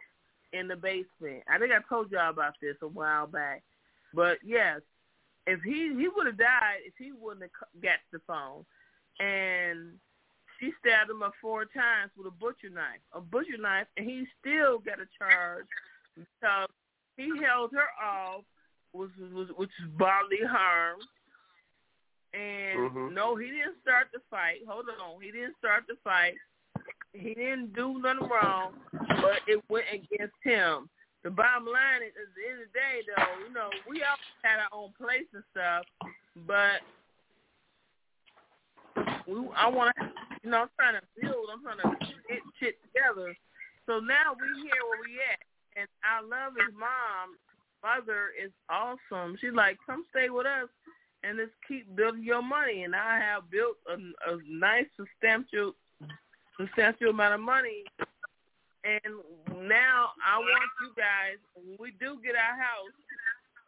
in 0.53 0.68
the 0.68 0.76
basement. 0.76 1.44
I 1.49 1.57
think 1.57 1.72
I 1.72 1.80
told 1.88 2.12
y'all 2.12 2.30
about 2.30 2.53
this 2.62 2.78
a 2.82 2.88
while 2.88 3.28
back. 3.28 3.64
But 4.14 4.38
yes, 4.44 4.82
if 5.48 5.62
he 5.62 5.94
he 5.95 6.07
would 6.07 6.28
have 6.28 6.38
died 6.38 6.80
if 6.86 6.94
he 6.98 7.12
wouldn't 7.12 7.44
have 7.44 7.82
got 7.82 7.99
the 8.12 8.20
phone, 8.26 8.66
and 9.20 9.99
she 10.60 10.72
stabbed 10.80 11.10
him 11.10 11.22
up 11.22 11.34
four 11.41 11.66
times 11.66 12.12
with 12.18 12.28
a 12.28 12.32
butcher 12.32 12.70
knife, 12.70 13.02
a 13.14 13.22
butcher 13.22 13.57
knife, 13.57 13.88
and 13.98 14.07
he 14.07 14.26
still 14.40 14.80
got 14.80 14.99
a 14.99 15.07
charge 15.20 15.68
because 16.16 16.70
he 17.18 17.38
held 17.44 17.72
her 17.74 17.90
off, 18.03 18.44
was 18.94 19.10
was 19.34 19.49
which 19.57 19.72
is 19.84 19.90
bodily 19.98 20.44
harm. 20.48 20.99
And 22.34 22.91
Mhm. 22.91 23.14
no, 23.14 23.36
he 23.36 23.49
didn't 23.49 23.82
start 23.82 24.12
the 24.12 24.20
fight. 24.30 24.66
Hold 24.68 24.90
on, 24.90 25.22
he 25.22 25.32
didn't 25.32 25.57
start 25.57 25.86
the 25.88 25.95
fight. 25.98 26.38
He 27.17 27.33
didn't 27.33 27.73
do 27.73 27.99
nothing 28.01 28.27
wrong, 28.27 28.73
but 28.91 29.39
it 29.47 29.63
went 29.69 29.85
against 29.91 30.35
him. 30.43 30.89
The 31.23 31.31
bottom 31.31 31.65
line 31.65 32.05
is, 32.05 32.13
at 32.13 32.29
the 32.37 32.43
end 32.45 32.61
of 32.61 32.67
the 32.69 32.77
day, 32.77 32.95
though, 33.09 33.47
you 33.47 33.53
know, 33.53 33.69
we 33.89 34.03
all 34.03 34.19
had 34.43 34.61
our 34.61 34.69
own 34.71 34.93
place 34.93 35.25
and 35.33 35.43
stuff, 35.49 35.83
but 36.45 36.85
we, 39.25 39.41
I 39.57 39.67
want 39.67 39.95
to, 39.97 40.05
you 40.43 40.51
know, 40.51 40.69
I'm 40.69 40.73
trying 40.77 41.01
to 41.01 41.05
build, 41.17 41.49
I'm 41.49 41.63
trying 41.63 41.81
to 41.81 42.05
get 42.29 42.45
shit 42.59 42.77
together. 42.85 43.33
So 43.87 43.99
now 43.99 44.37
we 44.37 44.45
here 44.61 44.85
where 44.85 45.01
we 45.01 45.17
at, 45.17 45.41
and 45.81 45.87
I 46.05 46.21
love 46.21 46.53
his 46.53 46.73
mom. 46.77 47.41
Mother 47.81 48.29
is 48.37 48.51
awesome. 48.69 49.37
She's 49.41 49.53
like, 49.53 49.77
come 49.85 50.05
stay 50.09 50.29
with 50.29 50.45
us 50.45 50.69
and 51.23 51.37
just 51.37 51.53
keep 51.67 51.89
building 51.95 52.23
your 52.23 52.41
money. 52.41 52.83
And 52.83 52.95
I 52.95 53.17
have 53.17 53.49
built 53.49 53.77
a, 53.89 53.97
a 54.29 54.37
nice 54.49 54.85
substantial 54.97 55.73
substantial 56.57 57.10
amount 57.10 57.34
of 57.36 57.40
money. 57.40 57.84
And 58.84 59.15
now 59.68 60.11
I 60.26 60.38
want 60.38 60.69
you 60.82 60.94
guys, 60.95 61.38
when 61.56 61.77
we 61.80 61.91
do 61.99 62.18
get 62.23 62.36
our 62.36 62.56
house, 62.56 62.94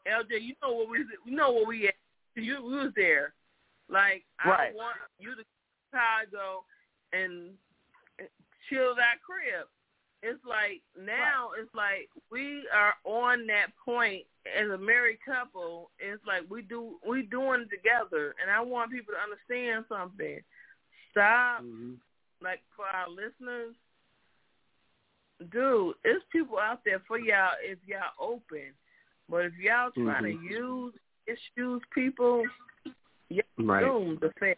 LJ, 0.07 0.41
you 0.41 0.53
know 0.61 0.73
what 0.73 0.89
we 0.89 1.05
you 1.25 1.35
know 1.35 1.51
what 1.51 1.67
we 1.67 1.87
at. 1.87 1.95
You 2.35 2.63
we 2.63 2.75
was 2.77 2.93
there. 2.95 3.33
Like 3.89 4.23
Right. 4.45 4.71
I 4.71 4.75
want 4.75 4.97
you 5.19 5.35
to 5.35 5.43
Chicago 5.89 6.63
and 7.13 7.51
chill 8.69 8.95
that 8.95 9.15
crib. 9.25 9.67
It's 10.23 10.39
like 10.45 10.81
now 10.99 11.51
it's 11.59 11.73
like 11.73 12.09
we 12.31 12.63
are 12.73 12.93
on 13.03 13.47
that 13.47 13.67
point 13.83 14.23
as 14.47 14.69
a 14.69 14.77
married 14.77 15.19
couple. 15.25 15.89
It's 15.99 16.21
like 16.25 16.43
we 16.49 16.61
do 16.61 16.97
we 17.07 17.23
doing 17.23 17.61
it 17.61 17.69
together, 17.69 18.35
and 18.41 18.51
I 18.51 18.61
want 18.61 18.91
people 18.91 19.13
to 19.13 19.19
understand 19.19 19.85
something. 19.89 20.39
Stop 21.11 21.63
Mm-hmm. 21.63 21.93
Like 22.41 22.61
for 22.75 22.85
our 22.85 23.09
listeners, 23.09 23.75
dude, 25.51 25.95
it's 26.03 26.23
people 26.31 26.57
out 26.59 26.79
there 26.85 27.01
for 27.07 27.19
y'all 27.19 27.51
if 27.61 27.77
y'all 27.85 28.13
open. 28.19 28.73
But 29.29 29.45
if 29.45 29.53
y'all 29.57 29.91
trying 29.91 30.23
Mhm. 30.23 30.47
to 30.49 30.53
use 30.55 30.93
issues 31.25 31.81
people, 31.93 32.45
y'all 33.29 33.43
Right. 33.57 33.81
doomed 33.83 34.33
fail. 34.39 34.55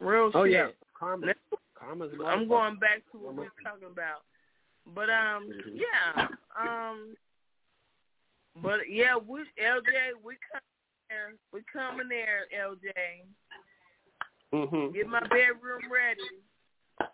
Real 0.00 0.30
Oh 0.34 0.44
shit. 0.44 0.52
yeah. 0.52 0.70
Karma. 0.94 1.34
Karma's 1.74 2.12
I'm 2.24 2.48
going 2.48 2.76
back 2.76 3.02
to 3.12 3.18
what 3.18 3.34
we're 3.34 3.50
talking 3.62 3.88
about. 3.88 4.24
But 4.86 5.10
um 5.10 5.48
Mhm. 5.50 5.80
yeah. 5.80 6.28
Um 6.56 7.16
but 8.56 8.88
yeah, 8.88 9.16
we 9.16 9.44
LJ, 9.58 10.14
we 10.22 10.36
come 10.52 10.60
there. 11.08 11.34
We 11.52 11.62
coming 11.64 12.08
there, 12.08 12.46
LJ. 12.52 13.24
Mhm. 14.52 14.94
Get 14.94 15.06
my 15.06 15.20
bedroom 15.20 15.82
ready. 15.90 17.10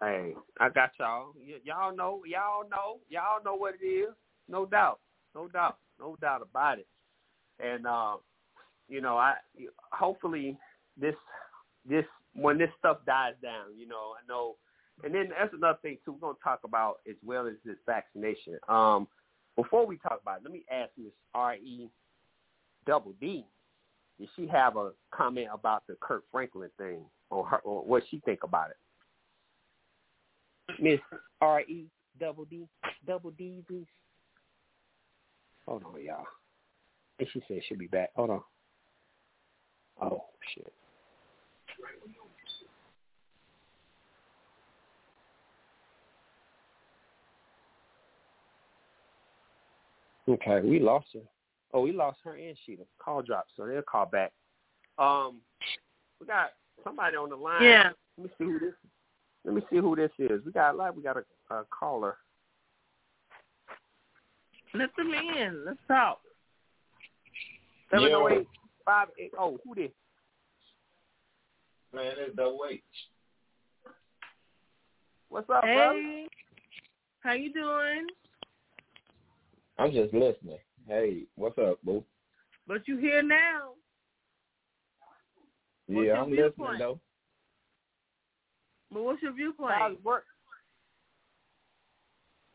Hey, 0.00 0.34
I 0.60 0.68
got 0.68 0.90
y'all. 0.98 1.32
Y- 1.36 1.60
y'all 1.64 1.94
know, 1.94 2.22
y'all 2.26 2.68
know, 2.68 3.00
y'all 3.08 3.42
know 3.42 3.54
what 3.54 3.74
it 3.80 3.84
is. 3.84 4.14
No 4.48 4.66
doubt, 4.66 5.00
no 5.34 5.48
doubt, 5.48 5.78
no 5.98 6.16
doubt 6.20 6.42
about 6.42 6.78
it. 6.78 6.86
And 7.58 7.86
uh, 7.86 8.16
you 8.88 9.00
know, 9.00 9.16
I 9.16 9.36
hopefully 9.92 10.58
this 10.96 11.14
this 11.88 12.04
when 12.34 12.58
this 12.58 12.70
stuff 12.78 12.98
dies 13.06 13.34
down, 13.42 13.76
you 13.76 13.86
know, 13.88 14.14
I 14.14 14.26
know. 14.28 14.56
And 15.02 15.14
then 15.14 15.30
that's 15.30 15.52
another 15.54 15.78
thing 15.82 15.98
too. 16.04 16.12
We're 16.12 16.18
gonna 16.18 16.38
talk 16.44 16.60
about 16.64 16.98
as 17.08 17.16
well 17.24 17.46
as 17.46 17.54
this 17.64 17.76
vaccination. 17.86 18.58
Um, 18.68 19.08
before 19.56 19.86
we 19.86 19.96
talk 19.96 20.20
about 20.20 20.38
it, 20.38 20.42
let 20.44 20.52
me 20.52 20.64
ask 20.70 20.90
Miss 20.98 21.12
R 21.34 21.56
E 21.56 21.88
Double 22.86 23.14
D 23.20 23.46
did 24.18 24.28
she 24.36 24.46
have 24.46 24.76
a 24.76 24.92
comment 25.10 25.48
about 25.52 25.86
the 25.86 25.96
Kirk 26.00 26.24
Franklin 26.32 26.70
thing 26.78 27.00
or 27.30 27.46
her 27.46 27.58
or 27.58 27.82
what 27.82 28.02
she 28.10 28.20
think 28.24 28.42
about 28.42 28.70
it? 28.70 28.76
Miss 30.80 31.00
R 31.40 31.60
E 31.62 31.86
double 32.18 32.44
D 32.44 32.66
double 33.06 33.30
D. 33.30 33.62
Hold 35.66 35.84
on, 35.84 36.02
y'all. 36.02 36.24
And 37.18 37.28
she 37.32 37.42
said 37.48 37.60
she'll 37.68 37.78
be 37.78 37.86
back. 37.86 38.10
Hold 38.16 38.30
on. 38.30 38.42
Oh 40.00 40.24
shit. 40.54 40.72
Okay, 50.28 50.60
we 50.66 50.80
lost 50.80 51.06
her. 51.14 51.20
Oh, 51.76 51.82
we 51.82 51.92
lost 51.92 52.16
her 52.24 52.36
and 52.36 52.56
Sheeta. 52.64 52.84
Call 52.98 53.20
dropped, 53.20 53.50
so 53.54 53.66
they'll 53.66 53.82
call 53.82 54.06
back. 54.06 54.32
Um, 54.98 55.42
we 56.18 56.26
got 56.26 56.52
somebody 56.82 57.18
on 57.18 57.28
the 57.28 57.36
line. 57.36 57.62
Yeah. 57.62 57.90
Let 58.16 58.24
me 58.24 58.30
see 58.38 58.44
who 58.44 58.58
this. 58.58 58.74
Let 59.44 59.54
me 59.54 59.62
see 59.68 59.76
who 59.76 59.94
this 59.94 60.10
is. 60.18 60.40
We 60.46 60.52
got 60.52 60.78
like 60.78 60.96
we 60.96 61.02
got 61.02 61.18
a, 61.18 61.54
a 61.54 61.64
caller. 61.68 62.16
Let 64.72 64.88
them 64.96 65.12
in. 65.12 65.66
Let's 65.66 65.78
talk. 65.86 66.20
Seven 67.90 68.08
Yo. 68.08 68.22
oh 68.22 68.28
eight 68.30 68.48
five 68.86 69.08
eight. 69.20 69.32
Oh, 69.38 69.58
who 69.62 69.74
this? 69.74 69.90
Man, 71.92 72.14
it's 72.16 72.34
the 72.36 72.56
wait. 72.58 72.84
What's 75.28 75.50
up, 75.50 75.60
brother? 75.60 75.92
Hey, 75.92 76.26
how 77.20 77.32
you 77.32 77.52
doing? 77.52 78.06
I'm 79.78 79.92
just 79.92 80.14
listening. 80.14 80.56
Hey, 80.88 81.24
what's 81.34 81.58
up, 81.58 81.78
boo? 81.82 82.04
But 82.66 82.86
you 82.86 82.96
here 82.98 83.22
now. 83.22 83.70
What's 85.86 86.06
yeah, 86.06 86.14
your 86.14 86.16
I'm 86.16 86.30
listening 86.30 86.42
viewpoint? 86.56 86.78
though. 86.78 87.00
But 88.92 89.02
what's 89.02 89.22
your 89.22 89.32
viewpoint? 89.32 89.74
How's 89.78 89.96
work? 90.04 90.24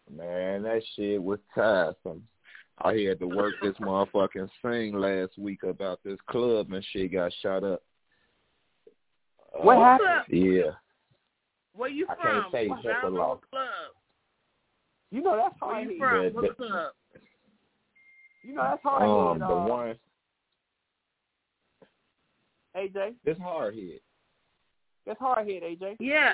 Man, 0.10 0.64
that 0.64 0.82
shit 0.96 1.22
was 1.22 1.40
tiresome. 1.56 2.24
I 2.82 2.94
had 2.96 3.20
to 3.20 3.28
work 3.28 3.54
this 3.62 3.76
motherfucking 3.82 4.50
thing 4.62 4.94
last 4.96 5.38
week 5.38 5.64
about 5.64 6.00
this 6.04 6.18
club 6.30 6.72
and 6.72 6.84
shit 6.92 7.12
got 7.12 7.32
shot 7.42 7.64
up. 7.64 7.82
What 9.62 9.78
Uh, 9.78 9.82
happened? 9.84 10.34
Yeah. 10.38 10.72
Where 11.74 11.90
you 11.90 12.06
I 12.10 12.16
from? 12.16 12.42
can't 12.42 12.52
say 12.52 12.68
What 12.68 12.84
just 12.84 12.88
a 13.04 13.08
round 13.08 13.16
what 13.18 13.50
club? 13.50 13.70
You 15.12 15.22
know 15.22 15.36
that's 15.38 15.56
how 15.60 15.68
hard. 15.72 15.84
you 15.84 15.90
hit. 15.92 16.00
from? 16.00 16.24
The- 16.24 16.48
What 16.48 16.58
club? 16.58 16.92
You 18.44 18.56
know 18.56 18.64
that's 18.64 18.84
hard. 18.84 19.04
Um, 19.04 19.40
hit, 19.40 19.48
the 19.48 19.54
uh, 19.54 19.68
one 19.68 19.96
AJ. 22.76 23.14
it's 23.26 23.40
hard 23.40 23.76
hit. 23.76 24.02
That's 25.06 25.20
hard 25.20 25.48
hit, 25.48 25.64
AJ. 25.64 25.98
Yeah. 26.00 26.34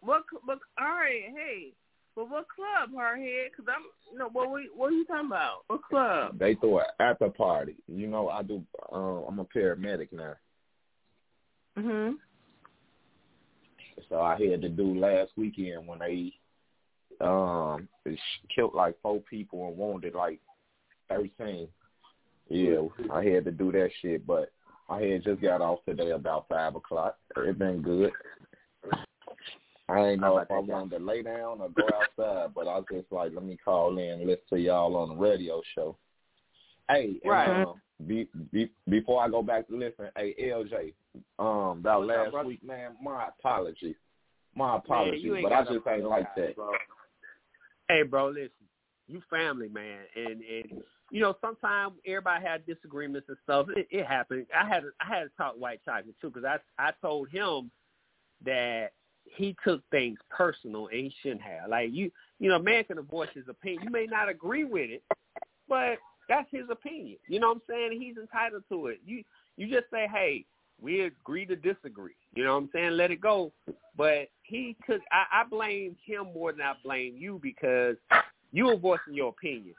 What? 0.00 0.24
cl- 0.30 0.42
But 0.46 0.58
all 0.80 0.88
right, 0.88 1.22
hey. 1.34 1.72
But 2.16 2.28
what 2.28 2.46
club, 2.48 2.90
Hardhead? 2.94 3.46
Cause 3.56 3.66
I'm 3.68 4.18
no. 4.18 4.28
What? 4.30 4.50
we- 4.50 4.70
What 4.74 4.88
are 4.88 4.96
you 4.96 5.04
talking 5.06 5.26
about? 5.26 5.58
What 5.68 5.82
club? 5.84 6.38
They 6.38 6.54
threw 6.56 6.78
an 6.80 6.86
after 6.98 7.28
party. 7.28 7.76
You 7.86 8.08
know, 8.08 8.28
I 8.28 8.42
do. 8.42 8.62
Uh, 8.92 9.24
I'm 9.26 9.38
a 9.38 9.44
paramedic 9.44 10.12
now, 10.12 10.34
Mhm. 11.78 12.14
so 14.08 14.20
I 14.20 14.32
had 14.44 14.60
to 14.62 14.68
do 14.68 14.98
last 14.98 15.30
weekend 15.36 15.86
when 15.86 16.00
they 16.00 16.32
um 17.20 17.88
killed 18.54 18.74
like 18.74 19.00
four 19.02 19.20
people 19.20 19.68
and 19.68 19.76
wounded 19.78 20.14
like 20.14 20.40
thirteen. 21.10 21.68
Yeah, 22.48 22.80
I 23.12 23.24
had 23.24 23.44
to 23.44 23.50
do 23.50 23.70
that 23.72 23.90
shit, 24.00 24.26
but 24.26 24.50
I 24.88 25.02
had 25.02 25.22
just 25.22 25.40
got 25.40 25.60
off 25.60 25.78
today 25.86 26.10
about 26.10 26.48
five 26.48 26.74
o'clock. 26.74 27.16
It 27.36 27.58
been 27.58 27.80
good. 27.80 28.12
I 29.88 30.08
ain't 30.08 30.20
know 30.20 30.38
if 30.38 30.50
I 30.50 30.58
wanted 30.58 30.98
to 30.98 31.04
lay 31.04 31.22
down 31.22 31.60
or 31.60 31.68
go 31.68 31.88
outside, 31.88 32.54
but 32.54 32.68
I 32.68 32.76
was 32.76 32.84
just 32.92 33.10
like, 33.10 33.32
let 33.34 33.44
me 33.44 33.58
call 33.64 33.98
in 33.98 34.20
and 34.20 34.26
listen 34.26 34.44
to 34.50 34.58
y'all 34.58 34.96
on 34.96 35.10
the 35.10 35.14
radio 35.16 35.60
show. 35.74 35.96
Hey, 36.88 37.20
and, 37.22 37.30
Right. 37.30 37.50
um, 37.50 37.80
be, 38.06 38.28
be, 38.52 38.70
before 38.88 39.22
I 39.22 39.28
go 39.28 39.42
back 39.42 39.68
to 39.68 39.76
listen, 39.76 40.08
hey 40.16 40.34
LJ, 40.40 40.94
um, 41.38 41.82
that 41.82 41.96
What's 41.96 42.10
up, 42.10 42.32
last 42.34 42.46
week, 42.46 42.62
man, 42.64 42.96
my 43.02 43.28
apologies, 43.28 43.96
my 44.54 44.68
Man, 44.68 44.76
apologies, 44.76 45.24
you 45.24 45.36
ain't 45.36 45.48
but 45.48 45.52
I 45.52 45.64
just 45.64 45.86
ain't 45.86 46.04
like 46.04 46.34
that. 46.36 46.56
bro. 46.56 46.72
Hey, 47.88 48.02
bro, 48.02 48.28
listen. 48.28 48.50
You 49.06 49.20
family, 49.28 49.68
man, 49.68 50.02
and 50.14 50.40
and 50.40 50.82
you 51.10 51.20
know 51.20 51.34
sometimes 51.40 51.94
everybody 52.06 52.44
had 52.44 52.66
disagreements 52.66 53.28
and 53.28 53.36
stuff. 53.44 53.66
It, 53.76 53.88
it 53.90 54.06
happened. 54.06 54.46
I 54.56 54.68
had 54.68 54.84
I 55.00 55.06
had 55.14 55.24
to 55.24 55.30
talk 55.36 55.54
white 55.58 55.80
chocolate 55.84 56.14
too 56.20 56.30
because 56.30 56.44
I 56.44 56.58
I 56.78 56.92
told 57.02 57.28
him 57.28 57.70
that 58.44 58.92
he 59.24 59.56
took 59.64 59.82
things 59.90 60.18
personal 60.30 60.88
and 60.88 61.04
he 61.04 61.14
shouldn't 61.22 61.42
have. 61.42 61.68
Like 61.68 61.90
you, 61.92 62.10
you 62.38 62.48
know, 62.48 62.56
a 62.56 62.62
man 62.62 62.84
can 62.84 63.00
voice 63.02 63.28
his 63.34 63.48
opinion. 63.48 63.84
You 63.84 63.90
may 63.90 64.06
not 64.06 64.28
agree 64.28 64.64
with 64.64 64.90
it, 64.90 65.02
but 65.68 65.98
that's 66.28 66.48
his 66.50 66.64
opinion. 66.70 67.18
You 67.28 67.40
know 67.40 67.48
what 67.48 67.56
I'm 67.56 67.62
saying? 67.68 68.00
He's 68.00 68.16
entitled 68.16 68.64
to 68.70 68.86
it. 68.88 69.00
You 69.04 69.22
you 69.56 69.68
just 69.68 69.90
say, 69.90 70.08
hey, 70.12 70.44
we 70.80 71.02
agree 71.02 71.44
to 71.46 71.56
disagree. 71.56 72.14
You 72.34 72.44
know 72.44 72.54
what 72.54 72.62
I'm 72.62 72.70
saying? 72.72 72.92
Let 72.92 73.10
it 73.10 73.20
go. 73.20 73.52
But 73.96 74.28
he 74.42 74.76
took. 74.88 75.00
I, 75.12 75.42
I 75.42 75.44
blame 75.44 75.96
him 76.04 76.32
more 76.32 76.52
than 76.52 76.62
I 76.62 76.74
blame 76.82 77.16
you 77.16 77.38
because 77.42 77.96
you 78.52 78.66
were 78.66 78.76
voicing 78.76 79.14
your 79.14 79.28
opinion. 79.28 79.74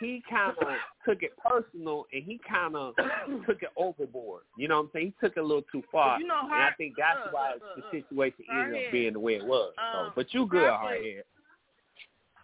He 0.00 0.22
kind 0.28 0.54
of 0.60 0.68
took 1.06 1.22
it 1.22 1.32
personal 1.36 2.06
and 2.12 2.22
he 2.22 2.40
kind 2.48 2.76
of 2.76 2.94
took 3.46 3.62
it 3.62 3.70
overboard. 3.76 4.42
You 4.56 4.68
know 4.68 4.76
what 4.76 4.84
I'm 4.86 4.90
saying? 4.92 5.06
He 5.06 5.26
took 5.26 5.36
it 5.36 5.40
a 5.40 5.42
little 5.42 5.64
too 5.70 5.82
far. 5.90 6.20
You 6.20 6.26
know, 6.26 6.40
and 6.44 6.52
I 6.52 6.70
think 6.76 6.94
that's 6.96 7.18
look, 7.24 7.34
why 7.34 7.52
look, 7.54 7.76
the 7.76 7.82
situation 7.90 8.44
ended 8.50 8.74
Hardhead. 8.74 8.86
up 8.86 8.92
being 8.92 9.12
the 9.14 9.20
way 9.20 9.34
it 9.34 9.44
was. 9.44 9.72
Um, 9.78 10.06
so, 10.08 10.12
but 10.16 10.32
you 10.32 10.46
good, 10.46 10.68
hardhead. 10.68 11.22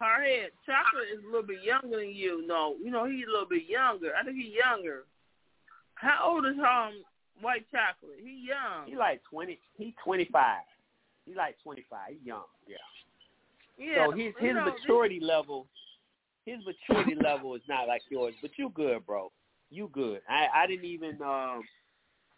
Hardhead. 0.01 0.47
Chocolate 0.65 1.07
is 1.13 1.23
a 1.23 1.25
little 1.25 1.47
bit 1.47 1.63
younger 1.63 1.97
than 1.97 2.13
you. 2.13 2.45
No, 2.45 2.75
you 2.83 2.91
know 2.91 3.05
he's 3.05 3.25
a 3.27 3.31
little 3.31 3.47
bit 3.49 3.63
younger. 3.67 4.11
I 4.19 4.23
think 4.23 4.37
he's 4.37 4.53
younger. 4.53 5.03
How 5.95 6.31
old 6.31 6.45
is 6.45 6.59
um 6.59 7.03
White 7.41 7.65
Chocolate? 7.71 8.19
He 8.21 8.47
young. 8.47 8.87
He 8.87 8.95
like 8.95 9.21
twenty. 9.29 9.59
He 9.77 9.95
twenty 10.03 10.27
five. 10.31 10.63
He 11.25 11.33
like 11.33 11.55
twenty 11.63 11.85
five. 11.89 12.11
He 12.19 12.27
young. 12.27 12.43
Yeah. 12.67 12.77
Yeah. 13.77 14.05
so 14.05 14.11
his 14.11 14.33
his 14.39 14.53
maturity 14.53 15.19
level, 15.19 15.67
his 16.45 16.57
maturity 16.65 17.15
level 17.21 17.55
is 17.55 17.61
not 17.67 17.87
like 17.87 18.01
yours. 18.09 18.33
But 18.41 18.51
you 18.57 18.71
good, 18.73 19.05
bro. 19.05 19.31
You 19.71 19.89
good. 19.93 20.21
I 20.29 20.47
I 20.53 20.67
didn't 20.67 20.85
even 20.85 21.21
um 21.21 21.63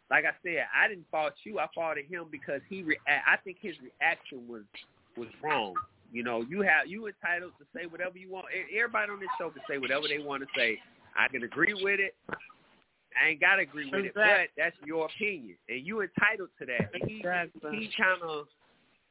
like 0.10 0.26
I 0.26 0.32
said 0.44 0.66
I 0.76 0.88
didn't 0.88 1.06
fault 1.12 1.34
you. 1.44 1.60
I 1.60 1.68
faulted 1.74 2.06
him 2.10 2.26
because 2.32 2.62
he 2.70 2.84
re- 2.84 3.00
I 3.08 3.38
think 3.44 3.58
his 3.62 3.76
reaction 3.82 4.48
was 4.48 4.64
was 5.16 5.28
wrong. 5.44 5.76
You 6.12 6.24
know, 6.24 6.46
you 6.48 6.62
have 6.62 6.88
you 6.88 7.08
entitled 7.08 7.52
to 7.60 7.66
say 7.76 7.86
whatever 7.86 8.18
you 8.18 8.32
want. 8.32 8.46
Everybody 8.76 9.12
on 9.12 9.20
this 9.20 9.30
show 9.38 9.50
can 9.50 9.62
say 9.70 9.78
whatever 9.78 10.08
they 10.08 10.24
want 10.24 10.42
to 10.42 10.48
say. 10.56 10.80
I 11.18 11.28
can 11.28 11.44
agree 11.44 11.74
with 11.74 12.00
it. 12.00 12.16
I 13.18 13.30
ain't 13.30 13.42
gotta 13.42 13.64
agree 13.64 13.90
with 13.92 14.06
it, 14.06 14.14
but 14.14 14.54
that's 14.56 14.76
your 14.86 15.06
opinion, 15.06 15.58
and 15.70 15.86
you 15.86 16.02
entitled 16.02 16.50
to 16.60 16.66
that. 16.66 16.92
He 17.08 17.18
Exactly. 17.18 17.72
he 17.72 17.90
kind 17.98 18.22
of, 18.22 18.46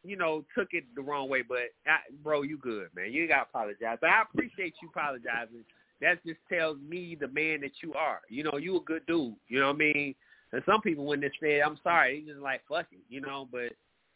you 0.07 0.17
know, 0.17 0.45
took 0.57 0.69
it 0.73 0.85
the 0.95 1.03
wrong 1.03 1.29
way. 1.29 1.43
But 1.43 1.71
I, 1.87 1.99
bro, 2.23 2.43
you 2.43 2.59
good, 2.59 2.89
man. 2.95 3.13
You 3.13 3.27
got 3.29 3.45
to 3.45 3.49
apologize. 3.51 3.99
But 4.01 4.11
I 4.11 4.23
appreciate 4.23 4.75
you 4.83 4.89
apologizing. 4.89 5.65
That 6.01 6.25
just 6.25 6.41
tells 6.51 6.79
me 6.87 7.17
the 7.19 7.29
man 7.29 7.63
that 7.63 7.73
you 7.83 7.95
are. 7.95 8.21
You 8.29 8.45
know, 8.45 8.59
you 8.59 8.77
a 8.77 8.81
good 8.81 9.07
dude. 9.07 9.35
You 9.49 9.61
know 9.61 9.69
what 9.69 9.77
I 9.77 9.79
mean? 9.79 10.15
And 10.53 10.63
some 10.67 10.81
people 10.81 11.05
when 11.07 11.21
they 11.21 11.31
say 11.43 11.61
I'm 11.61 11.79
sorry, 11.83 12.21
they 12.21 12.31
just 12.33 12.43
like 12.43 12.63
fuck 12.69 12.87
it, 12.93 13.01
you 13.09 13.21
know. 13.21 13.49
But 13.51 13.73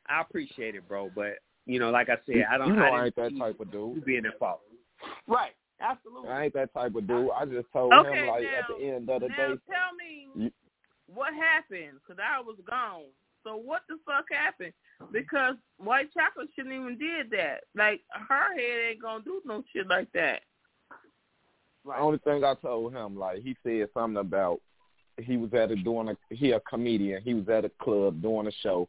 I 0.08 0.20
appreciate 0.20 0.74
it, 0.74 0.86
bro. 0.86 1.10
But 1.14 1.38
you 1.66 1.78
know, 1.78 1.90
like 1.90 2.08
I 2.08 2.16
said, 2.26 2.44
I 2.50 2.58
don't. 2.58 2.68
You 2.68 2.76
know, 2.76 2.82
I 2.84 2.88
I 3.00 3.04
ain't 3.06 3.16
that 3.16 3.32
type 3.38 3.60
of 3.60 3.72
dude. 3.72 3.96
you 3.96 4.02
being 4.02 4.26
at 4.26 4.38
fault. 4.38 4.60
Right. 5.26 5.52
Absolutely. 5.80 6.28
I 6.28 6.44
ain't 6.44 6.54
that 6.54 6.74
type 6.74 6.94
of 6.94 7.06
dude. 7.06 7.30
I 7.34 7.46
just 7.46 7.72
told 7.72 7.92
Okay, 7.94 8.20
him 8.20 8.28
like 8.28 8.42
now, 8.42 8.58
at 8.58 8.78
the 8.78 8.84
end 8.86 9.08
of 9.08 9.22
the 9.22 9.28
now 9.28 9.36
day, 9.36 9.60
tell 9.66 9.94
me 9.96 10.28
you- 10.44 10.52
what 11.06 11.32
happened 11.34 11.98
because 12.06 12.22
I 12.22 12.40
was 12.40 12.56
gone. 12.68 13.04
So 13.44 13.56
what 13.56 13.82
the 13.88 13.96
fuck 14.06 14.26
happened? 14.30 14.72
Uh-huh. 15.00 15.10
Because 15.12 15.54
White 15.78 16.12
Chocolate 16.12 16.48
shouldn't 16.54 16.74
even 16.74 16.98
did 16.98 17.30
that. 17.30 17.64
Like 17.74 18.00
her 18.28 18.54
head 18.54 18.90
ain't 18.90 19.02
gonna 19.02 19.24
do 19.24 19.40
no 19.44 19.62
shit 19.72 19.86
like 19.88 20.10
that. 20.12 20.40
The 21.84 21.98
only 21.98 22.18
thing 22.18 22.44
I 22.44 22.54
told 22.54 22.92
him, 22.92 23.18
like 23.18 23.42
he 23.42 23.56
said 23.62 23.88
something 23.94 24.20
about 24.20 24.60
he 25.18 25.36
was 25.36 25.52
at 25.54 25.70
a 25.70 25.76
doing 25.76 26.08
a 26.08 26.34
he 26.34 26.52
a 26.52 26.60
comedian. 26.60 27.22
He 27.22 27.34
was 27.34 27.48
at 27.48 27.64
a 27.64 27.70
club 27.80 28.22
doing 28.22 28.46
a 28.46 28.52
show, 28.62 28.88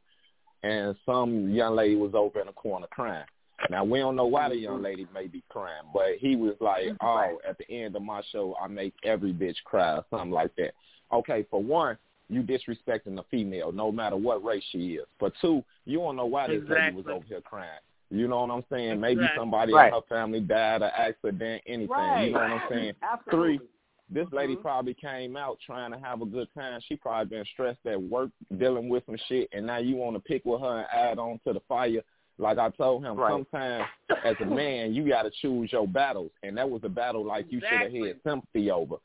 and 0.64 0.96
some 1.06 1.50
young 1.50 1.76
lady 1.76 1.96
was 1.96 2.12
over 2.14 2.40
in 2.40 2.48
the 2.48 2.54
corner 2.54 2.88
crying. 2.92 3.26
Now 3.70 3.84
we 3.84 4.00
don't 4.00 4.16
know 4.16 4.26
why 4.26 4.50
the 4.50 4.56
young 4.56 4.76
mm-hmm. 4.76 4.86
lady 4.86 5.08
may 5.14 5.28
be 5.28 5.44
crying, 5.50 5.84
but 5.94 6.18
he 6.20 6.36
was 6.36 6.56
like, 6.60 6.84
mm-hmm. 6.84 7.06
"Oh, 7.06 7.40
at 7.48 7.58
the 7.58 7.70
end 7.70 7.96
of 7.96 8.02
my 8.02 8.22
show, 8.32 8.56
I 8.62 8.68
make 8.68 8.94
every 9.04 9.34
bitch 9.34 9.58
cry," 9.66 9.98
or 9.98 10.06
something 10.10 10.32
like 10.32 10.56
that. 10.58 10.74
Okay, 11.14 11.46
for 11.50 11.62
one, 11.62 11.98
you 12.32 12.42
disrespecting 12.42 13.16
the 13.16 13.24
female, 13.30 13.72
no 13.74 13.92
matter 13.92 14.16
what 14.16 14.44
race 14.44 14.64
she 14.72 14.94
is. 14.96 15.06
But 15.20 15.34
two, 15.42 15.64
you 15.86 16.00
don't 16.00 16.16
know 16.16 16.26
why 16.26 16.48
this 16.48 16.64
lady 16.68 16.96
was 16.96 17.06
over 17.08 17.26
here 17.26 17.42
crying. 17.42 17.70
You 18.10 18.28
know 18.28 18.42
what 18.46 18.52
I'm 18.52 18.64
saying? 18.72 19.00
Maybe 19.02 19.30
somebody 19.36 19.74
Right. 19.74 19.88
in 19.88 19.94
her 19.94 20.02
family 20.08 20.40
died, 20.40 20.82
or 20.82 20.86
accident, 20.96 21.62
anything. 21.66 21.88
You 21.88 22.32
know 22.32 22.40
what 22.40 22.52
I'm 22.52 22.62
saying? 22.70 22.94
Absolutely. 23.04 23.58
Three, 23.58 23.68
this 24.10 24.28
lady 24.32 24.56
Mhm. 24.56 24.62
probably 24.62 24.94
came 24.94 25.36
out 25.36 25.60
trying 25.60 25.92
to 25.92 26.00
have 26.00 26.22
a 26.22 26.26
good 26.26 26.48
time. 26.54 26.80
She 26.82 26.96
probably 26.96 27.38
been 27.38 27.46
stressed 27.46 27.86
at 27.86 28.02
work, 28.02 28.32
dealing 28.58 28.88
with 28.90 29.06
some 29.06 29.18
shit, 29.28 29.50
and 29.52 29.66
now 29.66 29.78
you 29.78 29.98
want 29.98 30.16
to 30.16 30.22
pick 30.22 30.46
with 30.46 30.62
her 30.62 30.80
and 30.80 30.88
add 30.92 31.20
on 31.20 31.40
to 31.40 31.54
the 31.54 31.62
fire. 31.62 32.02
Like 32.38 32.58
I 32.58 32.70
told 32.72 33.04
him, 33.06 33.18
Right. 33.18 33.32
sometimes 33.32 33.88
as 34.24 34.36
a 34.40 34.46
man, 34.46 34.94
you 34.94 35.08
got 35.08 35.24
to 35.24 35.30
choose 35.32 35.72
your 35.72 35.88
battles, 35.88 36.32
and 36.44 36.58
that 36.58 36.70
was 36.70 36.84
a 36.86 36.90
battle 36.90 37.24
like 37.26 37.52
you 37.52 37.60
should 37.60 37.82
have 37.82 37.92
had 37.94 38.22
sympathy 38.24 38.72
over. 38.72 38.98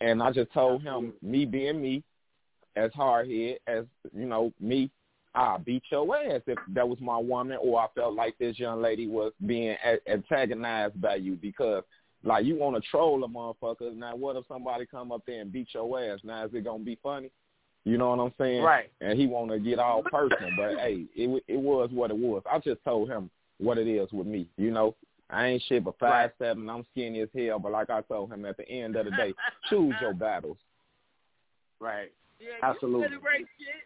And 0.00 0.22
I 0.22 0.32
just 0.32 0.50
told 0.52 0.82
him, 0.82 1.12
me 1.22 1.44
being 1.44 1.80
me, 1.80 2.02
as 2.80 2.92
hard 2.92 3.30
head 3.30 3.58
as 3.66 3.84
you 4.16 4.26
know 4.26 4.52
me, 4.60 4.90
I 5.34 5.58
beat 5.58 5.82
your 5.90 6.16
ass 6.16 6.42
if 6.46 6.58
that 6.74 6.88
was 6.88 6.98
my 7.00 7.18
woman, 7.18 7.58
or 7.62 7.80
I 7.80 7.86
felt 7.94 8.14
like 8.14 8.36
this 8.38 8.58
young 8.58 8.82
lady 8.82 9.06
was 9.06 9.32
being 9.46 9.76
a- 9.84 10.10
antagonized 10.10 11.00
by 11.00 11.16
you 11.16 11.36
because 11.36 11.84
Like 12.22 12.44
you 12.44 12.54
want 12.56 12.76
to 12.76 12.90
troll 12.90 13.24
a 13.24 13.28
motherfucker. 13.28 13.94
Now 13.96 14.14
what 14.14 14.36
if 14.36 14.44
somebody 14.46 14.84
come 14.84 15.10
up 15.10 15.22
there 15.26 15.40
and 15.40 15.50
beat 15.52 15.68
your 15.72 15.98
ass? 15.98 16.20
Now 16.22 16.44
is 16.44 16.52
it 16.52 16.64
gonna 16.64 16.84
be 16.84 16.98
funny? 17.02 17.30
You 17.84 17.96
know 17.96 18.10
what 18.10 18.20
I'm 18.22 18.34
saying? 18.38 18.62
Right. 18.62 18.90
And 19.00 19.18
he 19.18 19.26
want 19.26 19.50
to 19.50 19.58
get 19.58 19.78
all 19.78 20.02
personal, 20.02 20.50
but 20.56 20.76
hey, 20.80 21.06
it 21.16 21.42
it 21.48 21.56
was 21.56 21.88
what 21.92 22.10
it 22.10 22.16
was. 22.18 22.42
I 22.50 22.58
just 22.58 22.84
told 22.84 23.08
him 23.08 23.30
what 23.58 23.78
it 23.78 23.88
is 23.88 24.12
with 24.12 24.26
me. 24.26 24.46
You 24.58 24.70
know, 24.70 24.94
I 25.30 25.46
ain't 25.46 25.62
shit 25.62 25.82
but 25.84 25.98
five 25.98 26.10
Right. 26.10 26.32
seven. 26.38 26.68
I'm 26.68 26.84
skinny 26.90 27.20
as 27.20 27.30
hell, 27.34 27.58
but 27.58 27.72
like 27.72 27.88
I 27.88 28.02
told 28.02 28.30
him 28.32 28.44
at 28.44 28.58
the 28.58 28.68
end 28.68 28.96
of 28.96 29.06
the 29.06 29.12
day, 29.12 29.32
choose 29.70 29.94
your 30.02 30.12
battles. 30.12 30.58
Right. 31.80 32.12
Yeah, 32.40 32.56
Absolutely. 32.62 33.00
You 33.02 33.04
said 33.08 33.18
the 33.18 33.22
right 33.22 33.46
shit. 33.58 33.84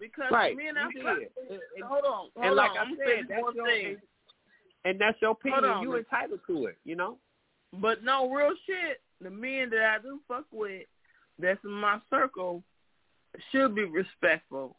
Because 0.00 0.30
Right, 0.30 0.56
me 0.56 0.68
and 0.68 0.78
I 0.78 0.84
fuck- 0.84 0.92
did. 0.94 1.30
And- 1.50 1.62
and- 1.76 1.84
hold 1.84 2.04
on, 2.04 2.12
hold 2.12 2.32
and 2.36 2.54
like 2.54 2.70
on. 2.72 2.76
I 2.76 2.80
I'm 2.82 2.96
said, 2.96 3.06
saying 3.06 3.26
that's 3.28 3.54
your- 3.54 3.66
thing. 3.66 4.02
And 4.84 4.98
that's 5.00 5.20
your 5.20 5.32
opinion. 5.32 5.64
Hold 5.64 5.76
on. 5.76 5.82
You 5.82 5.96
entitled 5.96 6.40
to 6.46 6.66
it. 6.66 6.78
You 6.84 6.94
know. 6.96 7.18
But 7.72 8.02
no 8.04 8.30
real 8.30 8.54
shit. 8.66 9.02
The 9.20 9.30
men 9.30 9.70
that 9.70 9.84
I 9.84 9.98
do 9.98 10.20
fuck 10.28 10.44
with, 10.52 10.86
that's 11.38 11.62
in 11.64 11.70
my 11.72 12.00
circle, 12.08 12.62
should 13.50 13.74
be 13.74 13.84
respectful. 13.84 14.76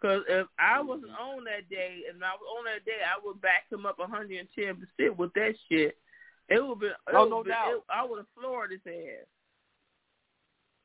Because 0.00 0.24
if 0.28 0.46
I 0.58 0.78
mm-hmm. 0.78 0.88
wasn't 0.88 1.12
on 1.12 1.44
that 1.44 1.68
day 1.68 2.02
and 2.10 2.24
I 2.24 2.32
was 2.32 2.58
on 2.58 2.64
that 2.64 2.84
day, 2.84 3.00
I 3.04 3.20
would 3.24 3.40
back 3.42 3.70
him 3.70 3.84
up 3.86 3.98
110 3.98 4.76
percent 4.76 5.18
with 5.18 5.32
that 5.34 5.54
shit. 5.68 5.96
It 6.48 6.64
would 6.64 6.80
be. 6.80 6.86
It 6.86 6.96
No, 7.12 7.20
would 7.22 7.30
no 7.30 7.42
be, 7.44 7.50
doubt. 7.50 7.68
It, 7.72 7.82
I 7.90 8.04
would 8.04 8.18
have 8.18 8.26
floored 8.34 8.72
his 8.72 8.80
ass. 8.86 9.26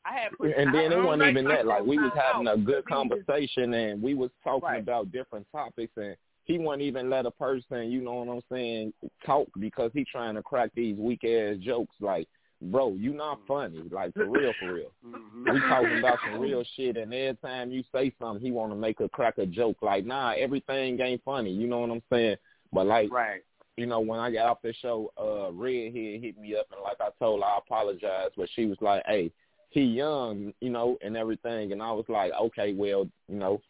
I 0.05 0.13
had 0.13 0.31
put, 0.38 0.51
And 0.55 0.73
then 0.73 0.91
I, 0.93 0.95
it 0.95 1.03
wasn't 1.03 1.21
like 1.21 1.30
even 1.31 1.45
that. 1.45 1.65
Like 1.65 1.85
we 1.85 1.97
was 1.97 2.11
having 2.15 2.47
a 2.47 2.57
good 2.57 2.85
conversation 2.85 3.73
and 3.73 4.01
we 4.01 4.13
was 4.13 4.31
talking 4.43 4.69
Right. 4.69 4.81
about 4.81 5.11
different 5.11 5.45
topics 5.51 5.93
and 5.97 6.15
he 6.45 6.57
wouldn't 6.57 6.81
even 6.81 7.09
let 7.09 7.26
a 7.26 7.31
person, 7.31 7.91
you 7.91 8.01
know 8.01 8.15
what 8.15 8.34
I'm 8.34 8.41
saying, 8.51 8.93
talk 9.26 9.47
because 9.59 9.91
he 9.93 10.03
trying 10.05 10.35
to 10.35 10.41
crack 10.41 10.71
these 10.73 10.97
weak 10.97 11.23
ass 11.23 11.57
jokes. 11.59 11.95
Like, 11.99 12.27
bro, 12.61 12.93
you 12.93 13.13
not 13.13 13.39
funny. 13.47 13.84
Like 13.91 14.13
for 14.13 14.26
real, 14.26 14.53
for 14.59 14.73
real. 14.73 14.91
Mhm. 15.05 15.53
We 15.53 15.59
talking 15.61 15.99
about 15.99 16.19
some 16.26 16.39
real 16.41 16.63
shit, 16.76 16.97
and 16.97 17.13
every 17.13 17.38
time 17.38 17.71
you 17.71 17.84
say 17.93 18.13
something, 18.19 18.43
he 18.43 18.51
want 18.51 18.71
to 18.71 18.76
make 18.76 18.99
a 18.99 19.07
crack 19.09 19.38
a 19.38 19.45
joke. 19.45 19.77
Like, 19.81 20.05
nah, 20.05 20.34
everything 20.38 20.99
ain't 20.99 21.23
funny. 21.23 21.51
You 21.51 21.67
know 21.67 21.80
what 21.80 21.89
I'm 21.91 22.01
saying? 22.11 22.35
But 22.73 22.85
like, 22.88 23.11
Right. 23.11 23.41
you 23.77 23.85
know, 23.85 23.99
when 24.01 24.19
I 24.19 24.30
got 24.31 24.47
off 24.47 24.61
the 24.61 24.73
show, 24.73 25.11
uh, 25.17 25.51
Redhead 25.53 26.21
hit 26.21 26.38
me 26.38 26.55
up, 26.55 26.67
and 26.71 26.81
like 26.84 26.97
I 26.99 27.09
told 27.17 27.41
her, 27.41 27.45
I 27.47 27.57
apologize, 27.59 28.30
but 28.35 28.49
she 28.55 28.65
was 28.65 28.77
like, 28.81 29.03
hey, 29.05 29.31
he 29.69 29.81
young, 29.81 30.53
you 30.61 30.69
know, 30.69 30.97
and 31.01 31.15
everything, 31.15 31.71
and 31.71 31.81
I 31.81 31.91
was 31.91 32.05
like, 32.07 32.31
okay, 32.39 32.73
well, 32.73 33.07
you 33.27 33.35
know, 33.35 33.61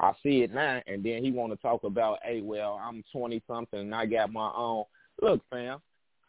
I 0.00 0.12
see 0.22 0.42
it 0.42 0.52
now, 0.54 0.80
and 0.86 1.02
then 1.02 1.24
he 1.24 1.32
want 1.32 1.52
to 1.52 1.56
talk 1.56 1.84
about, 1.84 2.18
hey, 2.22 2.40
well, 2.40 2.80
I'm 2.82 3.02
20 3.12 3.42
something, 3.48 3.80
and 3.80 3.94
I 3.94 4.06
got 4.06 4.32
my 4.32 4.50
own. 4.56 4.84
Look, 5.20 5.40
fam, 5.50 5.80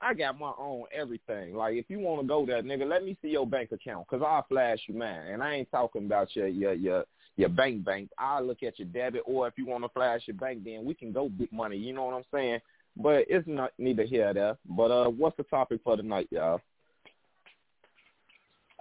I 0.01 0.13
got 0.13 0.39
my 0.39 0.53
own 0.57 0.85
everything. 0.91 1.53
Like, 1.53 1.75
if 1.75 1.85
you 1.89 1.99
want 1.99 2.21
to 2.21 2.27
go 2.27 2.45
there, 2.45 2.63
nigga, 2.63 2.87
let 2.87 3.03
me 3.03 3.17
see 3.21 3.29
your 3.29 3.45
bank 3.45 3.71
account, 3.71 4.07
cause 4.07 4.21
I'll 4.25 4.45
flash 4.47 4.79
you 4.87 4.95
mine, 4.95 5.27
and 5.27 5.43
I 5.43 5.55
ain't 5.55 5.71
talking 5.71 6.05
about 6.05 6.35
your 6.35 6.47
your 6.47 6.73
your 6.73 7.05
your 7.35 7.49
bank 7.49 7.85
bank. 7.85 8.09
I'll 8.17 8.43
look 8.43 8.63
at 8.63 8.79
your 8.79 8.87
debit, 8.87 9.23
or 9.25 9.47
if 9.47 9.53
you 9.57 9.65
want 9.65 9.83
to 9.83 9.89
flash 9.89 10.21
your 10.25 10.37
bank, 10.37 10.63
then 10.63 10.85
we 10.85 10.93
can 10.93 11.11
go 11.11 11.29
big 11.29 11.51
money. 11.51 11.77
You 11.77 11.93
know 11.93 12.05
what 12.05 12.15
I'm 12.15 12.23
saying? 12.33 12.59
But 12.97 13.25
it's 13.29 13.47
not 13.47 13.71
neither 13.77 14.03
here 14.03 14.25
nor 14.25 14.33
there. 14.33 14.57
But 14.67 14.91
uh, 14.91 15.09
what's 15.09 15.37
the 15.37 15.43
topic 15.43 15.81
for 15.83 15.95
tonight, 15.95 16.27
y'all? 16.31 16.59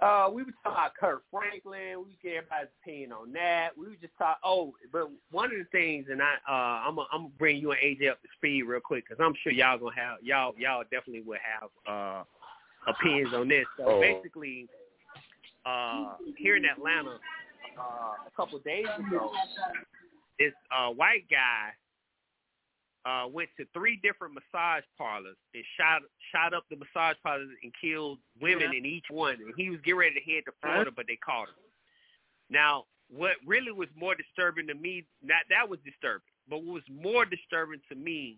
Uh, 0.01 0.29
we 0.31 0.43
were 0.43 0.51
talking 0.63 0.77
about 0.77 0.95
Kirk 0.95 1.23
Franklin. 1.29 1.99
We 2.05 2.17
get 2.23 2.37
everybody's 2.37 2.69
opinion 2.81 3.11
on 3.11 3.33
that. 3.33 3.77
We 3.77 3.87
were 3.87 3.95
just 4.01 4.13
talking. 4.17 4.39
Oh, 4.45 4.73
but 4.93 5.09
one 5.31 5.45
of 5.51 5.57
the 5.57 5.65
things, 5.73 6.07
and 6.09 6.21
I, 6.21 6.35
uh, 6.47 6.87
I'm, 6.87 6.95
gonna- 6.95 7.07
I'm 7.11 7.21
gonna 7.23 7.33
bring 7.37 7.57
you 7.57 7.71
and 7.71 7.79
AJ 7.81 8.09
up 8.09 8.21
to 8.21 8.27
speed 8.37 8.63
real 8.63 8.79
quick 8.79 9.03
because 9.07 9.21
I'm 9.23 9.33
sure 9.43 9.51
y'all 9.51 9.77
gonna 9.77 9.95
have 9.95 10.17
y'all, 10.23 10.53
y'all 10.57 10.83
definitely 10.83 11.21
will 11.21 11.37
have 11.43 11.69
uh, 11.93 12.23
opinions 12.87 13.33
on 13.33 13.49
this. 13.49 13.65
So 13.77 13.83
Oh. 13.87 13.99
basically, 13.99 14.69
uh, 15.65 16.13
here 16.37 16.55
in 16.55 16.63
Atlanta, 16.63 17.19
uh, 17.77 18.13
a 18.25 18.31
couple 18.37 18.57
of 18.57 18.63
days 18.63 18.85
ago, 19.07 19.31
this 20.39 20.53
uh, 20.71 20.89
white 20.91 21.25
guy 21.29 21.71
uh, 23.05 23.25
went 23.31 23.49
to 23.57 23.65
three 23.73 23.99
different 24.03 24.33
massage 24.33 24.83
parlors 24.97 25.37
and 25.53 25.63
shot 25.77 26.01
shot 26.33 26.53
up 26.53 26.65
the 26.69 26.75
massage 26.75 27.15
parlors 27.23 27.49
and 27.63 27.71
killed 27.81 28.19
women 28.41 28.73
in 28.75 28.85
each 28.85 29.05
one. 29.09 29.35
And 29.35 29.53
he 29.55 29.69
was 29.69 29.79
getting 29.81 29.99
ready 29.99 30.15
to 30.15 30.31
head 30.31 30.43
to 30.45 30.51
Florida, 30.61 30.91
but 30.95 31.05
they 31.07 31.17
caught 31.17 31.47
him. 31.47 31.55
Now, 32.49 32.85
what 33.09 33.37
really 33.45 33.71
was 33.71 33.87
more 33.95 34.15
disturbing 34.15 34.67
to 34.67 34.75
me, 34.75 35.05
not 35.23 35.43
that 35.49 35.67
was 35.67 35.79
disturbing, 35.85 36.27
but 36.49 36.63
what 36.63 36.73
was 36.73 36.83
more 36.89 37.25
disturbing 37.25 37.81
to 37.89 37.95
me 37.95 38.37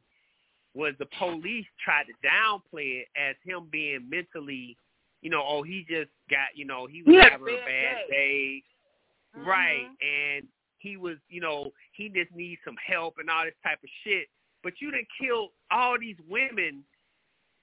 was 0.73 0.93
the 0.99 1.07
police 1.17 1.65
tried 1.83 2.05
to 2.05 2.13
downplay 2.27 3.01
it 3.01 3.07
as 3.17 3.35
him 3.43 3.67
being 3.71 4.07
mentally, 4.09 4.77
you 5.21 5.29
know, 5.29 5.43
oh, 5.45 5.63
he 5.63 5.85
just 5.89 6.09
got, 6.29 6.47
you 6.55 6.65
know, 6.65 6.87
he 6.87 7.03
was 7.03 7.15
a 7.15 7.29
having 7.29 7.47
a 7.47 7.57
bad 7.57 7.97
day. 8.09 8.63
day. 9.35 9.43
Right. 9.45 9.87
And 10.01 10.47
he 10.77 10.97
was, 10.97 11.17
you 11.29 11.41
know, 11.41 11.71
he 11.93 12.09
just 12.09 12.33
needs 12.33 12.61
some 12.63 12.75
help 12.85 13.15
and 13.19 13.29
all 13.29 13.43
this 13.43 13.53
type 13.63 13.79
of 13.83 13.89
shit. 14.03 14.27
But 14.63 14.73
you 14.79 14.91
done 14.91 15.07
killed 15.19 15.49
all 15.71 15.97
these 15.99 16.17
women, 16.29 16.83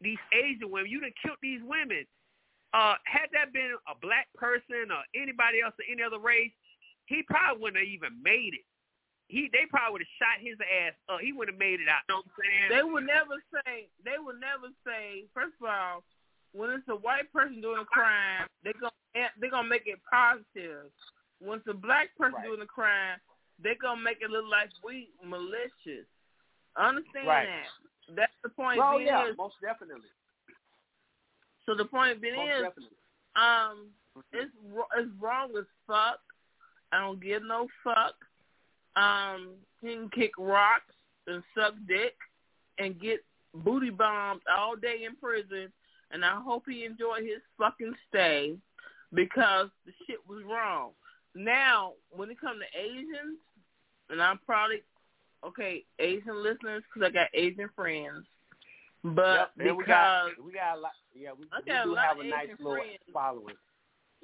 these 0.00 0.18
Asian 0.32 0.70
women. 0.70 0.90
You 0.90 1.00
done 1.00 1.14
killed 1.22 1.38
these 1.42 1.60
women. 1.62 2.04
Uh, 2.74 2.94
had 3.04 3.30
that 3.32 3.52
been 3.52 3.72
a 3.88 3.94
black 4.00 4.28
person 4.34 4.92
or 4.92 5.02
anybody 5.14 5.60
else 5.64 5.74
of 5.78 5.86
any 5.90 6.02
other 6.02 6.18
race, 6.18 6.52
he 7.06 7.22
probably 7.22 7.62
wouldn't 7.62 7.80
have 7.80 7.88
even 7.88 8.12
made 8.22 8.52
it. 8.52 8.66
He 9.28 9.48
they 9.52 9.64
probably 9.68 9.92
would 9.92 10.04
have 10.04 10.16
shot 10.20 10.36
his 10.40 10.56
ass 10.60 10.96
up. 11.08 11.20
He 11.20 11.32
would 11.32 11.48
have 11.48 11.58
made 11.60 11.80
it 11.80 11.88
out. 11.88 12.04
You 12.08 12.16
know 12.16 12.22
what 12.24 12.32
I'm 12.32 12.36
saying? 12.40 12.68
They 12.72 12.84
would 12.84 13.04
never 13.04 13.36
say. 13.52 13.88
They 14.04 14.16
would 14.16 14.40
never 14.40 14.72
say. 14.84 15.24
First 15.34 15.56
of 15.60 15.68
all, 15.68 16.04
when 16.52 16.70
it's 16.70 16.88
a 16.88 16.96
white 16.96 17.28
person 17.32 17.60
doing 17.60 17.80
a 17.80 17.84
crime, 17.84 18.48
they 18.64 18.72
gonna 18.72 19.28
they 19.40 19.48
gonna 19.48 19.68
make 19.68 19.84
it 19.86 20.00
positive. 20.08 20.88
When 21.40 21.58
it's 21.60 21.68
a 21.68 21.76
black 21.76 22.16
person 22.16 22.34
Right. 22.40 22.46
doing 22.48 22.60
a 22.62 22.66
crime, 22.66 23.20
they 23.60 23.74
gonna 23.76 24.00
make 24.00 24.20
it 24.20 24.30
look 24.30 24.46
like 24.48 24.70
we 24.82 25.10
malicious. 25.22 26.08
Understand 26.78 27.26
Right. 27.26 27.46
that. 27.46 28.14
That's 28.16 28.32
the 28.42 28.48
point. 28.48 28.80
Oh 28.82 28.98
yeah, 28.98 29.28
is, 29.28 29.36
most 29.36 29.56
definitely. 29.60 30.08
so 31.66 31.74
the 31.74 31.84
point 31.84 32.20
being 32.22 32.36
Most 32.36 32.48
is, 32.50 32.62
definitely. 32.62 32.96
um, 33.36 33.88
it's 34.32 34.50
wr- 34.72 34.98
it's 34.98 35.10
wrong 35.20 35.50
as 35.58 35.64
fuck. 35.86 36.20
I 36.92 37.00
don't 37.00 37.20
give 37.22 37.42
no 37.42 37.68
fuck. 37.84 38.14
Um, 38.96 39.56
he 39.82 39.88
can 39.94 40.08
kick 40.08 40.32
rocks 40.38 40.94
and 41.26 41.42
suck 41.54 41.74
dick 41.86 42.16
and 42.78 42.98
get 42.98 43.22
booty 43.54 43.90
bombed 43.90 44.40
all 44.50 44.74
day 44.76 45.04
in 45.04 45.14
prison, 45.16 45.70
and 46.10 46.24
I 46.24 46.40
hope 46.40 46.64
he 46.66 46.84
enjoy 46.84 47.18
his 47.20 47.42
fucking 47.58 47.94
stay 48.08 48.56
because 49.12 49.68
the 49.84 49.92
shit 50.06 50.18
was 50.26 50.42
wrong. 50.44 50.90
Now, 51.34 51.92
when 52.10 52.30
it 52.30 52.40
comes 52.40 52.60
to 52.60 52.80
Asians, 52.80 53.38
and 54.08 54.22
I'm 54.22 54.38
probably 54.46 54.82
okay, 55.44 55.84
Asian 55.98 56.42
listeners 56.42 56.82
because 56.92 57.08
I 57.08 57.12
got 57.12 57.28
Asian 57.34 57.68
friends, 57.74 58.24
but 59.04 59.52
Yep, 59.56 59.68
and 59.68 59.76
we 59.76 59.82
because 59.84 60.32
got 60.36 60.44
we 60.44 60.52
got 60.52 60.78
a 60.78 60.80
lot. 60.80 60.92
Yeah, 61.14 61.30
we, 61.32 61.46
we 61.46 61.62
do 61.64 61.94
have 61.94 62.18
a 62.18 62.24
nice 62.24 62.44
Asian 62.50 62.64
little 62.64 62.84
following. 63.12 63.54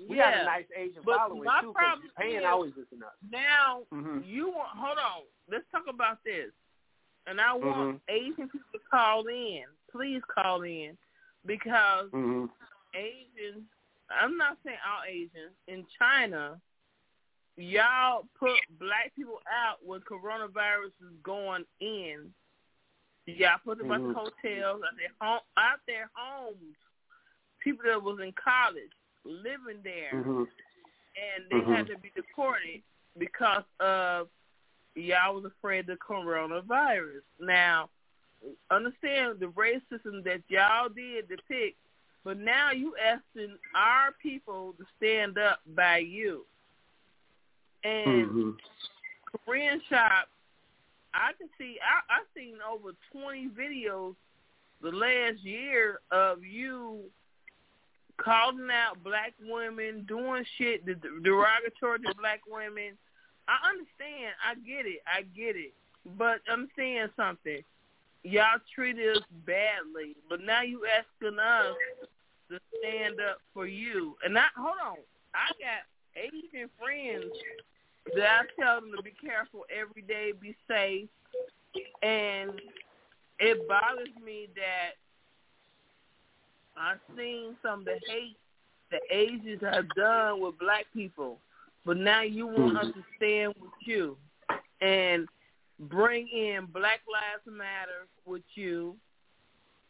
We 0.08 0.16
yeah, 0.16 0.30
got 0.32 0.40
a 0.42 0.44
nice 0.44 0.64
Asian 0.76 1.02
but 1.04 1.16
following 1.16 1.44
my 1.44 1.60
too, 1.60 1.68
because 1.68 1.74
problem 1.74 2.08
Japan 2.08 2.40
is- 2.42 2.46
always 2.50 2.72
listen 2.76 3.02
us. 3.02 3.14
Now 3.30 3.82
Mhm. 3.92 4.26
you 4.26 4.48
want 4.50 4.70
hold 4.76 4.98
on. 4.98 5.22
Let's 5.50 5.64
talk 5.70 5.84
about 5.88 6.18
this. 6.24 6.50
And 7.26 7.40
I 7.40 7.54
want 7.54 7.96
Mhm. 7.96 8.00
Asian 8.08 8.48
people 8.50 8.68
to 8.72 8.78
call 8.90 9.26
in. 9.28 9.64
Please 9.90 10.22
call 10.34 10.62
in 10.62 10.98
because 11.46 12.10
Mm-hmm. 12.10 12.46
Asians. 12.94 13.64
I'm 14.10 14.36
not 14.36 14.58
saying 14.64 14.76
all 14.86 15.02
Asians 15.06 15.54
in 15.68 15.86
China. 15.98 16.60
Y'all 17.56 18.26
put 18.38 18.58
black 18.80 19.14
people 19.14 19.40
out 19.48 19.78
when 19.84 20.00
coronavirus 20.00 20.92
is 21.00 21.14
going 21.22 21.64
in. 21.80 22.32
Y'all 23.26 23.58
put 23.64 23.78
them 23.78 23.88
Mhm. 23.88 23.94
at 23.94 24.02
the 24.02 24.12
hotels, 24.14 24.82
at 24.82 24.96
their 24.96 25.10
home, 25.20 25.40
out 25.56 25.80
their 25.86 26.10
homes. 26.14 26.76
People 27.60 27.84
that 27.86 28.02
was 28.02 28.18
in 28.20 28.32
college 28.32 28.92
living 29.24 29.80
there 29.82 30.10
Mm-hmm. 30.12 30.44
and 31.16 31.48
they 31.50 31.60
had 31.72 31.86
to 31.86 31.96
be 31.98 32.10
deported 32.10 32.82
because 33.16 33.64
of 33.80 34.28
y'all 34.94 35.34
was 35.36 35.44
afraid 35.44 35.88
of 35.88 35.98
coronavirus. 36.00 37.22
Now, 37.38 37.88
understand 38.70 39.38
the 39.40 39.46
racism 39.46 40.22
that 40.24 40.42
y'all 40.48 40.88
did 40.90 41.28
depict, 41.28 41.78
but 42.24 42.36
now 42.38 42.72
you 42.72 42.94
asking 42.98 43.58
our 43.74 44.12
people 44.12 44.74
to 44.74 44.84
stand 44.96 45.38
up 45.38 45.60
by 45.68 45.98
you. 45.98 46.46
And 47.84 48.26
Mm-hmm. 48.28 48.50
Korean 49.44 49.80
shop, 49.88 50.28
I 51.12 51.32
can 51.38 51.48
see. 51.58 51.78
I 51.82 52.14
I 52.14 52.18
seen 52.34 52.56
over 52.66 52.92
twenty 53.12 53.48
videos 53.48 54.14
the 54.82 54.90
last 54.90 55.40
year 55.42 56.00
of 56.10 56.42
you 56.44 57.00
calling 58.16 58.68
out 58.72 59.02
black 59.02 59.34
women, 59.46 60.04
doing 60.08 60.44
shit 60.56 60.86
the 60.86 60.94
derogatory 61.22 62.00
to 62.00 62.14
black 62.18 62.40
women. 62.48 62.96
I 63.48 63.68
understand. 63.68 64.34
I 64.42 64.54
get 64.54 64.86
it. 64.86 65.00
I 65.06 65.22
get 65.22 65.56
it. 65.56 65.74
But 66.16 66.40
understand 66.50 67.10
something. 67.16 67.62
y'all 68.24 68.58
treated 68.74 69.16
us 69.16 69.22
badly, 69.46 70.16
but 70.28 70.40
now 70.40 70.62
you 70.62 70.82
asking 70.86 71.38
us 71.38 71.76
to 72.50 72.58
stand 72.80 73.20
up 73.20 73.38
for 73.52 73.66
you. 73.66 74.16
And 74.24 74.38
I 74.38 74.46
hold 74.56 74.76
on, 74.84 74.96
I 75.34 75.52
got 75.60 75.84
Asian 76.16 76.70
friends 76.78 77.32
that 78.14 78.24
I 78.24 78.62
tell 78.62 78.80
them 78.80 78.92
to 78.96 79.02
be 79.02 79.12
careful 79.20 79.64
every 79.70 80.02
day, 80.02 80.32
be 80.38 80.56
safe, 80.68 81.08
and 82.02 82.52
it 83.38 83.66
bothers 83.68 84.08
me 84.24 84.48
that 84.54 84.92
I've 86.76 87.00
seen 87.16 87.56
some 87.62 87.80
of 87.80 87.84
the 87.86 87.98
hate 88.06 88.36
the 88.90 89.14
Asians 89.14 89.60
have 89.62 89.88
done 89.96 90.40
with 90.40 90.58
black 90.58 90.86
people, 90.92 91.38
but 91.84 91.96
now 91.96 92.22
you 92.22 92.46
want 92.46 92.76
mm-hmm. 92.76 92.76
us 92.76 92.86
to 92.94 93.02
stand 93.16 93.54
with 93.60 93.72
you 93.80 94.16
and 94.80 95.26
bring 95.80 96.28
in 96.28 96.66
Black 96.72 97.00
Lives 97.10 97.44
Matter 97.46 98.06
with 98.24 98.42
you, 98.54 98.94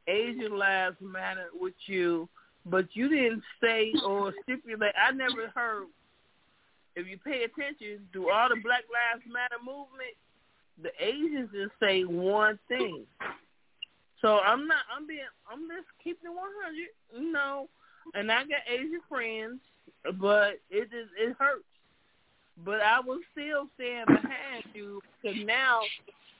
Asian 0.06 0.56
Lives 0.56 0.96
Matter 1.00 1.48
with 1.58 1.74
you, 1.86 2.28
but 2.66 2.86
you 2.94 3.08
didn't 3.08 3.42
say 3.62 3.92
or 4.06 4.32
stipulate. 4.42 4.94
I 4.96 5.12
never 5.12 5.48
heard. 5.54 5.86
If 6.96 7.06
you 7.08 7.18
pay 7.18 7.42
attention 7.44 8.06
to 8.12 8.30
all 8.30 8.48
the 8.48 8.60
Black 8.62 8.84
Lives 8.90 9.24
Matter 9.30 9.58
movement, 9.64 10.14
the 10.82 10.90
Asians 11.00 11.50
just 11.52 11.72
say 11.80 12.02
one 12.02 12.58
thing. 12.68 13.04
So 14.20 14.38
I'm 14.38 14.66
not. 14.66 14.78
I'm 14.94 15.06
being. 15.06 15.20
I'm 15.50 15.68
just 15.68 15.86
keeping 16.02 16.30
it 16.30 16.34
100. 16.34 17.22
You 17.22 17.32
know, 17.32 17.68
and 18.14 18.30
I 18.30 18.42
got 18.44 18.62
Asian 18.68 19.00
friends, 19.08 19.60
but 20.18 20.60
it 20.70 20.88
is 20.92 21.08
it 21.18 21.36
hurts. 21.38 21.64
But 22.64 22.80
I 22.80 23.00
will 23.00 23.18
still 23.32 23.68
stand 23.74 24.06
behind 24.06 24.64
you 24.72 25.00
because 25.20 25.36
now 25.44 25.80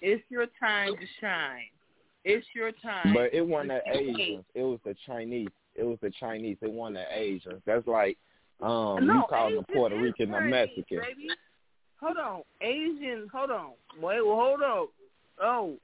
it's 0.00 0.22
your 0.30 0.46
time 0.60 0.94
to 0.94 1.06
shine. 1.20 1.68
It's 2.24 2.46
your 2.54 2.70
time. 2.72 3.12
But 3.12 3.34
it 3.34 3.46
wasn't 3.46 3.82
the. 3.84 3.98
Asians. 3.98 4.44
It 4.54 4.62
was 4.62 4.78
the 4.84 4.94
Chinese. 5.06 5.48
It 5.74 5.82
was 5.82 5.98
the 6.00 6.12
Chinese. 6.18 6.56
It 6.62 6.70
wasn't 6.70 6.98
the 6.98 7.18
Asians. 7.18 7.60
That's 7.66 7.86
like 7.86 8.16
um 8.60 9.06
no, 9.06 9.14
you 9.14 9.24
calling 9.28 9.52
Asian 9.54 9.64
the 9.68 9.72
Puerto 9.74 9.96
is 9.96 10.02
Rican 10.02 10.34
a 10.34 10.40
Mexican. 10.42 11.00
Baby. 11.00 11.28
Hold 12.00 12.16
on, 12.18 12.42
Asian. 12.60 13.28
Hold 13.32 13.50
on. 13.50 13.70
Wait. 14.00 14.24
Well, 14.24 14.36
hold 14.36 14.62
on. 14.62 14.86
Oh, 15.40 15.76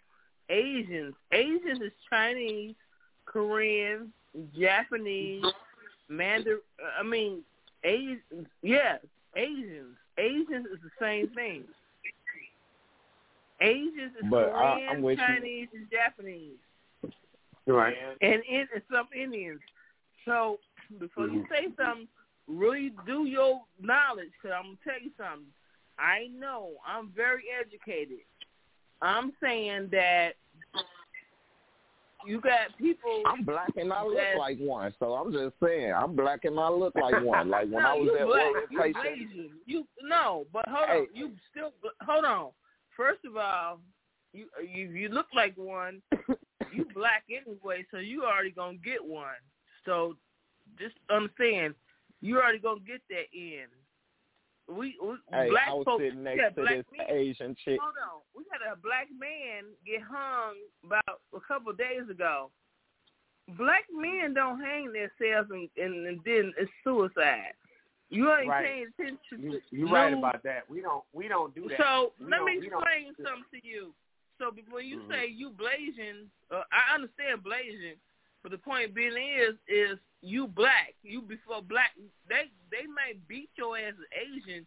Asians. 0.48 1.14
Asians 1.32 1.80
is 1.80 1.92
Chinese, 2.08 2.74
Korean, 3.26 4.12
Japanese, 4.58 5.44
Mandarin. 6.08 6.60
I 6.98 7.02
mean, 7.02 7.40
Asians. 7.84 8.46
Yes, 8.62 9.00
Asians. 9.36 9.96
Asians 10.18 10.66
is 10.66 10.78
the 10.82 10.90
same 11.00 11.28
thing. 11.30 11.64
Asians 13.60 14.12
is 14.18 14.24
But 14.30 14.52
Korean, 14.52 14.88
I'm 14.90 15.02
with 15.02 15.18
you. 15.18 15.24
Chinese, 15.26 15.68
and 15.74 15.86
Japanese 15.90 16.56
Right. 17.66 17.94
and 18.20 18.42
and 18.50 18.68
some 18.90 19.08
Indians. 19.14 19.60
So 20.24 20.58
before 20.98 21.28
you 21.28 21.46
say 21.50 21.66
something, 21.76 22.08
really 22.50 22.92
do 23.06 23.24
your 23.26 23.62
knowledge. 23.80 24.30
Cause 24.42 24.52
I'm 24.56 24.64
gonna 24.64 24.76
tell 24.84 25.00
you 25.02 25.10
something. 25.16 25.46
I 25.98 26.28
know 26.36 26.72
I'm 26.86 27.10
very 27.14 27.44
educated. 27.60 28.18
I'm 29.02 29.32
saying 29.42 29.88
that 29.92 30.32
you 32.26 32.40
got 32.40 32.76
people. 32.78 33.22
I'm 33.26 33.44
black 33.44 33.70
and 33.76 33.92
I 33.92 34.04
look 34.04 34.16
that- 34.16 34.38
like 34.38 34.58
one, 34.58 34.92
so 34.98 35.14
I'm 35.14 35.32
just 35.32 35.54
saying 35.62 35.92
I'm 35.92 36.14
black 36.14 36.44
and 36.44 36.58
I 36.60 36.68
look 36.68 36.94
like 36.94 37.14
one. 37.24 37.48
Like 37.48 37.64
when 37.70 37.82
no, 37.82 37.88
I 37.88 37.94
was 37.94 38.06
you 38.06 38.18
at 38.18 38.26
black, 38.26 38.44
you 38.70 38.78
orientation, 38.78 39.12
Asian. 39.30 39.50
You 39.66 39.86
no, 40.02 40.46
but 40.52 40.66
hold 40.68 40.88
Hey. 40.88 40.98
on. 40.98 41.06
You 41.14 41.32
still 41.50 41.72
hold 42.02 42.24
on. 42.24 42.50
First 42.96 43.24
of 43.24 43.36
all, 43.36 43.80
you 44.32 44.46
you 44.62 44.90
you 44.90 45.08
look 45.08 45.26
like 45.34 45.56
one. 45.56 46.02
you 46.72 46.86
black 46.94 47.24
anyway, 47.30 47.86
so 47.90 47.98
you 47.98 48.24
already 48.24 48.50
gonna 48.50 48.76
get 48.84 49.02
one. 49.02 49.40
So 49.86 50.14
just 50.78 50.94
understand, 51.10 51.74
you 52.20 52.38
already 52.38 52.58
gonna 52.58 52.80
get 52.80 53.00
that 53.08 53.26
in. 53.32 53.66
We, 54.68 54.96
we 55.02 55.16
hey, 55.32 55.48
black 55.50 55.68
I 55.68 55.74
was 55.74 55.84
folks. 55.84 56.02
sitting 56.04 56.22
next 56.22 56.54
to 56.54 56.60
black 56.62 56.76
this 56.76 56.86
men, 56.96 57.06
Asian 57.10 57.56
chick. 57.64 57.80
Hold 57.82 57.94
on. 57.98 58.20
We 58.36 58.44
had 58.52 58.60
a 58.72 58.76
black 58.76 59.08
man 59.18 59.64
get 59.84 60.00
hung 60.02 60.54
about 60.84 61.20
a 61.34 61.40
couple 61.40 61.72
of 61.72 61.78
days 61.78 62.08
ago. 62.08 62.50
Black 63.58 63.84
men 63.92 64.32
don't 64.34 64.60
hang 64.60 64.92
themselves 64.92 65.50
and, 65.50 65.68
and, 65.76 66.06
and 66.06 66.20
then 66.24 66.52
it's 66.56 66.70
suicide. 66.84 67.52
You 68.10 68.32
ain't 68.32 68.48
Right. 68.48 68.64
paying 68.64 68.86
attention 68.98 69.42
You, 69.42 69.50
to 69.52 69.60
you're 69.70 69.88
no- 69.88 69.94
right 69.94 70.12
about 70.14 70.42
that. 70.44 70.68
We 70.70 70.80
don't 70.80 71.02
we 71.12 71.26
don't 71.26 71.54
do 71.54 71.68
that. 71.68 71.78
So 71.78 72.12
We 72.20 72.30
let 72.30 72.44
me 72.44 72.58
explain 72.58 73.14
something 73.16 73.44
to 73.60 73.66
you. 73.66 73.92
So 74.38 74.50
before 74.52 74.80
you 74.80 75.00
Mhm. 75.00 75.08
say 75.10 75.26
you 75.26 75.50
blazing, 75.50 76.30
uh, 76.50 76.62
I 76.70 76.94
understand 76.94 77.42
blazing, 77.42 77.96
but 78.42 78.52
the 78.52 78.58
point 78.58 78.94
being 78.94 79.12
is 79.12 79.54
is 79.68 79.98
you 80.22 80.46
black. 80.46 80.94
You 81.02 81.22
before 81.22 81.62
black. 81.62 81.92
They 82.28 82.50
they 82.70 82.86
might 82.86 83.26
beat 83.28 83.50
your 83.56 83.76
ass 83.76 83.94
as 83.98 84.26
Asians, 84.28 84.66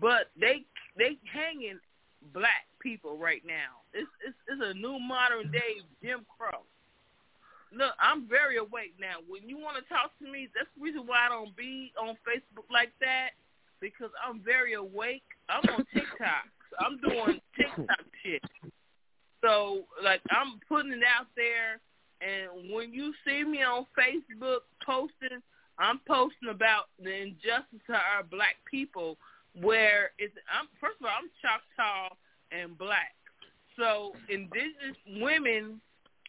but 0.00 0.30
they 0.38 0.64
they 0.96 1.18
hanging 1.32 1.78
black 2.32 2.66
people 2.80 3.18
right 3.18 3.42
now. 3.46 3.84
It's 3.92 4.10
it's, 4.26 4.36
it's 4.48 4.62
a 4.62 4.74
new 4.74 4.98
modern 4.98 5.50
day 5.50 5.80
Jim 6.02 6.26
Crow. 6.36 6.64
Look, 7.70 7.92
I'm 8.00 8.26
very 8.26 8.56
awake 8.56 8.94
now. 8.98 9.20
When 9.28 9.46
you 9.46 9.58
want 9.58 9.76
to 9.76 9.84
talk 9.92 10.16
to 10.22 10.30
me, 10.30 10.48
that's 10.54 10.68
the 10.76 10.82
reason 10.82 11.06
why 11.06 11.26
I 11.26 11.28
don't 11.28 11.54
be 11.54 11.92
on 12.00 12.16
Facebook 12.24 12.64
like 12.72 12.92
that 13.00 13.36
because 13.80 14.10
I'm 14.24 14.40
very 14.40 14.72
awake. 14.74 15.24
I'm 15.48 15.68
on 15.74 15.84
TikTok. 15.92 16.48
I'm 16.80 16.98
doing 17.00 17.40
TikTok 17.56 18.04
shit. 18.24 18.42
So 19.44 19.84
like 20.02 20.20
I'm 20.30 20.60
putting 20.68 20.92
it 20.92 21.04
out 21.04 21.26
there, 21.36 21.80
and 22.20 22.72
when 22.72 22.92
you 22.92 23.12
see 23.24 23.44
me 23.44 23.62
on 23.62 23.86
Facebook 23.98 24.60
posting, 24.84 25.42
I'm 25.78 26.00
posting 26.06 26.48
about 26.50 26.86
the 27.02 27.14
injustice 27.14 27.80
to 27.86 27.94
our 27.94 28.22
black 28.30 28.56
people. 28.70 29.16
Where 29.60 30.10
it's 30.18 30.34
I'm 30.52 30.68
first 30.80 31.00
of 31.00 31.06
all 31.06 31.12
I'm 31.18 31.30
Choctaw 31.42 32.14
and 32.52 32.76
black, 32.78 33.14
so 33.76 34.12
indigenous 34.28 34.96
women, 35.20 35.80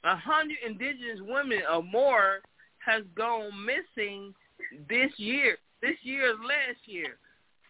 a 0.03 0.16
hundred 0.16 0.57
indigenous 0.66 1.20
women 1.22 1.60
or 1.72 1.84
more 1.84 2.40
has 2.80 3.03
gone 3.16 3.52
missing 3.66 4.34
this 4.88 5.11
year. 5.18 5.57
This 5.82 5.98
year 6.03 6.32
is 6.32 6.38
last 6.40 6.80
year. 6.86 7.18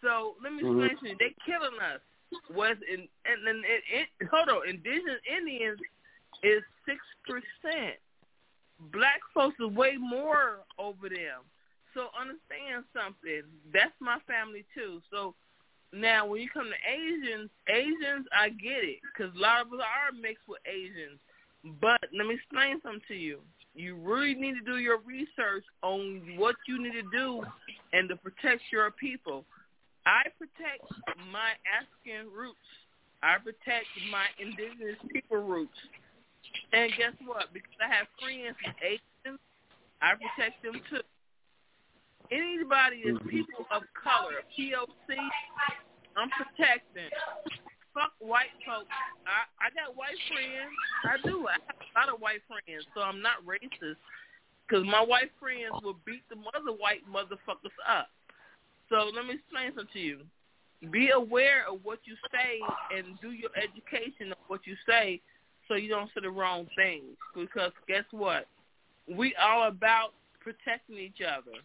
So 0.02 0.36
let 0.41 0.54
me 0.54 0.64
Mhm. 0.64 0.94
explain 0.94 0.98
to 0.98 1.10
you. 1.10 1.16
They're 1.20 1.46
killing 1.46 1.80
us. 1.80 2.02
Was 2.52 2.78
in 2.88 3.08
and, 3.26 3.48
and, 3.48 3.66
and, 3.66 4.08
and 4.20 4.30
hold 4.30 4.50
on, 4.50 4.70
indigenous 4.70 5.20
Indians 5.26 5.80
is 6.44 6.64
six 6.86 7.00
percent. 7.26 7.98
Black 8.92 9.20
folks 9.34 9.60
are 9.60 9.68
way 9.68 9.98
more 10.00 10.60
over 10.78 11.10
them. 11.10 11.44
So 11.94 12.08
understand 12.20 12.86
something. 12.94 13.44
That's 13.74 13.96
my 14.00 14.20
family 14.28 14.66
too. 14.76 15.02
So 15.12 15.36
now 15.92 16.26
when 16.28 16.42
you 16.42 16.50
come 16.50 16.70
to 16.70 16.82
Asians, 16.88 17.50
Asians, 17.68 18.28
I 18.32 18.50
get 18.50 18.84
it 18.86 19.00
because 19.02 19.36
a 19.36 19.40
lot 19.40 19.62
of 19.66 19.74
us 19.74 19.82
are 19.82 20.14
mixed 20.14 20.48
with 20.48 20.62
Asians. 20.66 21.20
But 21.82 22.00
let 22.16 22.28
me 22.28 22.36
explain 22.36 22.80
something 22.82 23.02
to 23.10 23.16
you. 23.16 23.40
You 23.76 23.96
really 23.96 24.34
need 24.34 24.56
to 24.56 24.66
do 24.66 24.78
your 24.78 25.00
research 25.00 25.64
on 25.84 26.36
what 26.38 26.56
you 26.68 26.82
need 26.82 26.94
to 26.94 27.08
do 27.12 27.44
and 27.94 28.08
to 28.10 28.16
protect 28.16 28.62
your 28.72 28.92
people. 28.92 29.46
I 30.06 30.24
protect 30.38 30.88
my 31.32 31.52
African 31.68 32.32
roots. 32.32 32.58
I 33.22 33.38
protect 33.38 33.86
my 34.12 34.26
indigenous 34.40 34.98
people 35.12 35.38
roots. 35.38 35.76
And 36.74 36.92
guess 36.98 37.16
what? 37.26 37.54
Because 37.54 37.78
I 37.82 37.90
have 37.90 38.08
friends 38.22 38.56
with 38.62 38.78
Asians, 38.82 39.40
I 40.02 40.14
protect 40.16 40.62
them 40.64 40.78
too. 40.90 41.04
Anybody 42.30 43.02
that's 43.02 43.18
mm-hmm. 43.18 43.30
people 43.30 43.66
of 43.74 43.82
color, 43.98 44.46
POC, 44.54 45.18
I'm 46.14 46.30
protecting. 46.30 47.10
Fuck 47.94 48.14
white 48.22 48.54
folks. 48.62 48.94
I 49.26 49.50
I 49.58 49.74
got 49.74 49.98
white 49.98 50.20
friends. 50.30 50.70
I 51.10 51.18
do. 51.26 51.50
I 51.50 51.58
have 51.58 51.82
a 51.82 51.90
lot 51.98 52.08
of 52.14 52.22
white 52.22 52.46
friends, 52.46 52.86
so 52.94 53.02
I'm 53.02 53.22
not 53.22 53.42
racist. 53.50 53.98
Because 54.70 54.86
my 54.86 55.02
white 55.02 55.34
friends 55.42 55.74
will 55.82 55.98
beat 56.06 56.22
the 56.30 56.38
other 56.54 56.72
white 56.78 57.02
motherfuckers 57.10 57.74
up. 57.90 58.14
So 58.90 59.10
let 59.10 59.26
me 59.26 59.42
explain 59.42 59.74
something 59.74 59.90
to 59.94 60.00
you. 60.00 60.20
Be 60.92 61.10
aware 61.10 61.66
of 61.66 61.82
what 61.84 62.00
you 62.06 62.14
say 62.32 62.62
and 62.96 63.20
do 63.22 63.32
your 63.32 63.50
education 63.58 64.32
of 64.32 64.38
what 64.48 64.62
you 64.66 64.78
say 64.88 65.20
so 65.70 65.76
you 65.76 65.88
don't 65.88 66.10
say 66.14 66.22
the 66.22 66.30
wrong 66.30 66.68
things. 66.76 67.16
Because 67.34 67.72
guess 67.88 68.04
what? 68.12 68.48
We 69.08 69.34
all 69.41 69.70
about 69.70 70.10
protecting 70.41 70.98
each 70.98 71.22
other. 71.22 71.58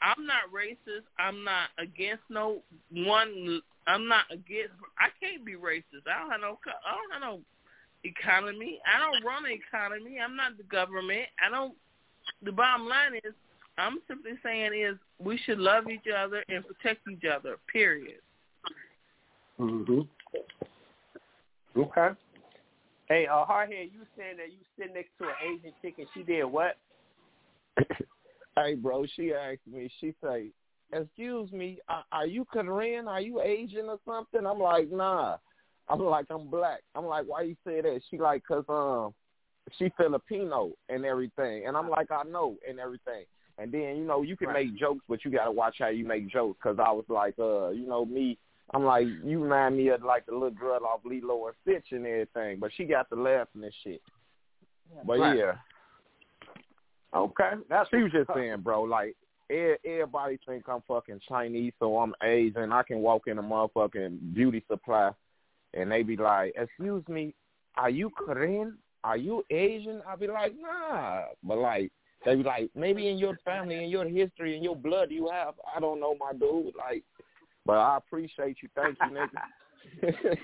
I'm 0.00 0.24
not 0.24 0.48
racist. 0.54 1.04
I'm 1.18 1.44
not 1.44 1.68
against 1.78 2.22
no 2.30 2.62
one. 2.90 3.60
I'm 3.86 4.08
not 4.08 4.24
against. 4.30 4.72
I 4.98 5.08
can't 5.20 5.44
be 5.44 5.52
racist. 5.52 6.08
I 6.08 6.20
don't 6.20 6.30
have 6.30 6.40
no. 6.40 6.58
I 6.66 6.94
don't 6.94 7.12
have 7.12 7.20
no 7.20 7.40
economy. 8.04 8.80
I 8.86 8.98
don't 8.98 9.22
run 9.24 9.44
an 9.44 9.52
economy. 9.52 10.18
I'm 10.18 10.36
not 10.36 10.56
the 10.56 10.62
government. 10.64 11.26
I 11.44 11.50
don't. 11.50 11.74
The 12.42 12.52
bottom 12.52 12.88
line 12.88 13.16
is, 13.16 13.34
I'm 13.76 13.98
simply 14.08 14.32
saying 14.42 14.72
is 14.74 14.96
we 15.18 15.38
should 15.44 15.58
love 15.58 15.90
each 15.90 16.06
other 16.16 16.42
and 16.48 16.64
protect 16.66 17.06
each 17.08 17.24
other. 17.30 17.58
Period. 17.70 18.20
Mhm. 19.58 20.08
Okay. 21.76 22.10
Hey, 23.10 23.26
uh, 23.26 23.44
Hardhead, 23.44 23.92
you 23.92 24.06
saying 24.16 24.36
that 24.36 24.52
you 24.52 24.58
sitting 24.78 24.94
next 24.94 25.10
to 25.18 25.24
an 25.24 25.34
Asian 25.44 25.72
chick 25.82 25.94
and 25.98 26.06
she 26.14 26.22
did 26.22 26.44
what? 26.44 26.76
hey, 28.56 28.76
bro, 28.76 29.04
she 29.16 29.34
asked 29.34 29.66
me. 29.68 29.90
She 30.00 30.14
say, 30.22 30.52
"Excuse 30.92 31.50
me, 31.50 31.80
are, 31.88 32.04
are 32.12 32.26
you 32.28 32.44
Korean? 32.44 33.08
Are 33.08 33.20
you 33.20 33.40
Asian 33.40 33.86
or 33.86 33.98
something?" 34.06 34.46
I'm 34.46 34.60
like, 34.60 34.92
"Nah." 34.92 35.38
I'm 35.88 35.98
like, 35.98 36.26
"I'm 36.30 36.48
black." 36.48 36.82
I'm 36.94 37.04
like, 37.04 37.26
"Why 37.26 37.42
you 37.42 37.56
say 37.66 37.80
that?" 37.80 38.00
She 38.08 38.16
like, 38.16 38.44
"Cause 38.46 38.62
um, 38.68 39.12
she 39.76 39.90
Filipino 39.96 40.70
and 40.88 41.04
everything," 41.04 41.66
and 41.66 41.76
I'm 41.76 41.90
like, 41.90 42.12
"I 42.12 42.22
know 42.22 42.58
and 42.68 42.78
everything." 42.78 43.24
And 43.58 43.72
then 43.72 43.96
you 43.96 44.04
know 44.04 44.22
you 44.22 44.36
can 44.36 44.50
Right. 44.50 44.68
make 44.68 44.78
jokes, 44.78 45.04
but 45.08 45.24
you 45.24 45.32
gotta 45.32 45.50
watch 45.50 45.78
how 45.80 45.88
you 45.88 46.04
make 46.06 46.28
jokes. 46.28 46.60
Cause 46.62 46.76
I 46.78 46.92
was 46.92 47.06
like, 47.08 47.34
uh, 47.40 47.70
you 47.70 47.88
know 47.88 48.04
me. 48.04 48.38
I'm 48.72 48.84
like, 48.84 49.06
you 49.24 49.42
remind 49.42 49.76
me 49.76 49.88
of 49.88 50.02
like 50.02 50.26
the 50.26 50.32
little 50.32 50.50
girl 50.50 50.80
off 50.84 51.00
Lilo 51.04 51.46
and 51.46 51.56
Stitch 51.62 51.92
and 51.92 52.06
everything, 52.06 52.58
but 52.60 52.70
she 52.76 52.84
got 52.84 53.10
the 53.10 53.16
laughing 53.16 53.48
and 53.54 53.64
this 53.64 53.74
shit. 53.82 54.02
But 55.04 55.18
Right. 55.18 55.38
yeah, 55.38 55.52
Okay, 57.12 57.50
that's 57.68 57.90
she 57.90 57.96
was 57.96 58.12
just 58.12 58.30
saying, 58.34 58.60
bro, 58.60 58.82
like 58.82 59.16
everybody 59.50 60.38
think 60.46 60.68
I'm 60.68 60.82
fucking 60.86 61.20
Chinese, 61.28 61.72
so 61.80 61.98
I'm 61.98 62.14
Asian. 62.22 62.72
I 62.72 62.84
can 62.84 63.00
walk 63.00 63.26
in 63.26 63.38
a 63.38 63.42
motherfucking 63.42 64.32
beauty 64.32 64.64
supply, 64.70 65.10
and 65.74 65.90
they 65.90 66.04
be 66.04 66.16
like, 66.16 66.52
"Excuse 66.56 67.06
me, 67.08 67.34
are 67.76 67.90
you 67.90 68.10
Korean? 68.10 68.78
Are 69.02 69.16
you 69.16 69.44
Asian?" 69.50 70.02
I 70.06 70.14
be 70.14 70.28
like, 70.28 70.54
"Nah," 70.56 71.24
but 71.42 71.58
like 71.58 71.90
they 72.24 72.36
be 72.36 72.44
like, 72.44 72.70
"Maybe 72.76 73.08
in 73.08 73.18
your 73.18 73.36
family, 73.44 73.82
in 73.82 73.90
your 73.90 74.04
history, 74.04 74.56
in 74.56 74.62
your 74.62 74.76
blood, 74.76 75.10
you 75.10 75.28
have." 75.28 75.54
I 75.74 75.80
don't 75.80 75.98
know, 75.98 76.14
my 76.14 76.32
dude. 76.32 76.76
Like, 76.76 77.02
but 77.66 77.76
I 77.78 77.96
appreciate 77.96 78.56
you. 78.62 78.68
Thank 78.74 78.98
you, 79.00 79.10
nigga. 79.16 79.28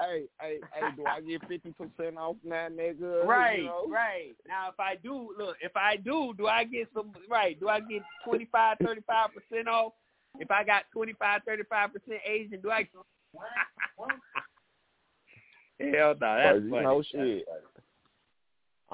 hey, 0.00 0.24
hey, 0.40 0.58
hey, 0.72 0.90
do 0.96 1.04
I 1.06 1.20
get 1.20 1.42
fifty 1.48 1.72
percent 1.72 2.16
off 2.18 2.36
now, 2.44 2.68
nigga? 2.68 3.26
Right, 3.26 3.58
You 3.58 3.64
know? 3.66 3.86
right. 3.88 4.34
Now, 4.46 4.68
if 4.68 4.78
I 4.78 4.96
do, 4.96 5.34
look, 5.38 5.56
if 5.60 5.76
I 5.76 5.96
do, 5.96 6.34
do 6.36 6.46
I 6.46 6.64
get 6.64 6.88
some, 6.94 7.12
right, 7.30 7.58
do 7.58 7.68
I 7.68 7.80
get 7.80 8.02
25, 8.24 8.78
35% 8.82 9.66
off? 9.66 9.92
If 10.38 10.50
I 10.50 10.64
got 10.64 10.84
25, 10.92 11.42
35% 11.48 11.90
Asian, 12.26 12.60
do 12.60 12.70
I? 12.70 12.88
Hell 15.80 16.14
no, 16.20 16.36
that's 16.36 16.60
you 16.62 16.70
funny. 16.70 16.82
know, 16.82 17.02
shit. 17.02 17.46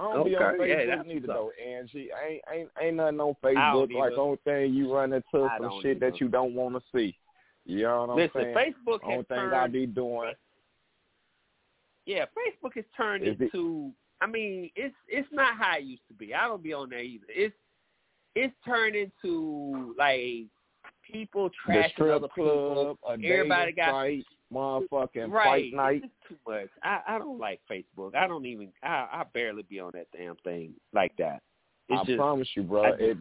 Funny. 0.01 0.12
I 0.12 0.14
don't 0.14 0.24
be 0.27 0.36
on 0.36 0.43
Okay, 0.55 0.68
yeah, 0.68 0.74
Facebook 0.77 0.97
that's 0.97 1.09
neither 1.09 1.27
what's 1.28 1.31
up. 1.31 1.36
though, 1.36 1.72
Angie. 1.72 2.09
Ain't 2.28 2.43
ain't 2.52 2.68
ain't 2.81 2.97
nothing 2.97 3.20
on 3.20 3.35
Facebook. 3.43 3.94
Like 3.94 4.12
either. 4.12 4.20
only 4.20 4.39
thing 4.44 4.74
you 4.74 4.93
run 4.94 5.12
into 5.12 5.44
I 5.44 5.59
some 5.59 5.81
shit 5.82 5.97
either. 5.97 6.10
that 6.10 6.20
you 6.20 6.28
don't 6.28 6.55
want 6.55 6.74
to 6.74 6.82
see. 6.94 7.16
You 7.66 7.82
know 7.82 8.06
what 8.06 8.10
I'm 8.10 8.18
saying? 8.18 8.31
Listen, 8.35 8.55
saying? 8.55 8.74
Facebook 8.74 8.98
only 9.05 9.16
has 9.16 9.27
thing 9.27 9.36
turned, 9.39 9.55
I 9.55 9.66
be 9.68 9.86
doing 9.86 10.32
yeah, 12.06 12.24
Facebook 12.24 12.74
has 12.74 12.85
turned 12.97 13.24
Is 13.27 13.36
it- 13.40 13.43
into. 13.55 13.93
I 14.22 14.27
mean, 14.27 14.70
it's 14.77 14.94
it's 15.09 15.28
not 15.32 15.56
how 15.56 15.78
it 15.78 15.85
used 15.85 16.06
to 16.09 16.14
be. 16.14 16.35
I 16.35 16.47
don't 16.47 16.62
be 16.62 16.72
on 16.74 16.90
there 16.90 17.01
either. 17.01 17.24
It's 17.28 17.55
it's 18.35 18.55
turned 18.66 18.94
into 18.97 19.94
like 19.98 20.47
people 21.10 21.48
the 21.66 21.72
trashing 21.72 21.90
strip 21.93 22.14
other 22.16 22.28
people. 22.28 22.97
club, 23.06 23.20
a 23.20 23.27
Everybody 23.27 23.72
got 23.72 23.90
site, 23.93 24.24
motherfucking 24.52 25.31
right. 25.31 25.44
fight 25.44 25.74
night. 25.74 26.02
It's 26.05 26.28
too 26.28 26.36
much. 26.47 26.68
I 26.82 27.01
I 27.06 27.18
don't 27.18 27.39
like 27.39 27.60
Facebook. 27.70 28.14
I 28.14 28.27
don't 28.27 28.47
even. 28.47 28.68
I 28.82 29.09
I 29.12 29.24
barely 29.32 29.62
be 29.62 29.81
on 29.81 29.93
that 29.94 30.09
damn 30.16 30.36
thing 30.36 30.74
like 30.93 31.16
that. 31.18 31.43
It's 31.89 32.01
I 32.01 32.05
just 32.05 32.18
promise 32.18 32.48
you, 32.55 32.62
bro. 32.62 32.85
I 32.85 32.90
it, 32.98 33.18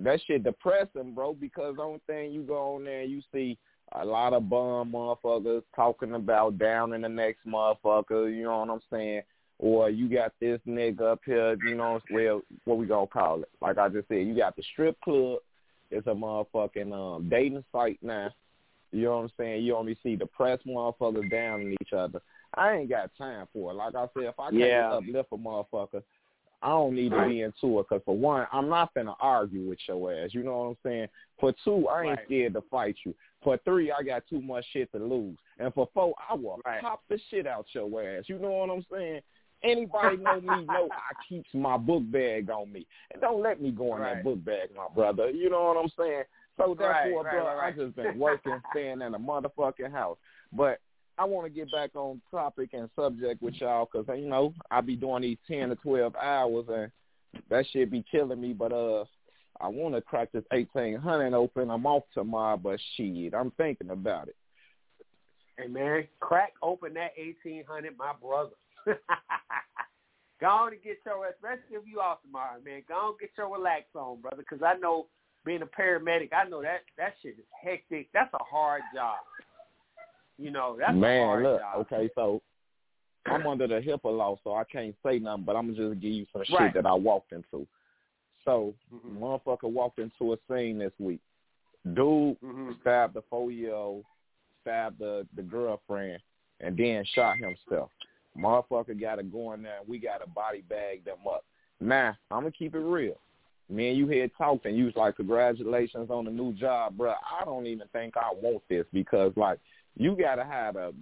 that 0.00 0.20
shit 0.26 0.44
depressing, 0.44 1.14
bro. 1.14 1.34
Because 1.34 1.76
the 1.76 1.82
only 1.82 2.00
thing 2.06 2.32
you 2.32 2.42
go 2.42 2.76
on 2.76 2.84
there, 2.84 3.04
you 3.04 3.22
see 3.32 3.58
a 3.92 4.04
lot 4.04 4.32
of 4.32 4.48
bum 4.48 4.92
motherfuckers 4.92 5.62
talking 5.74 6.14
about 6.14 6.58
down 6.58 6.92
in 6.92 7.02
the 7.02 7.08
next 7.08 7.46
motherfucker. 7.46 8.34
You 8.34 8.44
know 8.44 8.60
what 8.60 8.70
I'm 8.70 8.80
saying? 8.90 9.22
Or 9.58 9.90
you 9.90 10.08
got 10.08 10.32
this 10.40 10.60
nigga 10.66 11.12
up 11.12 11.20
here. 11.24 11.56
You 11.66 11.74
know, 11.74 12.00
well, 12.12 12.42
what 12.64 12.78
we 12.78 12.86
gonna 12.86 13.06
call 13.06 13.42
it? 13.42 13.48
Like 13.60 13.78
I 13.78 13.88
just 13.88 14.08
said, 14.08 14.26
you 14.26 14.36
got 14.36 14.56
the 14.56 14.62
strip 14.72 15.00
club. 15.00 15.38
It's 15.90 16.06
a 16.06 16.10
motherfucking 16.10 16.92
um, 16.92 17.28
dating 17.28 17.64
site 17.72 17.98
now. 18.02 18.30
You 18.92 19.04
know 19.04 19.16
what 19.16 19.22
I'm 19.24 19.30
saying? 19.36 19.64
You 19.64 19.76
only 19.76 19.96
see 20.02 20.16
depressed 20.16 20.66
motherfuckers 20.66 21.30
down 21.30 21.60
in 21.60 21.72
each 21.72 21.92
other. 21.92 22.20
I 22.54 22.72
ain't 22.74 22.88
got 22.88 23.10
time 23.18 23.46
for 23.52 23.70
it. 23.70 23.74
Like 23.74 23.94
I 23.94 24.06
said, 24.14 24.24
if 24.24 24.38
I 24.38 24.50
can't 24.50 24.60
Yeah. 24.60 24.90
uplift 24.92 25.28
a 25.32 25.36
motherfucker, 25.36 26.02
I 26.60 26.68
don't 26.70 26.94
need 26.96 27.10
to 27.10 27.26
be 27.28 27.42
into 27.42 27.78
it. 27.78 27.88
Cause 27.88 28.00
for 28.04 28.16
one, 28.16 28.46
I'm 28.50 28.68
not 28.68 28.92
finna 28.94 29.14
argue 29.20 29.68
with 29.68 29.78
your 29.86 30.12
ass. 30.12 30.30
You 30.32 30.42
know 30.42 30.58
what 30.58 30.64
I'm 30.64 30.76
saying? 30.82 31.08
For 31.38 31.54
two, 31.64 31.86
I 31.88 32.02
ain't 32.02 32.18
Right. 32.18 32.26
scared 32.26 32.54
to 32.54 32.62
fight 32.62 32.96
you. 33.04 33.14
For 33.42 33.58
three, 33.58 33.92
I 33.92 34.02
got 34.02 34.26
too 34.28 34.40
much 34.40 34.64
shit 34.72 34.90
to 34.92 34.98
lose. 34.98 35.38
And 35.58 35.72
for 35.74 35.88
four, 35.94 36.14
I 36.28 36.34
will 36.34 36.60
Right. 36.64 36.80
pop 36.80 37.04
the 37.08 37.18
shit 37.30 37.46
out 37.46 37.72
your 37.74 38.02
ass. 38.02 38.28
You 38.28 38.38
know 38.38 38.50
what 38.50 38.70
I'm 38.70 38.84
saying? 38.90 39.22
Anybody 39.62 40.16
know 40.16 40.40
me 40.40 40.64
know 40.66 40.88
I 40.92 41.14
keeps 41.28 41.52
my 41.54 41.76
book 41.76 42.02
bag 42.10 42.50
on 42.50 42.72
me. 42.72 42.86
And 43.12 43.20
don't 43.20 43.42
let 43.42 43.60
me 43.60 43.70
go 43.70 43.94
in 43.94 44.00
Right. 44.00 44.14
that 44.14 44.24
book 44.24 44.44
bag, 44.44 44.70
my 44.74 44.88
brother. 44.92 45.30
You 45.30 45.50
know 45.50 45.62
what 45.64 45.76
I'm 45.76 45.90
saying? 45.96 46.24
So 46.58 46.74
therefore, 46.76 47.22
right, 47.24 47.32
bro, 47.32 47.46
right, 47.46 47.56
right. 47.56 47.74
I 47.74 47.76
just 47.76 47.96
been 47.96 48.18
working, 48.18 48.60
staying 48.72 49.00
in 49.00 49.14
a 49.14 49.18
motherfucking 49.18 49.92
house. 49.92 50.18
But 50.52 50.80
I 51.16 51.24
want 51.24 51.46
to 51.46 51.50
get 51.50 51.70
back 51.72 51.94
on 51.94 52.20
topic 52.30 52.70
and 52.72 52.90
subject 52.94 53.40
with 53.40 53.54
y'all 53.54 53.88
because 53.90 54.06
you 54.18 54.28
know 54.28 54.52
I 54.70 54.80
be 54.80 54.96
doing 54.96 55.22
these 55.22 55.38
ten 55.46 55.70
to 55.70 55.76
twelve 55.76 56.14
hours 56.16 56.66
and 56.68 56.90
that 57.48 57.64
shit 57.72 57.90
be 57.90 58.04
killing 58.10 58.40
me. 58.40 58.52
But 58.52 58.72
uh, 58.72 59.04
I 59.60 59.68
want 59.68 59.94
to 59.94 60.00
crack 60.00 60.32
this 60.32 60.44
eighteen 60.52 60.96
hundred 60.96 61.32
open. 61.34 61.70
I'm 61.70 61.86
off 61.86 62.04
tomorrow, 62.12 62.56
but 62.56 62.80
shit, 62.96 63.34
I'm 63.34 63.52
thinking 63.52 63.90
about 63.90 64.28
it. 64.28 64.36
Hey 65.56 65.68
man, 65.68 66.06
crack 66.20 66.54
open 66.62 66.94
that 66.94 67.12
eighteen 67.16 67.64
hundred, 67.68 67.96
my 67.96 68.12
brother. 68.20 68.50
go 70.40 70.46
on 70.46 70.72
and 70.72 70.82
get 70.82 70.98
your, 71.04 71.26
especially 71.28 71.76
if 71.76 71.82
you 71.86 72.00
off 72.00 72.22
tomorrow, 72.22 72.58
man. 72.64 72.82
Go 72.88 72.94
on 72.94 73.10
and 73.10 73.20
get 73.20 73.30
your 73.36 73.52
relax 73.52 73.84
on, 73.94 74.20
brother, 74.20 74.38
because 74.38 74.62
I 74.64 74.78
know 74.78 75.06
being 75.44 75.62
a 75.62 75.66
paramedic, 75.66 76.32
I 76.32 76.48
know 76.48 76.62
that 76.62 76.80
that 76.96 77.14
shit 77.22 77.38
is 77.38 77.44
hectic. 77.62 78.08
That's 78.12 78.32
a 78.34 78.44
hard 78.44 78.82
job. 78.94 79.18
You 80.38 80.50
know, 80.50 80.76
that's 80.78 80.92
a 80.92 80.96
Man, 80.96 81.26
hard 81.26 81.42
look, 81.42 81.60
job. 81.60 81.76
okay, 81.80 82.10
so 82.14 82.40
I'm 83.26 83.46
under 83.46 83.66
the 83.66 83.80
HIPAA 83.80 84.16
law, 84.16 84.38
so 84.44 84.54
I 84.54 84.64
can't 84.64 84.94
say 85.04 85.18
nothing. 85.18 85.44
But 85.44 85.56
I'm 85.56 85.72
gonna 85.74 85.90
just 85.90 86.00
give 86.00 86.12
you 86.12 86.26
some 86.32 86.44
shit 86.44 86.74
that 86.74 86.86
I 86.86 86.94
walked 86.94 87.32
into. 87.32 87.66
So, 88.44 88.74
Mhm. 88.92 89.18
motherfucker 89.18 89.70
walked 89.70 89.98
into 89.98 90.32
a 90.32 90.38
scene 90.48 90.78
this 90.78 90.92
week. 90.98 91.20
Dude 91.94 92.40
Mhm. 92.40 92.80
stabbed 92.80 93.14
the 93.14 93.22
four 93.22 93.50
year 93.50 93.74
old, 93.74 94.04
stabbed 94.60 94.98
the 94.98 95.26
the 95.34 95.42
girlfriend, 95.42 96.22
and 96.60 96.76
then 96.76 97.04
shot 97.04 97.36
himself. 97.38 97.90
Motherfucker 98.36 98.98
got 98.98 99.16
to 99.16 99.22
go 99.24 99.52
in 99.52 99.62
there. 99.62 99.78
and 99.78 99.88
We 99.88 99.98
got 99.98 100.18
to 100.18 100.28
body 100.28 100.60
bag 100.62 101.04
them 101.04 101.26
up. 101.26 101.44
Now 101.80 102.16
I'm 102.30 102.42
gonna 102.42 102.52
keep 102.52 102.74
it 102.74 102.78
real. 102.78 103.20
Me 103.70 103.90
and 103.90 103.98
you 103.98 104.06
had 104.08 104.30
talked, 104.36 104.64
and 104.64 104.76
you 104.76 104.86
was 104.86 104.96
like, 104.96 105.16
"Congratulations 105.16 106.10
on 106.10 106.24
the 106.24 106.30
new 106.30 106.52
job, 106.52 106.96
bro." 106.96 107.12
I 107.12 107.44
don't 107.44 107.66
even 107.66 107.86
think 107.88 108.16
I 108.16 108.32
want 108.32 108.62
this 108.68 108.86
because, 108.92 109.32
like, 109.36 109.58
you 109.96 110.16
got 110.16 110.36
to 110.36 110.44
have 110.44 110.76
a 110.76 110.92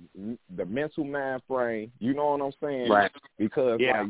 the 0.57 0.65
mental 0.65 1.05
mind 1.05 1.43
frame. 1.47 1.93
You 2.01 2.15
know 2.15 2.37
what 2.37 2.43
I'm 2.45 2.53
saying? 2.61 2.91
Right. 2.91 3.11
Because 3.39 3.81
Yeah. 3.81 4.03
like 4.03 4.09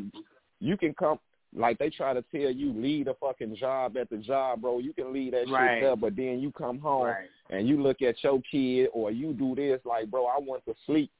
you 0.59 0.77
can 0.77 0.93
come 0.95 1.19
like 1.53 1.77
they 1.77 1.89
try 1.89 2.13
to 2.13 2.21
tell 2.23 2.51
you 2.51 2.73
leave 2.73 3.07
a 3.07 3.13
fucking 3.15 3.55
job 3.55 3.95
at 3.97 4.09
the 4.09 4.17
job, 4.17 4.61
bro. 4.61 4.79
You 4.79 4.93
can 4.93 5.13
leave 5.13 5.31
that 5.33 5.47
Right. 5.49 5.71
shit 5.71 5.79
there, 5.81 5.95
but 5.95 6.15
then 6.15 6.39
you 6.39 6.51
come 6.51 6.79
home 6.79 7.05
Right. 7.05 7.29
and 7.49 7.67
you 7.67 7.81
look 7.81 8.01
at 8.01 8.21
your 8.23 8.41
kid 8.41 8.89
or 8.91 9.11
you 9.11 9.33
do 9.33 9.55
this 9.55 9.83
like, 9.85 10.09
bro, 10.11 10.25
I 10.25 10.39
want 10.39 10.65
to 10.65 10.75
sleep 10.85 11.11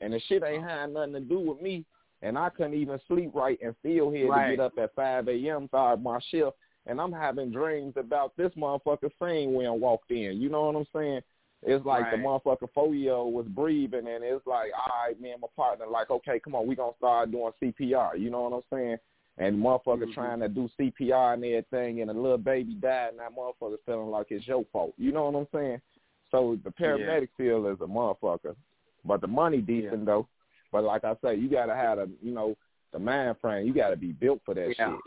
and 0.00 0.12
the 0.12 0.20
shit 0.20 0.42
ain't 0.42 0.64
had 0.64 0.92
nothing 0.92 1.12
to 1.14 1.20
do 1.20 1.38
with 1.38 1.60
me 1.60 1.84
and 2.22 2.38
I 2.38 2.48
couldn't 2.50 2.74
even 2.74 3.00
sleep 3.06 3.30
right 3.34 3.58
and 3.62 3.74
still 3.80 4.10
here 4.10 4.28
Right. 4.28 4.50
to 4.50 4.56
get 4.56 4.60
up 4.60 4.78
at 4.78 4.94
five 4.94 5.28
AM 5.28 5.68
start 5.68 6.00
my 6.00 6.18
shift 6.30 6.56
and 6.86 7.00
I'm 7.00 7.12
having 7.12 7.50
dreams 7.50 7.94
about 7.96 8.36
this 8.36 8.52
motherfucker 8.56 9.10
saying 9.20 9.52
when 9.52 9.66
I 9.66 9.70
walked 9.70 10.10
in. 10.10 10.40
You 10.40 10.48
know 10.48 10.62
what 10.66 10.76
I'm 10.76 10.86
saying? 10.94 11.20
It's 11.62 11.84
like 11.84 12.10
the 12.10 12.16
motherfucker 12.16 12.68
old 13.10 13.34
was 13.34 13.46
breathing 13.48 14.06
and 14.06 14.22
it's 14.22 14.46
like, 14.46 14.70
all 14.76 15.06
right, 15.06 15.20
me 15.20 15.30
and 15.30 15.40
my 15.40 15.48
partner, 15.56 15.86
like, 15.86 16.10
okay, 16.10 16.38
come 16.38 16.54
on, 16.54 16.66
we 16.66 16.76
gonna 16.76 16.92
start 16.98 17.30
doing 17.32 17.52
CPR. 17.60 18.18
You 18.18 18.30
know 18.30 18.42
what 18.42 18.56
I'm 18.56 18.62
saying? 18.70 18.96
And 19.38 19.62
motherfucker 19.62 20.06
Mhm. 20.06 20.14
trying 20.14 20.40
to 20.40 20.48
do 20.48 20.68
CPR 20.78 21.34
and 21.34 21.44
everything 21.44 22.02
and 22.02 22.10
a 22.10 22.14
little 22.14 22.38
baby 22.38 22.74
died 22.74 23.10
and 23.10 23.18
that 23.18 23.34
motherfucker 23.34 23.78
feeling 23.84 24.10
like 24.10 24.30
it's 24.30 24.46
your 24.46 24.64
fault. 24.66 24.94
You 24.96 25.12
know 25.12 25.28
what 25.28 25.38
I'm 25.38 25.48
saying? 25.52 25.80
So 26.30 26.56
the 26.62 26.70
paramedic 26.70 27.30
field 27.36 27.66
is 27.66 27.80
a 27.80 27.86
motherfucker. 27.86 28.54
But 29.04 29.20
the 29.20 29.28
money 29.28 29.60
decent 29.60 30.06
though. 30.06 30.28
But 30.72 30.84
like 30.84 31.04
I 31.04 31.16
say, 31.22 31.34
you 31.36 31.48
gotta 31.48 31.74
have 31.74 31.98
a 31.98 32.08
you 32.22 32.32
know, 32.32 32.56
the 32.92 32.98
mind 32.98 33.38
frame, 33.40 33.66
you 33.66 33.72
gotta 33.74 33.96
be 33.96 34.12
built 34.12 34.40
for 34.44 34.54
that 34.54 34.68
Yeah. 34.78 34.92
shit. 34.92 35.00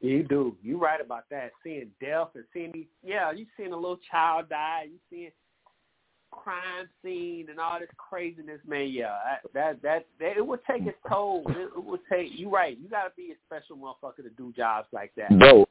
You 0.00 0.22
do. 0.22 0.56
You 0.62 0.78
right 0.78 1.00
about 1.00 1.24
that. 1.30 1.52
Seeing 1.62 1.90
death 2.00 2.28
and 2.34 2.44
seeing 2.54 2.72
these, 2.72 2.86
yeah, 3.02 3.30
you 3.32 3.46
seeing 3.56 3.72
a 3.72 3.76
little 3.76 3.98
child 4.10 4.48
die. 4.48 4.86
You 4.90 4.98
seeing 5.10 5.30
crime 6.30 6.88
scene 7.02 7.48
and 7.50 7.58
all 7.58 7.78
this 7.78 7.88
craziness, 7.96 8.60
man. 8.66 8.88
Yeah, 8.88 9.14
that 9.52 9.82
that, 9.82 10.06
that 10.18 10.36
it 10.36 10.46
would 10.46 10.60
take 10.68 10.86
its 10.86 10.96
toll. 11.08 11.42
It, 11.48 11.70
it 11.76 11.84
would 11.84 12.00
take. 12.10 12.38
You 12.38 12.50
right. 12.50 12.78
You 12.80 12.88
got 12.88 13.04
to 13.04 13.10
be 13.16 13.32
a 13.32 13.34
special 13.46 13.76
motherfucker 13.76 14.22
to 14.24 14.30
do 14.30 14.52
jobs 14.56 14.88
like 14.92 15.12
that. 15.16 15.30
No. 15.30 15.66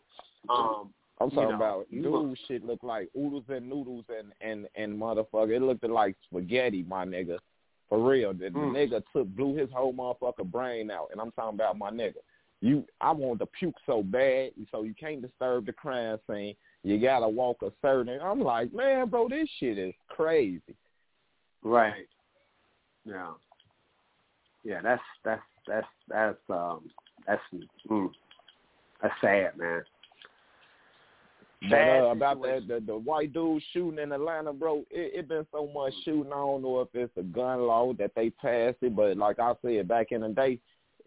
Um, 0.50 0.94
I'm 1.22 1.30
you 1.30 1.36
talking 1.36 1.50
know, 1.50 1.56
about 1.56 1.88
you 1.90 2.02
dude 2.04 2.38
shit 2.48 2.64
look 2.64 2.84
like 2.84 3.10
oodles 3.18 3.44
and 3.50 3.68
noodles 3.68 4.06
and 4.10 4.32
and 4.42 4.68
and 4.76 5.00
motherfucker. 5.00 5.56
It 5.56 5.62
looked 5.62 5.84
like 5.84 6.16
spaghetti, 6.30 6.86
my 6.88 7.06
nigga. 7.06 7.40
For 7.90 7.98
real, 8.08 8.34
the, 8.34 8.46
the 8.46 8.50
Mm. 8.52 8.72
nigga 8.74 9.02
took 9.12 9.28
blew 9.36 9.56
his 9.56 9.70
whole 9.74 9.94
motherfucker 9.94 10.50
brain 10.50 10.92
out, 10.92 11.08
and 11.12 11.20
I'm 11.20 11.32
talking 11.32 11.56
about 11.58 11.76
my 11.78 11.90
nigga. 11.90 12.18
You, 12.62 12.86
I 13.00 13.12
want 13.12 13.40
to 13.40 13.46
puke 13.46 13.76
so 13.86 14.04
bad, 14.04 14.52
so 14.72 14.84
you 14.84 14.94
can't 14.94 15.22
disturb 15.22 15.66
the 15.66 15.74
crime 15.74 16.18
scene. 16.30 16.56
You 16.84 17.00
gotta 17.00 17.28
walk 17.28 17.62
a 17.62 17.72
certain. 17.82 18.20
I'm 18.22 18.42
like, 18.42 18.74
man, 18.74 19.08
bro, 19.08 19.30
this 19.30 19.50
shit 19.60 19.78
is 19.78 19.94
crazy. 20.10 20.76
Right. 21.64 22.08
Yeah. 23.06 23.32
Yeah, 24.64 24.82
that's 24.82 25.02
that's 25.24 25.42
that's 25.68 25.88
that's 26.10 26.38
um 26.50 26.90
that's 27.26 27.42
mm, 27.90 28.10
that's 29.02 29.14
sad, 29.22 29.58
man. 29.58 29.84
But 31.70 31.76
uh, 31.76 32.12
about 32.12 32.42
that, 32.44 32.68
the, 32.68 32.82
the 32.86 32.98
white 32.98 33.34
dude 33.34 33.62
shooting 33.74 34.00
in 34.00 34.14
Atlanta, 34.14 34.54
bro, 34.54 34.80
it, 34.90 35.20
it 35.20 35.28
been 35.28 35.46
so 35.52 35.68
much 35.74 35.94
shooting. 36.06 36.32
I 36.32 36.38
don't 36.38 36.62
know 36.62 36.80
if 36.80 36.88
it's 36.94 37.12
a 37.18 37.22
gun 37.22 37.62
law 37.68 37.92
that 37.94 38.12
they 38.16 38.30
passed 38.30 38.78
it, 38.82 38.96
but 38.96 39.18
like 39.18 39.40
I 39.40 39.54
said 39.62 39.88
back 39.88 40.12
in 40.12 40.22
the 40.22 40.30
day, 40.30 40.60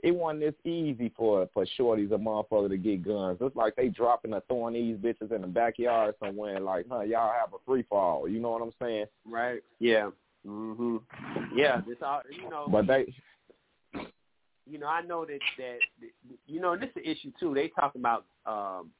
it 0.02 0.10
wasn't 0.10 0.40
this 0.40 0.54
easy 0.64 1.12
for 1.16 1.48
for 1.54 1.64
shorties 1.78 2.10
or 2.10 2.18
motherfucker 2.18 2.68
to 2.70 2.76
get 2.76 3.04
guns. 3.04 3.38
It's 3.40 3.56
like 3.56 3.76
they 3.76 3.88
dropping 3.88 4.34
or 4.34 4.42
throwing 4.48 4.74
these 4.74 4.96
bitches 4.96 5.32
in 5.32 5.42
the 5.42 5.46
backyard 5.46 6.14
somewhere, 6.20 6.58
like, 6.58 6.86
huh, 6.90 7.02
y'all 7.02 7.32
have 7.32 7.54
a 7.54 7.58
free 7.64 7.84
fall. 7.88 8.28
You 8.28 8.40
know 8.40 8.50
what 8.50 8.62
I'm 8.62 8.72
saying? 8.80 9.06
Right. 9.24 9.62
Yeah. 9.78 10.10
Mhm. 10.46 11.02
Yeah. 11.54 11.82
This 11.86 11.98
all 12.02 12.22
you 12.30 12.50
know. 12.50 12.66
But 12.68 12.88
they, 12.88 13.14
you 14.66 14.78
know, 14.78 14.88
I 14.88 15.02
know 15.02 15.24
that 15.24 15.38
that 15.58 15.78
you 16.46 16.60
know, 16.60 16.76
this 16.76 16.90
is 16.90 16.96
an 16.96 17.04
issue 17.04 17.32
too. 17.38 17.54
They 17.54 17.68
talk 17.68 17.94
about 17.94 18.24
um 18.44 18.90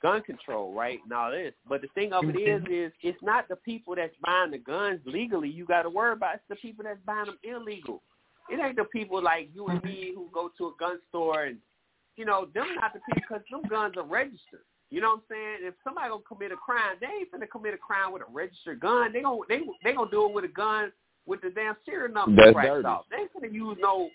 gun 0.00 0.22
control, 0.22 0.72
right? 0.72 1.00
And 1.02 1.12
all 1.12 1.32
this. 1.32 1.54
But 1.68 1.82
the 1.82 1.88
thing 1.88 2.12
of 2.12 2.24
it 2.28 2.38
is 2.38 2.62
is 2.70 2.92
it's 3.02 3.22
not 3.22 3.48
the 3.48 3.56
people 3.56 3.96
that's 3.96 4.14
buying 4.24 4.52
the 4.52 4.58
guns 4.58 5.00
legally 5.04 5.48
you 5.48 5.64
gotta 5.64 5.90
worry 5.90 6.12
about, 6.12 6.36
it's 6.36 6.44
the 6.48 6.56
people 6.56 6.84
that's 6.84 7.00
buying 7.04 7.26
them 7.26 7.38
illegal. 7.42 8.00
It 8.50 8.60
ain't 8.64 8.76
the 8.76 8.84
people 8.84 9.22
like 9.22 9.50
you 9.54 9.66
and 9.68 9.82
me 9.82 10.12
who 10.14 10.28
go 10.32 10.50
to 10.58 10.66
a 10.68 10.72
gun 10.78 10.98
store 11.08 11.44
and 11.44 11.58
you 12.16 12.24
know, 12.26 12.48
them 12.52 12.66
not 12.78 12.92
the 12.92 13.00
people 13.06 13.22
because 13.28 13.42
them 13.50 13.62
guns 13.70 13.96
are 13.96 14.02
registered. 14.02 14.60
You 14.90 15.00
know 15.00 15.10
what 15.10 15.16
I'm 15.16 15.22
saying? 15.30 15.56
If 15.68 15.74
somebody 15.84 16.10
gonna 16.10 16.22
commit 16.26 16.52
a 16.52 16.56
crime, 16.56 16.96
they 17.00 17.06
ain't 17.06 17.32
gonna 17.32 17.46
commit 17.46 17.74
a 17.74 17.78
crime 17.78 18.12
with 18.12 18.22
a 18.22 18.30
registered 18.30 18.80
gun. 18.80 19.12
They 19.12 19.22
gonna 19.22 19.40
they 19.48 19.60
they 19.84 19.94
gonna 19.94 20.10
do 20.10 20.26
it 20.26 20.34
with 20.34 20.44
a 20.44 20.48
gun 20.48 20.92
with 21.26 21.40
the 21.42 21.50
damn 21.50 21.76
serial 21.86 22.12
number 22.12 22.36
That's 22.36 22.50
scratched 22.50 22.68
dirty. 22.68 22.86
off. 22.86 23.04
They 23.10 23.18
ain't 23.18 23.32
gonna 23.32 23.48
use 23.48 23.78
no 23.80 24.10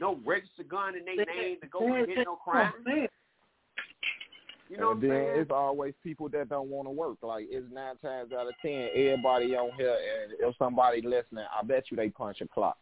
no 0.00 0.18
registered 0.24 0.68
gun 0.68 0.96
in 0.96 1.04
their 1.04 1.26
name 1.26 1.58
to 1.60 1.66
go 1.68 1.80
commit 1.80 2.08
no 2.24 2.36
crime. 2.36 2.72
You 4.70 4.78
know 4.78 4.88
what 4.88 4.96
and 4.96 5.04
I'm 5.04 5.08
then 5.08 5.10
saying? 5.10 5.40
it's 5.40 5.50
always 5.50 5.94
people 6.02 6.28
that 6.30 6.48
don't 6.48 6.70
want 6.70 6.88
to 6.88 6.90
work. 6.90 7.18
Like 7.22 7.46
it's 7.50 7.66
nine 7.70 7.96
times 7.98 8.32
out 8.32 8.48
of 8.48 8.54
ten, 8.62 8.88
everybody 8.94 9.54
on 9.54 9.70
here, 9.76 9.94
and 9.94 10.32
if 10.40 10.56
somebody 10.56 11.02
listening, 11.02 11.44
I 11.54 11.62
bet 11.64 11.84
you 11.90 11.96
they 11.98 12.08
punch 12.08 12.40
a 12.40 12.48
clock. 12.48 12.78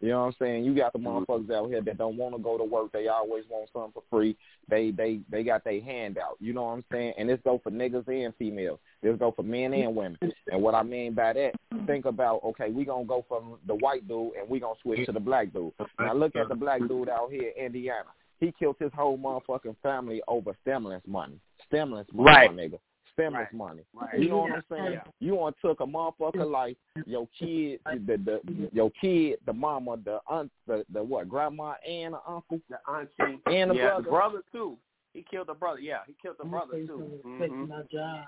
You 0.00 0.08
know 0.08 0.20
what 0.20 0.26
I'm 0.28 0.34
saying? 0.38 0.64
You 0.64 0.74
got 0.74 0.92
the 0.94 0.98
Mm-hmm. 0.98 1.30
motherfuckers 1.30 1.50
out 1.54 1.68
here 1.68 1.82
that 1.82 1.98
don't 1.98 2.16
want 2.16 2.34
to 2.34 2.40
go 2.42 2.56
to 2.56 2.64
work. 2.64 2.90
They 2.92 3.08
always 3.08 3.44
want 3.50 3.68
something 3.72 3.92
for 3.92 4.02
free. 4.10 4.36
They 4.68 4.90
they 4.92 5.20
they 5.30 5.42
got 5.42 5.62
their 5.64 5.80
hand 5.82 6.16
out. 6.18 6.36
You 6.40 6.52
know 6.54 6.62
what 6.64 6.70
I'm 6.72 6.84
saying? 6.90 7.14
And 7.18 7.28
this 7.28 7.38
go 7.44 7.60
for 7.62 7.70
niggas 7.70 8.08
and 8.08 8.34
females. 8.36 8.78
This 9.02 9.16
go 9.18 9.30
for 9.32 9.42
men 9.42 9.74
and 9.74 9.94
women. 9.94 10.18
And 10.50 10.62
what 10.62 10.74
I 10.74 10.82
mean 10.82 11.12
by 11.14 11.34
that, 11.34 11.52
think 11.86 12.06
about 12.06 12.42
okay, 12.44 12.70
we 12.70 12.84
gonna 12.84 13.04
go 13.04 13.24
from 13.28 13.58
the 13.66 13.74
white 13.74 14.08
dude 14.08 14.32
and 14.38 14.48
we 14.48 14.58
gonna 14.60 14.74
switch 14.82 15.04
to 15.06 15.12
the 15.12 15.20
black 15.20 15.52
dude. 15.52 15.72
Now 15.98 16.14
look 16.14 16.34
at 16.34 16.48
the 16.48 16.54
black 16.54 16.80
dude 16.88 17.08
out 17.10 17.30
here 17.30 17.52
in 17.56 17.66
Indiana. 17.66 18.08
He 18.38 18.52
killed 18.58 18.76
his 18.78 18.90
whole 18.94 19.18
motherfucking 19.18 19.76
family 19.82 20.22
over 20.28 20.56
stimulus 20.62 21.02
money. 21.06 21.38
Stimulus 21.66 22.06
money, 22.12 22.26
Right. 22.26 22.54
my 22.54 22.62
nigga. 22.62 22.78
Stimulus 23.12 23.44
Right. 23.46 23.52
money. 23.54 23.82
Right. 23.92 24.18
You 24.18 24.28
know 24.28 24.38
what 24.38 24.52
I'm 24.52 24.64
saying? 24.70 24.92
Yeah. 24.92 25.02
You 25.20 25.34
want 25.34 25.56
to 25.60 25.68
took 25.68 25.80
a 25.80 25.86
motherfucker 25.86 26.50
like 26.50 26.76
your 27.06 27.28
kid, 27.38 27.80
the 27.84 28.16
the 28.16 28.68
your 28.72 28.90
kid, 29.00 29.38
the 29.46 29.52
mama, 29.52 29.96
the 30.04 30.20
aunt, 30.26 30.50
the 30.66 30.84
the 30.92 31.02
what, 31.02 31.28
grandma 31.28 31.74
and 31.88 32.14
the 32.14 32.20
uncle, 32.26 32.60
The 32.68 32.78
auntie 32.90 33.40
and 33.46 33.70
the 33.70 33.74
yeah, 33.74 33.86
brother. 33.88 34.02
the 34.04 34.10
brother 34.10 34.42
too. 34.52 34.78
He 35.12 35.24
killed 35.28 35.48
the 35.48 35.54
brother. 35.54 35.80
Yeah, 35.80 35.98
he 36.06 36.14
killed 36.22 36.36
the 36.38 36.44
brother 36.44 36.72
too. 36.86 37.20
Take 37.40 37.50
Mhm. 37.50 37.68
my 37.68 37.82
job. 37.92 38.26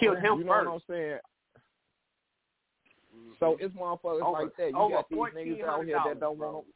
Killed 0.00 0.18
him 0.18 0.38
you 0.38 0.44
know 0.44 0.52
what 0.52 0.66
I'm 0.68 0.80
saying? 0.88 1.18
So 3.38 3.56
it's 3.60 3.74
motherfuckers 3.74 4.22
Over- 4.22 4.42
like 4.44 4.56
that. 4.56 4.66
You 4.68 4.72
got 4.72 5.08
these 5.08 5.18
niggas 5.18 5.64
out 5.64 5.84
here 5.84 6.00
that 6.04 6.20
don't 6.20 6.38
$1,400, 6.38 6.54
want. 6.54 6.66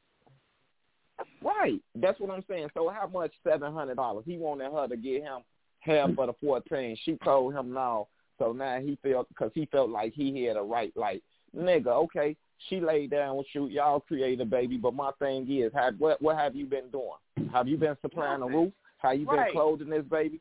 Right. 1.43 1.81
That's 1.95 2.19
what 2.21 2.31
I'm 2.31 2.45
saying. 2.49 2.69
So 2.75 2.89
how 2.91 3.07
much? 3.07 3.33
Seven 3.43 3.73
hundred 3.73 3.95
dollars. 3.95 4.25
He 4.27 4.37
wanted 4.37 4.71
her 4.71 4.87
to 4.89 4.97
get 4.97 5.23
him 5.23 5.41
half 5.81 6.11
mm. 6.11 6.19
of 6.19 6.27
the 6.27 6.35
fourteen. 6.41 6.97
She 7.05 7.17
told 7.25 7.55
him 7.55 7.73
no. 7.73 8.09
So 8.39 8.53
now 8.53 8.81
he 8.81 8.99
felt 9.03 9.29
because 9.29 9.51
he 9.55 9.67
felt 9.67 9.91
like 9.91 10.13
he 10.13 10.45
had 10.45 10.57
a 10.57 10.63
right. 10.63 10.93
Like 10.97 11.23
nigga, 11.57 11.89
okay. 11.89 12.37
She 12.69 12.81
laid 12.81 13.11
down 13.11 13.37
with 13.37 13.47
you. 13.53 13.67
Y'all 13.67 14.01
created 14.01 14.41
a 14.41 14.45
baby. 14.47 14.77
But 14.79 14.95
my 14.95 15.11
thing 15.19 15.47
is, 15.51 15.73
have, 15.75 15.99
what 15.99 16.21
what 16.23 16.37
have 16.37 16.57
you 16.57 16.67
been 16.67 16.89
doing? 16.91 17.51
Have 17.53 17.69
you 17.69 17.77
been 17.77 17.97
supplying 18.01 18.41
the 18.41 18.47
roof? 18.47 18.73
Have 18.99 19.19
you 19.19 19.27
been 19.27 19.37
Right. 19.37 19.53
clothing 19.53 19.91
this 19.91 20.05
baby? 20.05 20.41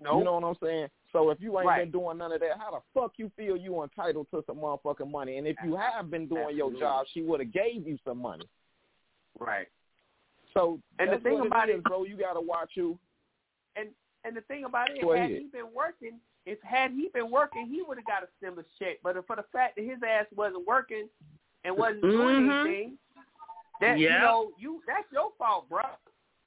No. 0.00 0.18
You 0.18 0.24
know 0.24 0.34
what 0.34 0.44
I'm 0.44 0.56
saying? 0.62 0.88
So 1.10 1.30
if 1.30 1.40
you 1.40 1.58
ain't 1.58 1.66
Right. 1.66 1.82
been 1.82 1.90
doing 1.90 2.18
none 2.18 2.32
of 2.32 2.40
that, 2.40 2.58
how 2.58 2.70
the 2.70 2.80
fuck 2.92 3.12
you 3.16 3.30
feel 3.36 3.56
you 3.56 3.82
entitled 3.82 4.26
to 4.30 4.44
some 4.46 4.58
motherfucking 4.58 5.10
money? 5.10 5.38
And 5.38 5.46
if 5.46 5.56
you 5.64 5.74
have 5.74 6.10
been 6.10 6.28
doing 6.28 6.54
your 6.56 6.70
job, 6.72 7.06
she 7.12 7.22
would 7.22 7.40
have 7.40 7.50
gave 7.52 7.86
you 7.86 7.98
some 8.04 8.18
money. 8.18 8.44
Right. 9.38 9.68
So 10.54 10.80
And 10.98 11.10
the 11.10 11.18
thing 11.18 11.38
what 11.38 11.46
about 11.46 11.68
it 11.70 11.72
it- 11.72 11.78
is, 11.78 11.82
bro, 11.84 12.04
you 12.04 12.16
gotta 12.16 12.40
watch 12.40 12.72
you. 12.76 12.98
And 13.74 13.88
and 14.28 14.36
the 14.36 14.42
thing 14.42 14.64
about 14.64 14.90
it, 14.90 15.00
Go 15.02 15.12
had 15.12 15.30
ahead. 15.30 15.40
he 15.42 15.46
been 15.48 15.72
working, 15.74 16.20
if 16.46 16.60
had 16.62 16.92
he 16.92 17.08
been 17.12 17.30
working, 17.30 17.66
he 17.66 17.82
would 17.82 17.98
have 17.98 18.06
got 18.06 18.22
a 18.22 18.28
stimulus 18.38 18.66
check. 18.78 18.98
But 19.02 19.16
for 19.26 19.36
the 19.36 19.44
fact 19.52 19.76
that 19.76 19.84
his 19.84 19.98
ass 20.06 20.26
wasn't 20.36 20.66
working 20.66 21.08
and 21.64 21.76
wasn't 21.76 22.02
doing 22.02 22.46
Mhm. 22.46 22.60
anything, 22.66 22.98
that 23.80 23.98
you 23.98 24.08
know, 24.10 24.52
you 24.58 24.82
that's 24.86 25.10
your 25.12 25.32
fault, 25.38 25.68
bro. 25.68 25.82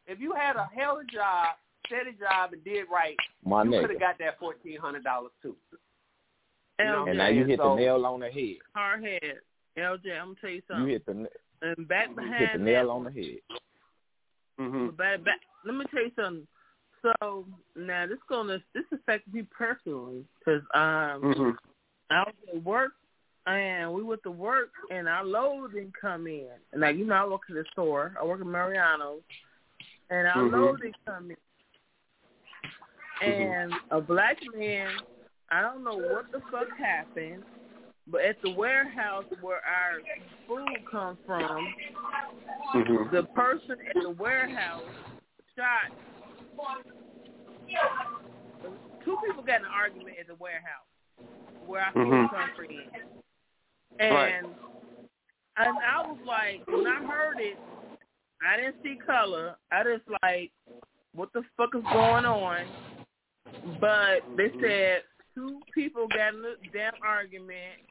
If 0.08 0.20
you 0.20 0.34
had 0.34 0.56
a 0.56 0.66
hell 0.66 0.98
of 1.00 1.06
a 1.08 1.12
job, 1.12 1.56
steady 1.86 2.14
job, 2.14 2.54
and 2.54 2.64
did 2.64 2.86
right, 2.90 3.18
My 3.44 3.64
you 3.64 3.72
could 3.82 3.90
have 3.92 4.00
got 4.00 4.18
that 4.20 4.38
fourteen 4.40 4.78
hundred 4.80 5.04
dollars 5.04 5.32
too. 5.42 5.56
You 6.80 6.86
know 6.86 7.06
And 7.08 7.18
now 7.18 7.28
you 7.28 7.46
hit 7.46 7.60
So- 7.60 7.76
the 7.76 7.82
nail 7.82 8.06
on 8.06 8.22
the 8.22 8.32
head. 8.32 8.58
Hard 8.74 9.04
head. 9.04 9.42
LJ, 9.78 10.12
I'm 10.20 10.30
gonna 10.30 10.36
tell 10.42 10.50
you 10.50 10.56
You 10.56 10.62
something. 10.68 10.88
hit 10.88 11.06
the 11.06 11.30
and 11.62 11.88
back 11.88 12.10
you 12.10 12.22
hit 12.34 12.54
the 12.54 12.60
nail 12.60 12.88
one- 12.88 12.98
on 12.98 13.04
the 13.06 13.12
head. 13.12 13.40
Mm-hmm. 14.60 14.86
But 14.88 14.98
back, 14.98 15.24
back, 15.24 15.40
let 15.64 15.76
me 15.76 15.86
tell 15.92 16.04
you 16.04 16.12
something. 16.16 16.48
So 17.02 17.46
now 17.76 18.06
this 18.06 18.18
gonna 18.30 18.60
this 18.74 18.84
affected 18.92 19.34
me 19.34 19.44
personally 19.44 20.26
because 20.40 20.62
um 20.74 21.22
Mhm. 21.24 21.58
I 22.12 22.24
was 22.24 22.36
at 22.54 22.64
work 22.64 22.92
and 23.48 23.92
we 23.94 24.04
went 24.04 24.22
to 24.24 24.32
work 24.32 24.70
and 24.92 25.08
our 25.10 25.24
load 25.26 25.74
didn't 25.74 25.94
come 26.00 26.28
in. 26.28 26.52
And 26.72 26.82
like 26.82 26.96
you 26.98 27.06
know 27.06 27.16
I 27.16 27.26
work 27.28 27.42
at 27.50 27.56
the 27.56 27.66
store. 27.72 28.16
I 28.20 28.26
work 28.26 28.42
at 28.42 28.46
Mariano's 28.46 29.24
and 30.10 30.28
our 30.28 30.44
Mhm. 30.44 30.52
load 30.52 30.82
didn't 30.82 30.98
come 31.06 31.32
in. 31.32 31.38
And 33.22 33.74
a 33.92 34.02
black 34.02 34.38
man, 34.56 34.90
I 35.50 35.62
don't 35.62 35.84
know 35.84 35.96
what 35.96 36.32
the 36.32 36.40
fuck 36.52 36.68
happened, 36.78 37.44
but 38.08 38.22
at 38.22 38.42
the 38.42 38.50
warehouse 38.50 39.26
where 39.42 39.62
our 39.66 40.02
food 40.48 40.86
comes 40.90 41.20
from, 41.26 41.74
Mhm. 42.74 43.12
the 43.12 43.24
person 43.36 43.78
at 43.96 44.02
the 44.02 44.10
warehouse 44.10 44.84
shot. 45.56 45.92
Two 49.04 49.18
people 49.26 49.44
got 49.44 49.60
in 49.60 49.66
an 49.66 49.72
argument 49.72 50.18
at 50.20 50.28
the 50.28 50.36
warehouse 50.36 50.86
where 51.66 51.82
our 51.82 51.92
food 51.94 52.08
Mhm. 52.08 52.30
comes 52.30 52.56
from. 52.56 52.68
And 54.00 54.56
and 55.58 55.78
I 55.80 56.02
was 56.08 56.20
like, 56.26 56.66
when 56.68 56.88
I 56.88 57.04
heard 57.04 57.40
it, 57.40 57.60
I 58.42 58.58
didn't 58.58 58.82
see 58.82 58.96
color. 58.96 59.58
I 59.72 59.84
just 59.84 60.08
like, 60.24 60.52
what 61.14 61.32
the 61.34 61.44
fuck 61.58 61.76
is 61.76 61.84
going 61.84 62.26
on? 62.26 62.66
But 63.80 64.24
they 64.38 64.50
said 64.60 65.04
two 65.36 65.62
people 65.74 66.08
got 66.08 66.34
in 66.34 66.46
a 66.46 66.56
damn 66.72 66.94
argument, 67.04 67.82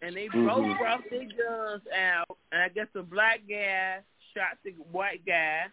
and 0.00 0.14
they 0.16 0.28
both 0.28 0.64
Mhm. 0.64 0.78
brought 0.78 1.10
their 1.10 1.24
guns 1.24 1.86
out. 1.88 2.38
And 2.52 2.62
I 2.62 2.68
guess 2.68 2.88
the 2.92 3.02
black 3.02 3.40
guy 3.48 4.02
shot 4.32 4.58
the 4.62 4.72
white 4.92 5.24
guy, 5.26 5.70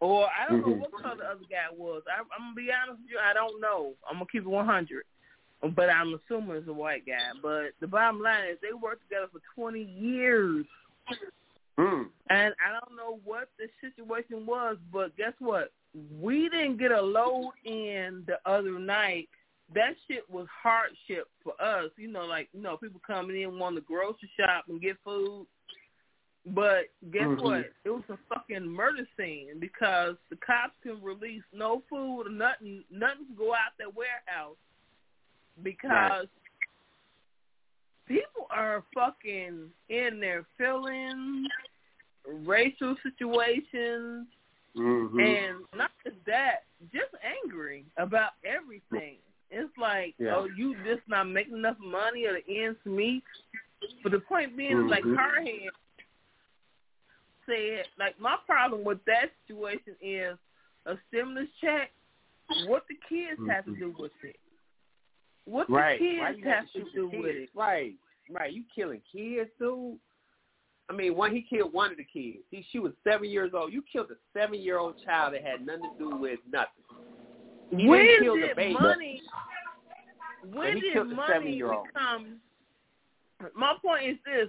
or 0.00 0.28
I 0.28 0.48
don't 0.48 0.60
know 0.62 0.74
Mhm. 0.74 0.80
what 0.80 0.92
color 1.02 1.16
the 1.16 1.24
other 1.24 1.44
guy 1.50 1.68
was. 1.76 2.02
I, 2.08 2.20
I'm 2.20 2.26
gonna 2.40 2.54
be 2.54 2.72
honest 2.72 3.00
with 3.02 3.10
you, 3.10 3.18
I 3.18 3.32
don't 3.32 3.60
know. 3.60 3.94
I'm 4.08 4.16
gonna 4.16 4.26
keep 4.30 4.42
it 4.42 4.48
100. 4.48 5.04
But 5.76 5.90
I'm 5.90 6.14
assuming 6.14 6.56
it's 6.56 6.68
a 6.68 6.72
white 6.72 7.04
guy. 7.06 7.32
But 7.42 7.72
the 7.80 7.86
bottom 7.86 8.22
line 8.22 8.48
is 8.48 8.58
they 8.62 8.72
worked 8.72 9.02
together 9.02 9.28
for 9.30 9.40
20 9.54 9.82
years. 9.82 10.64
Mm. 11.78 12.08
And 12.30 12.54
I 12.66 12.72
don't 12.72 12.96
know 12.96 13.20
what 13.24 13.50
the 13.58 13.68
situation 13.80 14.46
was, 14.46 14.78
but 14.90 15.14
guess 15.16 15.34
what? 15.38 15.72
We 16.20 16.48
didn't 16.48 16.78
get 16.78 16.92
a 16.92 17.00
load 17.00 17.52
in 17.64 18.24
the 18.26 18.38
other 18.46 18.78
night. 18.78 19.28
That 19.74 19.94
shit 20.08 20.28
was 20.30 20.46
hardship 20.62 21.28
for 21.44 21.52
us. 21.60 21.90
You 21.96 22.08
know, 22.08 22.24
like, 22.24 22.48
you 22.52 22.62
know, 22.62 22.76
people 22.76 23.00
coming 23.06 23.40
in 23.40 23.58
wanting 23.58 23.80
to 23.80 23.86
grocery 23.86 24.30
shop 24.38 24.64
and 24.68 24.80
get 24.80 24.96
food. 25.04 25.46
But 26.46 26.88
guess 27.10 27.26
Mhm. 27.26 27.42
what? 27.42 27.72
It 27.84 27.90
was 27.90 28.08
a 28.08 28.16
fucking 28.28 28.66
murder 28.66 29.06
scene 29.16 29.58
because 29.58 30.16
the 30.30 30.36
cops 30.36 30.78
can 30.82 31.00
release 31.02 31.44
no 31.52 31.80
food 31.82 32.26
or 32.26 32.30
nothing, 32.30 32.84
nothing 32.90 33.26
to 33.26 33.34
go 33.34 33.54
out 33.54 33.76
that 33.78 33.94
warehouse 33.94 34.56
because 35.62 36.28
people 38.06 38.46
are 38.50 38.82
fucking 38.94 39.72
in 39.90 40.20
their 40.20 40.44
feelings, 40.56 41.48
racial 42.26 42.96
situations, 43.02 44.26
Mm-hmm. 44.76 45.18
and 45.18 45.66
not 45.74 45.90
just 46.04 46.24
that, 46.26 46.64
just 46.92 47.12
angry 47.24 47.84
about 47.96 48.34
everything. 48.44 49.18
It's 49.50 49.76
like, 49.76 50.14
Yeah. 50.16 50.36
oh, 50.36 50.44
you 50.44 50.76
just 50.84 51.06
not 51.08 51.24
making 51.24 51.56
enough 51.56 51.76
money 51.80 52.24
or 52.26 52.34
the 52.34 52.44
ends 52.48 52.78
meet. 52.86 53.24
But 54.04 54.12
the 54.12 54.20
point 54.20 54.56
being, 54.56 54.78
is 54.78 54.88
like 54.88 55.02
Mhm. 55.02 55.68
Said, 57.50 57.84
like 57.98 58.20
my 58.20 58.36
problem 58.46 58.84
with 58.84 58.98
that 59.06 59.30
situation 59.46 59.96
is 60.00 60.38
a 60.86 60.94
stimulus 61.08 61.48
check. 61.60 61.90
What 62.66 62.84
the 62.88 62.94
kids 63.08 63.40
mm-hmm. 63.40 63.50
have 63.50 63.64
to 63.64 63.74
do 63.76 63.94
with 63.98 64.12
it? 64.22 64.36
What 65.44 65.66
the 65.66 65.72
right. 65.72 65.98
kids 65.98 66.38
you 66.38 66.48
have 66.48 66.64
to 66.74 66.84
do 66.94 67.06
with 67.08 67.34
it? 67.34 67.48
Right. 67.54 67.94
Right. 68.30 68.52
You 68.52 68.62
killing 68.74 69.02
kids, 69.12 69.50
dude. 69.58 69.98
I 70.88 70.92
mean, 70.92 71.16
one 71.16 71.32
he 71.32 71.42
killed 71.48 71.72
one 71.72 71.92
of 71.92 71.96
the 71.96 72.04
kids. 72.04 72.38
He, 72.50 72.64
she 72.72 72.80
was 72.80 72.92
seven 73.04 73.30
years 73.30 73.52
old. 73.54 73.72
You 73.72 73.82
killed 73.92 74.08
a 74.10 74.38
seven-year-old 74.38 74.96
child 75.04 75.34
that 75.34 75.44
had 75.44 75.64
nothing 75.64 75.82
to 75.82 75.98
do 75.98 76.16
with 76.16 76.40
nothing. 76.52 76.84
He 77.76 77.88
when 77.88 78.04
didn't 78.04 78.24
kill 78.24 78.34
the 78.34 78.48
baby. 78.56 78.74
money? 78.74 79.22
When 80.52 80.74
he 80.74 80.80
did 80.80 81.04
money 81.04 81.62
become? 81.62 82.40
My 83.54 83.74
point 83.80 84.10
is 84.10 84.16
this: 84.24 84.48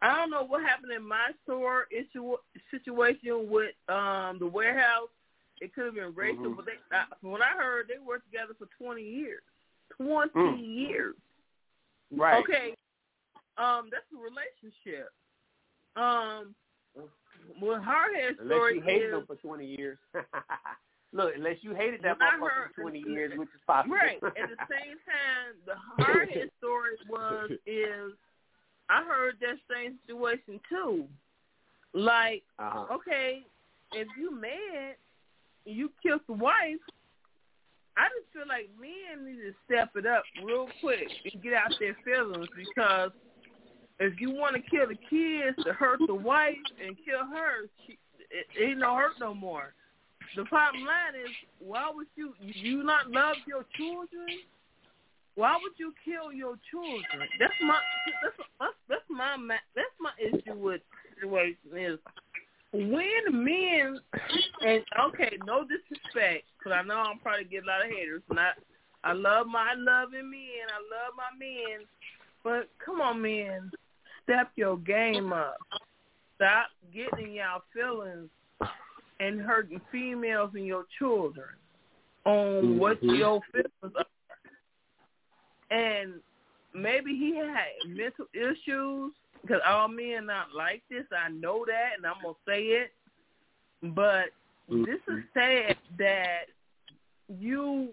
I 0.00 0.14
don't 0.16 0.30
know 0.30 0.44
what 0.44 0.62
happened 0.62 0.92
in 0.92 1.02
my 1.06 1.30
store 1.44 1.86
issue 1.90 2.36
situation 2.70 3.48
with 3.50 3.74
um 3.88 4.38
the 4.38 4.46
warehouse. 4.46 5.08
It 5.60 5.74
could 5.74 5.86
have 5.86 5.94
been 5.94 6.14
racial, 6.14 6.44
Mhm. 6.52 6.56
but 6.56 6.66
they, 6.66 6.96
uh, 6.96 7.04
from 7.20 7.32
what 7.32 7.42
I 7.42 7.48
heard, 7.56 7.88
they 7.88 7.98
worked 7.98 8.26
together 8.30 8.54
for 8.54 8.66
twenty 8.78 9.02
years. 9.02 9.42
Twenty 9.90 10.32
Mm. 10.38 10.88
years. 10.88 11.16
Right. 12.12 12.38
Okay. 12.44 12.74
Um, 13.56 13.90
that's 13.90 14.06
a 14.12 14.16
relationship. 14.16 15.10
Um, 15.96 16.54
well, 17.60 17.80
Hardhead 17.80 18.38
Unless 18.38 18.56
story 18.56 18.74
you 18.76 18.80
hated 18.82 19.06
is 19.06 19.10
them 19.12 19.26
for 19.26 19.34
20 19.36 19.66
years. 19.66 19.98
Look, 21.12 21.34
unless 21.34 21.56
you 21.64 21.74
hated 21.74 22.02
that 22.02 22.18
I 22.20 22.36
motherfucker 22.36 22.74
for 22.74 22.82
20 22.82 23.00
years, 23.00 23.36
which 23.36 23.48
is 23.48 23.60
possible. 23.66 23.96
Right. 23.96 24.22
At 24.22 24.34
the 24.48 24.66
same 24.70 24.96
time, 25.04 25.56
the 25.66 25.74
hardhead 25.74 26.50
story 26.58 26.96
was 27.08 27.50
is 27.66 28.12
I 28.88 29.04
heard 29.04 29.36
that 29.40 29.58
same 29.70 29.98
situation 30.06 30.60
too. 30.68 31.06
Like, 31.92 32.42
Uh-huh. 32.58 32.86
okay, 32.94 33.42
if 33.92 34.08
you 34.18 34.30
mad, 34.30 34.96
you 35.64 35.90
killed 36.02 36.20
the 36.26 36.34
wife. 36.34 36.80
I 37.96 38.08
just 38.20 38.32
feel 38.32 38.46
like 38.46 38.70
men 38.80 39.26
need 39.26 39.42
to 39.42 39.54
step 39.64 39.90
it 39.96 40.06
up 40.06 40.22
real 40.44 40.68
quick 40.80 41.08
and 41.24 41.42
get 41.42 41.52
out 41.54 41.72
their 41.80 41.96
feelings 42.04 42.48
because 42.54 43.10
if 43.98 44.20
you 44.20 44.30
want 44.30 44.54
to 44.54 44.62
kill 44.70 44.86
the 44.86 44.98
kids 45.10 45.56
to 45.64 45.72
hurt 45.72 45.98
the 46.06 46.14
wife 46.14 46.56
and 46.80 46.96
kill 47.04 47.26
her, 47.26 47.66
she, 47.84 47.98
it, 48.30 48.46
it 48.54 48.70
ain't 48.70 48.78
no 48.78 48.94
hurt 48.94 49.18
no 49.18 49.34
more. 49.34 49.74
The 50.36 50.44
bottom 50.44 50.84
line 50.84 51.18
is, 51.24 51.34
why 51.58 51.90
would 51.92 52.06
you 52.14 52.34
you 52.40 52.84
not 52.84 53.10
love 53.10 53.36
your 53.46 53.64
children? 53.76 54.38
Why 55.38 55.56
would 55.62 55.74
you 55.76 55.94
kill 56.04 56.32
your 56.32 56.56
children? 56.68 57.28
That's 57.38 57.54
my 57.62 57.78
that's 58.22 58.74
that's, 58.88 59.04
my 59.08 59.36
that's 59.76 59.96
my 60.00 60.10
issue 60.18 60.58
with 60.58 60.80
situation 61.14 61.56
is 61.76 61.98
when 62.72 63.44
men 63.44 64.00
and 64.66 64.82
okay, 65.00 65.38
no 65.44 65.62
disrespect, 65.62 66.44
because 66.58 66.72
I 66.72 66.82
know 66.82 66.96
I'm 66.96 67.20
probably 67.20 67.44
get 67.44 67.62
a 67.62 67.66
lot 67.68 67.86
of 67.86 67.92
haters. 67.92 68.22
And 68.30 68.40
I 68.40 68.50
I 69.04 69.12
love 69.12 69.46
my 69.46 69.74
loving 69.78 70.28
men, 70.28 70.66
I 70.74 70.82
love 70.90 71.14
my 71.16 71.30
men, 71.38 71.86
but 72.42 72.68
come 72.84 73.00
on, 73.00 73.22
men, 73.22 73.70
step 74.24 74.50
your 74.56 74.76
game 74.78 75.32
up. 75.32 75.58
Stop 76.34 76.66
getting 76.92 77.34
y'all 77.34 77.62
feelings 77.72 78.28
and 79.20 79.40
hurting 79.40 79.80
females 79.92 80.50
and 80.54 80.66
your 80.66 80.84
children 80.98 81.50
on 82.24 82.76
what 82.76 83.00
Mhm. 83.02 83.18
your 83.18 83.40
feelings 83.52 83.96
are. 83.96 84.04
And 85.70 86.14
maybe 86.74 87.16
he 87.16 87.36
had 87.36 87.88
mental 87.88 88.26
issues 88.32 89.12
because 89.42 89.60
all 89.66 89.88
men 89.88 90.26
not 90.26 90.54
like 90.54 90.82
this. 90.90 91.04
I 91.12 91.28
know 91.30 91.64
that, 91.66 91.90
and 91.96 92.06
I'm 92.06 92.22
gonna 92.22 92.34
say 92.46 92.62
it. 92.62 92.92
But 93.82 94.26
this 94.68 95.00
is 95.08 95.24
sad 95.34 95.76
that 95.98 96.46
you 97.28 97.90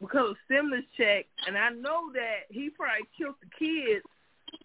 because 0.00 0.30
of 0.30 0.36
stimulus 0.44 0.84
check, 0.96 1.26
and 1.46 1.56
I 1.56 1.70
know 1.70 2.12
that 2.12 2.46
he 2.50 2.70
probably 2.70 3.06
killed 3.16 3.36
the 3.40 3.50
kids. 3.58 4.04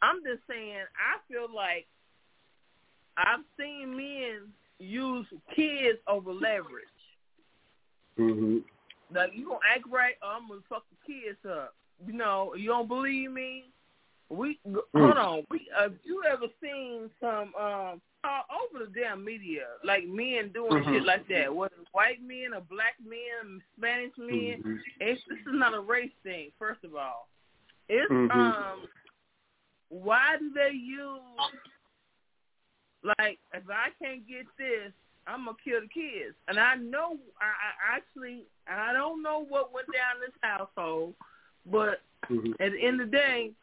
I'm 0.01 0.23
just 0.23 0.41
saying, 0.47 0.75
I 0.75 1.17
feel 1.31 1.47
like 1.53 1.87
I've 3.17 3.43
seen 3.57 3.95
men 3.95 4.53
use 4.79 5.27
kids 5.55 5.99
over 6.07 6.31
leverage. 6.31 6.85
Mhm. 8.17 8.63
Like 9.11 9.33
you 9.33 9.45
gonna 9.45 9.59
act 9.67 9.87
right, 9.87 10.15
or 10.21 10.29
I'm 10.29 10.47
gonna 10.47 10.61
fuck 10.69 10.85
the 10.89 11.13
kids 11.13 11.45
up. 11.45 11.75
You 12.05 12.13
know, 12.13 12.53
you 12.55 12.67
don't 12.67 12.87
believe 12.87 13.31
me? 13.31 13.65
We 14.29 14.59
hold 14.95 15.17
on. 15.17 15.43
We 15.49 15.67
uh, 15.77 15.89
you 16.03 16.23
ever 16.31 16.45
seen 16.61 17.09
some 17.19 17.53
um 17.59 18.01
all 18.23 18.43
over 18.73 18.85
the 18.85 18.91
damn 18.99 19.23
media 19.25 19.65
like 19.83 20.05
men 20.05 20.49
doing 20.53 20.83
Mhm. 20.83 20.93
shit 20.93 21.03
like 21.03 21.27
that? 21.29 21.53
Whether 21.53 21.75
it's 21.81 21.93
white 21.93 22.21
men 22.21 22.53
or 22.53 22.61
black 22.61 22.95
men, 23.03 23.61
Spanish 23.77 24.15
men. 24.17 24.61
Mhm. 24.61 24.79
It's 24.99 25.21
this 25.27 25.39
is 25.39 25.45
not 25.47 25.73
a 25.73 25.79
race 25.79 26.11
thing. 26.23 26.51
First 26.59 26.83
of 26.83 26.95
all, 26.95 27.27
it's 27.87 28.11
Mhm. 28.11 28.31
um 28.31 28.87
why 29.89 30.37
do 30.37 30.51
they 30.51 30.71
use 30.71 31.21
like 33.17 33.39
if 33.53 33.63
I 33.69 33.89
can't 34.01 34.27
get 34.27 34.45
this, 34.57 34.93
I'm 35.25 35.45
gonna 35.45 35.57
kill 35.63 35.81
the 35.81 35.87
kids. 35.87 36.35
And 36.47 36.59
I 36.59 36.75
know 36.75 37.17
I, 37.41 37.45
I 37.45 37.95
actually 37.95 38.45
I 38.67 38.93
don't 38.93 39.23
know 39.23 39.39
what 39.39 39.73
went 39.73 39.87
down 39.91 40.17
in 40.17 40.21
this 40.21 40.37
household, 40.41 41.15
but 41.69 42.01
Mhm. 42.29 42.51
at 42.59 42.71
the 42.71 42.81
end 42.81 43.01
of 43.01 43.11
the 43.11 43.17
day, 43.17 43.53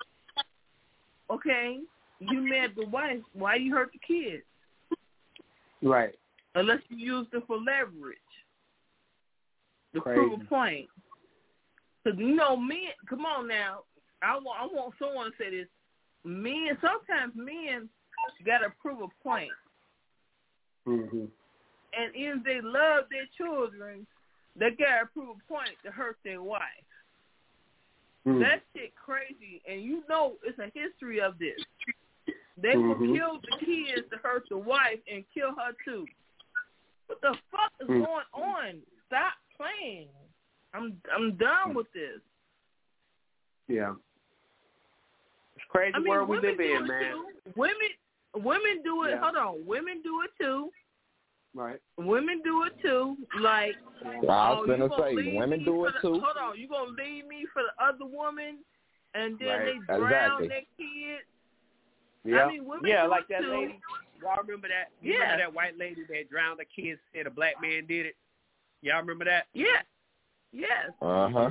okay, 1.30 1.80
you 2.20 2.40
mad 2.40 2.74
the 2.74 2.86
wife, 2.86 3.22
why 3.32 3.56
you 3.56 3.74
hurt 3.74 3.92
the 3.92 3.98
kids? 3.98 4.44
Right. 5.82 6.18
Unless 6.54 6.82
you 6.88 6.96
used 6.96 7.34
it 7.34 7.46
for 7.46 7.58
leverage. 7.58 8.18
To 9.94 10.00
Crazy. 10.00 10.20
prove 10.20 10.40
a 10.40 10.44
point. 10.46 10.90
Because 12.02 12.18
you 12.18 12.34
know 12.34 12.56
men 12.56 12.92
come 13.06 13.26
on 13.26 13.46
now. 13.48 13.84
I 14.22 14.36
want 14.38 14.60
I 14.60 14.66
want 14.66 14.94
someone 14.98 15.30
to 15.30 15.36
say 15.36 15.50
this. 15.50 15.68
Men 16.24 16.78
sometimes 16.80 17.34
men 17.34 17.88
gotta 18.44 18.70
prove 18.80 19.00
a 19.02 19.08
point. 19.22 19.52
Mhm. 20.86 21.30
and 21.92 22.14
if 22.14 22.42
they 22.44 22.60
love 22.60 23.08
their 23.08 23.26
children, 23.36 24.06
they 24.54 24.70
gotta 24.72 25.06
prove 25.06 25.36
a 25.36 25.52
point 25.52 25.76
to 25.82 25.90
hurt 25.90 26.16
their 26.22 26.42
wife. 26.42 26.84
Mhm. 28.26 28.40
That 28.40 28.62
shit 28.74 28.94
crazy, 28.96 29.62
and 29.66 29.80
you 29.80 30.02
know 30.08 30.36
it's 30.42 30.58
a 30.58 30.68
history 30.74 31.20
of 31.20 31.38
this. 31.38 31.62
They 32.56 32.76
will 32.76 32.96
Mhm. 32.96 33.14
kill 33.16 33.38
the 33.38 33.56
kids 33.64 34.08
to 34.10 34.16
hurt 34.18 34.48
the 34.48 34.58
wife 34.58 35.00
and 35.06 35.24
kill 35.30 35.54
her 35.54 35.72
too. 35.84 36.06
What 37.06 37.20
the 37.20 37.34
fuck 37.50 37.72
is 37.80 37.86
Mm. 37.88 38.04
going 38.04 38.26
on? 38.32 38.82
Stop 39.06 39.34
playing. 39.56 40.08
I'm 40.74 41.00
I'm 41.12 41.36
done 41.36 41.74
with 41.74 41.90
this. 41.92 42.20
Yeah. 43.68 43.94
It's 45.54 45.64
crazy 45.66 45.94
I 45.94 45.98
mean, 46.00 46.08
world 46.08 46.28
we 46.28 46.38
live 46.38 46.58
in, 46.60 46.86
man. 46.86 47.12
too. 47.12 47.40
Women 47.54 47.90
women 48.34 48.82
do 48.82 49.04
it. 49.04 49.10
Yeah. 49.10 49.18
Hold 49.20 49.36
on, 49.36 49.66
women 49.66 50.02
do 50.02 50.22
it 50.22 50.30
too. 50.36 50.72
Right. 51.56 51.80
Women 51.96 52.42
do 52.44 52.64
it 52.64 52.74
too. 52.82 53.16
Like 53.40 53.76
I 54.04 54.52
was 54.52 54.60
oh, 54.62 54.66
gonna 54.66 54.84
you 54.84 54.88
gonna 54.90 55.02
say, 55.02 55.14
leave 55.16 55.34
women 55.34 55.58
me 55.60 55.64
do 55.64 55.86
it 55.86 55.94
the- 55.94 56.00
too. 56.08 56.20
Hold 56.22 56.36
on, 56.38 56.58
you 56.60 56.68
gonna 56.68 56.90
leave 56.90 57.26
me 57.26 57.46
for 57.52 57.62
the 57.62 57.82
other 57.82 58.04
woman, 58.04 58.58
and 59.14 59.38
then 59.38 59.48
Right. 59.48 59.64
they 59.88 59.96
drown 59.96 60.42
Exactly. 60.44 60.48
their 60.48 60.60
kid? 60.76 61.20
Yeah. 62.24 62.44
I 62.44 62.48
mean, 62.50 62.64
women 62.66 62.90
yeah, 62.90 63.04
do 63.04 63.08
like 63.10 63.22
it 63.22 63.28
that 63.30 63.40
too. 63.40 63.50
lady. 63.58 63.80
Y'all 64.20 64.36
remember 64.42 64.68
that? 64.68 64.90
You 65.00 65.14
Yeah. 65.14 65.20
remember 65.20 65.38
that 65.44 65.54
white 65.54 65.78
lady 65.78 66.04
that 66.10 66.28
drowned 66.28 66.58
the 66.58 66.66
kids? 66.66 67.00
Said 67.14 67.26
a 67.26 67.30
black 67.30 67.60
man 67.62 67.86
did 67.86 68.04
it. 68.04 68.16
Y'all 68.82 69.00
remember 69.00 69.24
that? 69.24 69.46
Yeah, 69.54 69.80
yes. 70.52 70.90
Uh 71.00 71.30
huh. 71.30 71.50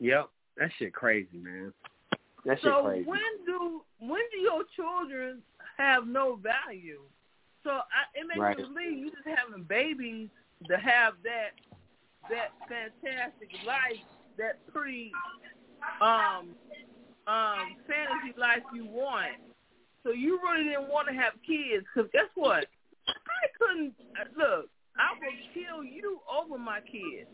Yep. 0.00 0.30
That 0.56 0.70
shit 0.78 0.94
crazy, 0.94 1.36
man. 1.36 1.74
That 2.46 2.56
shit 2.58 2.64
So 2.64 2.84
crazy. 2.84 3.04
when 3.06 3.20
do 3.44 3.84
when 3.98 4.22
do 4.32 4.38
your 4.38 4.64
children 4.74 5.42
have 5.76 6.06
no 6.06 6.36
value? 6.36 7.02
So 7.64 7.70
I, 7.70 8.04
it 8.14 8.26
makes 8.28 8.40
Right. 8.40 8.58
me 8.58 8.64
believe 8.64 8.98
you 8.98 9.10
just 9.10 9.26
having 9.26 9.64
babies 9.64 10.28
to 10.68 10.76
have 10.76 11.14
that 11.24 11.56
that 12.30 12.52
fantastic 12.68 13.50
life, 13.66 14.00
that 14.38 14.60
pretty 14.72 15.12
um 16.00 16.54
um 17.26 17.76
fantasy 17.86 18.38
life 18.38 18.62
you 18.74 18.84
want. 18.84 19.32
So 20.04 20.10
you 20.12 20.38
really 20.42 20.64
didn't 20.64 20.88
want 20.88 21.08
to 21.08 21.14
have 21.14 21.32
kids 21.46 21.86
because 21.94 22.10
guess 22.12 22.28
what? 22.34 22.66
I 23.08 23.44
couldn't 23.58 23.94
uh, 24.20 24.28
look. 24.36 24.68
I 24.96 25.08
will 25.20 25.38
kill 25.52 25.82
you 25.82 26.20
over 26.28 26.58
my 26.58 26.80
kids. 26.80 27.28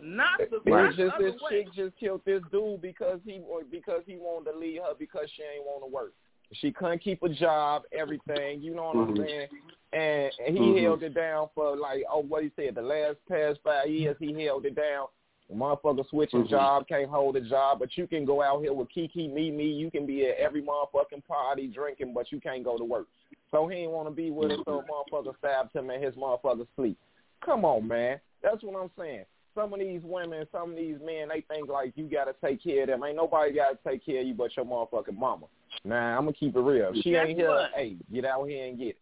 Not 0.00 0.38
the 0.38 0.58
It's 0.58 0.66
not 0.66 0.96
just 0.96 1.18
this 1.18 1.34
way. 1.42 1.64
chick 1.64 1.74
just 1.74 1.96
killed 1.98 2.22
this 2.24 2.42
dude 2.52 2.80
because 2.80 3.20
he 3.24 3.40
because 3.70 4.02
he 4.06 4.16
wanted 4.16 4.52
to 4.52 4.58
leave 4.58 4.80
her 4.82 4.94
because 4.98 5.28
she 5.36 5.42
ain't 5.42 5.64
want 5.64 5.82
to 5.82 5.90
work. 5.90 6.12
She 6.52 6.72
couldn't 6.72 7.00
keep 7.00 7.22
a 7.22 7.28
job, 7.28 7.82
everything. 7.92 8.60
You 8.60 8.74
know 8.74 8.84
what 8.84 8.96
I'm 8.96 9.14
Mhm. 9.14 9.18
saying? 9.18 9.48
And, 9.92 10.32
and 10.46 10.56
he 10.56 10.62
Mhm. 10.62 10.82
held 10.82 11.02
it 11.02 11.14
down 11.14 11.48
for 11.54 11.76
like 11.76 12.04
oh 12.08 12.20
what 12.20 12.42
he 12.44 12.50
said 12.56 12.74
the 12.74 12.82
last 12.82 13.18
past 13.28 13.60
five 13.62 13.88
years 13.88 14.16
he 14.18 14.32
held 14.44 14.66
it 14.66 14.74
down. 14.74 15.08
Motherfucker 15.52 16.08
switching 16.08 16.44
Mhm. 16.44 16.48
job 16.48 16.86
can't 16.86 17.10
hold 17.10 17.36
a 17.36 17.40
job, 17.40 17.80
but 17.80 17.96
you 17.96 18.06
can 18.06 18.24
go 18.24 18.40
out 18.40 18.62
here 18.62 18.72
with 18.72 18.88
Kiki, 18.88 19.26
me, 19.26 19.50
me. 19.50 19.64
You 19.64 19.90
can 19.90 20.06
be 20.06 20.26
at 20.28 20.36
every 20.36 20.62
motherfucking 20.62 21.26
party 21.26 21.66
drinking, 21.66 22.12
but 22.12 22.30
you 22.30 22.40
can't 22.40 22.62
go 22.62 22.78
to 22.78 22.84
work. 22.84 23.08
So 23.50 23.66
he 23.66 23.78
ain't 23.78 23.90
want 23.90 24.06
to 24.06 24.14
be 24.14 24.30
with 24.30 24.52
her, 24.52 24.58
so 24.64 24.84
motherfucker 24.88 25.36
stabbed 25.38 25.74
him 25.74 25.90
in 25.90 26.00
his 26.00 26.14
motherfucker 26.14 26.68
sleep. 26.76 26.96
Come 27.40 27.64
on, 27.64 27.88
man. 27.88 28.20
That's 28.42 28.62
what 28.62 28.80
I'm 28.80 28.90
saying. 28.96 29.24
Some 29.54 29.72
of 29.72 29.80
these 29.80 30.00
women, 30.04 30.46
some 30.52 30.70
of 30.70 30.76
these 30.76 30.96
men, 31.04 31.28
they 31.28 31.40
think 31.48 31.68
like 31.68 31.92
you 31.96 32.08
gotta 32.08 32.34
take 32.42 32.62
care 32.62 32.82
of 32.82 32.88
them. 32.88 33.02
Ain't 33.04 33.16
nobody 33.16 33.52
gotta 33.52 33.78
take 33.86 34.04
care 34.06 34.20
of 34.20 34.26
you 34.26 34.34
but 34.34 34.56
your 34.56 34.64
motherfucking 34.64 35.16
mama. 35.16 35.46
Nah, 35.84 36.16
I'm 36.16 36.24
gonna 36.24 36.32
keep 36.32 36.54
it 36.54 36.60
real. 36.60 36.90
If 36.94 37.02
she 37.02 37.10
Guess 37.10 37.26
ain't 37.28 37.38
here, 37.38 37.48
what? 37.48 37.70
hey, 37.74 37.96
get 38.12 38.24
out 38.24 38.44
here 38.44 38.66
and 38.66 38.78
get 38.78 38.88
it. 38.88 38.98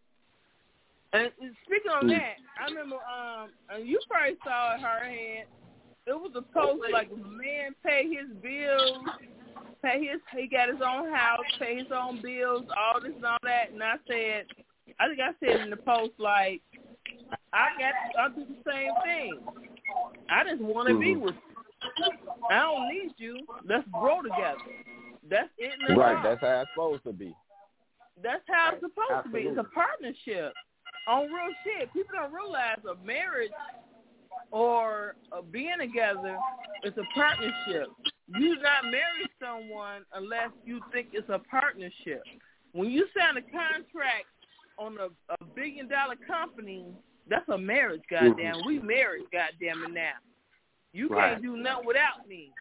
And 1.12 1.30
speaking 1.66 1.90
on 1.90 2.04
Mm. 2.04 2.10
that, 2.10 2.36
I 2.60 2.68
remember 2.68 2.96
um 2.96 3.50
and 3.70 3.86
you 3.86 4.00
probably 4.08 4.36
saw 4.44 4.74
it 4.74 4.80
her 4.80 5.04
head. 5.04 5.46
It 6.06 6.12
was 6.12 6.32
a 6.34 6.42
post 6.42 6.82
like 6.92 7.10
man 7.10 7.74
pay 7.84 8.04
his 8.08 8.34
bills, 8.42 9.04
pay 9.82 10.06
his 10.06 10.20
he 10.36 10.46
got 10.46 10.68
his 10.68 10.80
own 10.80 11.12
house, 11.12 11.44
pay 11.58 11.76
his 11.76 11.90
own 11.94 12.20
bills, 12.22 12.64
all 12.76 13.00
this 13.00 13.12
and 13.16 13.24
all 13.24 13.38
that 13.42 13.72
and 13.72 13.82
I 13.82 13.96
said 14.06 14.46
I 15.00 15.08
think 15.08 15.20
I 15.20 15.32
said 15.40 15.60
in 15.60 15.70
the 15.70 15.76
post 15.76 16.12
like 16.18 16.62
I 17.52 17.68
got 17.78 17.94
I 18.18 18.28
do 18.34 18.46
the 18.46 18.70
same 18.70 18.90
thing. 19.04 19.40
I 20.28 20.44
just 20.44 20.60
wanna 20.60 20.94
be 20.98 21.14
Mhm. 21.14 21.20
with 21.20 21.34
you. 21.34 22.10
I 22.50 22.60
don't 22.60 22.88
need 22.88 23.14
you. 23.18 23.46
Let's 23.64 23.88
grow 23.88 24.22
together. 24.22 24.58
That's 25.24 25.50
it 25.58 25.96
Right, 25.96 26.22
that's 26.22 26.40
how 26.40 26.60
it's 26.60 26.70
supposed 26.72 27.04
to 27.04 27.12
be. 27.12 27.34
That's 28.22 28.42
how 28.48 28.72
it's 28.72 28.80
supposed 28.80 29.24
to 29.24 29.30
be. 29.30 29.46
It's 29.48 29.58
a 29.58 29.64
partnership. 29.64 30.54
On 31.06 31.32
real 31.32 31.54
shit, 31.64 31.92
people 31.92 32.14
don't 32.14 32.32
realize 32.32 32.78
a 32.84 32.94
marriage 33.04 33.52
or 34.50 35.16
a 35.32 35.42
being 35.42 35.78
together 35.78 36.38
is 36.84 36.96
a 36.96 37.04
partnership. 37.14 37.88
You 38.28 38.56
not 38.56 38.84
marry 38.84 39.26
someone 39.40 40.04
unless 40.12 40.50
you 40.64 40.80
think 40.92 41.08
it's 41.12 41.28
a 41.28 41.38
partnership. 41.38 42.22
When 42.72 42.90
you 42.90 43.06
sign 43.16 43.36
a 43.36 43.42
contract 43.42 44.26
on 44.78 44.96
a, 44.98 45.06
a 45.34 45.44
billion 45.54 45.88
dollar 45.88 46.14
company, 46.26 46.86
that's 47.28 47.48
a 47.48 47.58
marriage, 47.58 48.02
goddamn. 48.10 48.54
Mhm. 48.56 48.66
We 48.66 48.78
married, 48.78 49.24
goddamn 49.32 49.84
it 49.84 49.90
now. 49.92 50.12
You 50.92 51.08
Right. 51.08 51.32
can't 51.32 51.42
do 51.42 51.56
nothing 51.56 51.86
without 51.86 52.26
me. 52.26 52.52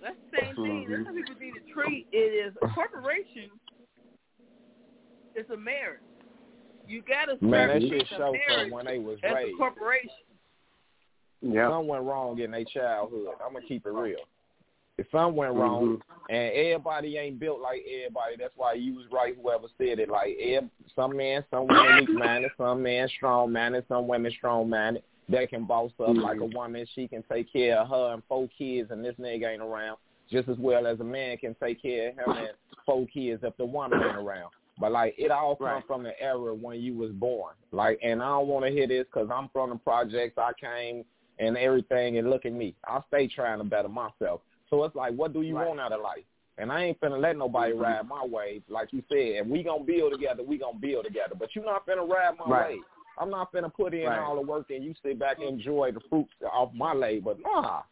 That's 0.00 0.16
the 0.30 0.38
same 0.40 0.54
thing. 0.56 0.86
That's 0.90 1.06
how 1.06 1.12
Mhm. 1.12 1.16
people 1.26 1.34
need 1.40 1.54
to 1.54 1.72
treat 1.72 2.06
it 2.12 2.16
is 2.16 2.56
a 2.62 2.68
corporation 2.68 3.50
is 5.34 5.48
a 5.50 5.56
marriage. 5.56 6.00
You 6.86 7.02
gotta 7.02 7.36
Man, 7.44 7.68
that 7.68 7.82
shit 7.82 8.08
the 8.08 8.16
show 8.16 8.32
marriage 8.32 8.68
from 8.68 8.70
when 8.70 8.86
they 8.86 8.98
was 8.98 9.18
as 9.22 9.30
a 9.32 9.34
raised. 9.34 9.56
corporation. 9.58 10.10
Yeah. 11.42 11.68
Something 11.68 11.88
went 11.88 12.04
wrong 12.04 12.38
in 12.38 12.50
their 12.50 12.64
childhood. 12.64 13.34
I'm 13.44 13.52
gonna 13.52 13.66
keep 13.66 13.86
it 13.86 13.90
real. 13.90 14.18
If 14.98 15.06
something 15.12 15.36
went 15.36 15.54
wrong, 15.54 16.02
and 16.28 16.52
everybody 16.52 17.16
ain't 17.16 17.38
built 17.38 17.60
like 17.60 17.82
everybody, 17.88 18.34
that's 18.38 18.52
why 18.56 18.74
you 18.74 18.94
was 18.94 19.06
right. 19.12 19.36
Whoever 19.40 19.68
said 19.78 20.00
it, 20.00 20.08
like 20.10 20.36
some 20.94 21.16
men, 21.16 21.44
some 21.50 21.68
women 21.68 21.96
weak 22.00 22.10
minded, 22.10 22.50
some 22.58 22.82
men 22.82 23.08
strong 23.16 23.52
minded, 23.52 23.84
some 23.88 24.08
women 24.08 24.32
strong 24.36 24.68
minded. 24.68 25.04
That 25.30 25.50
can 25.50 25.66
boss 25.66 25.92
up 26.00 26.08
Mhm. 26.08 26.22
like 26.22 26.40
a 26.40 26.46
woman. 26.46 26.86
She 26.86 27.06
can 27.06 27.22
take 27.24 27.52
care 27.52 27.78
of 27.78 27.88
her 27.88 28.14
and 28.14 28.24
four 28.24 28.48
kids, 28.48 28.90
and 28.90 29.04
this 29.04 29.14
nigga 29.16 29.52
ain't 29.52 29.62
around. 29.62 29.98
Just 30.28 30.48
as 30.48 30.58
well 30.58 30.86
as 30.86 31.00
a 31.00 31.04
man 31.04 31.36
can 31.36 31.54
take 31.54 31.80
care 31.80 32.10
of 32.10 32.18
him 32.18 32.30
and 32.30 32.56
four 32.84 33.06
kids 33.06 33.44
if 33.44 33.56
the 33.56 33.64
woman 33.64 34.02
ain't 34.02 34.16
around. 34.16 34.50
But 34.78 34.92
like 34.92 35.14
it 35.18 35.30
all 35.30 35.54
comes 35.56 35.60
Right. 35.60 35.86
from 35.86 36.02
the 36.02 36.20
era 36.20 36.54
when 36.54 36.80
you 36.80 36.94
was 36.94 37.12
born. 37.12 37.54
Like, 37.72 37.98
and 38.02 38.22
I 38.22 38.28
don't 38.28 38.48
want 38.48 38.64
to 38.64 38.70
hear 38.70 38.86
this 38.86 39.06
because 39.06 39.30
I'm 39.30 39.48
from 39.50 39.70
the 39.70 39.76
projects. 39.76 40.38
I 40.38 40.52
came 40.54 41.04
and 41.38 41.56
everything, 41.56 42.18
and 42.18 42.30
look 42.30 42.46
at 42.46 42.52
me. 42.52 42.74
I 42.84 43.00
stay 43.08 43.28
trying 43.28 43.58
to 43.58 43.64
better 43.64 43.88
myself. 43.88 44.40
So 44.70 44.84
it's 44.84 44.94
like, 44.94 45.14
what 45.14 45.32
do 45.32 45.42
you 45.42 45.56
Right. 45.56 45.66
want 45.66 45.80
out 45.80 45.92
of 45.92 46.00
life? 46.00 46.24
And 46.58 46.72
I 46.72 46.82
ain't 46.84 47.00
finna 47.00 47.18
let 47.20 47.36
nobody 47.36 47.72
Mhm. 47.72 47.80
ride 47.82 48.08
my 48.08 48.24
way, 48.24 48.62
like 48.68 48.92
you 48.92 49.02
said. 49.08 49.16
If 49.18 49.46
we 49.46 49.62
gonna 49.62 49.84
build 49.84 50.12
together, 50.12 50.42
we 50.42 50.58
gonna 50.58 50.78
build 50.78 51.04
together. 51.04 51.34
But 51.36 51.54
you 51.54 51.62
not 51.62 51.86
finna 51.86 52.08
ride 52.08 52.36
my 52.36 52.46
Right. 52.48 52.78
way. 52.78 52.82
I'm 53.16 53.30
not 53.30 53.52
finna 53.52 53.72
put 53.72 53.94
in 53.94 54.08
Right. 54.08 54.18
all 54.18 54.34
the 54.34 54.40
work 54.42 54.70
and 54.70 54.82
you 54.84 54.94
sit 55.02 55.18
back 55.18 55.38
and 55.38 55.48
enjoy 55.48 55.92
the 55.92 56.00
fruits 56.00 56.34
of 56.52 56.74
my 56.74 56.92
labor. 56.94 57.34
Nah, 57.38 57.82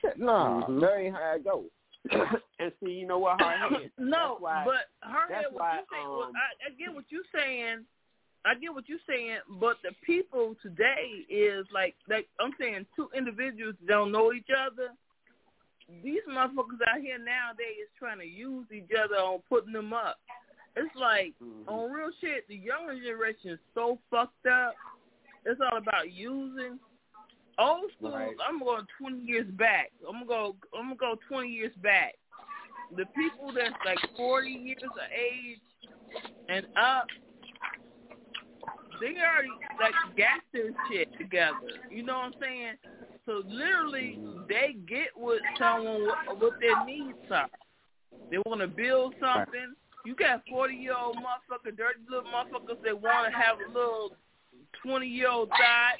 shit, 0.00 0.18
nah, 0.18 0.66
Mhm. 0.66 0.80
that 0.80 0.96
ain't 0.98 1.14
how 1.16 1.32
it 1.32 1.44
goes. 1.44 1.70
and 2.60 2.72
see, 2.80 2.92
you 2.92 3.06
know 3.06 3.18
what, 3.18 3.40
hard 3.40 3.58
no, 3.98 4.28
That's 4.30 4.40
why- 4.40 4.64
but 4.64 4.88
her 5.02 5.26
head, 5.34 5.46
what 5.52 5.60
why, 5.60 5.78
you 5.78 5.86
saying, 5.90 6.08
well, 6.08 6.22
um, 6.24 6.36
I, 6.36 6.66
I 6.66 6.70
get 6.70 6.94
what 6.94 7.04
you're 7.10 7.24
saying. 7.32 7.86
I 8.44 8.54
get 8.54 8.72
what 8.72 8.88
you're 8.88 9.00
saying, 9.08 9.40
but 9.48 9.82
the 9.82 9.92
people 10.04 10.54
today 10.62 11.24
is 11.28 11.66
like, 11.72 11.96
like 12.06 12.28
I'm 12.38 12.52
saying, 12.58 12.86
two 12.94 13.10
individuals 13.12 13.74
don't 13.86 14.12
know 14.12 14.32
each 14.32 14.50
other. 14.50 14.92
These 16.02 16.22
motherfuckers 16.28 16.82
out 16.88 17.00
here 17.00 17.18
nowadays 17.18 17.86
trying 17.98 18.18
to 18.18 18.26
use 18.26 18.66
each 18.72 18.90
other 18.92 19.16
on 19.16 19.40
putting 19.48 19.72
them 19.72 19.92
up. 19.92 20.18
It's 20.74 20.94
like 20.96 21.34
Mhm. 21.40 21.68
on 21.68 21.92
real 21.92 22.10
shit, 22.20 22.46
the 22.48 22.56
younger 22.56 22.94
generation 22.98 23.50
is 23.50 23.60
so 23.72 23.98
fucked 24.10 24.46
up. 24.46 24.74
It's 25.44 25.60
all 25.60 25.76
about 25.78 26.12
using. 26.12 26.80
Old 27.58 27.90
school, 27.92 28.10
Right. 28.10 28.36
I'm 28.46 28.58
going 28.58 28.86
20 28.98 29.20
years 29.20 29.46
back. 29.52 29.90
I'm 30.06 30.26
gonna 30.26 30.26
go. 30.26 30.56
I'm 30.74 30.94
gonna 30.94 30.96
go 30.96 31.14
20 31.28 31.48
years 31.48 31.74
back. 31.76 32.14
The 32.92 33.06
people 33.06 33.50
that's 33.52 33.74
like 33.84 33.98
40 34.16 34.52
years 34.52 34.82
of 34.82 35.10
age 35.10 35.60
and 36.48 36.66
up, 36.76 37.08
they 39.00 39.14
already 39.20 39.48
like 39.80 39.94
got 40.16 40.42
their 40.52 40.70
shit 40.90 41.16
together. 41.18 41.56
You 41.90 42.02
know 42.02 42.14
what 42.14 42.24
I'm 42.24 42.34
saying? 42.40 42.74
So 43.26 43.42
literally, 43.46 44.18
they 44.48 44.76
get 44.88 45.08
what 45.14 45.40
someone 45.58 46.06
what 46.38 46.54
their 46.60 46.84
needs 46.84 47.18
are. 47.30 47.48
They 48.30 48.38
want 48.46 48.60
to 48.60 48.68
build 48.68 49.14
something. 49.20 49.74
You 50.04 50.14
got 50.14 50.42
40 50.48 50.74
year 50.74 50.94
old 50.96 51.16
motherfucker, 51.16 51.76
dirty 51.76 52.00
little 52.08 52.30
motherfuckers 52.30 52.82
that 52.84 53.00
want 53.00 53.32
to 53.32 53.36
have 53.36 53.56
a 53.58 53.72
little 53.72 54.16
20 54.84 55.06
year 55.06 55.28
old 55.28 55.48
thought, 55.48 55.98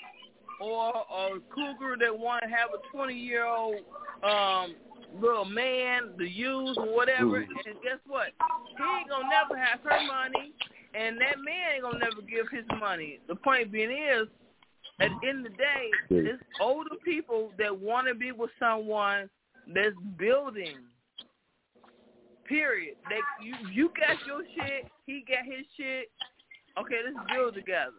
or 0.61 1.37
a 1.37 1.41
cougar 1.55 1.97
that 2.01 2.17
want 2.17 2.43
to 2.43 2.49
have 2.49 2.71
a 2.73 2.97
20 2.97 3.15
year 3.15 3.45
old 3.45 3.77
um 4.23 4.75
little 5.21 5.45
man 5.45 6.11
to 6.19 6.25
use 6.25 6.77
or 6.77 6.95
whatever. 6.95 7.41
Mhm. 7.43 7.67
And 7.67 7.83
guess 7.83 7.99
what? 8.07 8.33
He 8.77 8.85
ain't 8.85 9.09
gonna 9.09 9.29
never 9.29 9.57
have 9.57 9.81
her 9.83 10.03
money, 10.03 10.53
and 10.97 11.21
that 11.21 11.37
man 11.45 11.75
ain't 11.75 11.83
gonna 11.83 11.99
never 11.99 12.23
give 12.23 12.49
his 12.51 12.65
money. 12.81 13.21
The 13.29 13.35
point 13.35 13.71
being 13.71 13.91
is, 13.91 14.29
at 15.01 15.11
the 15.21 15.29
end 15.29 15.47
of 15.47 15.53
the 15.53 15.59
day, 15.59 15.91
it's 16.09 16.43
older 16.61 16.97
people 17.05 17.53
that 17.59 17.77
want 17.79 18.09
to 18.09 18.15
be 18.15 18.33
with 18.33 18.51
someone 18.59 19.29
that's 19.75 19.95
building. 20.19 20.89
Period. 22.49 22.97
They 23.11 23.21
you 23.45 23.55
you 23.73 23.91
got 23.99 24.25
your 24.27 24.43
shit, 24.55 24.89
he 25.05 25.25
got 25.29 25.45
his 25.45 25.67
shit. 25.77 26.09
Okay, 26.79 27.01
let's 27.05 27.19
build 27.29 27.55
together. 27.55 27.99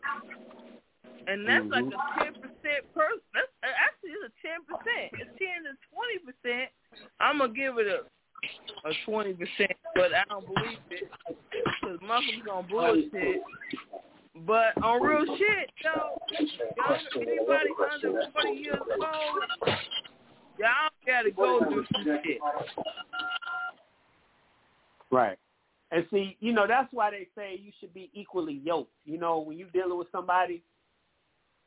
And 1.28 1.46
that's 1.46 1.68
like 1.68 1.84
mm-hmm. 1.84 2.22
a 2.22 2.24
ten 2.24 2.34
percent 2.34 2.82
person. 2.96 3.28
That's 3.36 3.52
actually 3.62 4.16
it's 4.16 4.32
a 4.32 4.34
ten 4.42 4.64
percent. 4.64 5.08
It's 5.20 5.36
ten 5.38 5.68
to 5.68 5.76
twenty 5.92 6.18
percent. 6.24 6.72
I'm 7.20 7.44
gonna 7.44 7.54
give 7.54 7.78
it 7.78 7.88
a 7.92 8.08
a 8.86 8.92
twenty 9.06 9.34
percent, 9.34 9.72
but 9.96 10.14
I 10.14 10.24
don't 10.30 10.46
believe 10.46 10.78
it 10.92 11.10
because 11.82 12.00
motherfuckers 12.00 12.46
gonna 12.46 12.68
bullshit. 12.68 13.42
But 14.46 14.84
on 14.84 15.02
real 15.02 15.38
shit, 15.38 15.72
yo, 15.84 16.20
y'all, 16.78 16.98
anybody 17.16 17.70
under 17.94 18.22
forty 18.32 18.60
years 18.60 18.78
old, 18.80 19.78
y'all 20.60 20.90
gotta 21.06 21.32
go 21.32 21.60
through 21.60 21.86
some 21.92 22.20
shit. 22.24 22.40
Right. 25.12 25.38
And 25.92 26.06
see, 26.12 26.36
you 26.42 26.52
know, 26.52 26.68
that's 26.68 26.92
why 26.92 27.12
they 27.12 27.28
say 27.36 27.60
you 27.64 27.72
should 27.80 27.94
be 27.94 28.10
equally 28.14 28.62
yoked. 28.64 28.92
You 29.06 29.18
know, 29.18 29.40
when 29.40 29.58
you're 29.58 29.70
dealing 29.70 29.98
with 29.98 30.12
somebody, 30.12 30.62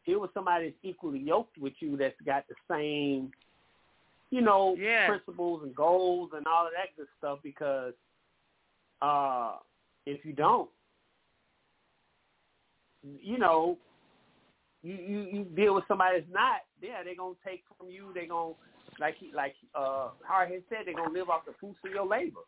deal 0.07 0.21
with 0.21 0.33
somebody 0.35 0.67
that's 0.67 0.77
equally 0.83 1.21
yoked 1.21 1.57
with 1.59 1.73
you 1.81 1.97
that's 1.97 2.21
got 2.25 2.45
the 2.49 2.55
same, 2.71 3.33
you 4.31 4.41
know, 4.41 4.77
Yeah. 4.79 5.07
principles 5.07 5.63
and 5.65 5.75
goals 5.75 6.31
and 6.35 6.47
all 6.47 6.67
of 6.67 6.73
that 6.73 6.97
good 6.97 7.09
stuff 7.19 7.41
because 7.43 7.95
uh 9.03 9.57
if 10.07 10.25
you 10.25 10.33
don't, 10.33 10.71
you 13.03 13.39
know, 13.39 13.77
you, 14.83 14.95
you, 14.95 15.21
you 15.21 15.45
deal 15.45 15.75
with 15.75 15.85
somebody 15.89 16.21
that's 16.21 16.33
not, 16.33 16.61
yeah, 16.81 17.03
they're 17.03 17.15
gonna 17.15 17.35
take 17.45 17.65
from 17.77 17.91
you, 17.91 18.11
they're 18.15 18.27
gonna 18.27 18.55
like 18.99 19.17
he 19.19 19.31
like 19.35 19.55
uh 19.75 20.09
Hardhead 20.29 20.63
said, 20.69 20.81
they're 20.87 20.95
gonna 20.95 21.13
live 21.13 21.29
off 21.29 21.45
the 21.47 21.53
fruits 21.61 21.79
of 21.85 21.93
your 21.93 22.07
labor. 22.07 22.41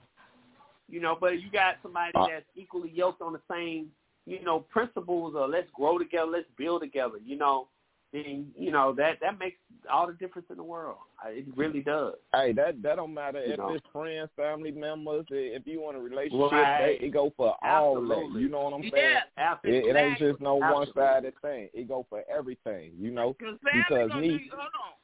You 0.89 1.01
know, 1.01 1.17
but 1.19 1.41
you 1.41 1.51
got 1.51 1.77
somebody 1.83 2.13
Uh, 2.15 2.27
that's 2.29 2.47
equally 2.55 2.91
yoked 2.91 3.23
on 3.23 3.33
the 3.33 3.41
same, 3.51 3.91
you 4.27 4.43
know, 4.45 4.61
principles 4.61 5.35
or 5.35 5.49
let's 5.49 5.71
grow 5.73 5.99
together, 5.99 6.31
let's 6.31 6.49
build 6.57 6.83
together, 6.83 7.19
you 7.25 7.37
know, 7.37 7.69
then 8.13 8.53
you 8.57 8.71
know, 8.71 8.93
that 8.95 9.19
that 9.21 9.39
makes 9.39 9.57
all 9.91 10.07
the 10.07 10.13
difference 10.13 10.47
in 10.51 10.57
the 10.57 10.63
world. 10.63 10.99
I- 11.23 11.31
It 11.31 11.47
really 11.57 11.81
does. 11.81 12.15
Hey, 12.35 12.53
that 12.53 12.83
that 12.83 12.97
don't 12.97 13.15
matter 13.15 13.43
You 13.45 13.53
if 13.53 13.59
know. 13.59 13.75
it's 13.75 13.87
friends, 13.93 14.31
family 14.37 14.71
members. 14.71 15.27
If 15.31 15.67
you 15.67 15.81
want 15.81 15.97
a 15.97 16.01
relationship, 16.01 16.53
Right. 16.53 16.99
they, 17.01 17.07
it 17.07 17.11
go 17.11 17.31
for 17.37 17.57
all 17.65 18.01
that. 18.01 18.31
You 18.39 18.49
know 18.49 18.63
what 18.65 18.75
I'm 18.75 18.83
saying? 18.83 18.93
Yeah, 18.95 19.21
Absolutely. 19.37 19.91
It, 19.91 19.97
it 19.97 19.99
ain't 19.99 20.19
just 20.19 20.41
no 20.41 20.63
Absolutely. 20.63 20.73
one 20.73 20.87
sided 20.95 21.35
thing. 21.41 21.69
It 21.73 21.89
go 21.89 22.07
for 22.09 22.23
everything. 22.31 22.93
You 22.99 23.11
know, 23.13 23.33
Because 23.39 23.59
family 23.63 24.21
me, 24.29 24.35
you, 24.45 24.51
hold 24.51 24.63
on. 24.85 24.95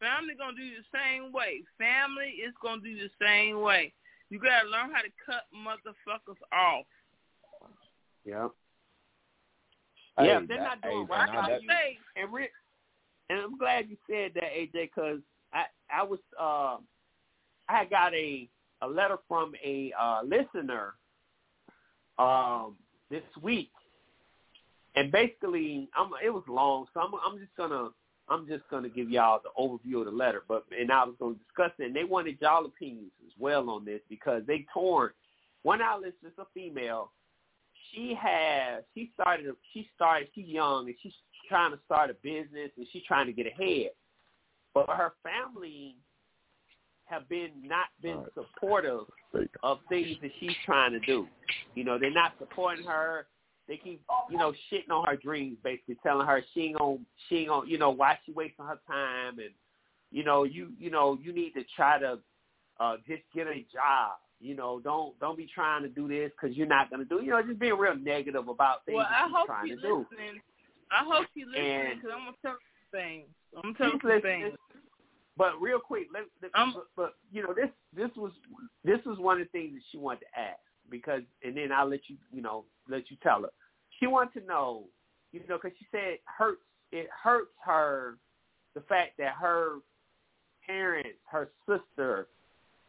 Family 0.00 0.34
gonna 0.34 0.56
do 0.56 0.70
the 0.70 0.98
same 0.98 1.30
way. 1.30 1.62
Family 1.76 2.40
is 2.40 2.54
gonna 2.62 2.80
do 2.80 2.96
the 2.96 3.10
same 3.20 3.60
way. 3.60 3.92
You 4.30 4.38
gotta 4.38 4.66
learn 4.68 4.90
how 4.92 5.02
to 5.02 5.10
cut 5.26 5.44
motherfuckers 5.54 6.40
off. 6.52 6.86
Yeah. 10.24 10.38
Hey, 10.38 10.42
if 10.42 10.48
they're 10.48 10.58
not 10.58 10.82
doing 10.82 11.06
hey, 11.06 11.12
right 11.12 11.32
by 11.32 11.58
you, 11.60 11.68
and 12.22 12.32
Rick, 12.32 12.52
and 13.28 13.38
I'm 13.38 13.56
glad 13.56 13.88
you 13.88 13.96
said 14.08 14.32
that, 14.34 14.44
AJ, 14.44 14.72
because 14.72 15.20
I 15.52 15.64
I 15.92 16.02
was 16.02 16.18
uh 16.38 16.76
I 17.68 17.84
got 17.86 18.14
a 18.14 18.48
a 18.82 18.88
letter 18.88 19.18
from 19.28 19.52
a 19.64 19.92
uh 19.98 20.22
listener 20.24 20.94
um 22.18 22.76
this 23.10 23.22
week, 23.42 23.70
and 24.96 25.12
basically 25.12 25.88
I'm 25.96 26.10
it 26.24 26.30
was 26.30 26.44
long, 26.48 26.86
so 26.92 27.00
I'm 27.00 27.12
I'm 27.26 27.38
just 27.38 27.56
gonna 27.56 27.90
I'm 28.28 28.46
just 28.46 28.62
gonna 28.70 28.88
give 28.88 29.10
y'all 29.10 29.40
the 29.42 29.50
overview 29.60 30.00
of 30.00 30.06
the 30.06 30.12
letter, 30.12 30.42
but 30.48 30.64
and 30.78 30.90
I 30.90 31.04
was 31.04 31.14
gonna 31.18 31.34
discuss 31.34 31.72
it, 31.78 31.86
and 31.86 31.96
they 31.96 32.04
wanted 32.04 32.38
y'all 32.40 32.64
opinions 32.64 33.12
as 33.26 33.32
well 33.38 33.68
on 33.70 33.84
this 33.84 34.00
because 34.08 34.42
they 34.46 34.66
torn. 34.72 35.10
One 35.62 35.82
of 35.82 35.86
our 35.86 35.98
listeners, 35.98 36.32
a 36.38 36.44
female, 36.54 37.10
she 37.92 38.16
has 38.20 38.82
she 38.94 39.10
started 39.14 39.54
she 39.72 39.88
started 39.94 40.28
she's 40.34 40.46
young 40.46 40.86
and 40.86 40.94
she's 41.02 41.12
trying 41.48 41.72
to 41.72 41.78
start 41.84 42.10
a 42.10 42.14
business 42.14 42.70
and 42.76 42.86
she's 42.92 43.02
trying 43.06 43.26
to 43.26 43.32
get 43.32 43.46
ahead. 43.46 43.90
But 44.74 44.88
her 44.88 45.12
family 45.22 45.96
have 47.04 47.28
been 47.28 47.50
not 47.64 47.86
been 48.00 48.24
supportive 48.34 49.06
of 49.62 49.78
things 49.88 50.16
that 50.22 50.30
she's 50.38 50.54
trying 50.64 50.92
to 50.92 51.00
do. 51.00 51.26
You 51.74 51.84
know 51.84 51.98
they're 51.98 52.10
not 52.10 52.32
supporting 52.38 52.84
her. 52.86 53.26
They 53.68 53.76
keep 53.76 54.02
you 54.30 54.38
know 54.38 54.52
shitting 54.72 54.90
on 54.90 55.06
her 55.06 55.16
dreams 55.16 55.58
basically 55.62 55.98
telling 56.02 56.26
her 56.26 56.42
she 56.54 56.60
ain't 56.62 56.78
gonna 56.78 56.98
she 57.28 57.38
ain't 57.38 57.48
gonna 57.48 57.68
you 57.68 57.78
know 57.78 57.90
why 57.90 58.18
she 58.24 58.32
wasting 58.32 58.66
her 58.66 58.80
time 58.86 59.38
and 59.38 59.50
you 60.10 60.24
know 60.24 60.44
you 60.44 60.72
you 60.78 60.90
know 60.90 61.18
you 61.22 61.32
need 61.32 61.52
to 61.52 61.62
try 61.76 61.98
to 61.98 62.18
uh 62.78 62.96
just 63.06 63.22
get 63.34 63.46
a 63.46 63.64
job 63.72 64.18
you 64.40 64.54
know, 64.54 64.80
don't 64.82 65.18
don't 65.20 65.36
be 65.36 65.48
trying 65.52 65.82
to 65.82 65.88
do 65.88 66.08
this 66.08 66.30
because 66.30 66.56
you're 66.56 66.66
not 66.66 66.90
going 66.90 67.06
to 67.06 67.08
do. 67.08 67.22
You 67.22 67.32
know, 67.32 67.42
just 67.42 67.58
being 67.58 67.76
real 67.76 67.96
negative 67.96 68.48
about 68.48 68.84
things 68.86 68.96
Well, 68.96 69.06
I 69.08 69.28
hope 69.30 69.46
trying 69.46 69.68
she's 69.68 69.76
to 69.76 69.82
do. 69.82 70.06
listening. 70.10 70.40
I 70.90 71.04
hope 71.04 71.26
she's 71.34 71.46
listening 71.46 71.96
because 71.96 72.10
I'm 72.12 72.24
gonna 72.24 72.36
tell 72.42 72.52
her 72.52 72.58
some 72.58 73.00
things. 73.00 73.26
I'm 73.56 73.74
gonna 73.74 73.78
tell 73.78 74.10
her 74.10 74.16
She's 74.16 74.22
things. 74.22 74.54
But 75.36 75.60
real 75.60 75.78
quick, 75.78 76.08
let, 76.12 76.24
let, 76.42 76.52
but, 76.52 76.86
but 76.96 77.14
you 77.32 77.42
know 77.42 77.54
this 77.54 77.70
this 77.94 78.10
was 78.16 78.32
this 78.84 78.98
was 79.06 79.18
one 79.18 79.40
of 79.40 79.46
the 79.46 79.50
things 79.58 79.74
that 79.74 79.82
she 79.90 79.98
wanted 79.98 80.20
to 80.20 80.38
ask 80.40 80.58
because, 80.90 81.22
and 81.44 81.56
then 81.56 81.70
I'll 81.70 81.88
let 81.88 82.00
you 82.08 82.16
you 82.32 82.42
know 82.42 82.64
let 82.88 83.10
you 83.10 83.16
tell 83.22 83.42
her. 83.42 83.50
She 83.98 84.06
wanted 84.06 84.40
to 84.40 84.46
know, 84.46 84.84
you 85.32 85.40
know, 85.48 85.58
because 85.62 85.76
she 85.78 85.86
said 85.92 86.04
it 86.04 86.22
hurts 86.24 86.62
it 86.92 87.08
hurts 87.22 87.52
her 87.64 88.18
the 88.74 88.80
fact 88.82 89.12
that 89.18 89.34
her 89.40 89.76
parents, 90.66 91.18
her 91.30 91.50
sister, 91.68 92.28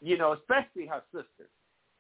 you 0.01 0.17
know, 0.17 0.33
especially 0.33 0.87
her 0.87 1.03
sister, 1.11 1.49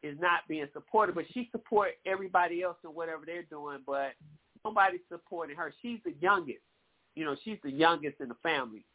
is 0.03 0.17
not 0.19 0.41
being 0.47 0.67
supported. 0.73 1.15
But 1.15 1.25
she 1.33 1.49
support 1.51 1.91
everybody 2.05 2.63
else 2.63 2.77
in 2.83 2.89
whatever 2.91 3.23
they're 3.25 3.43
doing, 3.43 3.79
but 3.85 4.13
nobody's 4.65 5.01
supporting 5.11 5.55
her. 5.55 5.73
She's 5.81 5.99
the 6.03 6.13
youngest. 6.21 6.61
You 7.15 7.25
know, 7.25 7.35
she's 7.43 7.57
the 7.63 7.71
youngest 7.71 8.19
in 8.19 8.29
the 8.29 8.35
family. 8.41 8.85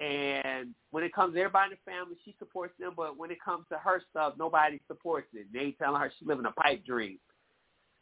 And 0.00 0.74
when 0.90 1.04
it 1.04 1.14
comes 1.14 1.34
to 1.34 1.40
everybody 1.40 1.72
in 1.72 1.78
the 1.84 1.90
family, 1.90 2.16
she 2.24 2.34
supports 2.38 2.74
them. 2.80 2.94
But 2.96 3.16
when 3.16 3.30
it 3.30 3.38
comes 3.42 3.64
to 3.70 3.78
her 3.78 4.02
stuff, 4.10 4.34
nobody 4.38 4.80
supports 4.88 5.28
it. 5.34 5.46
They 5.52 5.76
telling 5.78 6.00
her 6.00 6.12
she's 6.18 6.26
living 6.26 6.46
a 6.46 6.50
pipe 6.50 6.84
dream, 6.84 7.18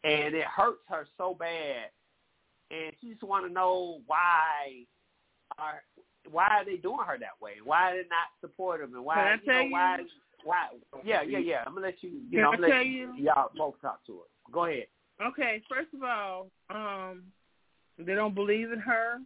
and 0.02 0.34
it 0.34 0.44
hurts 0.44 0.82
her 0.88 1.06
so 1.18 1.36
bad. 1.38 1.90
And 2.70 2.92
she 3.00 3.10
just 3.10 3.22
want 3.22 3.46
to 3.46 3.52
know 3.52 4.00
why 4.06 4.86
are 5.58 5.82
why 6.30 6.46
are 6.46 6.64
they 6.64 6.76
doing 6.76 7.04
her 7.06 7.18
that 7.18 7.40
way? 7.42 7.54
Why 7.62 7.90
are 7.90 7.96
they 7.96 8.08
not 8.08 8.32
supportive? 8.40 8.94
And 8.94 9.04
why 9.04 9.16
Can 9.16 9.26
I 9.26 9.34
you 9.64 9.70
know 9.70 9.76
you? 10.00 10.06
Why? 10.44 10.68
Yeah, 11.04 11.22
yeah, 11.22 11.38
yeah. 11.38 11.62
I'm 11.66 11.74
gonna 11.74 11.86
let 11.86 12.02
you. 12.02 12.20
You 12.30 12.42
know, 12.42 12.50
I 12.50 12.54
I'm 12.54 12.60
gonna 12.60 12.68
let 12.68 12.74
tell 12.74 12.84
you, 12.84 13.14
you? 13.16 13.24
y'all 13.24 13.50
both 13.56 13.80
talk 13.80 14.04
to 14.06 14.12
her. 14.18 14.52
Go 14.52 14.64
ahead. 14.66 14.86
Okay, 15.22 15.62
first 15.68 15.88
of 15.94 16.02
all, 16.02 16.50
um, 16.70 17.22
they 17.98 18.14
don't 18.14 18.34
believe 18.34 18.72
in 18.72 18.78
her, 18.80 19.18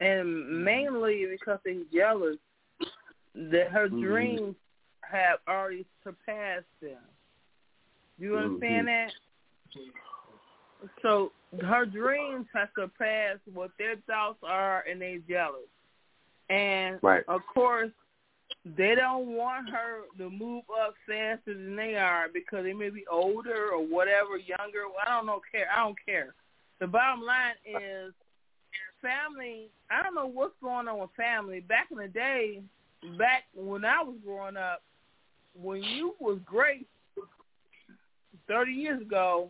and 0.00 0.64
mainly 0.64 1.26
because 1.26 1.58
they're 1.64 1.84
jealous 1.92 2.38
that 3.34 3.70
her 3.70 3.88
Mhm. 3.88 4.00
dreams 4.00 4.56
have 5.02 5.40
already 5.48 5.86
surpassed 6.02 6.66
them. 6.80 7.02
You 8.18 8.36
understand 8.36 8.88
that? 8.88 9.14
So 11.02 11.32
her 11.60 11.84
dreams 11.84 12.46
have 12.54 12.70
surpassed 12.74 13.46
what 13.46 13.76
their 13.78 13.96
thoughts 14.06 14.42
are, 14.42 14.82
and 14.82 15.00
they're 15.00 15.18
jealous. 15.18 15.68
And 16.48 17.02
Right. 17.02 17.24
of 17.28 17.46
course, 17.46 17.92
they 18.64 18.94
don't 18.94 19.28
want 19.28 19.70
her 19.70 20.02
to 20.18 20.30
move 20.30 20.64
up 20.82 20.94
faster 21.06 21.54
than 21.54 21.76
they 21.76 21.94
are 21.94 22.26
because 22.32 22.64
they 22.64 22.74
may 22.74 22.90
be 22.90 23.04
older 23.10 23.70
or 23.72 23.80
whatever, 23.80 24.36
younger. 24.36 24.82
I 25.04 25.16
don't 25.16 25.26
know. 25.26 25.40
Care. 25.50 25.66
I 25.74 25.80
don't 25.84 25.96
care. 26.04 26.34
The 26.78 26.86
bottom 26.86 27.22
line 27.22 27.54
is 27.66 28.12
family. 29.00 29.68
I 29.90 30.02
don't 30.02 30.14
know 30.14 30.26
what's 30.26 30.54
going 30.62 30.88
on 30.88 30.98
with 30.98 31.10
family. 31.16 31.60
Back 31.60 31.88
in 31.90 31.96
the 31.96 32.08
day, 32.08 32.60
back 33.18 33.44
when 33.54 33.84
I 33.84 34.02
was 34.02 34.16
growing 34.24 34.56
up, 34.56 34.82
when 35.60 35.82
you 35.82 36.14
was 36.20 36.38
great 36.44 36.86
thirty 38.46 38.72
years 38.72 39.00
ago, 39.00 39.48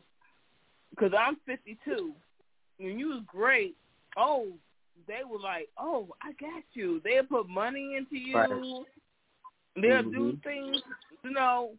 because 0.91 1.13
I'm 1.19 1.37
52. 1.47 2.13
When 2.79 2.99
you 2.99 3.09
was 3.09 3.23
great, 3.27 3.77
oh, 4.17 4.49
they 5.07 5.21
were 5.29 5.41
like, 5.41 5.69
oh, 5.79 6.09
I 6.23 6.33
got 6.41 6.63
you. 6.75 7.01
They'll 7.05 7.25
put 7.25 7.49
money 7.49 7.97
into 7.97 8.17
you. 8.17 8.37
Right. 8.37 8.87
They'll 9.77 10.03
do 10.03 10.33
Mhm. 10.33 10.43
things, 10.43 10.83
you 11.23 11.31
know. 11.31 11.77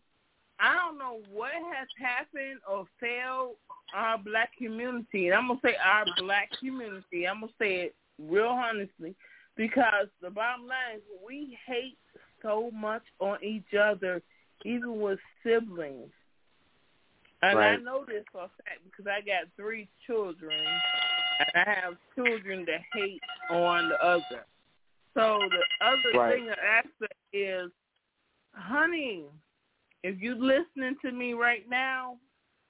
I 0.59 0.75
don't 0.75 0.97
know 0.97 1.21
what 1.29 1.53
has 1.53 1.87
happened 1.97 2.61
or 2.67 2.85
failed 2.99 3.57
our 3.93 4.17
black 4.17 4.55
community. 4.57 5.27
And 5.27 5.35
I'm 5.35 5.47
going 5.47 5.59
to 5.59 5.67
say 5.67 5.75
our 5.75 6.05
black 6.17 6.49
community. 6.59 7.27
I'm 7.27 7.41
going 7.41 7.51
to 7.51 7.57
say 7.57 7.75
it 7.81 7.95
real 8.19 8.47
honestly 8.47 9.15
because 9.55 10.07
the 10.21 10.29
bottom 10.29 10.67
line 10.67 10.97
is 10.97 11.01
we 11.25 11.57
hate 11.65 11.97
so 12.41 12.71
much 12.71 13.03
on 13.19 13.43
each 13.43 13.73
other, 13.73 14.21
even 14.63 15.01
with 15.01 15.19
siblings. 15.43 16.11
And 17.43 17.59
I 17.59 17.75
know 17.77 18.05
this 18.05 18.23
for 18.31 18.43
a 18.43 18.49
fact 18.63 18.83
because 18.83 19.07
I 19.07 19.21
got 19.21 19.49
three 19.55 19.89
children, 20.05 20.59
and 21.39 21.49
I 21.55 21.69
have 21.81 21.97
children 22.15 22.65
that 22.65 22.81
hate 22.93 23.21
on 23.49 23.89
the 23.89 24.03
other. 24.03 24.45
So 25.15 25.39
the 25.49 25.85
other 25.85 26.19
Right. 26.19 26.35
thing, 26.35 26.45
the 26.45 26.63
aspect 26.63 27.19
is, 27.33 27.71
honey, 28.53 29.25
if 30.03 30.19
you're 30.19 30.35
listening 30.35 30.95
to 31.03 31.11
me 31.11 31.33
right 31.33 31.69
now, 31.69 32.17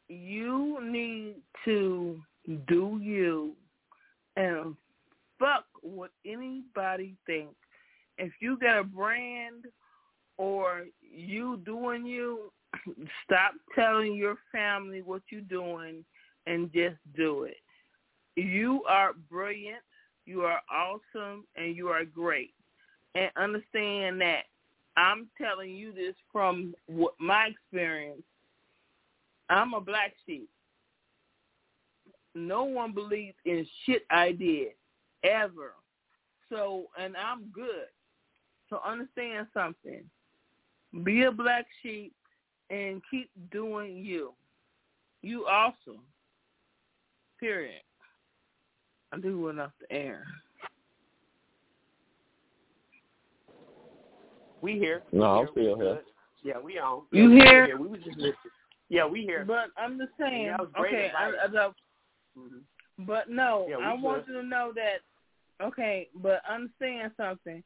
you 0.08 0.80
need 0.82 1.36
to 1.66 2.20
do 2.68 3.00
you 3.02 3.54
and 4.36 4.76
fuck 5.40 5.66
what 5.82 6.12
anybody 6.26 7.16
thinks. 7.26 7.56
If 8.18 8.32
you 8.40 8.58
got 8.58 8.80
a 8.80 8.84
brand 8.84 9.66
or 10.38 10.86
you 11.02 11.58
doing 11.66 12.06
you, 12.06 12.52
stop 13.26 13.54
telling 13.76 14.16
your 14.16 14.36
family 14.52 15.02
what 15.02 15.22
you're 15.30 15.42
doing 15.42 16.04
and 16.48 16.72
just 16.74 16.98
do 17.16 17.44
it. 17.44 17.58
You 18.36 18.84
are 18.88 19.14
brilliant, 19.30 19.84
you 20.26 20.42
are 20.44 20.62
awesome, 20.72 21.46
and 21.56 21.76
you 21.76 21.90
are 21.90 22.06
great. 22.06 22.54
And 23.16 23.30
understand 23.36 24.22
that 24.22 24.44
I'm 24.98 25.28
telling 25.40 25.72
you 25.72 25.94
this 25.94 26.16
from 26.32 26.76
my 27.20 27.48
experience. 27.48 28.24
I'm 29.50 29.74
a 29.74 29.82
black 29.82 30.14
sheep. 30.26 30.50
No 32.36 32.64
one 32.64 32.94
believes 32.94 33.36
in 33.46 33.66
shit 33.86 34.06
I 34.10 34.32
did 34.32 34.70
ever. 35.24 35.74
So, 36.50 36.86
and 36.98 37.16
I'm 37.18 37.46
good. 37.54 37.88
So 38.70 38.82
understand 38.86 39.48
something. 39.54 40.04
Be 41.04 41.24
a 41.24 41.32
black 41.32 41.66
sheep 41.82 42.14
and 42.70 43.02
keep 43.10 43.30
doing 43.52 43.98
you. 43.98 44.34
You 45.22 45.46
awesome. 45.46 46.02
Period. 47.40 47.82
I 49.14 49.20
do 49.20 49.50
off 49.60 49.72
the 49.82 49.92
air. 49.94 50.26
We 54.62 54.74
here. 54.74 55.04
No, 55.12 55.24
I'm 55.26 55.46
We 55.46 55.52
still 55.52 55.78
We 55.78 55.84
here. 55.86 56.02
Yeah, 56.44 56.60
we 56.60 56.80
on. 56.80 57.04
You 57.12 57.30
Yeah, 57.32 57.44
here? 57.46 57.66
here. 57.68 57.78
We 57.78 57.88
was 57.88 58.00
just 58.04 58.18
listening. 58.18 58.36
Yeah, 58.90 59.06
we 59.06 59.22
here. 59.22 59.46
But 59.46 59.70
I'm 59.78 59.98
just 59.98 60.12
saying, 60.20 60.46
Yeah, 60.46 60.52
that 60.58 60.60
was 60.62 60.70
great 60.74 60.94
okay, 60.94 61.12
I, 61.18 61.28
advice. 61.28 61.42
I, 61.44 61.48
don't- 61.52 61.78
Mhm. 62.38 62.64
but 63.00 63.30
no, 63.30 63.68
Yeah, 63.70 63.78
I 63.78 63.96
good. 63.96 64.02
want 64.04 64.28
you 64.28 64.34
to 64.34 64.44
know 64.44 64.72
that 64.74 65.02
Okay, 65.62 66.10
but 66.16 66.42
understand 66.50 67.12
something. 67.18 67.64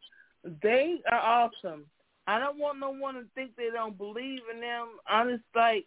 They 0.61 1.01
are 1.09 1.19
awesome. 1.19 1.89
I 2.27 2.39
don't 2.39 2.57
want 2.57 2.77
no 2.77 2.89
one 2.89 3.13
to 3.15 3.23
think 3.35 3.55
they 3.55 3.69
don't 3.71 3.97
believe 3.97 4.41
in 4.53 4.59
them. 4.59 4.99
I'm 5.07 5.29
just 5.29 5.43
like, 5.55 5.85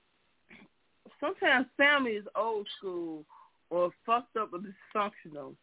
sometimes 1.20 1.66
family 1.76 2.12
is 2.12 2.26
old 2.34 2.66
school 2.78 3.26
or 3.68 3.92
fucked 4.06 4.36
up 4.38 4.54
or 4.54 4.60
dysfunctional. 4.60 5.54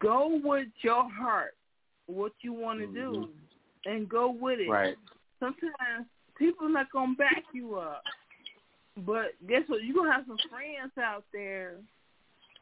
Go 0.00 0.40
with 0.42 0.68
your 0.82 1.08
heart, 1.08 1.56
what 2.06 2.32
you 2.40 2.52
want 2.52 2.80
to 2.80 2.86
do, 2.88 3.28
and 3.86 4.08
go 4.08 4.30
with 4.30 4.60
it. 4.60 4.68
Right. 4.68 4.96
Sometimes 5.38 6.06
people 6.36 6.68
not 6.68 6.90
gonna 6.92 7.14
back 7.14 7.44
you 7.52 7.76
up, 7.76 8.02
but 9.06 9.32
guess 9.48 9.62
what? 9.68 9.82
You're 9.84 9.96
gonna 9.96 10.12
have 10.12 10.26
some 10.26 10.38
friends 10.50 10.92
out 10.98 11.24
there 11.32 11.76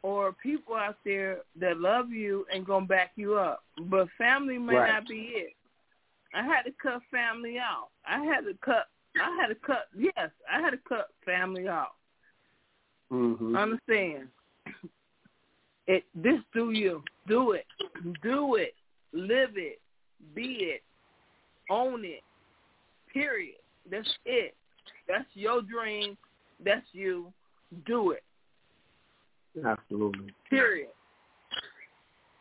or 0.02 0.32
people 0.32 0.74
out 0.74 0.96
there 1.04 1.38
that 1.60 1.78
love 1.78 2.10
you 2.10 2.46
and 2.52 2.64
gonna 2.64 2.86
back 2.86 3.12
you 3.16 3.34
up. 3.34 3.64
But 3.82 4.08
family 4.16 4.58
may 4.58 4.76
Right. 4.76 4.92
not 4.92 5.08
be 5.08 5.32
it. 5.34 5.54
I 6.34 6.42
had 6.42 6.62
to 6.62 6.72
cut 6.72 7.02
family 7.10 7.58
out. 7.58 7.88
I 8.06 8.22
had 8.22 8.42
to 8.42 8.54
cut. 8.54 8.88
I 9.20 9.34
had 9.40 9.48
to 9.48 9.54
cut. 9.56 9.88
Yes, 9.96 10.30
I 10.48 10.60
had 10.60 10.70
to 10.70 10.78
cut 10.78 11.08
family 11.24 11.66
out. 11.68 11.94
Mm-hmm. 13.10 13.56
Understand? 13.56 14.28
It. 15.86 16.04
This 16.14 16.40
do 16.52 16.70
you. 16.70 17.02
Do 17.26 17.52
it. 17.52 17.66
Do 18.22 18.56
it. 18.56 18.74
Live 19.12 19.56
it. 19.56 19.80
Be 20.34 20.56
it. 20.74 20.82
Own 21.70 22.04
it. 22.04 22.22
Period. 23.12 23.56
That's 23.90 24.08
it. 24.24 24.54
That's 25.06 25.26
your 25.34 25.62
dream. 25.62 26.16
That's 26.64 26.86
you. 26.92 27.32
Do 27.86 28.12
it. 28.12 28.22
Absolutely. 29.64 30.32
Period. 30.48 30.88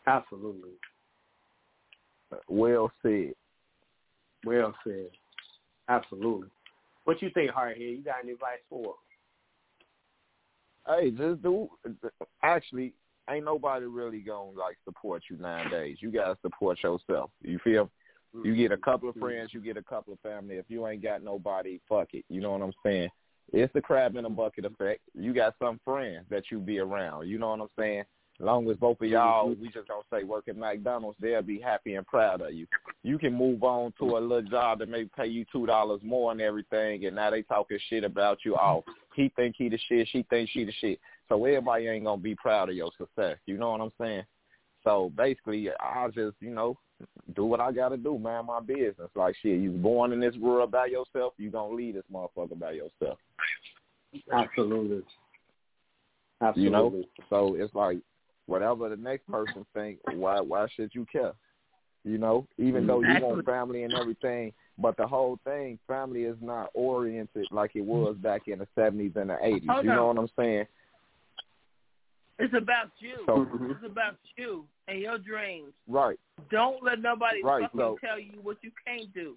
Absolutely. 0.06 0.72
Well 2.48 2.92
said. 3.02 3.34
Well 4.46 4.74
said. 4.84 5.10
Absolutely. 5.90 6.48
What 7.06 7.22
you 7.22 7.30
think, 7.34 7.52
Hardhead? 7.52 7.80
You 7.80 8.04
got 8.04 8.16
any 8.24 8.34
advice 8.34 8.60
for? 8.70 8.96
Hey, 10.88 11.12
just 11.12 11.42
do. 11.42 11.70
Actually, 12.44 12.94
ain't 13.30 13.46
nobody 13.46 13.86
really 13.86 14.20
gonna 14.20 14.52
like 14.52 14.78
support 14.86 15.24
you 15.30 15.38
nowadays. 15.38 15.98
You 16.00 16.12
gotta 16.12 16.38
support 16.42 16.78
yourself. 16.84 17.32
You 17.42 17.60
feel? 17.64 17.90
You 18.44 18.56
get 18.56 18.72
a 18.72 18.76
mm-hmm. 18.76 18.84
couple 18.84 19.10
of 19.10 19.16
friends, 19.16 19.54
you 19.54 19.62
get 19.62 19.78
a 19.78 19.84
couple 19.84 20.14
of 20.14 20.20
family. 20.20 20.56
If 20.56 20.66
you 20.70 20.88
ain't 20.88 21.04
got 21.04 21.24
nobody, 21.24 21.80
fuck 21.88 22.14
it. 22.14 22.26
You 22.30 22.42
know 22.42 22.52
what 22.52 22.62
I'm 22.62 22.74
saying? 22.84 23.10
It's 23.54 23.72
the 23.74 23.82
crab 23.82 24.16
in 24.16 24.26
a 24.26 24.30
bucket 24.30 24.66
effect. 24.66 25.02
You 25.14 25.34
got 25.34 25.56
some 25.62 25.80
friends 25.86 26.26
that 26.30 26.52
you 26.52 26.60
be 26.60 26.80
around. 26.80 27.28
You 27.28 27.40
know 27.40 27.50
what 27.50 27.62
I'm 27.62 27.70
saying? 27.80 28.04
As 28.40 28.46
long 28.46 28.70
as 28.70 28.78
both 28.78 29.02
of 29.02 29.08
y'all, 29.08 29.50
mm-hmm. 29.50 29.62
we 29.62 29.70
just 29.70 29.88
gonna 29.88 30.02
say 30.14 30.24
work 30.24 30.48
at 30.48 30.58
McDonald's, 30.58 31.18
they'll 31.20 31.42
be 31.42 31.60
happy 31.60 31.96
and 31.96 32.06
proud 32.06 32.42
of 32.42 32.54
you. 32.54 32.68
You 33.02 33.18
can 33.18 33.34
move 33.34 33.64
on 33.64 33.94
to 34.00 34.18
a 34.18 34.20
little 34.20 34.44
job 34.44 34.80
that 34.80 34.90
may 34.90 35.06
pay 35.06 35.26
you 35.26 35.44
two 35.52 35.66
dollars 35.66 36.02
more 36.04 36.32
and 36.32 36.40
everything, 36.40 37.06
and 37.06 37.16
now 37.16 37.32
they 37.32 37.42
talking 37.42 37.80
shit 37.90 38.04
about 38.04 38.40
you. 38.46 38.56
Oh, 38.56 38.84
he 39.16 39.32
think 39.36 39.56
he 39.58 39.70
the 39.70 39.80
shit, 39.90 40.08
she 40.12 40.24
think 40.30 40.50
she 40.52 40.66
the 40.66 40.74
shit. 40.74 41.00
So 41.30 41.44
everybody 41.46 41.88
ain't 41.88 42.06
gonna 42.06 42.22
be 42.22 42.36
proud 42.36 42.70
of 42.70 42.76
your 42.76 42.92
success. 42.96 43.38
You 43.48 43.58
know 43.58 43.72
what 43.72 43.82
I'm 43.82 43.92
saying? 44.00 44.24
So 44.88 45.12
basically, 45.18 45.70
I 45.82 46.08
just 46.08 46.38
you 46.40 46.52
know 46.52 46.78
do 47.36 47.44
what 47.44 47.60
I 47.60 47.74
gotta 47.74 47.98
do, 47.98 48.18
man. 48.18 48.46
My 48.46 48.62
business. 48.62 49.10
Like 49.16 49.36
shit, 49.42 49.60
you 49.60 49.74
was 49.74 49.82
born 49.82 50.14
in 50.14 50.22
this 50.22 50.36
world 50.38 50.72
by 50.72 50.86
yourself. 50.86 51.34
You 51.38 51.50
gonna 51.52 51.74
lead 51.74 51.96
this 51.96 52.06
motherfucker 52.12 52.58
by 52.58 52.72
yourself. 52.72 53.20
Absolutely. 54.32 55.04
Absolutely. 56.42 56.64
You 56.64 56.70
know, 56.70 57.04
so 57.30 57.56
it's 57.56 57.76
like 57.76 57.98
whatever 58.46 58.88
the 58.88 58.96
next 58.96 59.28
person 59.28 59.66
think, 59.74 60.00
why 60.14 60.40
why 60.40 60.68
should 60.74 60.92
you 60.94 61.06
care? 61.12 61.34
You 62.06 62.18
know, 62.18 62.48
even 62.58 62.88
though 62.88 63.02
you 63.02 63.10
want 63.20 63.46
family 63.46 63.84
and 63.84 63.94
everything, 63.94 64.54
but 64.78 64.96
the 64.96 65.06
whole 65.06 65.38
thing, 65.44 65.78
family 65.86 66.24
is 66.24 66.38
not 66.40 66.70
oriented 66.74 67.48
like 67.52 67.72
it 67.76 67.84
was 67.84 68.16
back 68.22 68.48
in 68.48 68.60
the 68.60 68.68
seventies 68.74 69.12
and 69.18 69.32
the 69.32 69.38
eighties. 69.44 69.70
You 69.84 69.90
know 69.90 70.08
what 70.08 70.18
I'm 70.18 70.30
saying? 70.40 70.66
It's 72.40 72.54
about 72.54 72.92
you. 73.00 73.16
So- 73.26 73.48
it's 73.72 73.84
about 73.84 74.16
you 74.36 74.66
and 74.88 75.00
your 75.00 75.18
dreams. 75.18 75.74
Right. 75.88 76.20
Don't 76.52 76.84
let 76.84 77.00
nobody 77.00 77.42
Right, 77.44 77.64
fucking 77.64 77.80
so- 77.80 77.98
tell 78.00 78.20
you 78.20 78.40
what 78.42 78.58
you 78.64 78.72
can't 78.86 79.12
do. 79.14 79.36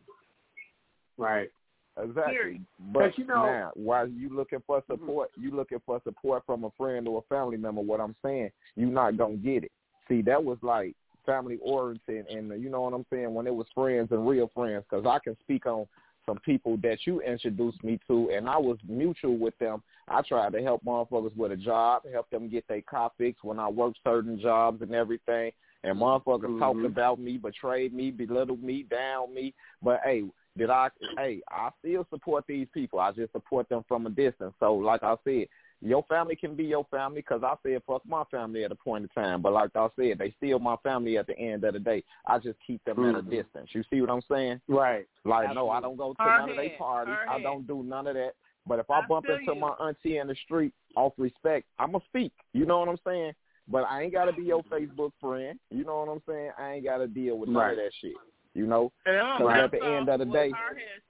Right. 1.17 1.51
Exactly. 1.97 2.35
Period. 2.35 2.67
But 2.79 3.01
But 3.01 3.19
you 3.19 3.25
know- 3.25 3.45
now, 3.47 3.73
while 3.75 4.07
you 4.07 4.29
looking 4.29 4.61
for 4.61 4.83
support, 4.87 5.31
you 5.37 5.51
looking 5.51 5.81
for 5.81 6.01
support 6.03 6.45
from 6.47 6.65
a 6.65 6.71
friend 6.73 7.07
or 7.09 7.19
a 7.19 7.23
family 7.35 7.57
member. 7.57 7.81
What 7.81 8.01
I'm 8.01 8.15
saying, 8.23 8.51
you 8.77 8.87
not 8.87 9.17
gonna 9.17 9.37
get 9.37 9.65
it. 9.65 9.73
See, 10.09 10.23
that 10.23 10.43
was 10.43 10.63
like 10.63 10.95
family 11.27 11.59
oriented, 11.63 12.27
and 12.29 12.53
uh, 12.53 12.55
you 12.55 12.71
know 12.71 12.81
what 12.83 12.95
I'm 12.95 13.05
saying 13.11 13.35
when 13.35 13.47
it 13.47 13.55
was 13.55 13.67
friends 13.75 14.13
and 14.13 14.27
real 14.27 14.49
friends. 14.49 14.85
Because 14.89 15.05
I 15.05 15.19
can 15.19 15.37
speak 15.41 15.67
on 15.67 15.87
some 16.27 16.39
people 16.39 16.77
that 16.83 16.99
you 17.07 17.21
introduced 17.21 17.83
me 17.83 17.99
to, 18.07 18.31
and 18.35 18.49
I 18.49 18.57
was 18.57 18.79
mutual 18.89 19.37
with 19.37 19.57
them. 19.59 19.83
I 20.09 20.23
tried 20.23 20.53
to 20.53 20.63
help 20.63 20.85
motherfuckers 20.85 21.37
with 21.37 21.53
a 21.53 21.57
job, 21.57 22.03
help 22.13 22.29
them 22.31 22.49
get 22.49 22.67
their 22.69 22.83
car 22.83 23.11
fixed 23.19 23.45
when 23.45 23.59
I 23.59 23.69
worked 23.69 23.99
certain 24.05 24.41
jobs 24.41 24.83
and 24.83 24.95
everything. 24.95 25.53
And 25.83 25.99
motherfuckers 25.99 26.59
talked 26.59 26.77
mm-hmm. 26.77 26.85
about 26.87 27.19
me, 27.19 27.39
betrayed 27.39 27.95
me, 27.95 28.11
belittled 28.11 28.63
me, 28.63 28.85
down 28.91 29.35
me. 29.35 29.55
But 29.83 30.01
hey, 30.05 30.25
did 30.59 30.69
I? 30.69 30.89
Hey, 31.17 31.41
I 31.51 31.71
still 31.79 32.07
support 32.11 32.45
these 32.47 32.67
people. 32.75 33.01
I 33.01 33.13
just 33.13 33.33
support 33.33 33.69
them 33.69 33.85
from 33.89 34.07
a 34.07 34.11
distance. 34.11 34.53
So, 34.61 34.75
like 34.75 35.03
I 35.03 35.15
said, 35.25 35.47
your 35.83 36.03
family 36.05 36.37
can 36.37 36.55
be 36.55 36.65
your 36.65 36.85
family 36.91 37.21
because 37.21 37.43
I 37.43 37.55
said 37.63 37.83
fuck 37.87 38.03
my 38.07 38.25
family 38.31 38.65
at 38.65 38.73
a 38.73 38.75
point 38.75 39.05
in 39.05 39.23
time. 39.23 39.41
But 39.41 39.53
like 39.53 39.71
I 39.75 39.89
said, 39.97 40.19
they 40.19 40.31
still 40.37 40.59
my 40.59 40.77
family 40.83 41.17
at 41.17 41.27
the 41.27 41.39
end 41.39 41.65
of 41.65 41.73
the 41.75 41.81
day. 41.81 42.05
I 42.27 42.39
just 42.39 42.59
keep 42.67 42.85
them 42.85 43.03
at 43.05 43.15
a 43.15 43.23
Mhm. 43.23 43.31
distance. 43.31 43.75
You 43.75 43.83
see 43.91 44.01
what 44.01 44.11
I'm 44.11 44.23
saying? 44.23 44.61
Right. 44.69 45.07
Like, 45.25 45.55
no, 45.55 45.71
I 45.71 45.81
don't 45.81 45.97
go 45.97 46.13
to 46.13 46.23
Hard 46.23 46.41
none 46.41 46.51
of 46.51 46.57
their 46.57 46.77
parties. 46.79 47.15
hard 47.15 47.29
I 47.29 47.33
head. 47.35 47.43
don't 47.43 47.67
do 47.67 47.83
none 47.83 48.07
of 48.07 48.15
that. 48.15 48.35
But 48.67 48.79
if 48.79 48.91
I, 48.91 48.99
I 48.99 49.07
bump 49.07 49.27
into 49.29 49.55
you. 49.55 49.61
my 49.61 49.71
auntie 49.81 50.19
in 50.19 50.27
the 50.27 50.35
street 50.35 50.75
off 50.97 51.15
respect, 51.17 51.67
I'ma 51.79 52.01
speak. 52.01 52.33
You 52.53 52.67
know 52.67 52.79
what 52.81 52.89
I'm 52.89 52.99
saying? 52.99 53.35
But 53.67 53.85
I 53.85 54.03
ain't 54.03 54.13
gotta 54.13 54.33
be 54.33 54.43
your 54.43 54.63
Facebook 54.65 55.13
friend. 55.21 55.59
You 55.71 55.85
know 55.85 56.01
what 56.01 56.09
I'm 56.11 56.23
saying? 56.27 56.53
I 56.59 56.73
ain't 56.75 56.85
gotta 56.85 57.07
deal 57.07 57.39
with 57.39 57.49
none 57.49 57.63
Right. 57.63 57.71
of 57.73 57.77
that 57.79 57.95
shit. 57.95 58.17
You 58.53 58.67
know? 58.67 58.93
And 59.07 59.39
So 59.39 59.49
at 59.49 59.71
the 59.71 59.83
end 59.83 60.09
of 60.09 60.19
the 60.19 60.25
day, 60.27 60.53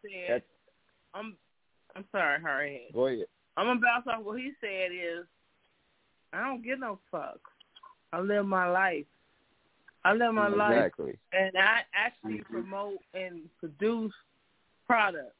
said. 0.03 0.43
I'm 1.15 1.37
I'm 1.97 2.05
sorry, 2.13 2.39
Hardhead. 2.41 2.93
Go 2.93 3.07
ahead. 3.07 3.27
I'm 3.61 3.67
gonna 3.67 3.81
bounce 3.81 4.07
off 4.07 4.25
what 4.25 4.41
he 4.41 4.53
said 4.59 4.91
is 4.91 5.27
I 6.33 6.45
don't 6.45 6.65
get 6.65 6.81
no 6.81 6.99
fuck. 7.11 7.39
I 8.11 8.21
live 8.21 8.47
my 8.47 8.67
life. 8.67 9.05
I 10.03 10.15
live 10.15 10.33
my 10.33 10.49
life 10.49 10.91
and 11.35 11.53
I 11.59 11.81
actually 11.95 12.41
promote 12.51 13.01
and 13.13 13.51
produce 13.59 14.15
products. 14.87 15.37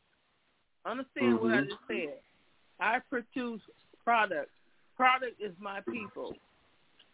Understand 0.85 1.41
what 1.41 1.55
I 1.55 1.63
Mhm. 1.63 1.69
just 1.71 1.81
said. 1.89 2.21
I 2.79 2.99
produce 2.99 3.63
products. 4.05 4.53
Product 4.97 5.41
is 5.41 5.59
my 5.59 5.81
people. 5.91 6.37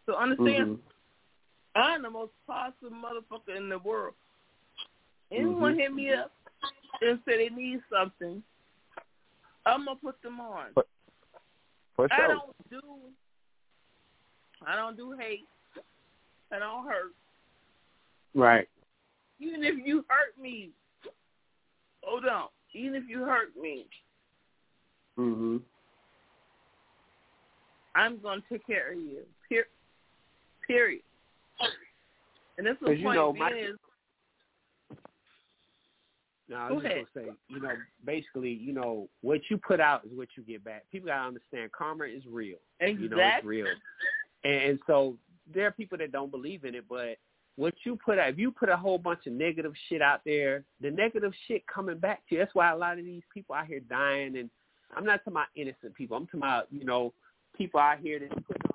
So 0.05 0.15
understand, 0.15 0.77
Mhm. 0.77 0.81
I'm 1.75 2.01
the 2.01 2.09
most 2.09 2.33
positive 2.45 2.91
motherfucker 2.91 3.55
in 3.55 3.69
the 3.69 3.79
world. 3.79 4.15
Anyone 5.31 5.75
Mhm. 5.75 5.77
hit 5.77 5.93
me 5.93 6.11
up 6.11 6.33
and 7.01 7.23
say 7.23 7.37
they 7.37 7.55
need 7.55 7.81
something, 7.89 8.43
I'm 9.65 9.85
gonna 9.85 9.97
put 9.99 10.21
them 10.21 10.41
on. 10.41 10.73
For 11.97 12.07
I 12.13 12.27
don't 12.27 12.69
do, 12.69 12.79
I 14.65 14.75
don't 14.75 14.95
do 14.95 15.15
hate. 15.19 15.47
I 16.53 16.59
don't 16.59 16.85
hurt. 16.85 17.11
Right. 18.35 18.69
Even 19.39 19.63
if 19.63 19.75
you 19.83 20.05
hurt 20.07 20.39
me, 20.41 20.69
hold 22.03 22.25
on. 22.25 22.47
Even 22.73 22.95
if 22.95 23.09
you 23.09 23.23
hurt 23.23 23.57
me, 23.59 23.87
Mhm. 25.17 25.63
I'm 27.95 28.19
gonna 28.19 28.41
take 28.47 28.65
care 28.67 28.91
of 28.91 28.99
you. 28.99 29.25
Per- 29.49 29.67
period. 30.67 31.03
And 32.57 32.65
this 32.67 32.73
is 32.75 32.79
the 32.79 32.85
Because 32.85 32.99
you 32.99 33.05
point 33.05 33.15
know, 33.15 33.33
being 33.33 33.43
my- 33.43 33.51
is 33.53 33.79
No, 36.49 36.57
I 36.57 36.69
Go 36.69 36.75
was 36.75 36.83
just 36.83 36.95
gonna 36.95 37.27
say, 37.27 37.31
you 37.49 37.59
know, 37.59 37.73
basically, 38.05 38.51
you 38.51 38.73
know, 38.73 39.09
what 39.21 39.41
you 39.49 39.57
put 39.57 39.79
out 39.79 40.05
is 40.05 40.11
what 40.15 40.29
you 40.37 40.43
get 40.43 40.63
back. 40.63 40.85
People 40.91 41.07
gotta 41.07 41.27
understand 41.27 41.71
karma 41.71 42.05
is 42.05 42.23
real. 42.25 42.57
Exactly. 42.79 43.03
You 43.03 43.09
know, 43.09 43.17
it's 43.19 43.45
real. 43.45 43.67
And 44.43 44.79
so 44.87 45.17
there 45.53 45.67
are 45.67 45.71
people 45.71 45.97
that 45.97 46.11
don't 46.11 46.31
believe 46.31 46.63
in 46.63 46.75
it, 46.75 46.85
but 46.87 47.17
what 47.57 47.73
you 47.83 47.97
put 48.03 48.19
out, 48.19 48.29
if 48.29 48.37
you 48.37 48.51
put 48.51 48.69
a 48.69 48.77
whole 48.77 48.97
bunch 48.97 49.25
of 49.25 49.33
negative 49.33 49.73
shit 49.89 50.01
out 50.01 50.21
there, 50.25 50.63
the 50.79 50.91
negative 50.91 51.33
shit 51.47 51.63
coming 51.67 51.97
back 51.97 52.21
to 52.29 52.35
you. 52.35 52.39
That's 52.39 52.55
why 52.55 52.71
a 52.71 52.77
lot 52.77 52.99
of 52.99 53.03
these 53.03 53.23
people 53.33 53.55
out 53.55 53.65
here 53.65 53.81
dying, 53.81 54.37
and 54.37 54.49
I'm 54.95 55.03
not 55.03 55.17
talking 55.17 55.33
about 55.33 55.47
innocent 55.55 55.95
people. 55.95 56.15
I'm 56.15 56.27
talking 56.27 56.39
about 56.39 56.67
you 56.71 56.85
know 56.85 57.13
people 57.57 57.79
out 57.79 57.99
here 57.99 58.19
that 58.19 58.29
put 58.29 58.57
all 58.57 58.57
this, 58.57 58.61
this 58.63 58.66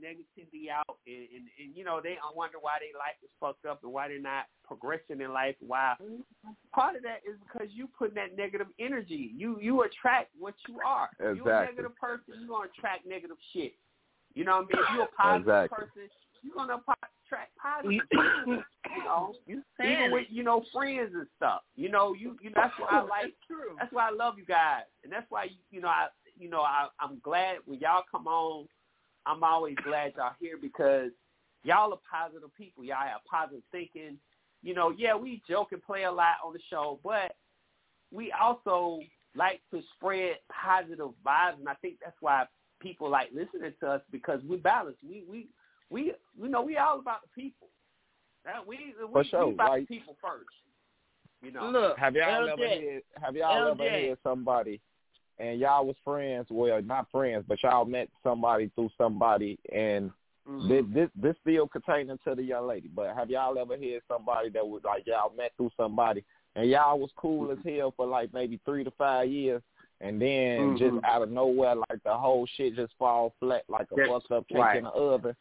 negativity 0.00 0.70
out, 0.72 0.96
and, 1.06 1.26
and 1.34 1.44
and 1.58 1.76
you 1.76 1.84
know 1.84 2.00
they 2.02 2.16
wonder 2.34 2.58
why 2.60 2.78
their 2.80 2.98
life 2.98 3.16
is 3.22 3.30
fucked 3.38 3.66
up 3.66 3.84
and 3.84 3.92
why 3.92 4.08
they're 4.08 4.20
not 4.20 4.46
progressing 4.64 5.20
in 5.20 5.32
life. 5.32 5.56
Why 5.60 5.94
part 6.74 6.96
of 6.96 7.02
that 7.02 7.20
is 7.28 7.36
because 7.44 7.68
you 7.72 7.88
put 7.98 8.14
that 8.14 8.36
negative 8.36 8.68
energy. 8.78 9.32
You 9.36 9.58
you 9.60 9.82
attract 9.82 10.30
what 10.38 10.54
you 10.68 10.78
are. 10.86 11.10
If 11.18 11.36
you're 11.36 11.52
a 11.52 11.66
negative 11.66 11.96
person, 11.96 12.40
you're 12.40 12.48
gonna 12.48 12.70
attract 12.76 13.06
negative 13.06 13.36
shit. 13.52 13.74
You 14.34 14.44
know 14.44 14.58
what 14.58 14.68
I 14.74 14.76
mean? 14.76 14.84
If 14.88 14.94
you're 14.94 15.04
a 15.04 15.08
positive 15.08 15.48
Exactly. 15.48 15.76
person, 15.76 16.10
you're 16.42 16.54
gonna 16.54 16.78
attract 17.26 17.56
positive. 17.56 18.00
You 18.96 19.04
know, 19.04 19.34
You 19.46 19.62
even 19.84 20.10
with 20.10 20.26
you 20.30 20.42
know 20.42 20.64
friends 20.72 21.12
and 21.14 21.26
stuff. 21.36 21.60
You 21.76 21.90
know, 21.90 22.14
you 22.14 22.36
you 22.40 22.50
that's 22.54 22.72
why 22.78 22.88
I 22.90 23.02
like 23.02 23.22
That's 23.22 23.32
true. 23.46 23.76
that's 23.78 23.92
why 23.92 24.08
I 24.08 24.10
love 24.10 24.34
you 24.38 24.44
guys, 24.44 24.82
and 25.04 25.12
that's 25.12 25.26
why 25.30 25.48
you 25.70 25.80
know 25.80 25.88
I 25.88 26.08
you 26.38 26.48
know 26.48 26.60
I 26.62 26.88
I'm 26.98 27.20
glad 27.22 27.58
when 27.66 27.78
y'all 27.80 28.02
come 28.10 28.26
on. 28.26 28.66
I'm 29.26 29.44
always 29.44 29.76
glad 29.84 30.14
y'all 30.16 30.32
here 30.40 30.56
because 30.60 31.10
y'all 31.62 31.92
are 31.92 31.98
positive 32.10 32.54
people. 32.56 32.84
Y'all 32.84 32.96
have 32.96 33.20
positive 33.30 33.62
thinking. 33.72 34.16
You 34.62 34.74
know, 34.74 34.90
yeah, 34.96 35.14
we 35.14 35.42
joke 35.48 35.68
and 35.72 35.82
play 35.82 36.04
a 36.04 36.12
lot 36.12 36.36
on 36.44 36.52
the 36.52 36.58
show, 36.70 36.98
but 37.02 37.34
we 38.12 38.32
also 38.38 39.00
like 39.36 39.60
to 39.70 39.80
spread 39.96 40.36
positive 40.50 41.10
vibes, 41.24 41.58
and 41.58 41.68
I 41.68 41.74
think 41.74 41.96
that's 42.02 42.16
why 42.20 42.44
people 42.80 43.08
like 43.10 43.28
listening 43.34 43.72
to 43.80 43.86
us 43.88 44.02
because 44.10 44.40
we 44.48 44.56
balance. 44.56 44.96
We 45.06 45.24
we 45.30 45.48
we 45.90 46.12
you 46.40 46.48
know 46.48 46.62
we 46.62 46.76
all 46.76 46.98
about 46.98 47.20
the 47.22 47.42
people. 47.42 47.68
That 48.44 48.66
we 48.66 48.94
we, 48.98 49.12
For 49.12 49.24
sure, 49.24 49.46
we 49.48 49.54
about 49.54 49.68
like- 49.70 49.88
the 49.88 49.96
people 49.98 50.16
first. 50.22 50.46
You 51.42 51.52
know. 51.52 51.70
Look, 51.70 51.98
Have 51.98 52.14
y'all 52.16 52.48
LJ, 52.48 52.52
ever 52.52 52.68
had 52.68 53.02
have 53.22 53.34
y'all 53.36 53.68
ever 53.70 53.82
LJ. 53.82 54.08
had 54.10 54.18
somebody 54.22 54.78
and 55.40 55.58
y'all 55.58 55.86
was 55.86 55.96
friends, 56.04 56.46
well 56.50 56.80
not 56.82 57.10
friends, 57.10 57.44
but 57.48 57.62
y'all 57.62 57.84
met 57.84 58.08
somebody 58.22 58.70
through 58.74 58.90
somebody 58.96 59.58
and 59.72 60.12
Mhm. 60.48 60.68
this, 60.68 60.84
this 60.94 61.10
this 61.14 61.36
still 61.42 61.66
pertaining 61.66 62.18
to 62.26 62.34
the 62.34 62.42
young 62.42 62.66
lady, 62.66 62.88
but 62.88 63.14
have 63.14 63.30
y'all 63.30 63.58
ever 63.58 63.76
had 63.76 64.02
somebody 64.08 64.48
that 64.50 64.66
was 64.66 64.82
like 64.84 65.06
y'all 65.06 65.32
met 65.36 65.52
through 65.56 65.70
somebody 65.76 66.24
and 66.56 66.68
y'all 66.68 66.98
was 66.98 67.10
cool 67.16 67.50
as 67.50 67.58
hell 67.64 67.92
for 67.96 68.06
like 68.06 68.32
maybe 68.32 68.58
three 68.64 68.82
to 68.84 68.90
five 68.92 69.28
years 69.28 69.62
and 70.00 70.20
then 70.20 70.74
Mhm. 70.74 70.78
just 70.78 71.04
out 71.04 71.22
of 71.22 71.30
nowhere 71.30 71.74
like 71.74 72.02
the 72.04 72.16
whole 72.16 72.46
shit 72.46 72.74
just 72.74 72.94
fall 72.98 73.34
flat 73.38 73.64
like 73.68 73.90
a 73.92 73.96
That's 73.96 74.08
fucked 74.08 74.32
up 74.32 74.48
cake 74.48 74.58
right. 74.58 74.78
in 74.78 74.84
the 74.84 74.90
oven. 74.90 75.36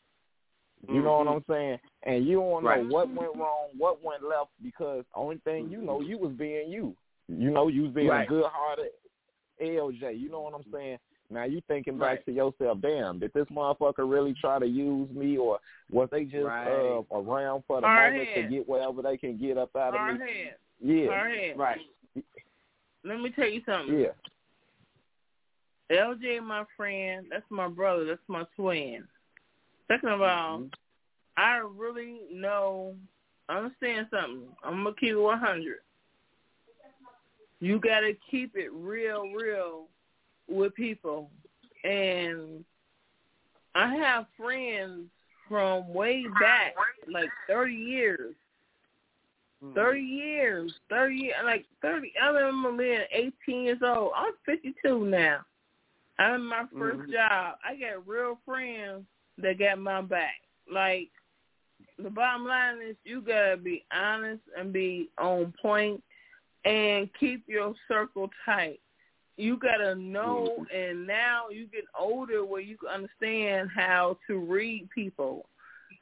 You 0.87 1.01
know 1.01 1.17
what 1.17 1.27
Mhm. 1.27 1.35
I'm 1.35 1.43
saying? 1.45 1.79
And 2.03 2.25
you 2.25 2.39
don't 2.39 2.63
know 2.63 2.69
Right. 2.69 2.85
what 2.85 3.09
went 3.09 3.35
wrong, 3.35 3.69
what 3.77 4.01
went 4.03 4.23
left, 4.23 4.51
because 4.61 5.05
only 5.13 5.37
thing 5.39 5.69
you 5.69 5.81
know, 5.81 6.01
you 6.01 6.17
was 6.17 6.33
being 6.33 6.69
you. 6.69 6.95
You 7.27 7.51
know, 7.51 7.67
you 7.67 7.83
was 7.83 7.91
being 7.91 8.07
Right. 8.09 8.25
a 8.25 8.29
good 8.29 8.45
hearted 8.45 8.91
LJ. 9.61 10.19
You 10.19 10.29
know 10.29 10.41
what 10.41 10.53
I'm 10.53 10.65
saying? 10.71 10.97
Now 11.31 11.43
you 11.43 11.61
thinking 11.67 11.97
back 11.99 12.07
Right. 12.07 12.25
to 12.25 12.31
yourself, 12.31 12.79
damn, 12.81 13.19
did 13.19 13.31
this 13.33 13.45
motherfucker 13.47 14.09
really 14.09 14.33
try 14.33 14.57
to 14.57 14.65
use 14.65 15.09
me 15.11 15.37
or 15.37 15.59
was 15.91 16.09
they 16.11 16.25
just 16.25 16.45
Right. 16.47 16.67
uh, 16.67 17.03
around 17.11 17.63
for 17.67 17.81
the 17.81 17.87
Hard 17.87 18.13
moment 18.13 18.35
to 18.35 18.43
get 18.43 18.67
whatever 18.67 19.01
they 19.03 19.17
can 19.17 19.37
get 19.37 19.57
up 19.57 19.75
out 19.75 19.93
of 19.93 19.99
Hard 19.99 20.19
me? 20.19 20.25
head. 20.27 20.55
Yeah. 20.81 21.07
Hard 21.07 21.31
head. 21.35 21.57
Right. 21.57 21.79
Let 23.03 23.19
me 23.19 23.29
tell 23.31 23.47
you 23.47 23.61
something. 23.65 23.99
Yeah. 23.99 24.11
LJ, 25.91 26.39
my 26.43 26.65
friend, 26.77 27.27
that's 27.29 27.49
my 27.49 27.67
brother. 27.67 28.05
That's 28.05 28.21
my 28.27 28.43
twin. 28.55 29.07
Second 29.87 30.09
of 30.09 30.21
all, 30.21 30.63
I 31.37 31.57
really 31.57 32.21
know, 32.31 32.95
understand 33.47 34.07
something. 34.11 34.47
I'm 34.63 34.83
gonna 34.83 34.95
keep 34.99 35.11
it 35.11 35.17
100. 35.19 35.79
You 37.59 37.79
gotta 37.79 38.13
keep 38.29 38.55
it 38.55 38.71
real, 38.71 39.29
real 39.29 39.87
with 40.47 40.73
people, 40.75 41.29
and 41.83 42.63
I 43.75 43.93
have 43.95 44.25
friends 44.37 45.07
from 45.47 45.93
way 45.93 46.25
back, 46.39 46.75
like 47.11 47.29
30 47.47 47.73
years. 47.73 48.35
Mm-hmm. 49.63 49.75
30 49.75 49.99
years, 50.01 50.73
30 50.89 51.15
years, 51.15 51.35
like 51.43 51.65
30. 51.81 52.13
I 52.21 52.29
remember 52.29 52.71
being 52.77 53.01
18 53.11 53.63
years 53.65 53.79
old. 53.83 54.13
I'm 54.15 54.33
52 54.45 55.05
now. 55.05 55.39
I'm 56.17 56.35
in 56.35 56.45
my 56.45 56.65
1st 56.77 57.01
Mhm. 57.01 57.11
job. 57.11 57.59
I 57.63 57.75
got 57.75 58.07
real 58.07 58.37
friends 58.45 59.05
that 59.37 59.59
got 59.59 59.79
my 59.79 60.01
back. 60.01 60.41
Like, 60.71 61.09
the 61.97 62.09
bottom 62.09 62.45
line 62.45 62.81
is 62.81 62.95
you 63.03 63.21
got 63.21 63.49
to 63.51 63.57
be 63.57 63.83
honest 63.91 64.41
and 64.57 64.71
be 64.71 65.09
on 65.17 65.53
point 65.61 66.01
and 66.65 67.09
keep 67.19 67.43
your 67.47 67.73
circle 67.87 68.29
tight. 68.45 68.79
You 69.37 69.57
got 69.57 69.77
to 69.77 69.95
know, 69.95 70.57
mm-hmm. 70.59 70.75
and 70.75 71.07
now 71.07 71.49
you 71.49 71.67
get 71.67 71.85
older 71.97 72.43
where 72.43 72.61
you 72.61 72.77
can 72.77 72.89
understand 72.89 73.69
how 73.73 74.17
to 74.27 74.37
read 74.37 74.89
people. 74.93 75.45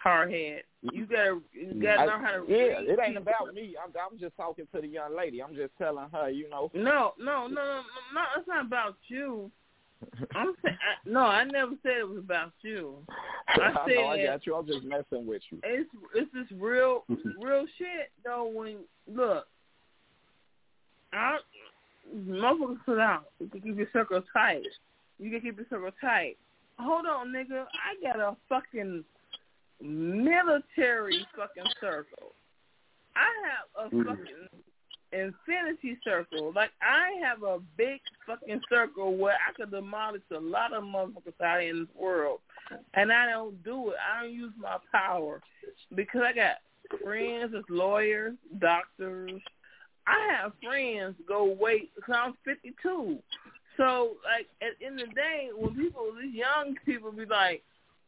Hardhead. 0.03 0.61
You 0.81 1.05
gotta, 1.05 1.39
you 1.53 1.67
mm-hmm. 1.67 1.81
gotta 1.81 2.01
I- 2.01 2.05
know 2.05 2.25
how 2.25 2.31
to 2.31 2.45
yeah, 2.47 2.57
read 2.57 2.89
it 2.89 2.99
ain't 3.03 3.17
people. 3.17 3.21
about 3.23 3.53
me. 3.53 3.75
I'm 3.84 3.91
I'm 4.11 4.19
just 4.19 4.38
talking 4.38 4.67
to 4.73 4.81
the 4.81 4.88
young 4.88 5.15
lady. 5.15 5.41
I'm 5.41 5.55
just 5.55 5.71
telling 5.77 6.05
her, 6.13 6.29
you 6.29 6.49
know. 6.49 6.71
No, 6.73 7.13
no, 7.19 7.47
no, 7.47 7.47
no, 7.47 7.81
no. 8.13 8.21
It's 8.38 8.47
not 8.47 8.65
about 8.65 8.95
you. 9.07 9.51
I'm 10.35 10.53
saying 10.63 10.77
I, 10.79 11.09
no. 11.09 11.21
I 11.21 11.43
never 11.45 11.73
said 11.81 11.97
it 11.99 12.07
was 12.07 12.19
about 12.19 12.51
you. 12.61 12.97
I 13.47 13.61
I 13.61 13.88
know 13.88 14.07
I 14.07 14.17
said- 14.17 14.25
got 14.27 14.45
you. 14.45 14.55
I'm 14.55 14.67
just 14.67 14.84
messing 14.84 15.25
with 15.25 15.41
you. 15.49 15.59
It's 15.63 15.89
it's 16.15 16.31
this 16.34 16.59
real 16.59 17.03
real 17.41 17.65
shit 17.77 18.11
though. 18.23 18.49
When 18.53 18.77
look, 19.07 19.47
I 21.13 21.38
motherfuckers 22.15 22.85
put 22.85 22.99
out. 22.99 23.25
You 23.39 23.47
can 23.47 23.61
keep 23.61 23.77
your 23.77 23.88
circle 23.91 24.23
tight. 24.34 24.63
You 25.19 25.29
can 25.29 25.41
keep 25.41 25.57
your 25.57 25.65
circle 25.69 25.91
tight. 25.99 26.38
Hold 26.79 27.05
on, 27.05 27.29
nigga. 27.29 27.65
I 27.65 28.01
got 28.01 28.19
a 28.19 28.35
fucking 28.47 29.03
military 29.81 31.25
fucking 31.35 31.71
circle. 31.79 32.34
I 33.15 33.29
have 33.45 33.85
a 33.85 33.95
Mhm. 33.95 34.05
fucking 34.05 34.63
infinity 35.11 35.97
circle. 36.03 36.51
Like 36.51 36.71
I 36.81 37.11
have 37.23 37.43
a 37.43 37.59
big 37.77 38.01
fucking 38.25 38.61
circle 38.69 39.15
where 39.15 39.38
I 39.47 39.53
could 39.53 39.71
demolish 39.71 40.21
a 40.31 40.39
lot 40.39 40.73
of 40.73 40.84
motherfuckers 40.84 41.41
out 41.41 41.63
in 41.63 41.85
this 41.85 41.95
world, 41.95 42.41
and 42.93 43.11
I 43.11 43.25
don't 43.27 43.61
do 43.63 43.91
it. 43.91 43.97
I 43.99 44.23
don't 44.23 44.34
use 44.34 44.53
my 44.57 44.77
power 44.91 45.41
because 45.95 46.21
I 46.21 46.34
got 46.34 46.57
friends 47.03 47.53
as 47.53 47.63
lawyers, 47.69 48.35
doctors. 48.59 49.41
I 50.07 50.41
have 50.41 50.53
friends 50.63 51.15
go 51.27 51.55
wait 51.59 51.91
because 51.95 52.15
I'm 52.17 52.34
52. 52.45 53.19
So 53.75 54.13
like 54.23 54.47
at 54.61 54.79
the 54.79 54.85
end 54.85 55.01
of 55.01 55.09
the 55.09 55.15
day, 55.15 55.49
when 55.55 55.75
people, 55.75 56.11
these 56.19 56.34
young 56.34 56.75
people, 56.85 57.11
be 57.11 57.25
like, 57.25 57.61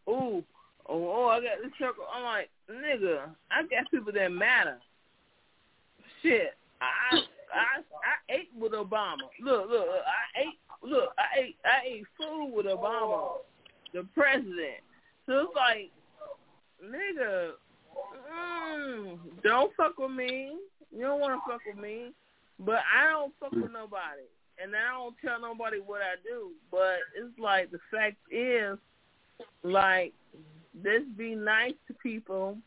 "Ooh, 0.08 0.44
oh, 0.88 1.12
oh, 1.12 1.28
I 1.28 1.42
got 1.42 1.62
this 1.62 1.72
circle," 1.78 2.06
I'm 2.12 2.24
like, 2.24 2.50
"Nigga, 2.72 3.30
I 3.52 3.62
got 3.64 3.92
people 3.92 4.12
that 4.14 4.32
matter." 4.32 4.80
Shit, 6.24 6.56
I 6.82 7.18
I 7.54 7.82
I 7.82 8.34
ate 8.34 8.50
with 8.58 8.72
Obama. 8.72 9.30
Look, 9.42 9.70
look, 9.70 9.88
I 9.88 10.42
ate. 10.42 10.60
Look, 10.82 11.10
I 11.18 11.40
ate. 11.40 11.58
I 11.66 11.88
ate 11.88 12.06
food 12.18 12.52
with 12.56 12.66
Obama, 12.66 13.38
the 13.94 14.08
president. 14.16 14.82
So 15.26 15.42
it's 15.42 15.56
like, 15.56 15.92
nigga, 16.84 17.52
mm, 18.34 19.20
don't 19.44 19.76
fuck 19.76 19.98
with 20.00 20.12
me. 20.12 20.54
You 20.96 21.02
don't 21.02 21.20
want 21.20 21.34
to 21.34 21.52
fuck 21.52 21.62
with 21.66 21.78
me, 21.78 22.12
but 22.60 22.80
I 22.96 23.10
don't 23.10 23.34
fuck 23.40 23.52
with 23.52 23.72
nobody, 23.72 24.28
and 24.62 24.76
I 24.76 24.92
don't 24.92 25.16
tell 25.24 25.40
nobody 25.40 25.78
what 25.78 26.02
I 26.02 26.16
do. 26.24 26.52
But 26.72 26.98
it's 27.16 27.38
like 27.40 27.72
the 27.72 27.80
fact 27.92 28.18
is, 28.32 28.78
like, 29.64 30.14
just 30.84 31.16
be 31.18 31.36
nice 31.36 31.74
to 31.88 31.94
people 31.94 32.58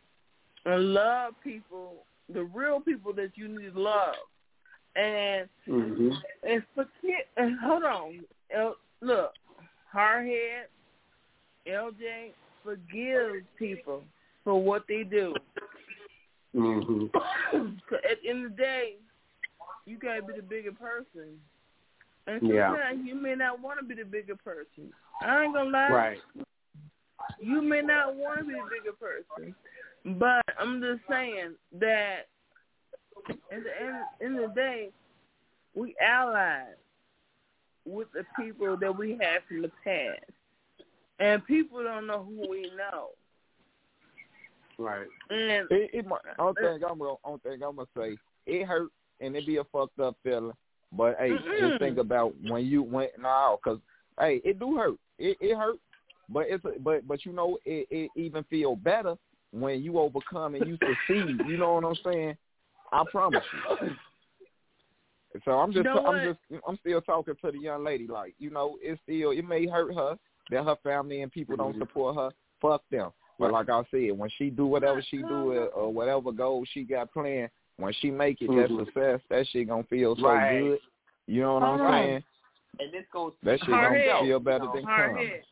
and 0.65 0.95
love 0.95 1.35
people, 1.43 2.05
the 2.33 2.45
real 2.45 2.81
people 2.81 3.13
that 3.15 3.33
you 3.35 3.49
need 3.49 3.75
to 3.75 3.81
love, 3.81 4.15
and 4.95 5.49
Mhm. 5.67 6.23
and 6.45 6.67
forget. 6.75 7.29
And 7.37 7.59
hold 7.59 7.85
on, 7.85 8.25
L, 8.51 8.77
look, 9.01 9.35
hardhead, 9.93 10.69
LJ 11.67 12.35
forgives 12.63 13.47
people 13.57 14.05
for 14.45 14.61
what 14.63 14.87
they 14.87 15.05
do. 15.05 15.35
Mhm. 16.55 17.11
'Cause 17.87 18.01
at 18.09 18.21
the 18.23 18.29
end 18.29 18.45
of 18.47 18.51
the 18.53 18.57
day, 18.63 18.97
you 19.87 19.97
gotta 19.97 20.23
be 20.23 20.35
the 20.35 20.43
bigger 20.43 20.73
person. 20.73 21.41
And 22.27 22.43
Yeah. 22.43 22.71
sometimes 22.71 23.07
you 23.07 23.15
may 23.15 23.35
not 23.35 23.61
want 23.61 23.81
to 23.81 23.85
be 23.85 23.95
the 23.95 24.05
bigger 24.05 24.37
person. 24.37 24.93
I 25.23 25.45
ain't 25.45 25.55
gonna 25.55 25.71
lie. 25.71 25.91
Right. 25.91 26.23
You 27.39 27.63
may 27.63 27.81
not 27.83 28.15
want 28.15 28.41
to 28.41 28.45
be 28.45 28.53
the 28.53 28.69
bigger 28.71 28.93
person, 28.93 29.55
but 30.19 30.43
I'm 30.59 30.81
just 30.81 31.01
saying 31.09 31.57
that 31.73 32.29
at 33.29 33.63
the 33.65 33.81
end, 33.81 34.05
end 34.21 34.39
of 34.39 34.51
the 34.51 34.55
day, 34.55 34.93
we 35.75 35.97
allies 36.01 36.77
with 37.85 38.13
the 38.13 38.25
people 38.37 38.77
that 38.77 38.97
we 38.97 39.17
had 39.17 39.43
from 39.45 39.63
the 39.63 39.71
past, 39.85 40.31
and 41.19 41.45
people 41.47 41.83
don't 41.83 42.07
know 42.07 42.25
who 42.25 42.49
we 42.49 42.71
know. 42.77 43.11
Right. 44.83 45.07
And 45.31 45.71
It, 45.71 45.91
it 45.93 46.07
might, 46.07 46.21
only 46.39 46.55
thing 46.61 46.83
I'm 46.89 46.99
gonna, 46.99 47.15
only 47.25 47.41
thing 47.41 47.63
I'm 47.63 47.77
gonna 47.77 47.87
say, 47.97 48.17
it 48.47 48.67
hurt 48.67 48.91
and 49.21 49.37
it 49.37 49.47
be 49.47 49.59
a 49.59 49.65
fucked 49.65 50.01
up 50.01 50.17
feeling. 50.23 50.53
But 50.93 51.17
hey, 51.19 51.31
Mm-mm. 51.31 51.61
just 51.61 51.81
think 51.81 51.99
about 51.99 52.35
when 52.49 52.67
you 52.67 52.83
went 52.83 53.13
now, 53.21 53.59
cause 53.65 53.79
hey, 54.19 54.41
it 54.45 54.59
do 54.59 54.77
hurt. 54.77 54.97
It 55.19 55.39
it 55.41 55.57
hurt, 55.57 55.77
but 56.29 56.47
it's 56.49 56.65
a, 56.65 56.79
but 56.81 57.07
but 57.07 57.25
you 57.25 57.33
know 57.33 57.59
it 57.65 57.87
it 57.91 58.11
even 58.17 58.45
feel 58.45 58.77
better 58.77 59.17
when 59.53 59.83
you 59.83 59.99
overcome 59.99 60.55
and 60.55 60.67
you 60.67 60.77
succeed. 60.77 61.41
You 61.47 61.57
know 61.57 61.75
what 61.75 61.85
I'm 61.85 61.97
saying? 62.05 62.37
I 62.93 63.05
promise 63.11 63.45
you. 63.81 63.91
So 65.45 65.53
I'm 65.53 65.73
just 65.73 65.85
You 65.85 65.95
know 65.95 66.07
I'm 66.07 66.27
just 66.27 66.63
I'm 66.69 66.77
still 66.79 67.01
talking 67.01 67.35
to 67.43 67.51
the 67.53 67.59
young 67.59 67.85
lady 67.85 68.07
like 68.07 68.35
you 68.39 68.51
know 68.51 68.77
it 68.83 68.99
still 69.05 69.31
it 69.31 69.47
may 69.49 69.67
hurt 69.67 69.95
her 69.95 70.19
that 70.51 70.65
her 70.65 70.77
family 70.83 71.23
and 71.23 71.33
people 71.33 71.57
don't 71.57 71.73
mm-hmm. 71.73 71.83
support 71.83 72.17
her. 72.17 72.31
Fuck 72.61 72.83
them. 72.91 73.13
But 73.39 73.53
like 73.53 73.69
I 73.69 73.83
said, 73.91 74.17
when 74.17 74.31
she 74.37 74.51
do 74.51 74.67
whatever 74.67 75.03
she 75.03 75.19
do 75.19 75.53
uh, 75.53 75.67
or 75.75 75.93
whatever 75.93 76.33
goal 76.33 76.65
she 76.73 76.85
got 76.85 77.13
planned, 77.13 77.51
when 77.77 77.93
she 77.95 78.11
make 78.11 78.41
it, 78.43 78.51
Mhm. 78.51 78.69
that 78.79 78.85
success, 78.85 79.21
that 79.31 79.47
shit 79.49 79.69
gonna 79.69 79.83
feel 79.85 80.15
so 80.17 80.23
Right. 80.23 80.51
good. 80.51 80.81
You 81.27 81.41
know 81.43 81.55
what 81.55 81.63
I'm 81.63 81.79
Hold 81.79 81.91
on. 81.91 81.93
saying? 81.93 82.25
And 82.81 82.93
this 82.93 83.07
goes 83.13 83.33
That 83.43 83.59
shit 83.61 83.69
gonna 83.69 83.99
head. 83.99 84.21
feel 84.21 84.41
better 84.41 84.67
than 84.73 84.85
Her 84.85 85.09
cum. 85.09 85.17
head. 85.17 85.45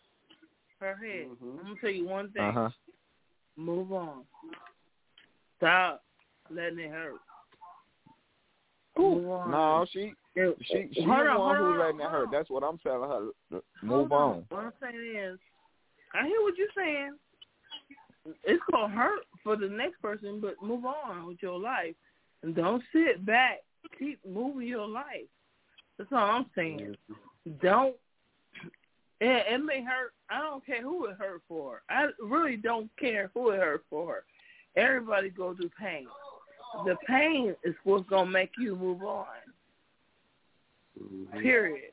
Her 0.80 0.94
head. 0.96 1.28
Mhm. 1.30 1.58
I'm 1.58 1.64
gonna 1.64 1.76
tell 1.80 1.90
you 1.90 2.06
one 2.06 2.30
thing. 2.32 2.42
Uh 2.42 2.52
huh. 2.52 2.70
Move 3.56 3.92
on. 3.92 4.26
Stop 5.56 6.04
letting 6.48 6.78
it 6.78 6.90
hurt. 6.90 7.20
Move 8.96 9.28
on. 9.28 9.50
No, 9.50 9.86
she 9.86 10.14
Yeah, 10.36 10.52
she 10.62 10.88
she 10.94 11.02
hold 11.02 11.26
the 11.26 11.30
on, 11.30 11.38
one 11.38 11.56
hold 11.56 11.58
who 11.58 11.72
on, 11.72 11.78
letting 11.78 12.00
it 12.00 12.10
hurt. 12.10 12.30
That's 12.30 12.48
what 12.50 12.62
I'm 12.62 12.78
telling 12.78 13.10
her. 13.10 13.30
Move 13.82 14.10
Hold 14.10 14.12
on. 14.12 14.46
What 14.48 14.64
I'm 14.64 14.72
saying 14.80 15.16
is, 15.16 15.38
I 16.14 16.26
hear 16.26 16.40
what 16.42 16.56
you're 16.56 16.68
saying. 16.76 17.18
It's 18.44 18.62
gonna 18.70 18.94
hurt 18.94 19.20
for 19.42 19.56
the 19.56 19.68
next 19.68 20.00
person, 20.02 20.40
but 20.40 20.62
move 20.62 20.84
on 20.84 21.26
with 21.26 21.38
your 21.42 21.58
life 21.58 21.94
and 22.42 22.54
don't 22.54 22.82
sit 22.92 23.24
back. 23.24 23.58
Keep 23.98 24.20
moving 24.26 24.68
your 24.68 24.86
life. 24.86 25.26
That's 25.96 26.12
all 26.12 26.18
I'm 26.18 26.46
saying. 26.54 26.96
Don't. 27.62 27.96
It, 29.22 29.46
it 29.50 29.64
may 29.64 29.82
hurt. 29.82 30.12
I 30.30 30.40
don't 30.40 30.64
care 30.64 30.82
who 30.82 31.06
it 31.06 31.16
hurt 31.18 31.42
for. 31.48 31.82
I 31.90 32.08
really 32.22 32.56
don't 32.56 32.90
care 32.98 33.30
who 33.34 33.50
it 33.50 33.58
hurt 33.58 33.84
for. 33.90 34.24
Everybody 34.76 35.30
go 35.30 35.54
through 35.54 35.70
pain. 35.80 36.06
The 36.84 36.96
pain 37.06 37.54
is 37.64 37.74
what's 37.84 38.08
gonna 38.08 38.30
make 38.30 38.52
you 38.58 38.76
move 38.76 39.02
on. 39.02 39.26
Mhm. 40.98 41.42
Period. 41.42 41.92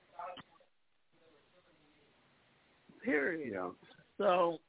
Period. 3.04 3.54
Yeah. 3.54 3.70
So, 4.18 4.60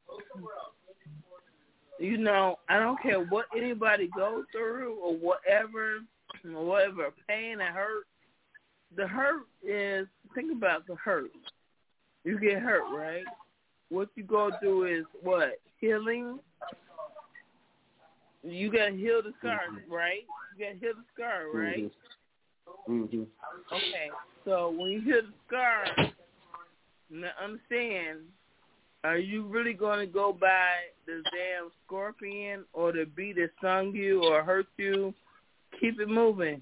you 1.99 2.17
know, 2.17 2.59
I 2.69 2.79
don't 2.79 3.01
care 3.03 3.21
what 3.21 3.47
anybody 3.57 4.09
goes 4.17 4.45
through 4.53 4.97
or 4.97 5.15
whatever, 5.15 5.99
or 6.45 6.65
whatever 6.65 7.11
pain 7.29 7.61
and 7.61 7.75
hurt. 7.75 8.05
The 8.97 9.07
hurt 9.07 9.43
is 9.63 10.07
think 10.35 10.53
about 10.53 10.87
the 10.87 10.95
hurt. 10.95 11.31
You 12.25 12.39
get 12.39 12.63
hurt, 12.63 12.85
right? 12.97 13.25
What 13.91 14.09
you 14.15 14.23
go 14.23 14.51
through 14.61 14.99
is 14.99 15.05
what 15.23 15.61
healing. 15.81 16.39
You 18.43 18.71
gotta 18.71 18.93
heal 18.93 19.23
the 19.23 19.33
scar, 19.41 19.61
right? 19.91 20.25
You 20.57 20.65
gotta 20.65 20.79
heal 20.79 20.93
the 20.95 21.05
scar, 21.15 21.51
right? 21.53 21.91
Mhm. 22.89 23.27
Okay, 23.73 24.11
so 24.45 24.71
when 24.71 24.91
you 24.91 25.01
hear 25.01 25.23
the 25.23 25.33
scar, 25.47 26.13
now 27.11 27.33
understand, 27.43 28.33
are 29.09 29.19
you 29.19 29.45
really 29.47 29.73
going 29.75 30.01
to 30.01 30.07
go 30.13 30.33
by 30.33 30.69
the 31.07 31.23
damn 31.33 31.71
scorpion 31.87 32.65
or 32.73 32.93
the 32.93 33.05
bee 33.17 33.33
that 33.35 33.51
stung 33.59 33.93
you 33.95 34.23
or 34.25 34.43
hurt 34.43 34.67
you? 34.77 35.15
Keep 35.81 36.01
it 36.01 36.09
moving. 36.09 36.61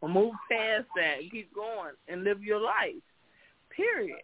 Or 0.00 0.08
move 0.08 0.32
past 0.50 0.86
that. 0.96 1.18
and 1.20 1.30
Keep 1.30 1.54
going 1.54 1.92
and 2.08 2.24
live 2.24 2.42
your 2.42 2.60
life. 2.60 2.94
Period. 3.70 4.20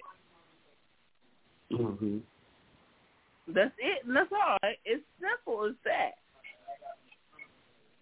Mhm. 1.71 2.23
That's 3.49 3.75
it. 3.79 4.05
And 4.07 4.17
that's 4.17 4.31
all. 4.33 4.59
It's 4.85 5.05
simple 5.21 5.65
as 5.67 5.75
that. 5.85 6.13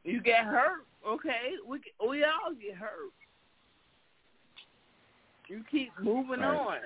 You 0.05 0.21
get 0.21 0.45
hurt, 0.45 0.85
okay? 1.07 1.53
We 1.67 1.81
we 2.07 2.25
all 2.25 2.53
get 2.61 2.75
hurt. 2.77 3.13
You 5.49 5.65
keep 5.71 5.91
moving 6.01 6.41
Right. 6.41 6.57
on. 6.57 6.79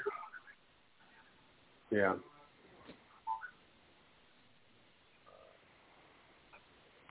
Yeah. 1.90 2.14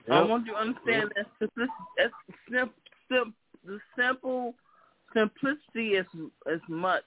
I 0.08 0.22
want 0.22 0.46
you 0.46 0.52
to 0.52 0.58
understand 0.58 1.10
that 1.16 1.26
that's 1.96 2.12
sim, 2.48 2.70
sim, 3.10 3.34
the 3.64 3.80
simple 3.98 4.54
simplicity 5.12 5.94
is 5.94 6.06
as 6.50 6.60
much. 6.68 7.02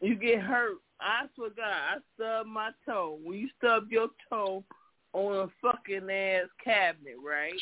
You 0.00 0.14
get 0.14 0.40
hurt. 0.40 0.78
I 1.00 1.26
swear 1.34 1.50
to 1.50 1.56
God, 1.56 1.66
I 1.66 1.96
stubbed 2.14 2.48
my 2.48 2.70
toe. 2.86 3.18
When 3.22 3.38
you 3.38 3.48
stub 3.58 3.90
your 3.90 4.08
toe 4.30 4.64
on 5.12 5.36
a 5.36 5.48
fucking 5.60 6.10
ass 6.10 6.46
cabinet, 6.64 7.16
right? 7.22 7.52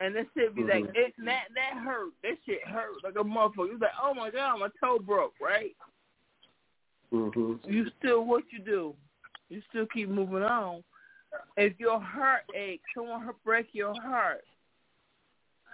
And 0.00 0.14
that 0.14 0.26
shit 0.34 0.54
be 0.54 0.62
like, 0.62 0.84
Mhm. 0.84 0.96
it, 0.96 1.14
that 1.24 1.48
that 1.54 1.74
hurt. 1.78 2.12
That 2.22 2.38
shit 2.46 2.64
hurt 2.66 3.02
like 3.02 3.16
a 3.16 3.24
motherfucker. 3.24 3.72
It's 3.72 3.82
like, 3.82 3.90
oh 4.00 4.14
my 4.14 4.30
god, 4.30 4.60
my 4.60 4.68
toe 4.80 4.98
broke, 4.98 5.34
right? 5.40 5.76
Mhm. 7.12 7.58
you 7.64 7.90
still 7.98 8.24
what 8.24 8.44
you 8.52 8.60
do. 8.60 8.94
You 9.48 9.62
still 9.68 9.86
keep 9.86 10.08
moving 10.08 10.42
on. 10.42 10.84
If 11.56 11.78
your 11.78 12.00
heart 12.00 12.42
aches, 12.54 12.84
someone 12.94 13.22
hurt- 13.22 13.42
break 13.44 13.74
your 13.74 13.94
heart. 14.00 14.44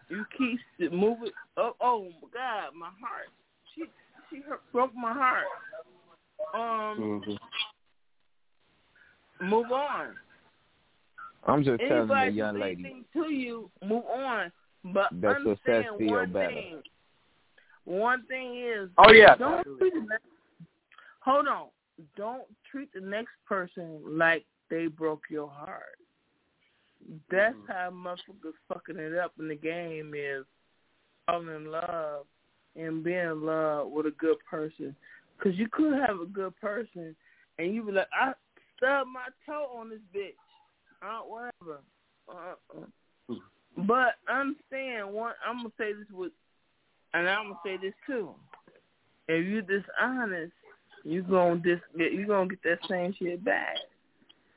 You 0.09 0.25
keep 0.37 0.61
moving. 0.93 1.31
Oh, 1.57 1.75
oh 1.81 2.05
my 2.23 2.29
God, 2.33 2.75
my 2.75 2.91
heart. 3.01 3.29
She 3.75 3.85
she 4.31 4.41
hurt, 4.41 4.63
broke 4.73 4.95
my 4.95 5.13
heart. 5.13 5.47
Um, 6.55 7.21
Mhm. 7.23 7.39
move 9.41 9.73
on. 9.73 10.17
I'm 11.45 11.63
just 11.63 11.81
telling 11.81 12.09
the 12.09 12.15
Anybody 12.15 12.33
young 12.33 12.59
lady. 12.59 13.05
to 13.13 13.31
you, 13.31 13.71
move 13.83 14.05
on. 14.07 14.53
But 14.85 15.09
That 15.21 15.43
success 15.43 15.87
understand 15.87 15.99
feel 15.99 16.11
one 16.13 16.33
better. 16.33 16.55
thing. 16.55 16.83
One 17.85 18.23
thing 18.27 18.57
is, 18.57 18.91
Oh, 18.99 19.13
yeah. 19.13 19.37
don't 19.37 19.63
treat 19.79 19.95
the 19.95 20.01
next, 20.01 20.27
hold 21.27 21.49
on. 21.49 21.67
Don't 22.17 22.45
treat 22.71 22.89
the 22.95 23.01
next 23.01 23.33
person 23.47 24.01
like 24.07 24.47
they 24.71 24.87
broke 24.87 25.25
your 25.31 25.49
heart. 25.49 25.99
That's 27.31 27.55
Mm-hmm. 27.55 27.73
how 27.73 27.91
motherfuckers 27.91 28.55
fucking 28.69 28.99
it 28.99 29.17
up 29.19 29.33
in 29.39 29.49
the 29.49 29.55
game 29.55 30.15
is 30.17 30.45
falling 31.27 31.55
in 31.55 31.71
love 31.71 32.27
and 32.75 33.05
being 33.05 33.19
in 33.19 33.45
love 33.45 33.91
with 33.91 34.07
a 34.07 34.11
good 34.13 34.37
person. 34.51 34.97
Because 35.39 35.59
you 35.59 35.69
could 35.71 35.99
have 36.07 36.21
a 36.21 36.27
good 36.27 36.57
person 36.61 37.15
and 37.59 37.75
you 37.75 37.83
be 37.85 37.93
like, 37.93 38.09
I 38.13 38.33
stubbed 38.77 39.11
my 39.13 39.27
toe 39.45 39.77
on 39.79 39.91
this 39.91 40.01
bitch. 40.15 40.35
Uh, 41.03 41.21
whatever. 41.21 41.81
Uh-uh. 42.29 43.35
But 43.87 44.15
understand 44.29 45.13
one. 45.13 45.35
I'm 45.47 45.59
gonna 45.59 45.71
say 45.79 45.93
this 45.93 46.11
with, 46.11 46.33
and 47.13 47.29
I'm 47.29 47.49
gonna 47.49 47.59
say 47.65 47.77
this 47.77 47.93
too. 48.07 48.31
If 49.29 49.47
you're 49.47 49.63
dishonest, 49.63 50.53
you 51.07 51.23
gonna 51.23 51.57
dis 51.61 51.79
get 51.97 52.13
you 52.13 52.27
gonna 52.27 52.49
get 52.49 52.63
that 52.65 52.79
same 52.89 53.15
shit 53.19 53.45
back. 53.45 53.77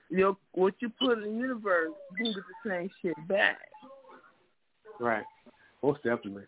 Your 0.09 0.35
what 0.53 0.73
you 0.79 0.89
put 0.89 1.19
in 1.19 1.23
the 1.23 1.29
universe, 1.29 1.91
you 2.17 2.25
gonna 2.25 2.35
get 2.35 2.43
the 2.63 2.69
same 2.69 2.89
shit 3.01 3.27
back. 3.27 3.59
Right. 4.99 5.25
Most 5.83 6.03
definitely. 6.03 6.43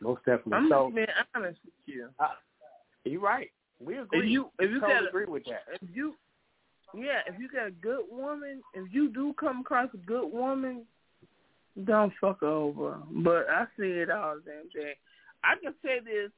Most 0.00 0.24
definitely. 0.24 0.54
I'm 0.54 0.68
so 0.70 0.86
just 0.86 0.94
being 0.96 1.06
honest 1.34 1.58
with 1.64 1.74
you. 1.84 2.08
you're 3.04 3.20
right. 3.20 3.50
We 3.78 3.98
agree. 3.98 4.20
If 4.20 4.30
you 4.30 4.50
if 4.58 4.70
you 4.70 4.80
totally 4.80 5.00
got 5.00 5.08
agree 5.08 5.26
with 5.26 5.44
that. 5.44 5.62
if 5.80 5.88
you 5.94 6.14
yeah, 6.94 7.20
if 7.26 7.38
you 7.38 7.48
got 7.48 7.68
a 7.68 7.70
good 7.70 8.04
woman, 8.10 8.62
if 8.74 8.92
you 8.92 9.10
do 9.10 9.34
come 9.38 9.60
across 9.60 9.90
a 9.92 9.98
good 9.98 10.32
woman, 10.32 10.84
don't 11.84 12.12
fuck 12.20 12.40
her 12.40 12.46
over. 12.46 12.98
But 13.10 13.46
I 13.50 13.66
see 13.78 13.86
it 13.86 14.10
all 14.10 14.36
the 14.36 14.50
damn 14.50 14.82
day. 14.82 14.94
I 15.44 15.54
can 15.62 15.74
say 15.82 16.00
this 16.00 16.30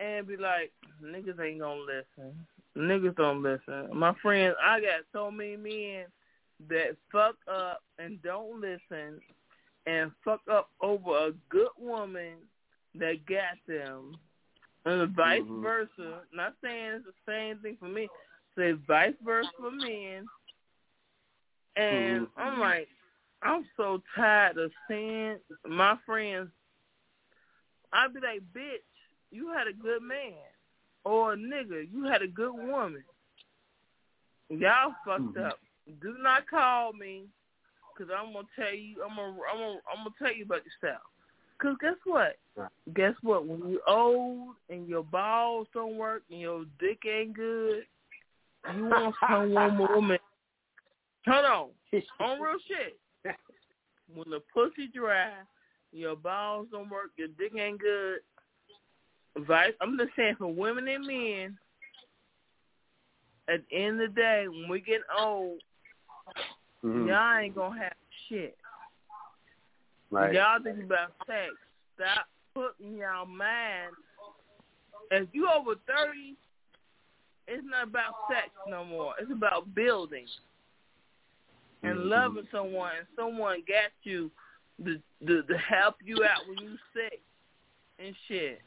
and 0.00 0.26
be 0.26 0.36
like, 0.36 0.72
niggas 1.02 1.40
ain't 1.40 1.60
gonna 1.60 1.80
listen. 1.80 2.46
Niggas 2.76 3.16
don't 3.16 3.42
listen. 3.42 3.88
My 3.92 4.14
friends, 4.22 4.54
I 4.62 4.80
got 4.80 5.00
so 5.12 5.30
many 5.30 5.56
men 5.56 6.06
that 6.68 6.96
fuck 7.10 7.36
up 7.50 7.82
and 7.98 8.22
don't 8.22 8.60
listen 8.60 9.20
and 9.86 10.12
fuck 10.24 10.40
up 10.50 10.70
over 10.80 11.28
a 11.28 11.32
good 11.48 11.70
woman 11.78 12.34
that 12.94 13.24
got 13.26 13.56
them. 13.66 14.16
And 14.84 15.14
vice 15.14 15.42
Mhm. 15.42 15.62
versa. 15.62 16.22
Not 16.32 16.54
saying 16.62 16.92
it's 16.94 17.06
the 17.06 17.12
same 17.26 17.58
thing 17.58 17.76
for 17.76 17.88
me. 17.88 18.08
Say 18.56 18.72
vice 18.72 19.14
versa 19.22 19.50
for 19.58 19.70
men. 19.70 20.28
And 21.76 22.26
Mhm. 22.26 22.30
I'm 22.36 22.60
like, 22.60 22.88
I'm 23.42 23.68
so 23.76 24.02
tired 24.14 24.58
of 24.58 24.72
seeing 24.88 25.38
my 25.64 25.96
friends. 26.06 26.50
I'd 27.92 28.12
be 28.14 28.20
like, 28.20 28.42
bitch, 28.52 28.82
you 29.30 29.48
had 29.52 29.66
a 29.68 29.72
good 29.72 30.02
man. 30.02 30.34
Or 31.04 31.32
a 31.32 31.36
nigga, 31.36 31.90
you 31.90 32.04
had 32.04 32.22
a 32.22 32.26
good 32.28 32.52
woman. 32.52 33.04
Y'all 34.50 34.94
fucked 35.04 35.34
Mhm. 35.34 35.44
up. 35.44 35.60
Do 36.00 36.18
not 36.18 36.46
call 36.48 36.92
me, 36.92 37.28
cause 37.96 38.10
I'm 38.10 38.32
gonna 38.32 38.46
tell 38.56 38.74
you. 38.74 39.02
I'm 39.02 39.16
gonna. 39.16 39.38
I'm 39.50 39.58
gonna. 39.58 39.80
I'm 39.90 40.04
gonna 40.04 40.14
tell 40.18 40.32
you 40.32 40.44
about 40.44 40.64
yourself. 40.64 41.02
Cause 41.58 41.76
guess 41.80 41.96
what? 42.04 42.38
Right. 42.56 42.70
Guess 42.94 43.14
what? 43.22 43.46
When 43.46 43.68
you're 43.68 43.88
old 43.88 44.56
and 44.68 44.86
your 44.86 45.02
balls 45.02 45.66
don't 45.72 45.96
work 45.96 46.22
and 46.30 46.40
your 46.40 46.64
dick 46.78 47.04
ain't 47.06 47.34
good, 47.34 47.86
you 48.74 48.84
want 48.84 49.14
some 49.28 49.52
woman. 49.78 50.18
Hold 51.26 51.44
on. 51.44 51.70
On 52.20 52.40
real 52.40 52.58
shit. 52.66 52.98
When 54.14 54.30
the 54.30 54.40
pussy 54.54 54.88
dry, 54.88 55.32
your 55.92 56.16
balls 56.16 56.68
don't 56.70 56.88
work, 56.88 57.10
your 57.16 57.28
dick 57.28 57.54
ain't 57.56 57.78
good. 57.78 58.20
Vice. 59.46 59.72
I'm 59.80 59.96
just 59.98 60.10
saying 60.16 60.36
for 60.38 60.52
women 60.52 60.88
and 60.88 61.06
men. 61.06 61.58
at 63.48 63.60
the 63.70 63.76
end 63.76 63.98
of 64.02 64.14
the 64.14 64.20
day, 64.20 64.44
when 64.46 64.68
we 64.68 64.78
get 64.78 65.00
old, 65.18 65.62
Mhm. 66.84 67.08
y'all 67.08 67.38
ain't 67.38 67.54
gonna 67.54 67.78
have 67.82 67.96
shit. 68.28 68.58
Right. 70.10 70.34
Y'all 70.34 70.62
think 70.62 70.82
about 70.84 71.14
sex. 71.26 71.54
Stop 71.94 72.28
putting 72.52 72.98
y'all 72.98 73.24
mind. 73.24 73.94
If 75.10 75.34
you 75.34 75.48
over 75.48 75.76
thirty, 75.86 76.36
it's 77.46 77.64
not 77.64 77.84
about 77.84 78.14
sex 78.30 78.50
no 78.66 78.84
more. 78.84 79.14
It's 79.18 79.30
about 79.32 79.74
building 79.74 80.28
and 81.82 81.96
Mhm. 82.00 82.08
loving 82.10 82.48
someone. 82.50 82.96
And 82.96 83.06
someone 83.16 83.62
got 83.62 83.92
you 84.02 84.30
to, 84.84 85.02
to 85.26 85.42
to 85.42 85.56
help 85.56 85.96
you 86.02 86.22
out 86.22 86.46
when 86.46 86.58
you 86.58 86.78
sick 86.92 87.22
and 87.98 88.14
shit. 88.26 88.60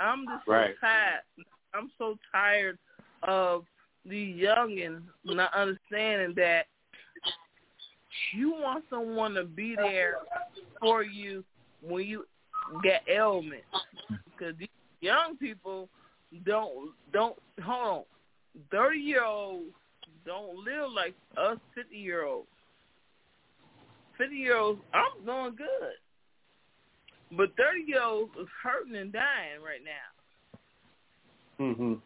I'm 0.00 0.24
just 0.26 0.46
so 0.46 0.52
tired. 0.80 1.20
I'm 1.74 1.90
so 1.98 2.18
tired 2.32 2.78
of 3.24 3.64
these 4.04 4.36
youngins 4.36 5.02
not 5.24 5.52
understanding 5.54 6.34
that 6.36 6.66
you 8.32 8.50
want 8.50 8.84
someone 8.88 9.34
to 9.34 9.44
be 9.44 9.76
there 9.76 10.14
for 10.80 11.02
you 11.02 11.44
when 11.82 12.06
you 12.06 12.24
get 12.82 13.02
ailments. 13.08 13.64
Because 14.08 14.54
these 14.58 14.68
young 15.00 15.36
people 15.36 15.88
don't 16.44 16.92
don't 17.12 17.36
hold 17.62 17.86
on. 17.98 18.02
Thirty 18.70 18.98
year 18.98 19.24
olds 19.24 19.66
don't 20.26 20.64
live 20.64 20.90
like 20.94 21.14
us 21.36 21.58
fifty 21.74 21.96
year 21.96 22.24
olds. 22.24 22.48
Fifty 24.16 24.36
year 24.36 24.56
olds, 24.56 24.80
I'm 24.92 25.24
doing 25.24 25.56
good. 25.56 25.94
But 27.32 27.54
thirty 27.56 27.84
year 27.86 28.02
olds 28.02 28.32
is 28.40 28.48
hurting 28.62 28.96
and 28.96 29.12
dying 29.12 29.60
right 29.62 29.82
now. 29.84 30.58
Mhm. 31.60 32.00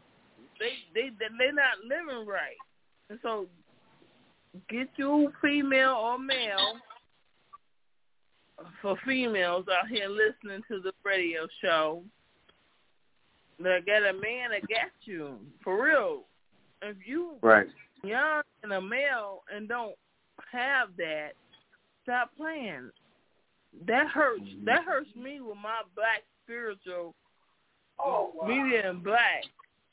They 0.59 0.79
they 0.95 1.11
they're 1.39 1.53
not 1.53 1.85
living 1.85 2.27
right. 2.27 2.57
And 3.09 3.19
so 3.23 3.49
get 4.69 4.89
you 4.97 5.33
female 5.41 5.95
or 5.95 6.19
male 6.19 6.81
for 8.81 8.97
females 9.05 9.67
out 9.69 9.89
here 9.89 10.09
listening 10.09 10.63
to 10.69 10.81
the 10.81 10.93
radio 11.05 11.47
show 11.61 12.05
that 13.59 13.87
got 13.87 14.03
a 14.09 14.13
man 14.13 14.51
that 14.51 14.69
got 14.69 14.91
you 15.03 15.39
for 15.63 15.83
real. 15.85 16.25
If 16.83 16.97
you 17.07 17.39
Right. 17.43 17.69
young 18.03 18.43
and 18.63 18.73
a 18.73 18.81
male 18.81 19.45
and 19.53 19.69
don't 19.69 19.97
have 20.51 20.97
that, 20.97 21.35
stop 22.03 22.35
playing. 22.37 22.91
That 23.87 24.09
hurts. 24.09 24.45
That 24.65 24.85
hurts 24.85 25.09
me 25.17 25.41
with 25.41 25.57
my 25.57 25.83
black 25.97 26.23
spiritual 26.45 27.15
oh 27.99 28.33
wow. 28.35 28.47
media 28.47 28.89
and 28.89 29.03
black. 29.03 29.45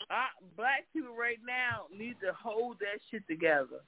I, 0.09 0.25
black 0.57 0.85
people 0.93 1.15
right 1.15 1.39
now 1.45 1.85
need 1.95 2.15
to 2.21 2.33
hold 2.33 2.77
that 2.79 2.99
shit 3.11 3.27
together. 3.27 3.81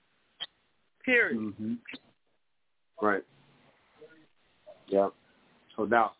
Period. 1.03 1.39
Mm-hmm. 1.39 1.73
Right. 3.01 3.23
Yep. 4.87 5.13
No 5.77 5.85
doubt. 5.85 6.13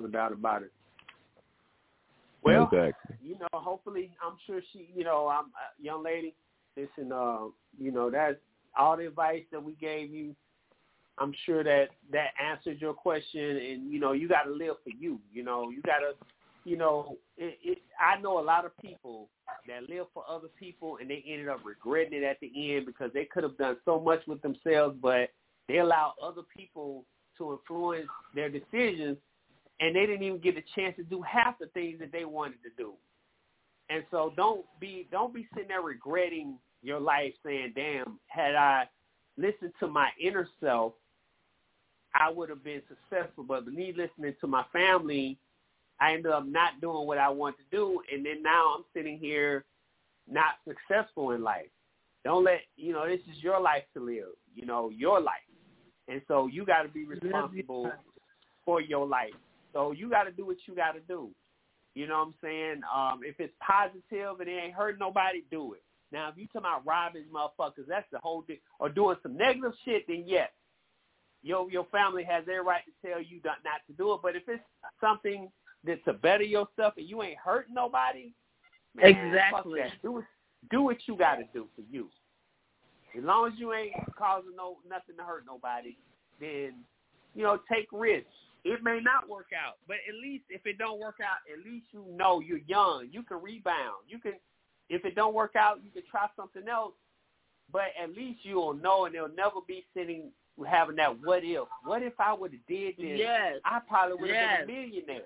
No 0.00 0.08
doubt 0.08 0.32
about 0.32 0.62
it. 0.62 0.72
Well, 2.42 2.64
Exactly. 2.64 3.16
you 3.22 3.38
know, 3.38 3.46
hopefully, 3.52 4.10
I'm 4.24 4.36
sure 4.46 4.60
she, 4.72 4.90
you 4.94 5.04
know, 5.04 5.28
I'm 5.28 5.46
uh, 5.46 5.70
young 5.80 6.02
lady. 6.02 6.34
Listen, 6.76 7.12
uh, 7.12 7.44
you 7.78 7.92
know, 7.92 8.10
that's 8.10 8.38
all 8.76 8.96
the 8.96 9.06
advice 9.06 9.44
that 9.52 9.62
we 9.62 9.74
gave 9.74 10.10
you. 10.10 10.34
I'm 11.18 11.32
sure 11.44 11.62
that 11.62 11.88
that 12.10 12.28
answers 12.42 12.80
your 12.80 12.94
question, 12.94 13.40
and 13.42 13.92
you 13.92 14.00
know, 14.00 14.12
you 14.12 14.28
got 14.28 14.44
to 14.44 14.52
live 14.52 14.76
for 14.82 14.90
you. 14.90 15.20
You 15.32 15.44
know, 15.44 15.70
you 15.70 15.82
got 15.82 15.98
to, 15.98 16.12
you 16.64 16.76
know, 16.76 17.18
it, 17.36 17.58
it, 17.62 17.78
I 18.00 18.20
know 18.20 18.38
a 18.38 18.42
lot 18.42 18.64
of 18.64 18.76
people 18.78 19.28
that 19.68 19.88
live 19.88 20.06
for 20.14 20.24
other 20.28 20.48
people, 20.58 20.98
and 21.00 21.10
they 21.10 21.22
ended 21.26 21.48
up 21.48 21.60
regretting 21.64 22.22
it 22.22 22.24
at 22.24 22.40
the 22.40 22.50
end 22.74 22.86
because 22.86 23.10
they 23.12 23.26
could 23.26 23.42
have 23.42 23.58
done 23.58 23.76
so 23.84 24.00
much 24.00 24.20
with 24.26 24.40
themselves, 24.42 24.96
but 25.00 25.30
they 25.68 25.78
allow 25.78 26.14
other 26.22 26.42
people 26.56 27.04
to 27.38 27.52
influence 27.52 28.08
their 28.34 28.48
decisions, 28.48 29.18
and 29.80 29.94
they 29.94 30.06
didn't 30.06 30.22
even 30.22 30.38
get 30.38 30.56
a 30.56 30.62
chance 30.74 30.96
to 30.96 31.04
do 31.04 31.22
half 31.22 31.58
the 31.58 31.66
things 31.66 31.98
that 32.00 32.12
they 32.12 32.24
wanted 32.24 32.62
to 32.62 32.70
do. 32.76 32.92
And 33.90 34.04
so 34.10 34.32
don't 34.36 34.64
be 34.80 35.08
don't 35.10 35.34
be 35.34 35.46
sitting 35.52 35.68
there 35.68 35.82
regretting 35.82 36.58
your 36.82 37.00
life 37.00 37.34
saying, 37.44 37.72
"Damn, 37.74 38.18
had 38.28 38.54
I 38.54 38.88
listened 39.36 39.72
to 39.80 39.86
my 39.86 40.10
inner 40.20 40.48
self, 40.60 40.94
I 42.14 42.30
would 42.30 42.48
have 42.48 42.64
been 42.64 42.82
successful." 42.88 43.44
But 43.44 43.66
me 43.66 43.92
listening 43.96 44.34
to 44.40 44.46
my 44.46 44.64
family, 44.72 45.38
I 46.00 46.14
ended 46.14 46.32
up 46.32 46.46
not 46.46 46.80
doing 46.80 47.06
what 47.06 47.18
I 47.18 47.28
want 47.28 47.56
to 47.58 47.64
do, 47.70 48.02
and 48.12 48.24
then 48.24 48.42
now 48.42 48.74
I'm 48.76 48.84
sitting 48.94 49.18
here 49.18 49.64
not 50.30 50.56
successful 50.66 51.32
in 51.32 51.42
life. 51.42 51.70
Don't 52.24 52.44
let 52.44 52.60
you 52.76 52.92
know 52.92 53.06
this 53.08 53.20
is 53.30 53.42
your 53.42 53.60
life 53.60 53.84
to 53.94 54.00
live. 54.00 54.28
You 54.54 54.66
know 54.66 54.90
your 54.90 55.20
life, 55.20 55.48
and 56.08 56.22
so 56.28 56.46
you 56.46 56.64
got 56.64 56.82
to 56.82 56.88
be 56.88 57.04
responsible 57.04 57.90
for 58.64 58.80
your 58.80 59.06
life. 59.06 59.34
So 59.72 59.92
you 59.92 60.10
got 60.10 60.24
to 60.24 60.32
do 60.32 60.46
what 60.46 60.58
you 60.66 60.74
got 60.74 60.92
to 60.92 61.00
do. 61.00 61.30
You 61.94 62.06
know 62.06 62.18
what 62.18 62.28
I'm 62.28 62.34
saying? 62.42 62.80
Um, 62.94 63.20
if 63.22 63.38
it's 63.38 63.52
positive 63.60 64.40
and 64.40 64.48
it 64.48 64.52
ain't 64.52 64.74
hurting 64.74 64.98
nobody, 64.98 65.42
do 65.50 65.74
it. 65.74 65.82
Now, 66.10 66.28
if 66.28 66.36
you 66.36 66.46
talking 66.46 66.60
about 66.60 66.86
robbing 66.86 67.24
motherfuckers, 67.34 67.86
that's 67.88 68.06
the 68.12 68.18
whole 68.18 68.42
thing. 68.42 68.58
Or 68.78 68.88
doing 68.88 69.16
some 69.22 69.36
negative 69.36 69.72
shit, 69.84 70.06
then 70.06 70.24
yes, 70.26 70.50
your 71.42 71.70
your 71.70 71.84
family 71.86 72.24
has 72.24 72.46
their 72.46 72.62
right 72.62 72.82
to 72.84 73.08
tell 73.08 73.20
you 73.20 73.40
not, 73.44 73.58
not 73.64 73.80
to 73.88 73.92
do 73.94 74.14
it. 74.14 74.20
But 74.22 74.36
if 74.36 74.44
it's 74.48 74.62
something 75.00 75.50
that's 75.84 76.02
to 76.04 76.12
better 76.12 76.44
yourself 76.44 76.94
and 76.96 77.08
you 77.08 77.22
ain't 77.22 77.38
hurting 77.38 77.74
nobody, 77.74 78.32
man, 78.94 79.10
Exactly. 79.10 79.80
That. 79.80 79.92
Do 80.02 80.18
it. 80.18 80.24
Do 80.70 80.82
what 80.82 80.98
you 81.06 81.16
got 81.16 81.36
to 81.36 81.44
do 81.52 81.66
for 81.74 81.82
you. 81.90 82.08
As 83.18 83.24
long 83.24 83.48
as 83.48 83.58
you 83.58 83.72
ain't 83.72 83.92
causing 84.16 84.56
no 84.56 84.76
nothing 84.88 85.16
to 85.18 85.24
hurt 85.24 85.44
nobody, 85.46 85.96
then 86.40 86.74
you 87.34 87.42
know 87.42 87.58
take 87.70 87.88
risks. 87.92 88.28
It 88.64 88.82
may 88.84 89.00
not 89.02 89.28
work 89.28 89.48
out, 89.52 89.78
but 89.88 89.96
at 90.08 90.14
least 90.14 90.44
if 90.48 90.64
it 90.66 90.78
don't 90.78 91.00
work 91.00 91.16
out, 91.20 91.38
at 91.52 91.66
least 91.66 91.86
you 91.90 92.04
know 92.16 92.38
you're 92.38 92.60
young. 92.68 93.08
You 93.10 93.24
can 93.24 93.42
rebound. 93.42 94.06
You 94.06 94.20
can, 94.20 94.34
if 94.88 95.04
it 95.04 95.16
don't 95.16 95.34
work 95.34 95.56
out, 95.56 95.80
you 95.84 95.90
can 95.90 96.04
try 96.08 96.26
something 96.36 96.68
else. 96.68 96.92
But 97.72 97.90
at 98.00 98.14
least 98.14 98.40
you'll 98.44 98.74
know, 98.74 99.06
and 99.06 99.14
they'll 99.14 99.34
never 99.34 99.60
be 99.66 99.84
sitting 99.96 100.30
having 100.68 100.96
that 100.96 101.18
what 101.20 101.42
if. 101.44 101.66
What 101.84 102.02
if 102.02 102.14
I 102.18 102.32
would 102.32 102.52
have 102.52 102.66
did 102.68 102.96
this? 102.96 103.18
Yes. 103.18 103.60
I 103.64 103.80
probably 103.80 104.16
would 104.20 104.30
have 104.30 104.36
Yes. 104.36 104.66
been 104.66 104.76
a 104.76 104.80
millionaire. 104.80 105.22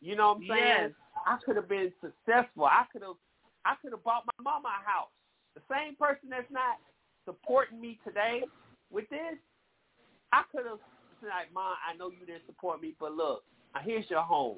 You 0.00 0.16
know 0.16 0.28
what 0.28 0.36
I'm 0.38 0.48
saying? 0.48 0.58
Yes. 0.58 0.90
I 1.26 1.36
could 1.44 1.56
have 1.56 1.68
been 1.68 1.92
successful. 2.00 2.64
I 2.64 2.84
could 2.92 3.02
have, 3.02 3.16
I 3.64 3.74
could 3.82 3.92
have 3.92 4.02
bought 4.02 4.24
my 4.26 4.42
mama 4.42 4.68
a 4.68 4.88
house. 4.88 5.10
The 5.54 5.60
same 5.70 5.96
person 5.96 6.30
that's 6.30 6.50
not 6.50 6.78
supporting 7.26 7.80
me 7.80 7.98
today 8.04 8.42
with 8.90 9.08
this, 9.10 9.36
I 10.32 10.42
could 10.50 10.64
have 10.66 10.78
like, 11.22 11.52
Mom, 11.52 11.74
I 11.86 11.94
know 11.96 12.10
you 12.10 12.24
didn't 12.24 12.46
support 12.46 12.80
me, 12.80 12.94
but 12.98 13.12
look, 13.12 13.44
uh, 13.74 13.80
here's 13.84 14.08
your 14.08 14.22
home. 14.22 14.56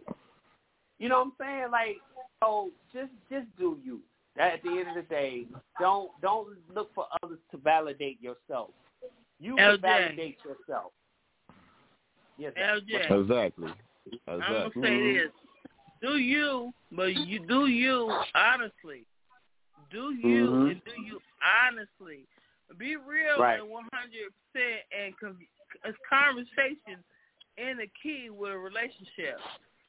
You 0.98 1.08
know 1.08 1.18
what 1.18 1.26
I'm 1.26 1.32
saying? 1.40 1.70
Like, 1.72 1.96
so 2.42 2.70
just 2.92 3.10
just 3.30 3.46
do 3.58 3.78
you. 3.84 4.00
At 4.38 4.62
the 4.62 4.70
end 4.70 4.88
of 4.90 4.94
the 4.94 5.02
day, 5.02 5.46
don't 5.80 6.10
don't 6.22 6.48
look 6.72 6.94
for 6.94 7.06
others 7.22 7.40
to 7.50 7.58
validate 7.58 8.22
yourself. 8.22 8.70
You 9.42 9.56
can 9.56 9.76
LJ. 9.76 9.80
validate 9.82 10.38
yourself. 10.44 10.92
Yes. 12.38 12.52
LJ. 12.56 13.10
Exactly. 13.20 13.72
I'm 14.28 14.40
Exactly. 14.40 14.82
gonna 14.82 14.86
say 14.86 15.12
this: 15.18 15.32
do 16.00 16.16
you, 16.16 16.72
but 16.92 17.14
you 17.14 17.44
do 17.46 17.66
you 17.66 18.12
honestly. 18.34 19.04
Do 19.90 20.12
you 20.14 20.46
Mhm. 20.46 20.70
and 20.70 20.84
do 20.84 21.02
you 21.02 21.20
honestly. 21.66 22.26
Be 22.78 22.96
real 22.96 23.38
Right. 23.38 23.60
and 23.60 23.68
100 23.68 24.32
percent, 24.52 24.82
and 24.92 25.18
con- 25.18 25.46
it's 25.84 25.98
conversation 26.08 27.04
in 27.58 27.76
the 27.76 27.86
key 28.02 28.30
with 28.30 28.52
a 28.52 28.58
relationship. 28.58 29.38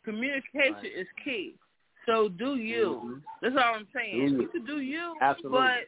Communication 0.03 0.73
Right. 0.75 0.85
is 0.85 1.07
key. 1.23 1.57
So 2.05 2.27
do 2.27 2.55
you. 2.57 3.01
Mhm. 3.05 3.23
That's 3.41 3.55
all 3.55 3.75
I'm 3.75 3.88
saying. 3.93 4.25
Do 4.27 4.31
you. 4.34 4.41
You 4.41 4.47
can 4.49 4.65
do 4.65 4.80
you, 4.81 5.15
Absolutely. 5.21 5.57
but 5.59 5.88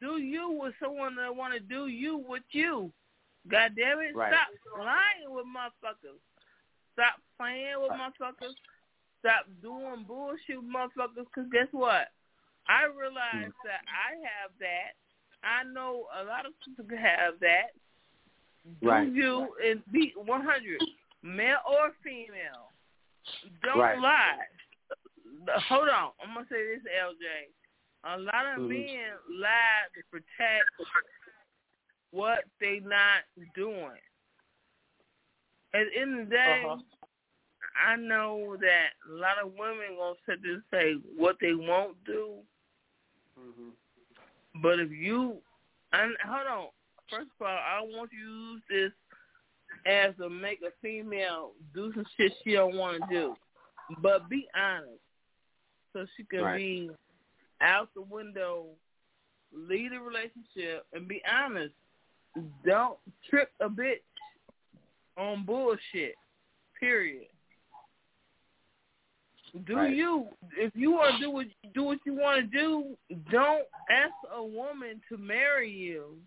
do 0.00 0.18
you 0.18 0.50
with 0.50 0.74
someone 0.82 1.16
that 1.16 1.34
want 1.34 1.54
to 1.54 1.60
do 1.60 1.86
you 1.86 2.16
with 2.16 2.42
you. 2.50 2.92
God 3.50 3.72
damn 3.76 4.00
it! 4.00 4.14
Right. 4.14 4.32
Stop 4.32 4.48
lying 4.78 5.28
with 5.34 5.46
motherfuckers. 5.46 6.20
Stop 6.92 7.14
playing 7.38 7.80
with 7.80 7.92
motherfuckers. 7.92 8.54
Stop 9.20 9.46
doing 9.62 10.04
bullshit 10.06 10.60
motherfuckers. 10.62 11.26
Cause 11.34 11.46
guess 11.52 11.68
what? 11.72 12.08
I 12.68 12.84
realize 12.84 13.52
Hmm. 13.62 13.66
that 13.66 13.82
I 13.88 14.16
have 14.28 14.50
that. 14.60 14.92
I 15.42 15.64
know 15.64 16.06
a 16.20 16.24
lot 16.24 16.44
of 16.46 16.52
people 16.64 16.96
have 16.96 17.38
that. 17.40 17.72
Do 18.82 18.88
Right. 18.88 19.08
you 19.08 19.56
and 19.64 19.82
be 19.92 20.12
100, 20.16 20.82
male 21.22 21.58
or 21.64 21.92
female. 22.02 22.72
Don't 23.62 23.78
Right. 23.78 23.98
lie. 23.98 24.46
Hold 25.68 25.88
on. 25.88 26.12
I'm 26.22 26.34
gonna 26.34 26.46
say 26.48 26.76
this, 26.76 26.84
LJ. 26.92 27.48
A 28.04 28.18
lot 28.18 28.46
of 28.46 28.60
Mhm. 28.60 28.68
men 28.68 29.18
lie 29.28 29.86
to 29.94 30.02
protect 30.10 30.70
what 32.10 32.44
they 32.60 32.80
not 32.80 33.24
doing. 33.54 34.00
At 35.74 35.86
the 35.86 35.96
end 35.96 36.20
of 36.20 36.28
the 36.28 36.36
day, 36.36 36.64
Uh-huh. 36.64 36.82
I 37.74 37.96
know 37.96 38.56
that 38.56 38.94
a 39.06 39.12
lot 39.12 39.38
of 39.38 39.54
women 39.54 39.96
gonna 39.96 40.18
sit 40.26 40.42
there 40.42 40.54
and 40.54 40.64
say 40.70 40.94
what 40.94 41.38
they 41.40 41.54
won't 41.54 42.02
do, 42.04 42.46
Mhm. 43.36 43.76
But 44.56 44.80
if 44.80 44.90
you, 44.90 45.42
and 45.92 46.16
hold 46.18 46.46
on. 46.46 46.72
First 47.08 47.30
of 47.38 47.46
all, 47.46 47.56
I 47.56 47.80
want 47.80 48.12
you 48.12 48.18
to 48.18 48.26
use 48.26 48.62
this 48.68 48.92
as 49.86 50.16
to 50.16 50.28
make 50.28 50.62
a 50.62 50.72
female 50.82 51.54
do 51.72 51.92
some 51.92 52.04
shit 52.16 52.36
she 52.42 52.52
don't 52.52 52.76
want 52.76 53.00
to 53.02 53.08
do, 53.08 53.36
but 53.98 54.28
be 54.28 54.48
honest, 54.54 55.02
so 55.92 56.06
she 56.16 56.24
can 56.24 56.42
Right. 56.42 56.56
be 56.56 56.90
out 57.60 57.88
the 57.94 58.02
window, 58.02 58.66
lead 59.52 59.92
a 59.92 60.00
relationship, 60.00 60.86
and 60.92 61.08
be 61.08 61.22
honest. 61.30 61.74
Don't 62.64 62.98
trip 63.28 63.50
a 63.60 63.68
bitch 63.68 64.00
on 65.16 65.44
bullshit. 65.44 66.14
Period. 66.78 67.26
Do 69.64 69.76
Right. 69.76 69.96
you 69.96 70.28
if 70.56 70.76
you 70.76 70.92
want 70.92 71.14
to 71.14 71.20
do 71.20 71.30
what 71.30 71.46
do 71.72 71.82
what 71.82 71.98
you 72.04 72.14
want 72.14 72.38
to 72.40 72.46
do? 72.46 72.96
Don't 73.30 73.66
ask 73.88 74.12
a 74.30 74.42
woman 74.42 75.00
to 75.08 75.16
marry 75.16 75.70
you, 75.70 76.20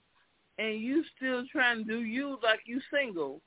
and 0.58 0.80
you 0.82 1.04
still 1.16 1.46
trying 1.48 1.80
to 1.80 1.84
do 1.84 2.02
you 2.02 2.40
like 2.42 2.62
you 2.66 2.82
single. 2.92 3.42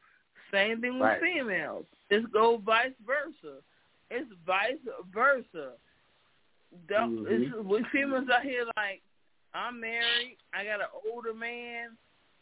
Same 0.52 0.80
thing 0.80 0.94
with 0.94 1.02
Right. 1.02 1.20
females. 1.20 1.86
It's 2.08 2.24
go 2.26 2.56
vice 2.58 2.94
versa. 3.04 3.62
It's 4.10 4.30
vice 4.46 4.78
versa. 5.10 5.76
Don't, 6.88 7.24
Mhm. 7.24 7.80
it's, 7.80 7.88
females 7.90 8.28
out 8.28 8.42
here 8.42 8.66
like 8.76 9.02
I'm 9.54 9.80
married, 9.80 10.36
I 10.52 10.64
got 10.64 10.80
an 10.80 10.88
older 11.08 11.32
man, 11.32 11.96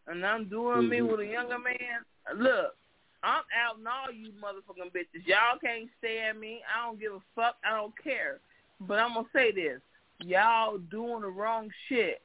and 0.07 0.25
I'm 0.25 0.49
doing 0.49 0.89
me 0.89 0.99
Mhm. 0.99 1.11
with 1.11 1.21
a 1.21 1.27
younger 1.27 1.59
man. 1.59 2.05
Look, 2.35 2.77
I'm 3.23 3.45
out 3.55 3.77
and 3.77 3.87
all 3.87 4.11
you 4.11 4.33
motherfucking 4.33 4.93
bitches. 4.93 5.27
Y'all 5.27 5.59
can't 5.59 5.91
stand 5.99 6.41
me. 6.41 6.63
I 6.65 6.87
don't 6.87 6.99
give 6.99 7.13
a 7.13 7.21
fuck. 7.35 7.59
I 7.65 7.71
don't 7.71 7.97
care. 7.99 8.41
But 8.81 8.99
I'm 8.99 9.15
gonna 9.15 9.29
say 9.33 9.53
this: 9.53 9.81
y'all 10.21 10.79
doing 10.79 11.21
the 11.21 11.29
wrong 11.29 11.71
shit. 11.89 12.23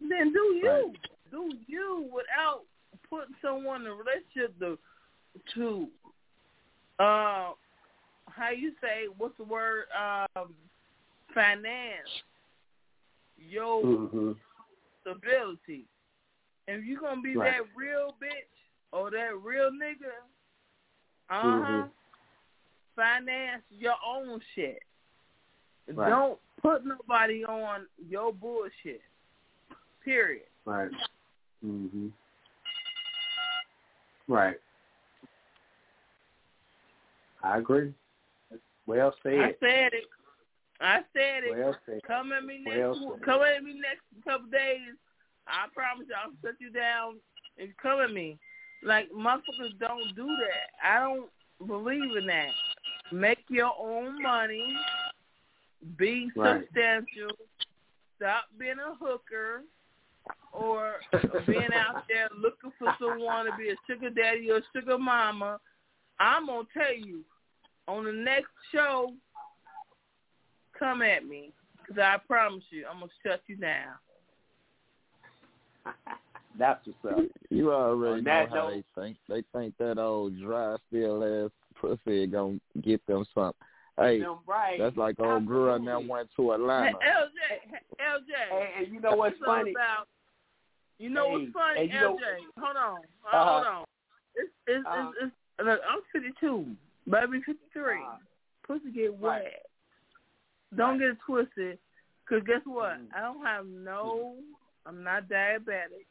Then 0.00 0.32
do 0.32 0.54
you 0.54 0.94
do 1.30 1.58
you 1.66 2.08
without 2.12 2.64
putting 3.08 3.34
someone 3.42 3.82
in 3.82 3.86
a 3.88 3.94
relationship 3.94 4.58
to 4.60 4.78
to 5.54 5.90
uh 6.98 7.54
how 8.28 8.50
you 8.50 8.72
say 8.80 9.06
what's 9.16 9.36
the 9.38 9.44
word 9.44 9.86
um 9.96 10.54
finance 11.34 12.22
your 13.36 13.82
Mm-hmm. 13.82 14.32
stability. 15.00 15.86
If 16.66 16.84
you're 16.84 17.00
gonna 17.00 17.20
be 17.22 17.36
Right. 17.36 17.56
that 17.56 17.76
real 17.76 18.14
bitch 18.20 18.50
or 18.92 19.10
that 19.10 19.36
real 19.38 19.70
nigga, 19.70 20.12
uh 21.30 21.40
huh, 21.40 21.48
Mhm. 21.84 21.92
finance 22.96 23.62
your 23.70 23.96
own 24.04 24.40
shit. 24.54 24.82
Right. 25.86 26.10
Don't 26.10 26.40
put 26.60 26.84
nobody 26.84 27.44
on 27.44 27.88
your 27.96 28.32
bullshit. 28.32 29.02
Period. 30.04 30.48
Right. 30.64 30.90
Mhm. 31.64 32.12
Right. 34.26 34.60
I 37.42 37.58
agree. 37.58 37.94
Well 38.86 39.14
said. 39.22 39.40
I 39.40 39.56
said 39.60 39.94
it. 39.94 40.04
I 40.80 41.00
said 41.12 41.44
it. 41.44 41.56
Well. 41.56 41.76
Come 42.06 42.32
at 42.32 42.44
me 42.44 42.60
next. 42.64 42.78
Well 42.78 43.18
come 43.24 43.42
at 43.42 43.62
me 43.62 43.74
next 43.74 44.02
couple 44.24 44.48
days. 44.50 44.94
I 45.46 45.66
promise 45.74 46.06
you, 46.08 46.14
I'll 46.14 46.32
shut 46.42 46.60
you 46.60 46.70
down 46.70 47.16
and 47.58 47.70
come 47.82 48.00
at 48.00 48.12
me. 48.12 48.38
Like 48.82 49.10
motherfuckers 49.12 49.78
don't 49.80 50.14
do 50.14 50.26
that. 50.26 50.86
I 50.88 51.00
don't 51.00 51.28
believe 51.66 52.16
in 52.16 52.26
that. 52.26 52.50
Make 53.12 53.38
your 53.48 53.72
own 53.78 54.22
money. 54.22 54.76
Be 55.96 56.30
Right. 56.36 56.62
substantial. 56.62 57.36
Stop 58.16 58.44
being 58.58 58.76
a 58.78 58.94
hooker 58.94 59.62
or 60.52 60.96
being 61.46 61.72
out 61.72 62.04
there 62.08 62.28
looking 62.36 62.72
for 62.78 62.94
someone 63.00 63.46
to 63.46 63.52
be 63.56 63.70
a 63.70 63.76
sugar 63.86 64.10
daddy 64.10 64.50
or 64.50 64.60
sugar 64.74 64.98
mama. 64.98 65.58
I'm 66.20 66.46
gonna 66.46 66.66
tell 66.74 66.94
you 66.94 67.24
on 67.86 68.04
the 68.04 68.12
next 68.12 68.50
show, 68.72 69.12
come 70.78 71.02
at 71.02 71.24
me 71.26 71.52
because 71.78 71.98
I 72.00 72.16
promise 72.26 72.64
you, 72.70 72.84
I'm 72.90 73.00
gonna 73.00 73.12
shut 73.24 73.40
you 73.46 73.56
down. 73.56 73.94
That's 76.58 76.84
what's 76.86 77.18
up. 77.18 77.24
You 77.50 77.72
already 77.72 78.18
On 78.18 78.24
know 78.24 78.30
that 78.30 78.48
how 78.48 78.54
note- 78.68 78.70
they 78.96 79.00
think. 79.02 79.16
They 79.28 79.42
think 79.52 79.76
that 79.78 79.98
old 79.98 80.38
dry, 80.40 80.76
still 80.88 81.44
ass 81.46 81.50
pussy 81.80 82.26
gonna 82.26 82.58
get 82.82 83.04
them 83.06 83.24
something. 83.34 83.54
Hey, 83.96 84.20
Them 84.20 84.38
right. 84.46 84.78
that's 84.78 84.96
like 84.96 85.18
old 85.18 85.46
girl 85.46 85.78
that 85.78 86.06
went 86.06 86.28
to 86.36 86.48
Hey, 86.50 86.54
Atlanta. 86.54 86.98
LJ, 86.98 87.80
LJ. 88.00 88.52
And, 88.52 88.84
and 88.84 88.94
you 88.94 89.00
know 89.00 89.16
what's 89.16 89.34
it's 89.36 89.44
funny? 89.44 89.70
About, 89.72 90.06
you 90.98 91.10
know 91.10 91.26
Hey, 91.26 91.32
what's 91.32 91.52
funny, 91.52 91.80
and 91.80 91.90
you 91.92 92.00
know- 92.00 92.16
LJ? 92.16 92.62
hold 92.62 92.76
on, 92.76 92.96
uh, 92.96 93.36
Uh-huh. 93.36 93.44
hold 93.54 93.66
on. 93.66 93.84
It's 94.36 94.50
it's, 94.68 94.86
Uh-huh. 94.86 95.10
it's, 95.22 95.32
it's 95.58 95.66
look, 95.66 95.80
I'm 95.88 96.00
52, 96.12 96.76
baby 97.10 97.42
53. 97.44 97.82
Uh-huh. 98.02 98.16
Pussy 98.66 98.92
get 98.92 99.14
wet. 99.18 99.30
Right. 99.42 99.52
Don't 100.76 100.98
get 100.98 101.08
it 101.08 101.18
twisted. 101.24 101.78
Cause 102.28 102.42
guess 102.46 102.60
what? 102.64 102.98
Mhm. 102.98 103.14
I 103.14 103.20
don't 103.20 103.44
have 103.44 103.66
no. 103.66 104.36
I'm 104.84 105.02
not 105.02 105.28
diabetic. 105.28 106.06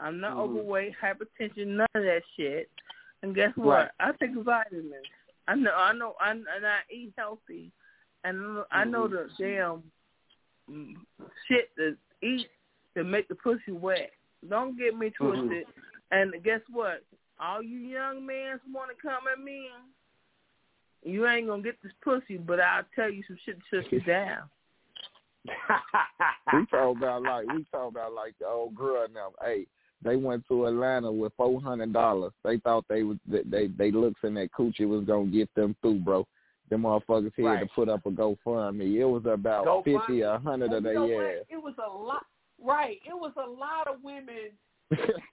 I'm 0.00 0.20
not 0.20 0.36
Mhm. 0.36 0.40
overweight, 0.40 0.94
hypertension, 0.96 1.68
none 1.68 1.86
of 1.94 2.02
that 2.04 2.22
shit. 2.36 2.70
And 3.22 3.34
guess 3.34 3.56
what? 3.56 3.74
Right. 3.74 3.90
I 4.00 4.12
take 4.12 4.34
vitamins. 4.34 5.06
I 5.48 5.54
know. 5.54 5.74
I 5.74 5.92
know. 5.92 6.14
I 6.20 6.30
and 6.32 6.46
I 6.66 6.80
eat 6.90 7.14
healthy, 7.16 7.72
and 8.24 8.64
I 8.70 8.84
know 8.84 9.08
Mhm. 9.08 9.36
the 9.36 9.44
damn 9.44 9.92
mm, 10.68 10.94
shit 11.46 11.74
to 11.76 11.96
eat 12.20 12.50
to 12.94 13.02
make 13.02 13.26
the 13.28 13.34
pussy 13.34 13.72
wet. 13.72 14.12
Don't 14.46 14.76
get 14.76 14.94
me 14.94 15.08
Mhm. 15.08 15.14
twisted. 15.14 15.66
And 16.10 16.42
guess 16.42 16.60
what? 16.68 17.02
All 17.40 17.62
you 17.62 17.78
young 17.78 18.26
men 18.26 18.60
want 18.70 18.90
to 18.90 18.96
come 18.96 19.26
at 19.28 19.40
me. 19.40 19.70
You 21.02 21.26
ain't 21.26 21.46
gonna 21.46 21.62
get 21.62 21.80
this 21.82 21.92
pussy, 22.02 22.36
but 22.36 22.60
I'll 22.60 22.84
tell 22.94 23.10
you 23.10 23.22
some 23.26 23.38
shit 23.44 23.56
to 23.70 23.82
shut 23.82 23.92
you 23.92 24.00
down. 24.00 24.42
we 26.52 26.66
talk 26.66 26.96
about 26.96 27.22
like 27.22 27.46
we 27.52 27.64
talk 27.70 27.90
about 27.90 28.12
like 28.12 28.34
the 28.40 28.46
old 28.46 28.74
girl 28.74 29.06
now. 29.12 29.32
Hey, 29.42 29.66
they 30.02 30.16
went 30.16 30.46
to 30.48 30.66
Atlanta 30.66 31.10
with 31.10 31.32
four 31.36 31.60
hundred 31.60 31.92
dollars. 31.92 32.32
They 32.44 32.58
thought 32.58 32.84
they 32.88 33.02
was 33.02 33.16
they 33.26 33.42
they, 33.44 33.66
they 33.68 33.90
looks 33.90 34.20
in 34.24 34.34
that 34.34 34.52
coochie 34.52 34.88
was 34.88 35.04
gonna 35.04 35.30
get 35.30 35.52
them 35.54 35.76
through, 35.80 36.00
bro. 36.00 36.26
Them 36.70 36.82
motherfuckers 36.82 37.32
here 37.34 37.46
Right. 37.46 37.60
to 37.60 37.66
put 37.74 37.88
up 37.88 38.04
a 38.04 38.10
GoFundMe. 38.10 38.96
It 38.96 39.04
was 39.04 39.24
about 39.24 39.64
GoFundMe. 39.64 39.84
fifty 39.84 40.22
or 40.22 40.34
a 40.34 40.38
hundred 40.38 40.72
of 40.72 40.84
And 40.84 40.94
you 40.94 41.08
their 41.08 41.38
ass. 41.38 41.44
It 41.48 41.62
was 41.62 41.74
a 41.78 41.90
lot. 41.90 42.26
Right. 42.62 42.98
It 43.06 43.14
was 43.14 43.32
a 43.36 43.48
lot 43.48 43.86
of 43.86 44.02
women 44.02 44.50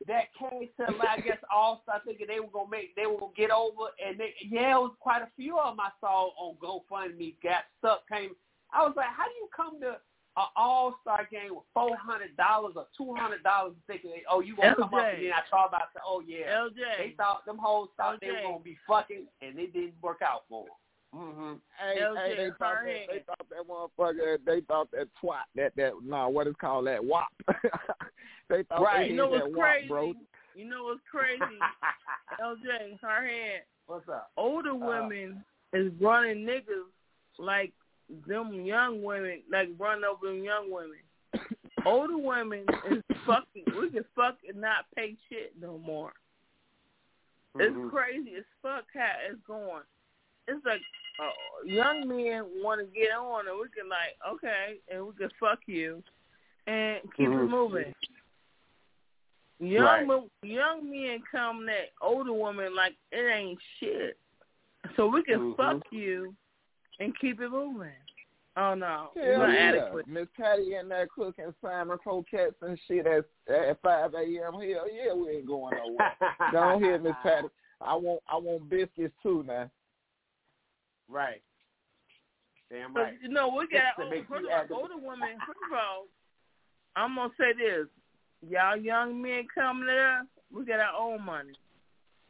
that 0.07 0.25
came 0.37 0.67
to 0.77 0.85
I 1.07 1.19
guess 1.21 1.37
All 1.53 1.81
Star 1.83 2.01
thinking 2.05 2.27
they 2.27 2.39
were 2.39 2.51
gonna 2.51 2.69
make 2.69 2.95
they 2.95 3.05
were 3.05 3.19
gonna 3.19 3.37
get 3.37 3.51
over 3.51 3.91
and 4.05 4.19
they, 4.19 4.33
yeah, 4.49 4.75
it 4.75 4.81
was 4.81 4.95
quite 4.99 5.21
a 5.21 5.29
few 5.35 5.57
of 5.57 5.75
them 5.75 5.79
I 5.79 5.89
saw 6.01 6.31
on 6.37 6.55
GoFundMe 6.61 7.35
got 7.41 7.63
stuck 7.79 8.07
came 8.09 8.31
I 8.73 8.83
was 8.83 8.93
like, 8.97 9.07
How 9.15 9.25
do 9.25 9.31
you 9.39 9.47
come 9.55 9.79
to 9.81 9.97
an 10.37 10.47
all 10.57 10.95
star 11.01 11.27
game 11.31 11.55
with 11.55 11.63
four 11.73 11.95
hundred 11.95 12.35
dollars 12.35 12.73
or 12.75 12.87
two 12.97 13.15
hundred 13.15 13.43
dollars 13.43 13.73
thinking 13.87 14.11
oh 14.29 14.41
you 14.41 14.55
gonna 14.55 14.75
come 14.75 14.93
up 14.93 14.93
and 14.93 15.23
then 15.23 15.31
I 15.31 15.41
thought 15.49 15.69
about 15.69 15.93
the 15.93 16.01
oh 16.05 16.21
yeah. 16.25 16.51
LJ. 16.51 16.75
They 16.97 17.13
thought 17.15 17.45
them 17.45 17.57
hoes 17.57 17.87
thought 17.95 18.19
they 18.19 18.27
were 18.27 18.43
gonna 18.43 18.59
be 18.59 18.77
fucking 18.87 19.25
and 19.41 19.57
it 19.57 19.71
didn't 19.71 19.95
work 20.01 20.21
out 20.21 20.43
for 20.49 20.65
them. 20.65 20.73
Mm-hmm. 21.15 21.53
Hey, 21.79 22.01
LJ, 22.01 22.17
hey, 22.27 22.35
they 22.35 22.49
thought 22.59 22.75
her 22.77 22.85
that, 22.85 22.91
head. 22.91 23.07
they 23.09 23.23
thought 23.25 23.45
that 23.49 23.67
motherfucker, 23.69 24.37
they 24.45 24.61
thought 24.61 24.91
that 24.91 25.07
twat, 25.23 25.43
that 25.55 25.75
that 25.77 25.93
nah, 26.03 26.27
what 26.27 26.47
is 26.47 26.55
called 26.59 26.87
that 26.87 27.03
wop. 27.03 27.27
they 28.49 28.63
thought 28.63 28.81
Right. 28.81 29.05
they 29.07 29.11
You 29.11 29.15
know 29.17 29.29
what's 29.29 29.45
that 29.45 29.53
wop, 29.53 29.67
crazy? 29.67 29.87
bro. 29.87 30.13
You 30.55 30.65
know 30.69 30.83
what's 30.85 31.01
crazy? 31.09 31.41
LJ, 32.41 32.99
her 33.01 33.25
head. 33.25 33.61
What's 33.87 34.09
up? 34.09 34.31
Older 34.35 34.75
women 34.75 35.43
is 35.73 35.91
running 36.01 36.45
niggas 36.45 36.89
like 37.37 37.71
them 38.27 38.65
young 38.65 39.01
women, 39.03 39.41
like 39.51 39.69
running 39.77 40.03
over 40.03 40.27
them 40.27 40.43
young 40.43 40.71
women. 40.71 40.97
Older 41.85 42.17
women 42.17 42.65
is 42.89 43.01
fucking. 43.25 43.65
We 43.79 43.89
can 43.89 44.05
fuck 44.15 44.37
and 44.47 44.59
not 44.59 44.85
pay 44.95 45.15
shit 45.29 45.53
no 45.61 45.77
more. 45.77 46.13
It's 47.57 47.73
Mhm. 47.75 47.89
crazy 47.89 48.35
as 48.35 48.43
fuck 48.61 48.85
how 48.93 49.13
it's 49.29 49.39
going. 49.47 49.83
It's 50.47 50.63
like 50.65 50.81
uh, 51.19 51.65
young 51.65 52.07
men 52.07 52.43
want 52.61 52.79
to 52.81 52.87
get 52.87 53.11
on, 53.11 53.47
and 53.47 53.57
we 53.57 53.67
can 53.69 53.89
like 53.89 54.15
okay, 54.27 54.79
and 54.91 55.05
we 55.05 55.13
can 55.13 55.29
fuck 55.39 55.59
you, 55.65 56.03
and 56.67 57.01
keep 57.15 57.27
it 57.27 57.31
Mhm. 57.31 57.49
moving. 57.49 57.93
Young 59.59 59.83
Right. 59.85 60.07
mo- 60.07 60.29
young 60.43 60.89
men 60.89 61.21
come 61.31 61.65
that 61.67 61.91
older 62.01 62.33
woman 62.33 62.75
like 62.75 62.93
it 63.11 63.25
ain't 63.25 63.59
shit, 63.79 64.17
so 64.95 65.07
we 65.07 65.23
can 65.23 65.53
Mhm. 65.53 65.57
fuck 65.57 65.91
you 65.91 66.35
and 66.99 67.17
keep 67.19 67.39
it 67.39 67.49
moving. 67.49 67.93
Oh 68.57 68.73
no, 68.73 69.11
it's 69.15 69.25
Hell 69.25 69.47
not 69.47 69.53
yeah. 69.53 69.59
adequate. 69.59 70.07
Miss 70.07 70.29
Patty 70.37 70.75
in 70.75 70.87
there 70.89 71.07
cooking 71.07 71.53
salmon 71.61 71.97
croquettes 71.97 72.61
and 72.61 72.79
shit 72.81 73.05
at 73.07 73.25
at 73.47 73.81
five 73.81 74.13
a.m. 74.13 74.53
Hell 74.53 74.61
yeah, 74.61 75.13
we 75.13 75.29
ain't 75.37 75.45
going 75.45 75.75
nowhere. 75.77 76.15
Don't 76.51 76.83
hear 76.83 76.97
Miss 76.99 77.15
Patty. 77.23 77.49
I 77.81 77.95
want 77.95 78.21
I 78.27 78.35
want 78.37 78.69
biscuits 78.69 79.15
too 79.23 79.43
now. 79.43 79.69
Right. 81.09 81.41
Damn 82.71 82.93
But 82.93 82.99
right. 83.01 83.13
you 83.21 83.29
know 83.29 83.49
we 83.49 83.67
got 83.67 84.03
older, 84.03 84.15
you 84.15 84.25
first 84.27 84.45
of 84.45 84.51
add 84.51 84.71
all, 84.71 84.87
the- 84.87 84.93
older 84.93 84.97
women. 84.97 85.37
First 85.45 85.59
of 85.71 85.73
all, 85.77 86.07
I'm 86.95 87.15
gonna 87.15 87.31
say 87.39 87.53
this: 87.53 87.87
y'all 88.49 88.75
young 88.77 89.21
men 89.21 89.47
coming 89.53 89.85
there, 89.85 90.25
we 90.51 90.65
got 90.65 90.79
our 90.79 90.99
own 90.99 91.23
money. 91.23 91.53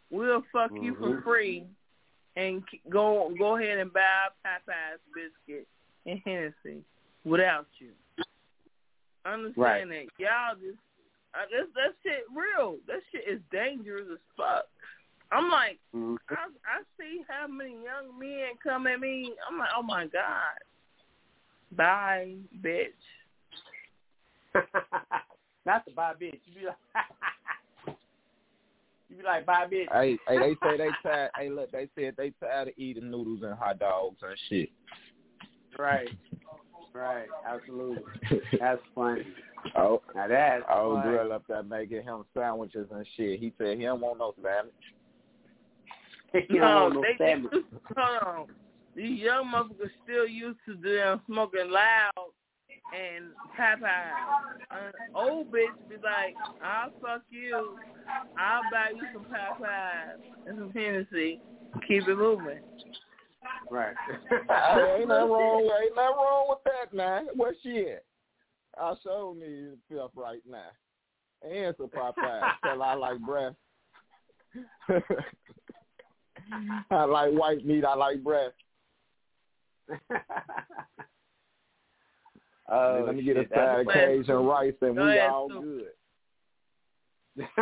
We'll 0.10 0.44
fuck 0.52 0.72
you 0.74 0.95
for 0.95 1.10
Mhm. 1.18 1.24
free, 1.24 1.68
and 2.36 2.64
go 2.90 3.30
go 3.38 3.56
ahead 3.58 3.80
and 3.80 3.92
buy 3.94 4.30
Popeye's 4.45 5.00
biscuit 5.14 5.68
and 6.06 6.20
Hennessy 6.26 6.84
without 7.24 7.68
you. 7.80 7.94
Understand 9.26 9.92
that 9.92 10.08
y'all 10.20 10.56
just 10.56 10.78
uh, 11.34 11.45
this 11.50 11.68
that 11.76 11.95
shit 12.04 12.26
real. 12.34 12.78
That 12.88 13.02
shit 13.12 13.28
is 13.28 13.42
dangerous 13.52 14.08
as 14.12 14.20
fuck. 14.38 14.68
I'm 15.32 15.50
like, 15.50 15.80
Mhm. 15.94 16.18
I, 16.30 16.34
I 16.66 16.82
see 17.00 17.24
how 17.28 17.48
many 17.48 17.72
young 17.84 18.18
men 18.20 18.56
come 18.64 18.88
at 18.88 19.00
me. 19.00 19.34
I'm 19.50 19.58
like, 19.58 19.70
oh 19.78 19.84
my 19.84 20.06
god, 20.08 20.60
bye, 21.72 22.36
bitch. 22.62 22.92
Not 25.66 25.84
the 25.86 25.92
buy 25.92 26.14
bitch. 26.14 26.40
You 26.45 26.54
be 26.62 26.66
like, 26.66 26.76
you 29.10 29.18
be 29.18 29.24
like 29.24 29.45
buy 29.45 29.66
bitch. 29.66 29.92
Hey, 29.92 30.18
hey, 30.28 30.40
they 30.40 30.56
say 30.64 30.78
they 30.78 30.90
tired. 31.04 31.32
Hey, 31.38 31.50
look, 31.50 31.72
they 31.72 31.90
said 31.95 32.16
they 32.18 32.32
tired 32.40 32.70
of 32.70 32.74
eating 32.78 33.10
noodles 33.12 33.42
and 33.44 33.58
hot 33.58 33.80
dogs 33.80 34.18
and 34.22 34.38
shit. 34.50 34.70
Right. 35.78 36.10
Right. 36.94 37.28
Absolutely. 37.45 38.04
That's 38.60 38.82
funny. 38.94 39.24
Oh, 39.76 40.02
Now 40.14 40.28
that's 40.28 40.64
old 40.74 41.00
funny. 41.00 41.10
girl 41.10 41.34
up 41.34 41.44
there 41.48 41.64
making 41.64 42.04
him 42.04 42.24
sandwiches 42.34 42.88
and 42.92 43.06
shit. 43.18 43.40
He 43.40 43.52
said 43.58 43.78
he 43.78 43.84
don't 43.84 44.00
want 44.00 44.20
no 44.20 44.34
sandwich. 44.42 44.74
You 46.50 46.60
No, 46.60 46.90
want 46.94 47.06
they, 47.18 47.26
sandwich. 47.26 47.54
hold 47.96 48.24
on. 48.24 48.46
These 48.96 49.20
young 49.22 49.52
motherfuckers 49.54 49.90
still 50.04 50.28
used 50.28 50.60
to 50.68 50.76
them 50.76 51.22
smoking 51.28 51.70
loud 51.70 52.12
and 52.96 53.26
Popeye. 53.58 54.12
Uh, 54.72 54.92
old 55.14 55.48
bitch 55.52 55.68
be 55.90 55.96
like, 56.04 56.36
I'll 56.64 56.92
fuck 57.02 57.22
you. 57.30 57.78
I'll 58.38 58.62
buy 58.72 58.92
you 58.96 59.04
some 59.14 59.26
Popeyes 59.26 60.48
and 60.48 60.58
some 60.58 60.72
Hennessy. 60.74 61.40
Keep 61.88 62.08
it 62.08 62.16
moving. 62.18 62.60
Right. 63.70 63.96
Ain't 64.32 65.08
nothing 65.10 65.30
wrong. 65.30 65.62
Ain't 65.62 65.96
nothing 65.96 66.16
wrong 66.18 66.46
with 66.50 66.60
that 66.66 66.94
now. 66.94 67.22
Where 67.36 67.54
she 67.64 67.88
at? 67.90 68.04
I'll 68.80 69.00
show 69.04 69.36
me 69.38 69.70
stuff 69.92 70.12
right 70.16 70.42
now. 70.50 70.70
And 71.42 71.76
some 71.78 71.88
Popeyes. 71.88 72.42
Tell 72.64 72.82
I 72.82 72.94
like 72.94 73.20
breast. 73.20 73.56
I 76.92 77.06
like 77.06 77.32
white 77.32 77.66
meat. 77.66 77.84
I 77.86 77.96
like 77.96 78.24
breast. 78.24 78.54
oh, 82.72 83.04
Let 83.06 83.16
me 83.16 83.24
get 83.24 83.38
a 83.38 83.42
shit, 83.42 83.50
that's 83.50 83.60
side 83.60 83.80
of 83.82 83.86
funny. 83.88 84.24
and 84.28 84.48
rice 84.48 84.74
and 84.82 84.96
Go 84.96 85.06
we 85.06 85.20
all 85.20 85.50
Sue. 85.50 85.82
good. 87.38 87.48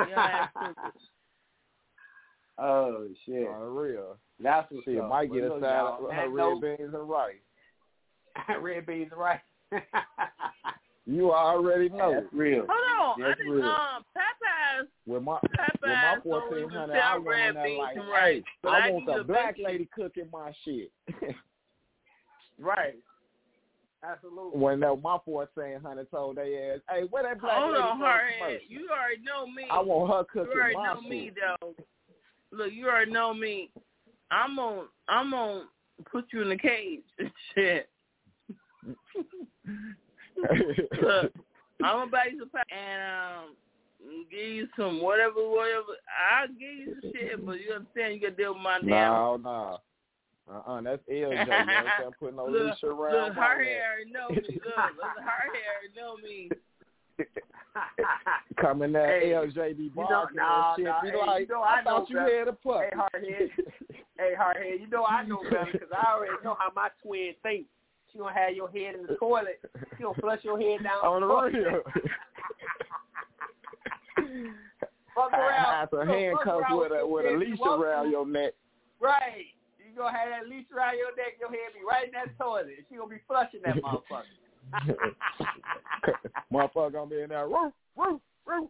Oh 2.60 3.08
shit. 3.26 3.48
On 3.48 3.76
real. 3.76 4.18
That's 4.40 4.72
what 4.72 4.84
She 4.86 5.00
up. 5.00 5.10
might 5.10 5.30
Well, 5.30 5.40
get 5.40 5.48
a 5.48 5.60
side 5.60 5.64
of 5.88 6.08
that 6.10 6.16
her 6.18 6.30
red 6.30 6.36
note- 6.38 6.62
beans 6.62 6.94
and 6.94 7.10
rice. 7.10 7.36
red 8.62 8.86
beans 8.86 9.12
and 9.12 9.20
rice. 9.20 9.42
You 11.08 11.34
already 11.34 11.90
know. 11.90 12.14
That's 12.22 12.32
real. 12.32 12.66
Hold 12.70 13.18
on. 13.20 13.28
That's 13.28 13.38
didn't, 13.40 13.54
real. 13.54 13.66
um, 13.66 14.06
Popeyes, 14.82 14.88
With 15.06 15.24
my 15.24 15.38
with 15.42 15.52
my 15.84 16.16
Popeyes 16.18 16.24
fourteen 16.24 16.66
even 16.66 16.92
I 16.92 17.18
went 17.18 17.40
in 17.40 17.56
there 17.56 17.78
like, 17.78 17.96
hey, 17.96 18.44
I 18.64 18.68
I 18.68 18.90
want 18.92 19.06
the 19.06 19.24
black 19.24 19.56
lady 19.64 19.88
cooking 19.96 20.28
my 20.32 20.52
shit. 20.64 20.92
Right. 22.60 22.96
Absolutely. 24.04 24.60
when 24.60 24.80
that 24.82 25.02
my 25.02 25.18
fourteen 25.26 25.80
hundred 25.82 26.12
told 26.12 26.36
they 26.38 26.74
ass, 26.74 26.82
hey, 26.90 27.08
where 27.10 27.24
that 27.24 27.42
black 27.42 27.58
Hold 27.58 27.72
lady 27.72 27.84
on, 27.84 27.98
from 27.98 28.06
hardhead. 28.06 28.60
You 28.68 28.90
already 28.92 29.22
know 29.24 29.48
me. 29.48 29.64
I 29.72 29.80
want 29.82 30.12
her 30.12 30.24
cooking. 30.26 30.52
You 30.52 30.62
cooking 30.62 30.62
already 30.62 30.76
know 30.76 31.02
shit. 31.02 31.10
me 31.10 31.32
though. 31.62 31.76
Look, 32.52 32.74
you 32.74 32.88
already 32.88 33.12
know 33.12 33.34
me. 33.34 33.72
I'm 34.30 34.60
on. 34.60 34.88
I'm 35.08 35.34
on. 35.34 35.68
Put 36.12 36.26
you 36.34 36.42
in 36.42 36.50
the 36.50 36.58
cage. 36.58 37.02
Shit. 37.56 37.90
Look, 40.38 41.34
I'm 41.84 41.98
gonna 42.00 42.12
buy 42.12 42.26
you 42.32 42.40
some 42.40 42.50
pie 42.50 42.64
and 42.72 43.02
um 43.02 43.56
give 44.30 44.40
you 44.40 44.68
some 44.78 45.02
whatever, 45.02 45.48
whatever. 45.48 45.96
I'll 46.32 46.48
give 46.48 46.60
you 46.62 46.96
some 47.02 47.12
shit, 47.14 47.46
but 47.46 47.54
you 47.60 47.74
understand 47.74 48.16
you 48.16 48.22
gotta 48.22 48.36
deal 48.36 48.54
with 48.54 48.62
my 48.64 48.80
damn. 48.80 49.12
Oh, 49.14 49.38
no, 49.38 49.42
no. 49.42 49.80
Uh-uh, 50.54 50.82
that's 50.82 51.02
LJ. 51.10 51.10
You 51.10 51.32
ain't 51.32 51.48
gonna 51.48 52.12
put 52.20 52.36
no 52.36 52.46
look, 52.48 52.62
leash 52.72 52.84
around 52.84 53.14
look, 53.30 53.36
my 53.38 53.42
her 53.48 53.64
hair 53.64 53.96
know 54.12 54.28
me. 54.30 54.36
Look, 54.36 54.76
look, 54.98 55.24
her 55.24 55.48
hair 55.56 55.80
know 55.96 56.18
me. 56.18 56.50
Coming 58.62 58.96
at 58.96 59.06
Hey, 59.08 59.30
LJ 59.30 59.78
be 59.78 59.84
you 59.84 59.92
know- 59.96 60.28
nah, 60.34 60.74
and 60.76 60.78
shit. 60.78 60.86
nah, 60.86 61.02
be 61.02 61.10
hey, 61.12 61.18
like, 61.26 61.42
you 61.48 61.48
know 61.56 61.62
I, 61.62 61.76
I 61.76 61.82
know 61.84 62.00
thought 62.00 62.10
you 62.10 62.16
better. 62.18 62.40
had 62.40 62.48
a 62.50 62.54
pup. 62.54 62.82
Hey, 62.82 62.90
hardhead. 62.98 63.50
hey, 64.18 64.34
hardhead. 64.40 64.82
You 64.82 64.88
know 64.90 65.06
I 65.06 65.24
know 65.26 65.42
better 65.44 65.70
because 65.72 65.88
I 65.96 66.12
already 66.14 66.34
know 66.44 66.56
how 66.60 66.70
my 66.76 66.90
twin 67.02 67.34
thinks. 67.42 67.70
She 68.12 68.20
gonna 68.20 68.34
have 68.34 68.54
your 68.54 68.70
head 68.70 68.96
in 69.00 69.08
the 69.08 69.16
toilet. 69.16 69.60
She 69.98 70.04
gonna 70.04 70.20
flush 70.22 70.40
your 70.44 70.60
head 70.60 70.84
down 70.84 71.00
On 71.06 71.22
the 71.22 71.28
toilet. 71.28 71.54
real. 71.54 71.82
Fuck 75.16 75.34
around. 75.34 75.66
Have 75.66 75.90
fuck 75.90 76.08
handcuffs 76.08 76.66
with 76.72 76.92
a 76.92 77.06
with 77.06 77.26
a 77.26 77.38
leash 77.38 77.60
around 77.66 78.12
your 78.12 78.26
neck. 78.26 78.54
Right. 79.00 79.46
You 79.78 79.96
gonna 79.98 80.18
have 80.18 80.30
that 80.30 80.50
leash 80.50 80.66
around 80.76 80.98
your 80.98 81.16
neck. 81.16 81.38
Your 81.40 81.50
head 81.50 81.74
be 81.74 81.86
right 81.88 82.08
in 82.08 82.14
that 82.14 82.38
toilet. 82.38 82.68
She 82.90 82.96
gonna 82.96 83.10
be 83.10 83.22
flushing 83.28 83.62
that 83.66 83.76
motherfucker. 83.78 84.26
Motherfucker 86.52 86.94
gonna 86.94 87.10
be 87.10 87.22
in 87.22 87.30
there. 87.30 87.48
Woo, 87.48 87.72
woo, 87.96 88.20
woo. 88.48 88.70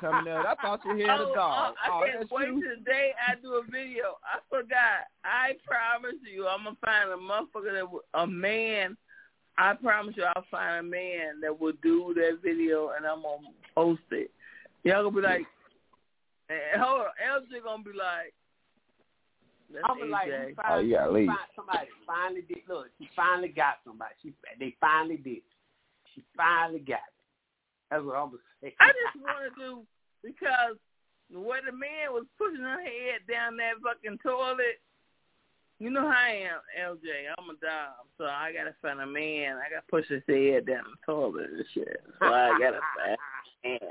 Coming 0.00 0.32
out. 0.32 0.46
I 0.46 0.54
thought 0.62 0.80
you 0.84 1.06
had 1.06 1.20
oh, 1.20 1.32
a 1.32 1.34
dog. 1.34 1.74
oh, 1.86 1.90
Oh, 1.90 2.00
I 2.00 2.06
can't 2.06 2.20
that's 2.20 2.30
wait 2.30 2.48
you. 2.48 2.62
till 2.62 2.78
the 2.78 2.84
day 2.84 3.10
I 3.28 3.34
do 3.40 3.54
a 3.54 3.62
video. 3.70 4.16
I 4.24 4.38
forgot. 4.48 5.10
I 5.24 5.52
promise 5.66 6.16
you, 6.22 6.46
I'm 6.46 6.64
gonna 6.64 6.76
find 6.84 7.10
a 7.10 7.16
motherfucker 7.16 7.72
that 7.72 7.80
w- 7.80 8.00
a 8.14 8.26
man. 8.26 8.96
I 9.58 9.74
promise 9.74 10.14
you, 10.16 10.24
I'll 10.24 10.44
find 10.50 10.86
a 10.86 10.88
man 10.88 11.40
that 11.42 11.60
will 11.60 11.74
do 11.82 12.14
that 12.16 12.38
video, 12.42 12.90
and 12.96 13.04
I'm 13.06 13.22
gonna 13.22 13.48
post 13.74 14.02
it. 14.10 14.30
Y'all 14.84 15.02
gonna 15.02 15.16
be 15.16 15.22
like, 15.22 15.46
and 16.48 16.80
hold 16.82 17.00
on, 17.00 17.42
LJ 17.42 17.64
gonna 17.64 17.82
be 17.82 17.96
like, 17.96 18.34
I'm 19.82 20.10
like, 20.10 20.28
AJ. 20.28 20.48
you 20.48 20.54
Oh, 20.58 20.62
finally, 20.62 20.88
you 20.88 20.94
gotta 20.94 21.10
leave. 21.12 21.30
somebody 21.56 21.88
finally 22.06 22.42
did. 22.42 22.58
Look, 22.68 22.88
she 22.98 23.08
finally 23.16 23.48
got 23.48 23.80
somebody. 23.84 24.14
She 24.22 24.32
they 24.60 24.76
finally 24.80 25.16
did. 25.16 25.42
She 26.14 26.22
finally 26.36 26.80
got 26.80 27.00
it. 27.00 27.14
That's 27.90 28.04
what 28.04 28.14
I'm 28.16 28.28
gonna 28.28 28.38
say. 28.62 28.74
I 28.78 28.92
just 28.92 29.24
want 29.24 29.38
to 29.48 29.60
do 29.60 29.82
because 30.22 30.76
the 31.32 31.40
way 31.40 31.58
the 31.64 31.72
man 31.72 32.12
was 32.12 32.24
pushing 32.38 32.62
her 32.62 32.82
head 32.82 33.24
down 33.28 33.56
that 33.56 33.80
fucking 33.82 34.18
toilet. 34.22 34.78
You 35.80 35.90
know 35.90 36.02
how 36.06 36.22
I 36.28 36.46
am, 36.46 36.60
LJ. 36.94 37.34
I'm 37.36 37.50
a 37.50 37.58
dog, 37.58 38.06
so 38.16 38.24
I 38.26 38.52
gotta 38.52 38.74
find 38.80 39.00
a 39.00 39.06
man. 39.06 39.56
I 39.56 39.68
gotta 39.70 39.88
push 39.90 40.06
his 40.08 40.22
head 40.28 40.66
down 40.66 40.84
the 40.92 41.00
toilet 41.04 41.50
and 41.50 41.64
shit. 41.74 42.00
So 42.20 42.26
I 42.26 42.56
gotta 42.60 42.80
find 42.94 43.16
a 43.64 43.68
man. 43.68 43.90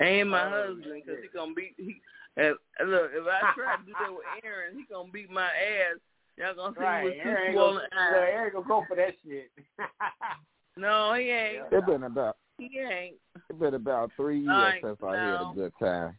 Ain't 0.00 0.28
my 0.28 0.46
Oh, 0.46 0.50
husband 0.74 1.02
because 1.04 1.20
he 1.22 1.28
gonna 1.36 1.54
beat. 1.54 1.74
He, 1.76 2.00
if, 2.36 2.56
look, 2.86 3.10
if 3.12 3.26
I 3.26 3.52
try 3.54 3.76
to 3.76 3.82
do 3.84 3.92
that 4.00 4.10
with 4.12 4.24
Aaron, 4.44 4.76
he 4.76 4.84
gonna 4.92 5.10
beat 5.12 5.30
my 5.30 5.44
ass. 5.44 5.98
Y'all 6.38 6.54
gonna 6.54 6.74
see 6.76 6.82
right. 6.82 7.04
with 7.04 7.14
two 7.14 7.28
Aaron 7.28 7.44
ain't 7.46 7.54
swollen 7.54 7.74
gonna, 7.90 8.02
eyes. 8.02 8.12
look, 8.14 8.28
Aaron 8.28 8.52
gonna 8.54 8.68
go 8.68 8.84
for 8.88 8.96
that 8.96 9.14
shit. 9.26 9.50
No, 10.76 11.12
he 11.14 11.24
ain't. 11.30 11.64
It's 11.72 11.86
been 11.86 12.04
about 12.04 12.36
He 12.56 12.70
ain't. 12.78 13.16
It's 13.50 13.58
been 13.58 13.74
about 13.74 14.12
three 14.16 14.38
years 14.38 14.48
Like, 14.48 14.80
since 14.82 14.98
I 15.02 15.14
had 15.16 15.34
a 15.34 15.52
good 15.54 15.72
time. 15.78 16.16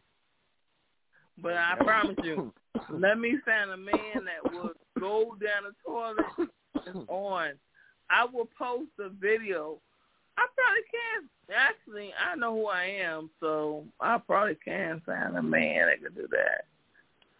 But 1.38 1.54
I 1.54 1.74
promise 1.80 2.16
you, 2.22 2.52
let 2.90 3.18
me 3.18 3.38
find 3.44 3.70
a 3.72 3.76
man 3.76 4.24
that 4.26 4.52
will 4.52 4.70
go 5.00 5.36
down 5.40 5.64
the 5.64 5.74
toilet 5.84 6.50
and 6.86 7.08
on. 7.08 7.52
I 8.10 8.26
will 8.32 8.48
post 8.56 8.90
a 9.00 9.08
video. 9.08 9.80
I 10.38 10.46
probably 10.56 10.82
can. 10.90 11.28
Actually, 11.54 12.10
I 12.18 12.34
know 12.36 12.54
who 12.54 12.66
I 12.66 12.84
am, 12.84 13.30
so 13.40 13.84
I 14.00 14.18
probably 14.18 14.56
can 14.64 15.02
find 15.04 15.36
a 15.36 15.42
man 15.42 15.86
that 15.86 16.02
can 16.02 16.14
do 16.14 16.26
that. 16.30 16.64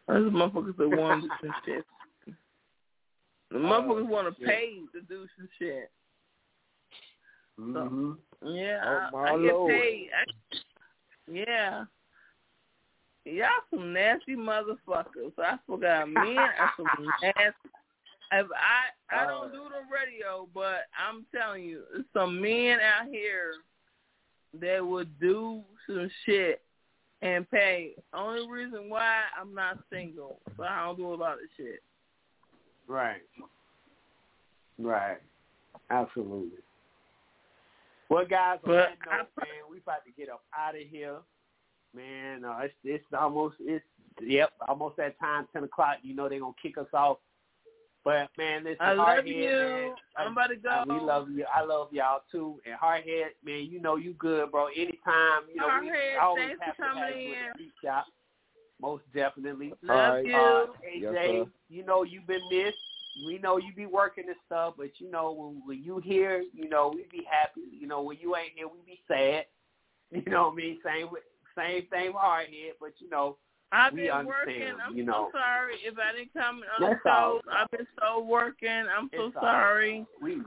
Those 0.06 0.32
motherfuckers 0.32 0.76
that 0.76 0.88
want 0.88 1.22
to 1.22 1.28
do 1.28 1.34
some 1.40 1.54
shit. 1.64 1.84
The 3.50 3.58
motherfuckers 3.58 4.06
want 4.08 4.34
to 4.34 4.44
pay 4.44 4.78
to 4.92 5.00
do 5.02 5.26
some 5.36 5.48
shit. 5.58 5.90
hmm 7.58 8.12
Yeah, 8.44 8.80
Oh, 8.84 9.16
I, 9.16 9.32
I 9.32 9.42
get 9.42 9.66
paid. 9.68 10.10
I, 10.16 10.58
yeah. 11.30 11.84
Y'all 13.24 13.48
some 13.70 13.92
nasty 13.92 14.34
motherfuckers. 14.34 15.32
I 15.38 15.56
forgot. 15.66 16.08
Men 16.08 16.36
are 16.38 16.72
some 16.76 16.88
nasty. 17.22 17.68
If 18.32 18.46
I 18.50 19.14
I 19.14 19.26
don't 19.26 19.52
do 19.52 19.64
the 19.64 19.84
radio, 19.92 20.48
but 20.54 20.86
I'm 20.98 21.26
telling 21.34 21.64
you, 21.64 21.82
some 22.14 22.40
men 22.40 22.78
out 22.80 23.08
here 23.10 23.52
that 24.60 24.84
would 24.84 25.18
do 25.20 25.62
some 25.86 26.10
shit 26.24 26.62
and 27.20 27.48
pay. 27.50 27.92
Only 28.14 28.48
reason 28.48 28.88
why 28.88 29.20
I'm 29.38 29.54
not 29.54 29.78
single, 29.90 30.40
so 30.56 30.64
I 30.64 30.84
don't 30.84 30.96
do 30.96 31.12
a 31.12 31.14
lot 31.14 31.34
of 31.34 31.40
shit. 31.56 31.82
Right. 32.88 33.22
Right. 34.78 35.18
Absolutely. 35.90 36.58
Well, 38.08 38.26
guys, 38.26 38.58
on 38.64 38.70
But 38.70 38.76
that 38.76 38.98
note, 39.06 39.28
man, 39.38 39.70
we 39.70 39.78
about 39.78 40.04
to 40.04 40.12
get 40.16 40.28
up 40.28 40.42
out 40.58 40.74
of 40.74 40.82
here. 40.90 41.16
Man, 41.94 42.44
uh, 42.44 42.60
it's 42.62 42.74
it's 42.84 43.04
almost 43.18 43.56
it's 43.60 43.84
yep, 44.22 44.52
almost 44.66 44.96
that 44.96 45.18
time, 45.20 45.46
ten 45.52 45.64
o'clock. 45.64 45.98
You 46.02 46.14
know 46.14 46.28
they're 46.28 46.40
gonna 46.40 46.52
kick 46.62 46.78
us 46.78 46.86
off. 46.92 47.18
But 48.04 48.30
man, 48.36 48.64
listen, 48.64 48.78
I 48.80 48.94
love 48.94 49.26
you. 49.26 49.44
man, 49.44 49.94
I'm 50.16 50.32
about 50.32 50.48
to 50.48 50.56
go. 50.56 50.82
we 50.88 51.00
love 51.00 51.30
you. 51.30 51.44
I 51.54 51.62
love 51.64 51.88
y'all 51.92 52.22
too. 52.32 52.60
And 52.66 52.74
Hardhead, 52.74 53.30
man, 53.44 53.66
you 53.70 53.80
know 53.80 53.96
you 53.96 54.14
good, 54.14 54.50
bro. 54.50 54.66
Anytime, 54.66 55.46
you 55.48 55.56
know 55.60 55.68
we 55.80 55.90
always 56.20 56.48
thanks 56.48 56.62
have 56.64 56.76
for 56.76 56.82
to 56.82 56.88
have 56.88 56.96
coming 56.96 57.20
you 57.20 57.32
in. 57.32 57.50
at 57.50 57.58
the 57.58 57.68
shop. 57.84 58.06
Most 58.80 59.04
definitely. 59.14 59.72
Love 59.82 59.90
All 59.90 60.12
right. 60.14 60.26
you. 60.26 60.34
Uh, 60.34 61.12
AJ, 61.12 61.44
sir. 61.44 61.50
you 61.68 61.84
know 61.84 62.02
you've 62.02 62.26
been 62.26 62.42
missed. 62.50 62.76
We 63.26 63.38
know 63.38 63.58
you 63.58 63.72
be 63.76 63.86
working 63.86 64.24
and 64.26 64.36
stuff, 64.46 64.74
but 64.76 64.88
you 64.98 65.10
know 65.10 65.32
when, 65.32 65.62
when 65.64 65.84
you 65.84 66.00
here, 66.02 66.42
you 66.52 66.68
know 66.68 66.90
we 66.92 67.06
be 67.10 67.24
happy. 67.30 67.60
You 67.78 67.86
know 67.86 68.02
when 68.02 68.16
you 68.20 68.34
ain't 68.34 68.52
here, 68.56 68.66
we 68.66 68.78
be 68.84 69.00
sad. 69.06 69.46
You 70.14 70.30
know 70.30 70.48
what 70.48 70.52
I 70.52 70.56
mean? 70.56 70.78
Same 70.84 71.08
with 71.10 71.22
same 71.56 71.86
thing 71.86 72.08
with 72.08 72.16
Hardhead, 72.16 72.72
but 72.78 72.90
you 72.98 73.08
know 73.08 73.38
I've 73.72 73.94
we 73.94 74.02
been 74.02 74.10
understand, 74.10 74.46
working. 74.46 74.74
I'm 74.86 74.96
you 74.96 75.04
know. 75.04 75.30
so 75.32 75.38
sorry 75.38 75.74
if 75.82 75.94
I 75.98 76.16
didn't 76.16 76.34
come 76.34 76.62
on 76.80 76.96
show. 77.02 77.40
I've 77.50 77.70
been 77.70 77.86
so 78.00 78.22
working. 78.22 78.68
I'm 78.68 79.08
so 79.16 79.26
It's 79.26 79.34
sorry. 79.34 80.06
we 80.20 80.36
know. 80.36 80.44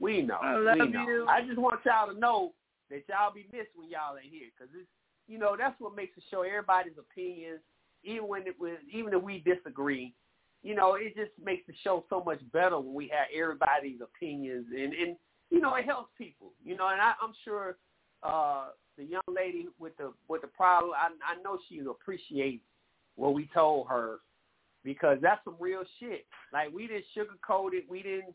we 0.00 0.22
know. 0.22 0.38
I 0.42 0.56
love 0.56 0.78
know. 0.78 1.06
you. 1.06 1.26
I 1.28 1.42
just 1.42 1.58
want 1.58 1.80
y'all 1.84 2.12
to 2.12 2.18
know 2.18 2.52
that 2.90 3.02
y'all 3.08 3.32
be 3.32 3.46
missed 3.52 3.70
when 3.76 3.90
y'all 3.90 4.16
ain't 4.16 4.32
here, 4.32 4.48
because 4.56 4.72
it's 4.74 4.88
you 5.28 5.38
know 5.38 5.54
that's 5.56 5.78
what 5.80 5.94
makes 5.94 6.16
the 6.16 6.22
show. 6.30 6.42
Everybody's 6.42 6.96
opinions, 6.98 7.60
even 8.04 8.26
when 8.26 8.46
it 8.46 8.58
was 8.58 8.78
even 8.90 9.12
if 9.12 9.22
we 9.22 9.44
disagree, 9.44 10.14
you 10.62 10.74
know, 10.74 10.94
it 10.94 11.14
just 11.14 11.32
makes 11.42 11.66
the 11.66 11.74
show 11.84 12.04
so 12.08 12.22
much 12.24 12.40
better 12.52 12.78
when 12.80 12.94
we 12.94 13.08
have 13.08 13.26
everybody's 13.34 14.00
opinions, 14.00 14.66
and 14.70 14.94
and 14.94 15.16
you 15.50 15.60
know 15.60 15.74
it 15.74 15.84
helps 15.84 16.10
people. 16.16 16.52
You 16.64 16.76
know, 16.76 16.88
and 16.88 17.00
I, 17.00 17.12
I'm 17.22 17.34
sure 17.44 17.76
uh 18.22 18.68
the 19.02 19.10
young 19.10 19.22
lady 19.34 19.68
with 19.78 19.96
the 19.96 20.12
with 20.28 20.42
the 20.42 20.48
problem, 20.48 20.92
I 20.96 21.08
I 21.24 21.42
know 21.42 21.58
she 21.68 21.80
appreciates 21.80 22.62
what 23.16 23.34
we 23.34 23.48
told 23.52 23.88
her 23.88 24.18
because 24.84 25.18
that's 25.20 25.42
some 25.44 25.56
real 25.60 25.82
shit. 26.00 26.26
Like 26.52 26.72
we 26.72 26.86
didn't 26.86 27.04
sugarcoat 27.16 27.72
it, 27.72 27.84
we 27.88 28.02
didn't, 28.02 28.34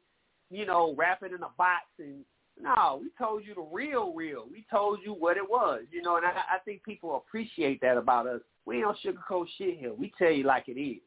you 0.49 0.65
know, 0.65 0.93
wrap 0.97 1.23
it 1.23 1.31
in 1.33 1.43
a 1.43 1.49
box 1.57 1.85
and 1.99 2.23
no, 2.59 2.99
we 3.01 3.09
told 3.17 3.45
you 3.45 3.53
the 3.53 3.61
real 3.61 4.13
real. 4.13 4.45
We 4.51 4.65
told 4.71 4.99
you 5.05 5.13
what 5.13 5.37
it 5.37 5.47
was, 5.47 5.83
you 5.91 6.01
know, 6.01 6.17
and 6.17 6.25
I, 6.25 6.31
I 6.31 6.59
think 6.65 6.83
people 6.83 7.15
appreciate 7.15 7.81
that 7.81 7.97
about 7.97 8.27
us. 8.27 8.41
We 8.65 8.81
don't 8.81 8.97
sugarcoat 9.05 9.45
shit 9.57 9.77
here. 9.77 9.93
We 9.93 10.11
tell 10.17 10.31
you 10.31 10.43
like 10.43 10.67
it 10.67 10.79
is. 10.79 11.01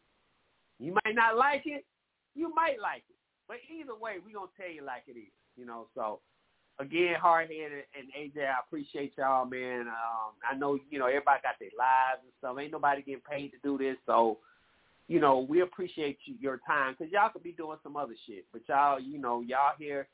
You 0.78 0.96
might 1.04 1.14
not 1.14 1.36
like 1.36 1.62
it, 1.66 1.84
you 2.34 2.54
might 2.54 2.80
like 2.80 3.02
it. 3.10 3.16
But 3.48 3.56
either 3.68 3.96
way, 3.98 4.14
we 4.24 4.32
gonna 4.32 4.46
tell 4.56 4.70
you 4.70 4.84
like 4.84 5.02
it 5.08 5.18
is, 5.18 5.32
you 5.56 5.66
know, 5.66 5.88
so 5.94 6.20
again, 6.80 7.16
Hardhead 7.22 7.70
and 7.96 8.08
AJ, 8.18 8.44
I 8.44 8.58
appreciate 8.66 9.12
y'all, 9.16 9.44
man. 9.44 9.82
Um, 9.82 10.32
I 10.50 10.56
know, 10.56 10.78
you 10.90 10.98
know, 10.98 11.06
everybody 11.06 11.40
got 11.42 11.54
their 11.60 11.70
lives 11.78 12.22
and 12.22 12.32
stuff. 12.38 12.56
Ain't 12.58 12.72
nobody 12.72 13.02
getting 13.02 13.20
paid 13.20 13.50
to 13.50 13.58
do 13.62 13.78
this, 13.78 13.96
so 14.06 14.38
you 15.06 15.18
know, 15.18 15.40
we 15.40 15.62
appreciate 15.62 16.18
you, 16.24 16.36
your 16.40 16.60
time 16.64 16.94
because 16.96 17.12
y'all 17.12 17.30
could 17.30 17.42
be 17.42 17.50
doing 17.50 17.78
some 17.82 17.96
other 17.96 18.14
shit, 18.28 18.46
but 18.52 18.62
y'all, 18.68 19.00
you 19.00 19.18
know, 19.18 19.40
y'all 19.40 19.74
here 19.76 20.06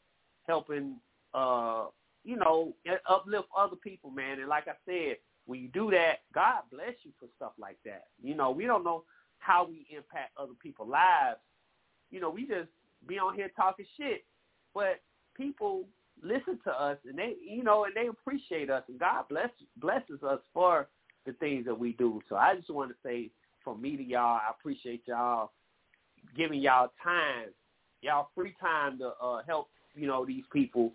helping, 0.46 0.96
uh, 1.34 1.84
you 2.24 2.36
know, 2.36 2.72
uplift 3.06 3.46
other 3.54 3.76
people, 3.76 4.10
man. 4.10 4.40
And 4.40 4.48
like 4.48 4.68
I 4.68 4.72
said, 4.86 5.16
when 5.44 5.60
you 5.60 5.68
do 5.68 5.90
that, 5.90 6.20
God 6.34 6.62
bless 6.72 6.94
you 7.02 7.10
for 7.20 7.28
stuff 7.36 7.52
like 7.58 7.76
that. 7.84 8.04
You 8.22 8.34
know, 8.34 8.50
we 8.50 8.64
don't 8.64 8.84
know 8.84 9.04
how 9.38 9.66
we 9.68 9.86
impact 9.94 10.32
other 10.38 10.54
people's 10.62 10.88
lives. 10.88 11.40
You 12.10 12.20
know, 12.20 12.30
we 12.30 12.46
just 12.46 12.70
be 13.06 13.18
on 13.18 13.34
here 13.34 13.50
talking 13.54 13.84
shit, 13.98 14.24
but 14.72 15.02
people 15.36 15.84
listen 16.22 16.58
to 16.64 16.70
us 16.70 16.98
and 17.08 17.18
they, 17.18 17.34
you 17.46 17.62
know, 17.62 17.84
and 17.84 17.94
they 17.94 18.08
appreciate 18.08 18.70
us, 18.70 18.82
and 18.88 18.98
God 18.98 19.24
bless 19.28 19.50
blesses 19.76 20.22
us 20.22 20.40
for 20.52 20.88
the 21.26 21.32
things 21.34 21.64
that 21.66 21.78
we 21.78 21.92
do. 21.92 22.20
So 22.28 22.36
I 22.36 22.54
just 22.56 22.70
want 22.70 22.90
to 22.90 22.96
say 23.02 23.30
from 23.62 23.82
me 23.82 23.96
to 23.96 24.02
y'all, 24.02 24.36
I 24.36 24.50
appreciate 24.50 25.02
y'all 25.06 25.50
giving 26.36 26.60
y'all 26.60 26.92
time, 27.02 27.48
y'all 28.02 28.28
free 28.34 28.54
time 28.60 28.98
to 28.98 29.12
uh, 29.22 29.42
help, 29.46 29.68
you 29.94 30.06
know, 30.06 30.24
these 30.24 30.44
people 30.52 30.92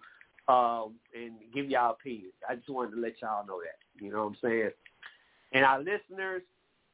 um, 0.47 0.95
and 1.15 1.33
give 1.53 1.69
y'all 1.69 1.91
opinions. 1.91 2.33
I 2.49 2.55
just 2.55 2.69
wanted 2.69 2.95
to 2.95 3.01
let 3.01 3.21
y'all 3.21 3.45
know 3.45 3.59
that. 3.59 4.03
You 4.03 4.11
know 4.11 4.23
what 4.23 4.29
I'm 4.29 4.37
saying? 4.41 4.71
And 5.53 5.65
our 5.65 5.79
listeners, 5.79 6.41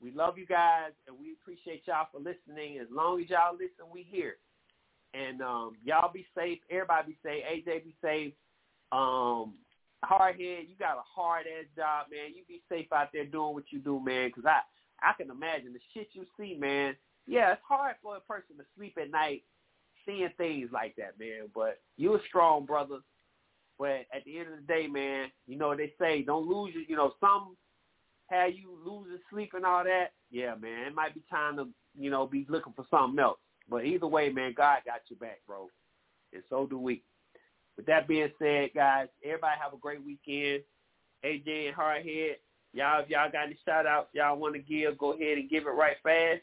we 0.01 0.11
love 0.11 0.38
you 0.38 0.45
guys, 0.45 0.91
and 1.07 1.15
we 1.19 1.33
appreciate 1.41 1.83
y'all 1.85 2.07
for 2.11 2.19
listening. 2.19 2.80
As 2.80 2.88
long 2.91 3.22
as 3.22 3.30
y'all 3.30 3.53
listen, 3.53 3.91
we 3.91 4.06
here. 4.09 4.38
And 5.13 5.41
um, 5.41 5.73
y'all 5.83 6.11
be 6.11 6.25
safe. 6.37 6.59
Everybody 6.69 7.13
be 7.13 7.17
safe. 7.23 7.43
AJ 7.43 7.83
be 7.85 7.95
safe. 8.01 8.33
Um, 8.91 9.53
Hardhead, 10.05 10.69
you 10.69 10.75
got 10.77 10.97
a 10.97 11.03
hard 11.03 11.45
ass 11.47 11.65
job, 11.75 12.07
man. 12.11 12.35
You 12.35 12.43
be 12.47 12.61
safe 12.69 12.91
out 12.93 13.09
there 13.13 13.25
doing 13.25 13.53
what 13.53 13.65
you 13.71 13.79
do, 13.79 13.99
man. 14.03 14.29
Because 14.29 14.45
I, 14.45 14.59
I 15.01 15.13
can 15.13 15.31
imagine 15.31 15.73
the 15.73 15.79
shit 15.93 16.09
you 16.13 16.25
see, 16.39 16.55
man. 16.55 16.95
Yeah, 17.25 17.53
it's 17.53 17.61
hard 17.67 17.95
for 18.01 18.15
a 18.15 18.21
person 18.21 18.57
to 18.57 18.63
sleep 18.75 18.97
at 19.01 19.11
night 19.11 19.43
seeing 20.05 20.29
things 20.37 20.69
like 20.71 20.95
that, 20.97 21.19
man. 21.19 21.49
But 21.53 21.79
you 21.97 22.15
a 22.15 22.19
strong 22.27 22.65
brother. 22.65 22.99
But 23.79 24.05
at 24.13 24.23
the 24.25 24.39
end 24.39 24.47
of 24.53 24.59
the 24.59 24.73
day, 24.73 24.87
man, 24.87 25.27
you 25.45 25.57
know 25.57 25.75
they 25.75 25.93
say, 25.99 26.23
don't 26.23 26.47
lose 26.47 26.73
your, 26.73 26.83
you 26.87 26.95
know, 26.95 27.13
some 27.19 27.55
have 28.27 28.53
you 28.53 28.77
losing 28.85 29.19
sleep 29.29 29.51
and 29.53 29.65
all 29.65 29.83
that. 29.83 30.07
Yeah, 30.31 30.55
man, 30.55 30.87
it 30.87 30.95
might 30.95 31.13
be 31.13 31.21
time 31.29 31.57
to, 31.57 31.67
you 31.97 32.09
know, 32.09 32.25
be 32.25 32.45
looking 32.49 32.73
for 32.73 32.85
something 32.89 33.19
else. 33.19 33.37
But 33.69 33.85
either 33.85 34.07
way, 34.07 34.29
man, 34.29 34.53
God 34.55 34.79
got 34.85 35.01
your 35.09 35.19
back, 35.19 35.39
bro. 35.45 35.69
And 36.33 36.43
so 36.49 36.65
do 36.65 36.79
we. 36.79 37.03
With 37.75 37.85
that 37.85 38.07
being 38.07 38.31
said, 38.39 38.69
guys, 38.73 39.07
everybody 39.23 39.59
have 39.61 39.73
a 39.73 39.77
great 39.77 40.03
weekend. 40.03 40.63
AJ 41.23 41.67
and 41.67 41.75
Hardhead, 41.75 42.35
y'all, 42.73 43.01
if 43.01 43.09
y'all 43.09 43.31
got 43.31 43.45
any 43.45 43.57
shout 43.65 43.85
outs 43.85 44.09
y'all 44.13 44.37
want 44.37 44.53
to 44.53 44.59
give, 44.59 44.97
go 44.97 45.13
ahead 45.13 45.37
and 45.37 45.49
give 45.49 45.65
it 45.65 45.71
right 45.71 45.97
fast. 46.03 46.41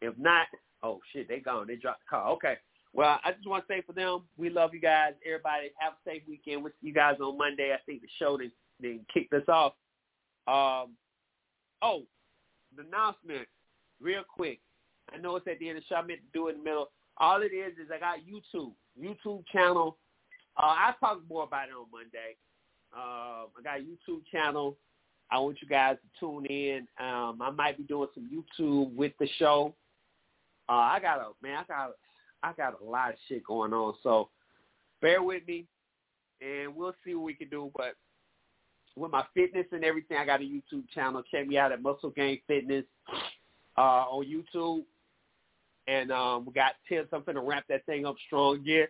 If 0.00 0.18
not, 0.18 0.46
oh 0.82 1.00
shit, 1.12 1.28
they 1.28 1.38
gone. 1.38 1.66
They 1.68 1.76
dropped 1.76 2.00
the 2.00 2.16
call. 2.16 2.32
Okay. 2.34 2.56
Well, 2.94 3.18
I 3.24 3.32
just 3.32 3.46
want 3.46 3.66
to 3.66 3.72
say 3.72 3.82
for 3.86 3.92
them, 3.92 4.22
we 4.36 4.50
love 4.50 4.74
you 4.74 4.80
guys. 4.80 5.12
Everybody, 5.24 5.70
have 5.78 5.94
a 5.94 6.10
safe 6.10 6.22
weekend. 6.28 6.62
We'll 6.62 6.72
see 6.80 6.88
you 6.88 6.94
guys 6.94 7.16
on 7.20 7.38
Monday. 7.38 7.72
I 7.72 7.78
think 7.86 8.02
the 8.02 8.08
show 8.18 8.36
then, 8.36 8.52
then 8.80 9.00
kicked 9.12 9.32
us 9.32 9.48
off. 9.48 9.72
Um, 10.46 10.92
oh, 11.80 12.02
the 12.76 12.82
announcement, 12.82 13.48
real 14.02 14.22
quick. 14.28 14.60
I 15.12 15.18
know 15.18 15.36
it's 15.36 15.46
at 15.46 15.58
the 15.58 15.68
end 15.68 15.78
of 15.78 15.84
the 15.84 15.94
show. 15.94 15.96
I 15.96 16.06
meant 16.06 16.20
to 16.20 16.38
do 16.38 16.48
it 16.48 16.52
in 16.52 16.58
the 16.58 16.64
middle. 16.64 16.90
All 17.18 17.42
it 17.42 17.52
is 17.52 17.72
is 17.74 17.90
I 17.94 17.98
got 17.98 18.18
YouTube, 18.20 18.72
YouTube 19.00 19.44
channel. 19.52 19.96
Uh, 20.56 20.74
I'll 20.78 20.94
talk 21.00 21.20
more 21.28 21.44
about 21.44 21.68
it 21.68 21.74
on 21.74 21.86
Monday. 21.92 22.36
Uh, 22.94 23.46
I 23.58 23.62
got 23.62 23.80
a 23.80 23.82
YouTube 23.82 24.22
channel. 24.30 24.76
I 25.30 25.38
want 25.38 25.58
you 25.62 25.68
guys 25.68 25.96
to 25.96 26.20
tune 26.20 26.46
in. 26.46 26.86
Um, 27.00 27.40
I 27.40 27.50
might 27.50 27.78
be 27.78 27.84
doing 27.84 28.08
some 28.14 28.28
YouTube 28.28 28.94
with 28.94 29.12
the 29.18 29.28
show. 29.38 29.74
Uh, 30.68 30.72
I 30.72 31.00
got 31.00 31.18
a 31.18 31.30
man. 31.42 31.64
I 31.64 31.64
got 31.64 31.90
I 32.42 32.52
got 32.52 32.80
a 32.80 32.84
lot 32.84 33.10
of 33.10 33.16
shit 33.28 33.44
going 33.44 33.72
on. 33.72 33.94
So 34.02 34.28
bear 35.00 35.22
with 35.22 35.46
me, 35.46 35.66
and 36.40 36.74
we'll 36.74 36.94
see 37.04 37.14
what 37.14 37.24
we 37.24 37.34
can 37.34 37.48
do. 37.48 37.70
But 37.74 37.94
with 38.96 39.10
my 39.10 39.24
fitness 39.32 39.66
and 39.72 39.84
everything, 39.84 40.18
I 40.18 40.26
got 40.26 40.40
a 40.40 40.44
YouTube 40.44 40.88
channel. 40.94 41.22
Check 41.30 41.46
me 41.46 41.56
out 41.56 41.72
at 41.72 41.82
Muscle 41.82 42.10
Game 42.10 42.40
Fitness 42.46 42.84
uh, 43.76 44.04
on 44.10 44.24
YouTube. 44.24 44.84
And 45.88 46.12
um, 46.12 46.46
we 46.46 46.52
got 46.52 46.74
ten 46.88 47.04
something 47.10 47.34
to 47.34 47.40
wrap 47.40 47.66
that 47.68 47.84
thing 47.86 48.06
up 48.06 48.16
strong 48.26 48.56
again. 48.56 48.86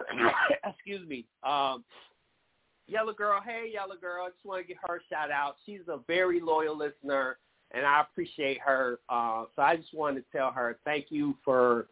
Excuse 0.64 1.06
me. 1.06 1.26
Um, 1.42 1.84
Yellow 2.86 3.12
Girl, 3.12 3.40
hey 3.44 3.70
Yellow 3.72 3.96
Girl, 3.96 4.24
I 4.26 4.30
just 4.30 4.44
want 4.44 4.62
to 4.62 4.68
give 4.68 4.78
her 4.86 4.96
a 4.96 5.00
shout 5.08 5.30
out. 5.30 5.56
She's 5.64 5.80
a 5.88 5.98
very 6.06 6.40
loyal 6.40 6.76
listener, 6.76 7.38
and 7.70 7.86
I 7.86 8.00
appreciate 8.00 8.60
her. 8.60 8.98
Uh, 9.08 9.44
so 9.54 9.62
I 9.62 9.76
just 9.76 9.94
wanted 9.94 10.20
to 10.20 10.36
tell 10.36 10.50
her 10.50 10.78
thank 10.84 11.06
you 11.10 11.36
for 11.44 11.86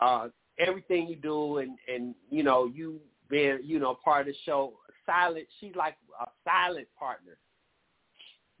uh, 0.00 0.28
everything 0.58 1.06
you 1.08 1.16
do, 1.16 1.58
and 1.58 1.78
and 1.92 2.14
you 2.30 2.42
know 2.42 2.66
you 2.66 3.00
being 3.28 3.58
you 3.62 3.78
know 3.78 3.96
part 4.04 4.22
of 4.22 4.26
the 4.26 4.34
show. 4.44 4.74
Silent, 5.04 5.46
she's 5.60 5.76
like 5.76 5.94
a 6.20 6.26
silent 6.44 6.88
partner, 6.98 7.36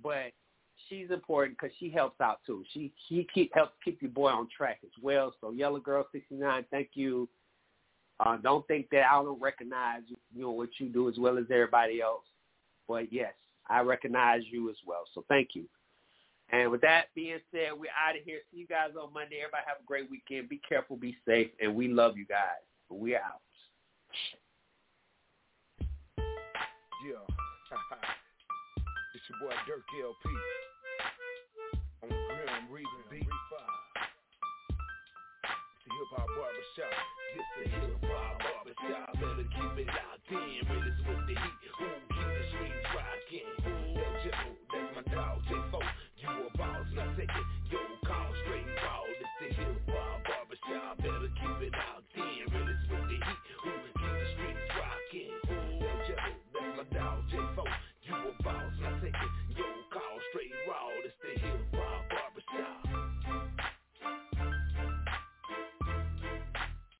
but 0.00 0.30
she's 0.88 1.10
important 1.10 1.58
because 1.58 1.74
she 1.78 1.90
helps 1.90 2.20
out 2.20 2.40
too. 2.46 2.64
She 2.72 2.92
she 3.08 3.26
keep 3.32 3.54
helps 3.54 3.74
keep 3.84 4.00
your 4.02 4.10
boy 4.10 4.30
on 4.30 4.48
track 4.54 4.78
as 4.84 4.90
well. 5.02 5.34
So 5.40 5.50
Yellow 5.52 5.80
Girl 5.80 6.06
sixty 6.12 6.34
nine, 6.34 6.64
thank 6.70 6.90
you. 6.94 7.28
Uh, 8.20 8.36
don't 8.38 8.66
think 8.66 8.88
that 8.90 9.04
I 9.10 9.22
don't 9.22 9.40
recognize 9.40 10.00
you 10.34 10.42
know 10.42 10.50
what 10.50 10.70
you 10.78 10.88
do 10.88 11.08
as 11.08 11.18
well 11.18 11.38
as 11.38 11.44
everybody 11.50 12.00
else, 12.00 12.24
but 12.88 13.12
yes, 13.12 13.34
I 13.68 13.80
recognize 13.80 14.42
you 14.50 14.70
as 14.70 14.76
well. 14.86 15.04
So 15.14 15.24
thank 15.28 15.50
you. 15.54 15.64
And 16.50 16.70
with 16.70 16.80
that 16.82 17.06
being 17.14 17.40
said, 17.50 17.70
we're 17.76 17.90
out 17.90 18.16
of 18.16 18.22
here. 18.24 18.38
See 18.52 18.58
you 18.58 18.66
guys 18.66 18.90
on 19.00 19.12
Monday. 19.12 19.38
Everybody 19.42 19.64
have 19.66 19.78
a 19.82 19.86
great 19.86 20.08
weekend. 20.08 20.48
Be 20.48 20.60
careful, 20.66 20.96
be 20.96 21.16
safe, 21.26 21.50
and 21.60 21.74
we 21.74 21.88
love 21.88 22.16
you 22.16 22.24
guys. 22.24 22.62
We 22.90 23.16
out. 23.16 23.42
Yeah. 27.06 27.22
it's 29.14 29.24
your 29.30 29.38
boy 29.38 29.54
Dirk 29.68 29.84
LP. 29.94 30.36
Grim 32.56 32.72
Reaper 32.72 33.04
Deep 33.10 33.28
The 33.28 33.28
hip 35.92 36.08
hop 36.16 36.24
barbershop. 36.24 36.88
This 37.36 37.44
the 37.52 37.68
hip 37.68 38.00
hop 38.00 38.40
barbershop. 38.40 39.12
Better 39.20 39.44
keep 39.44 39.76
it 39.76 39.88
locked 39.92 40.30
in. 40.32 40.64
Really 40.64 40.88
with 41.04 41.20
the 41.28 41.36
heat. 41.36 41.60
Who 41.76 41.84
keep 42.16 42.30
the 42.32 42.44
streets 42.48 42.88
rockin' 42.96 43.44
El 43.60 44.08
General, 44.24 44.56
that's 44.72 44.88
my 44.96 45.04
dog 45.12 45.36
J4 45.44 45.84
You 46.16 46.32
a 46.32 46.56
boss, 46.56 46.88
now 46.96 47.12
take 47.12 47.28
it. 47.28 47.46
Yo 47.70 47.85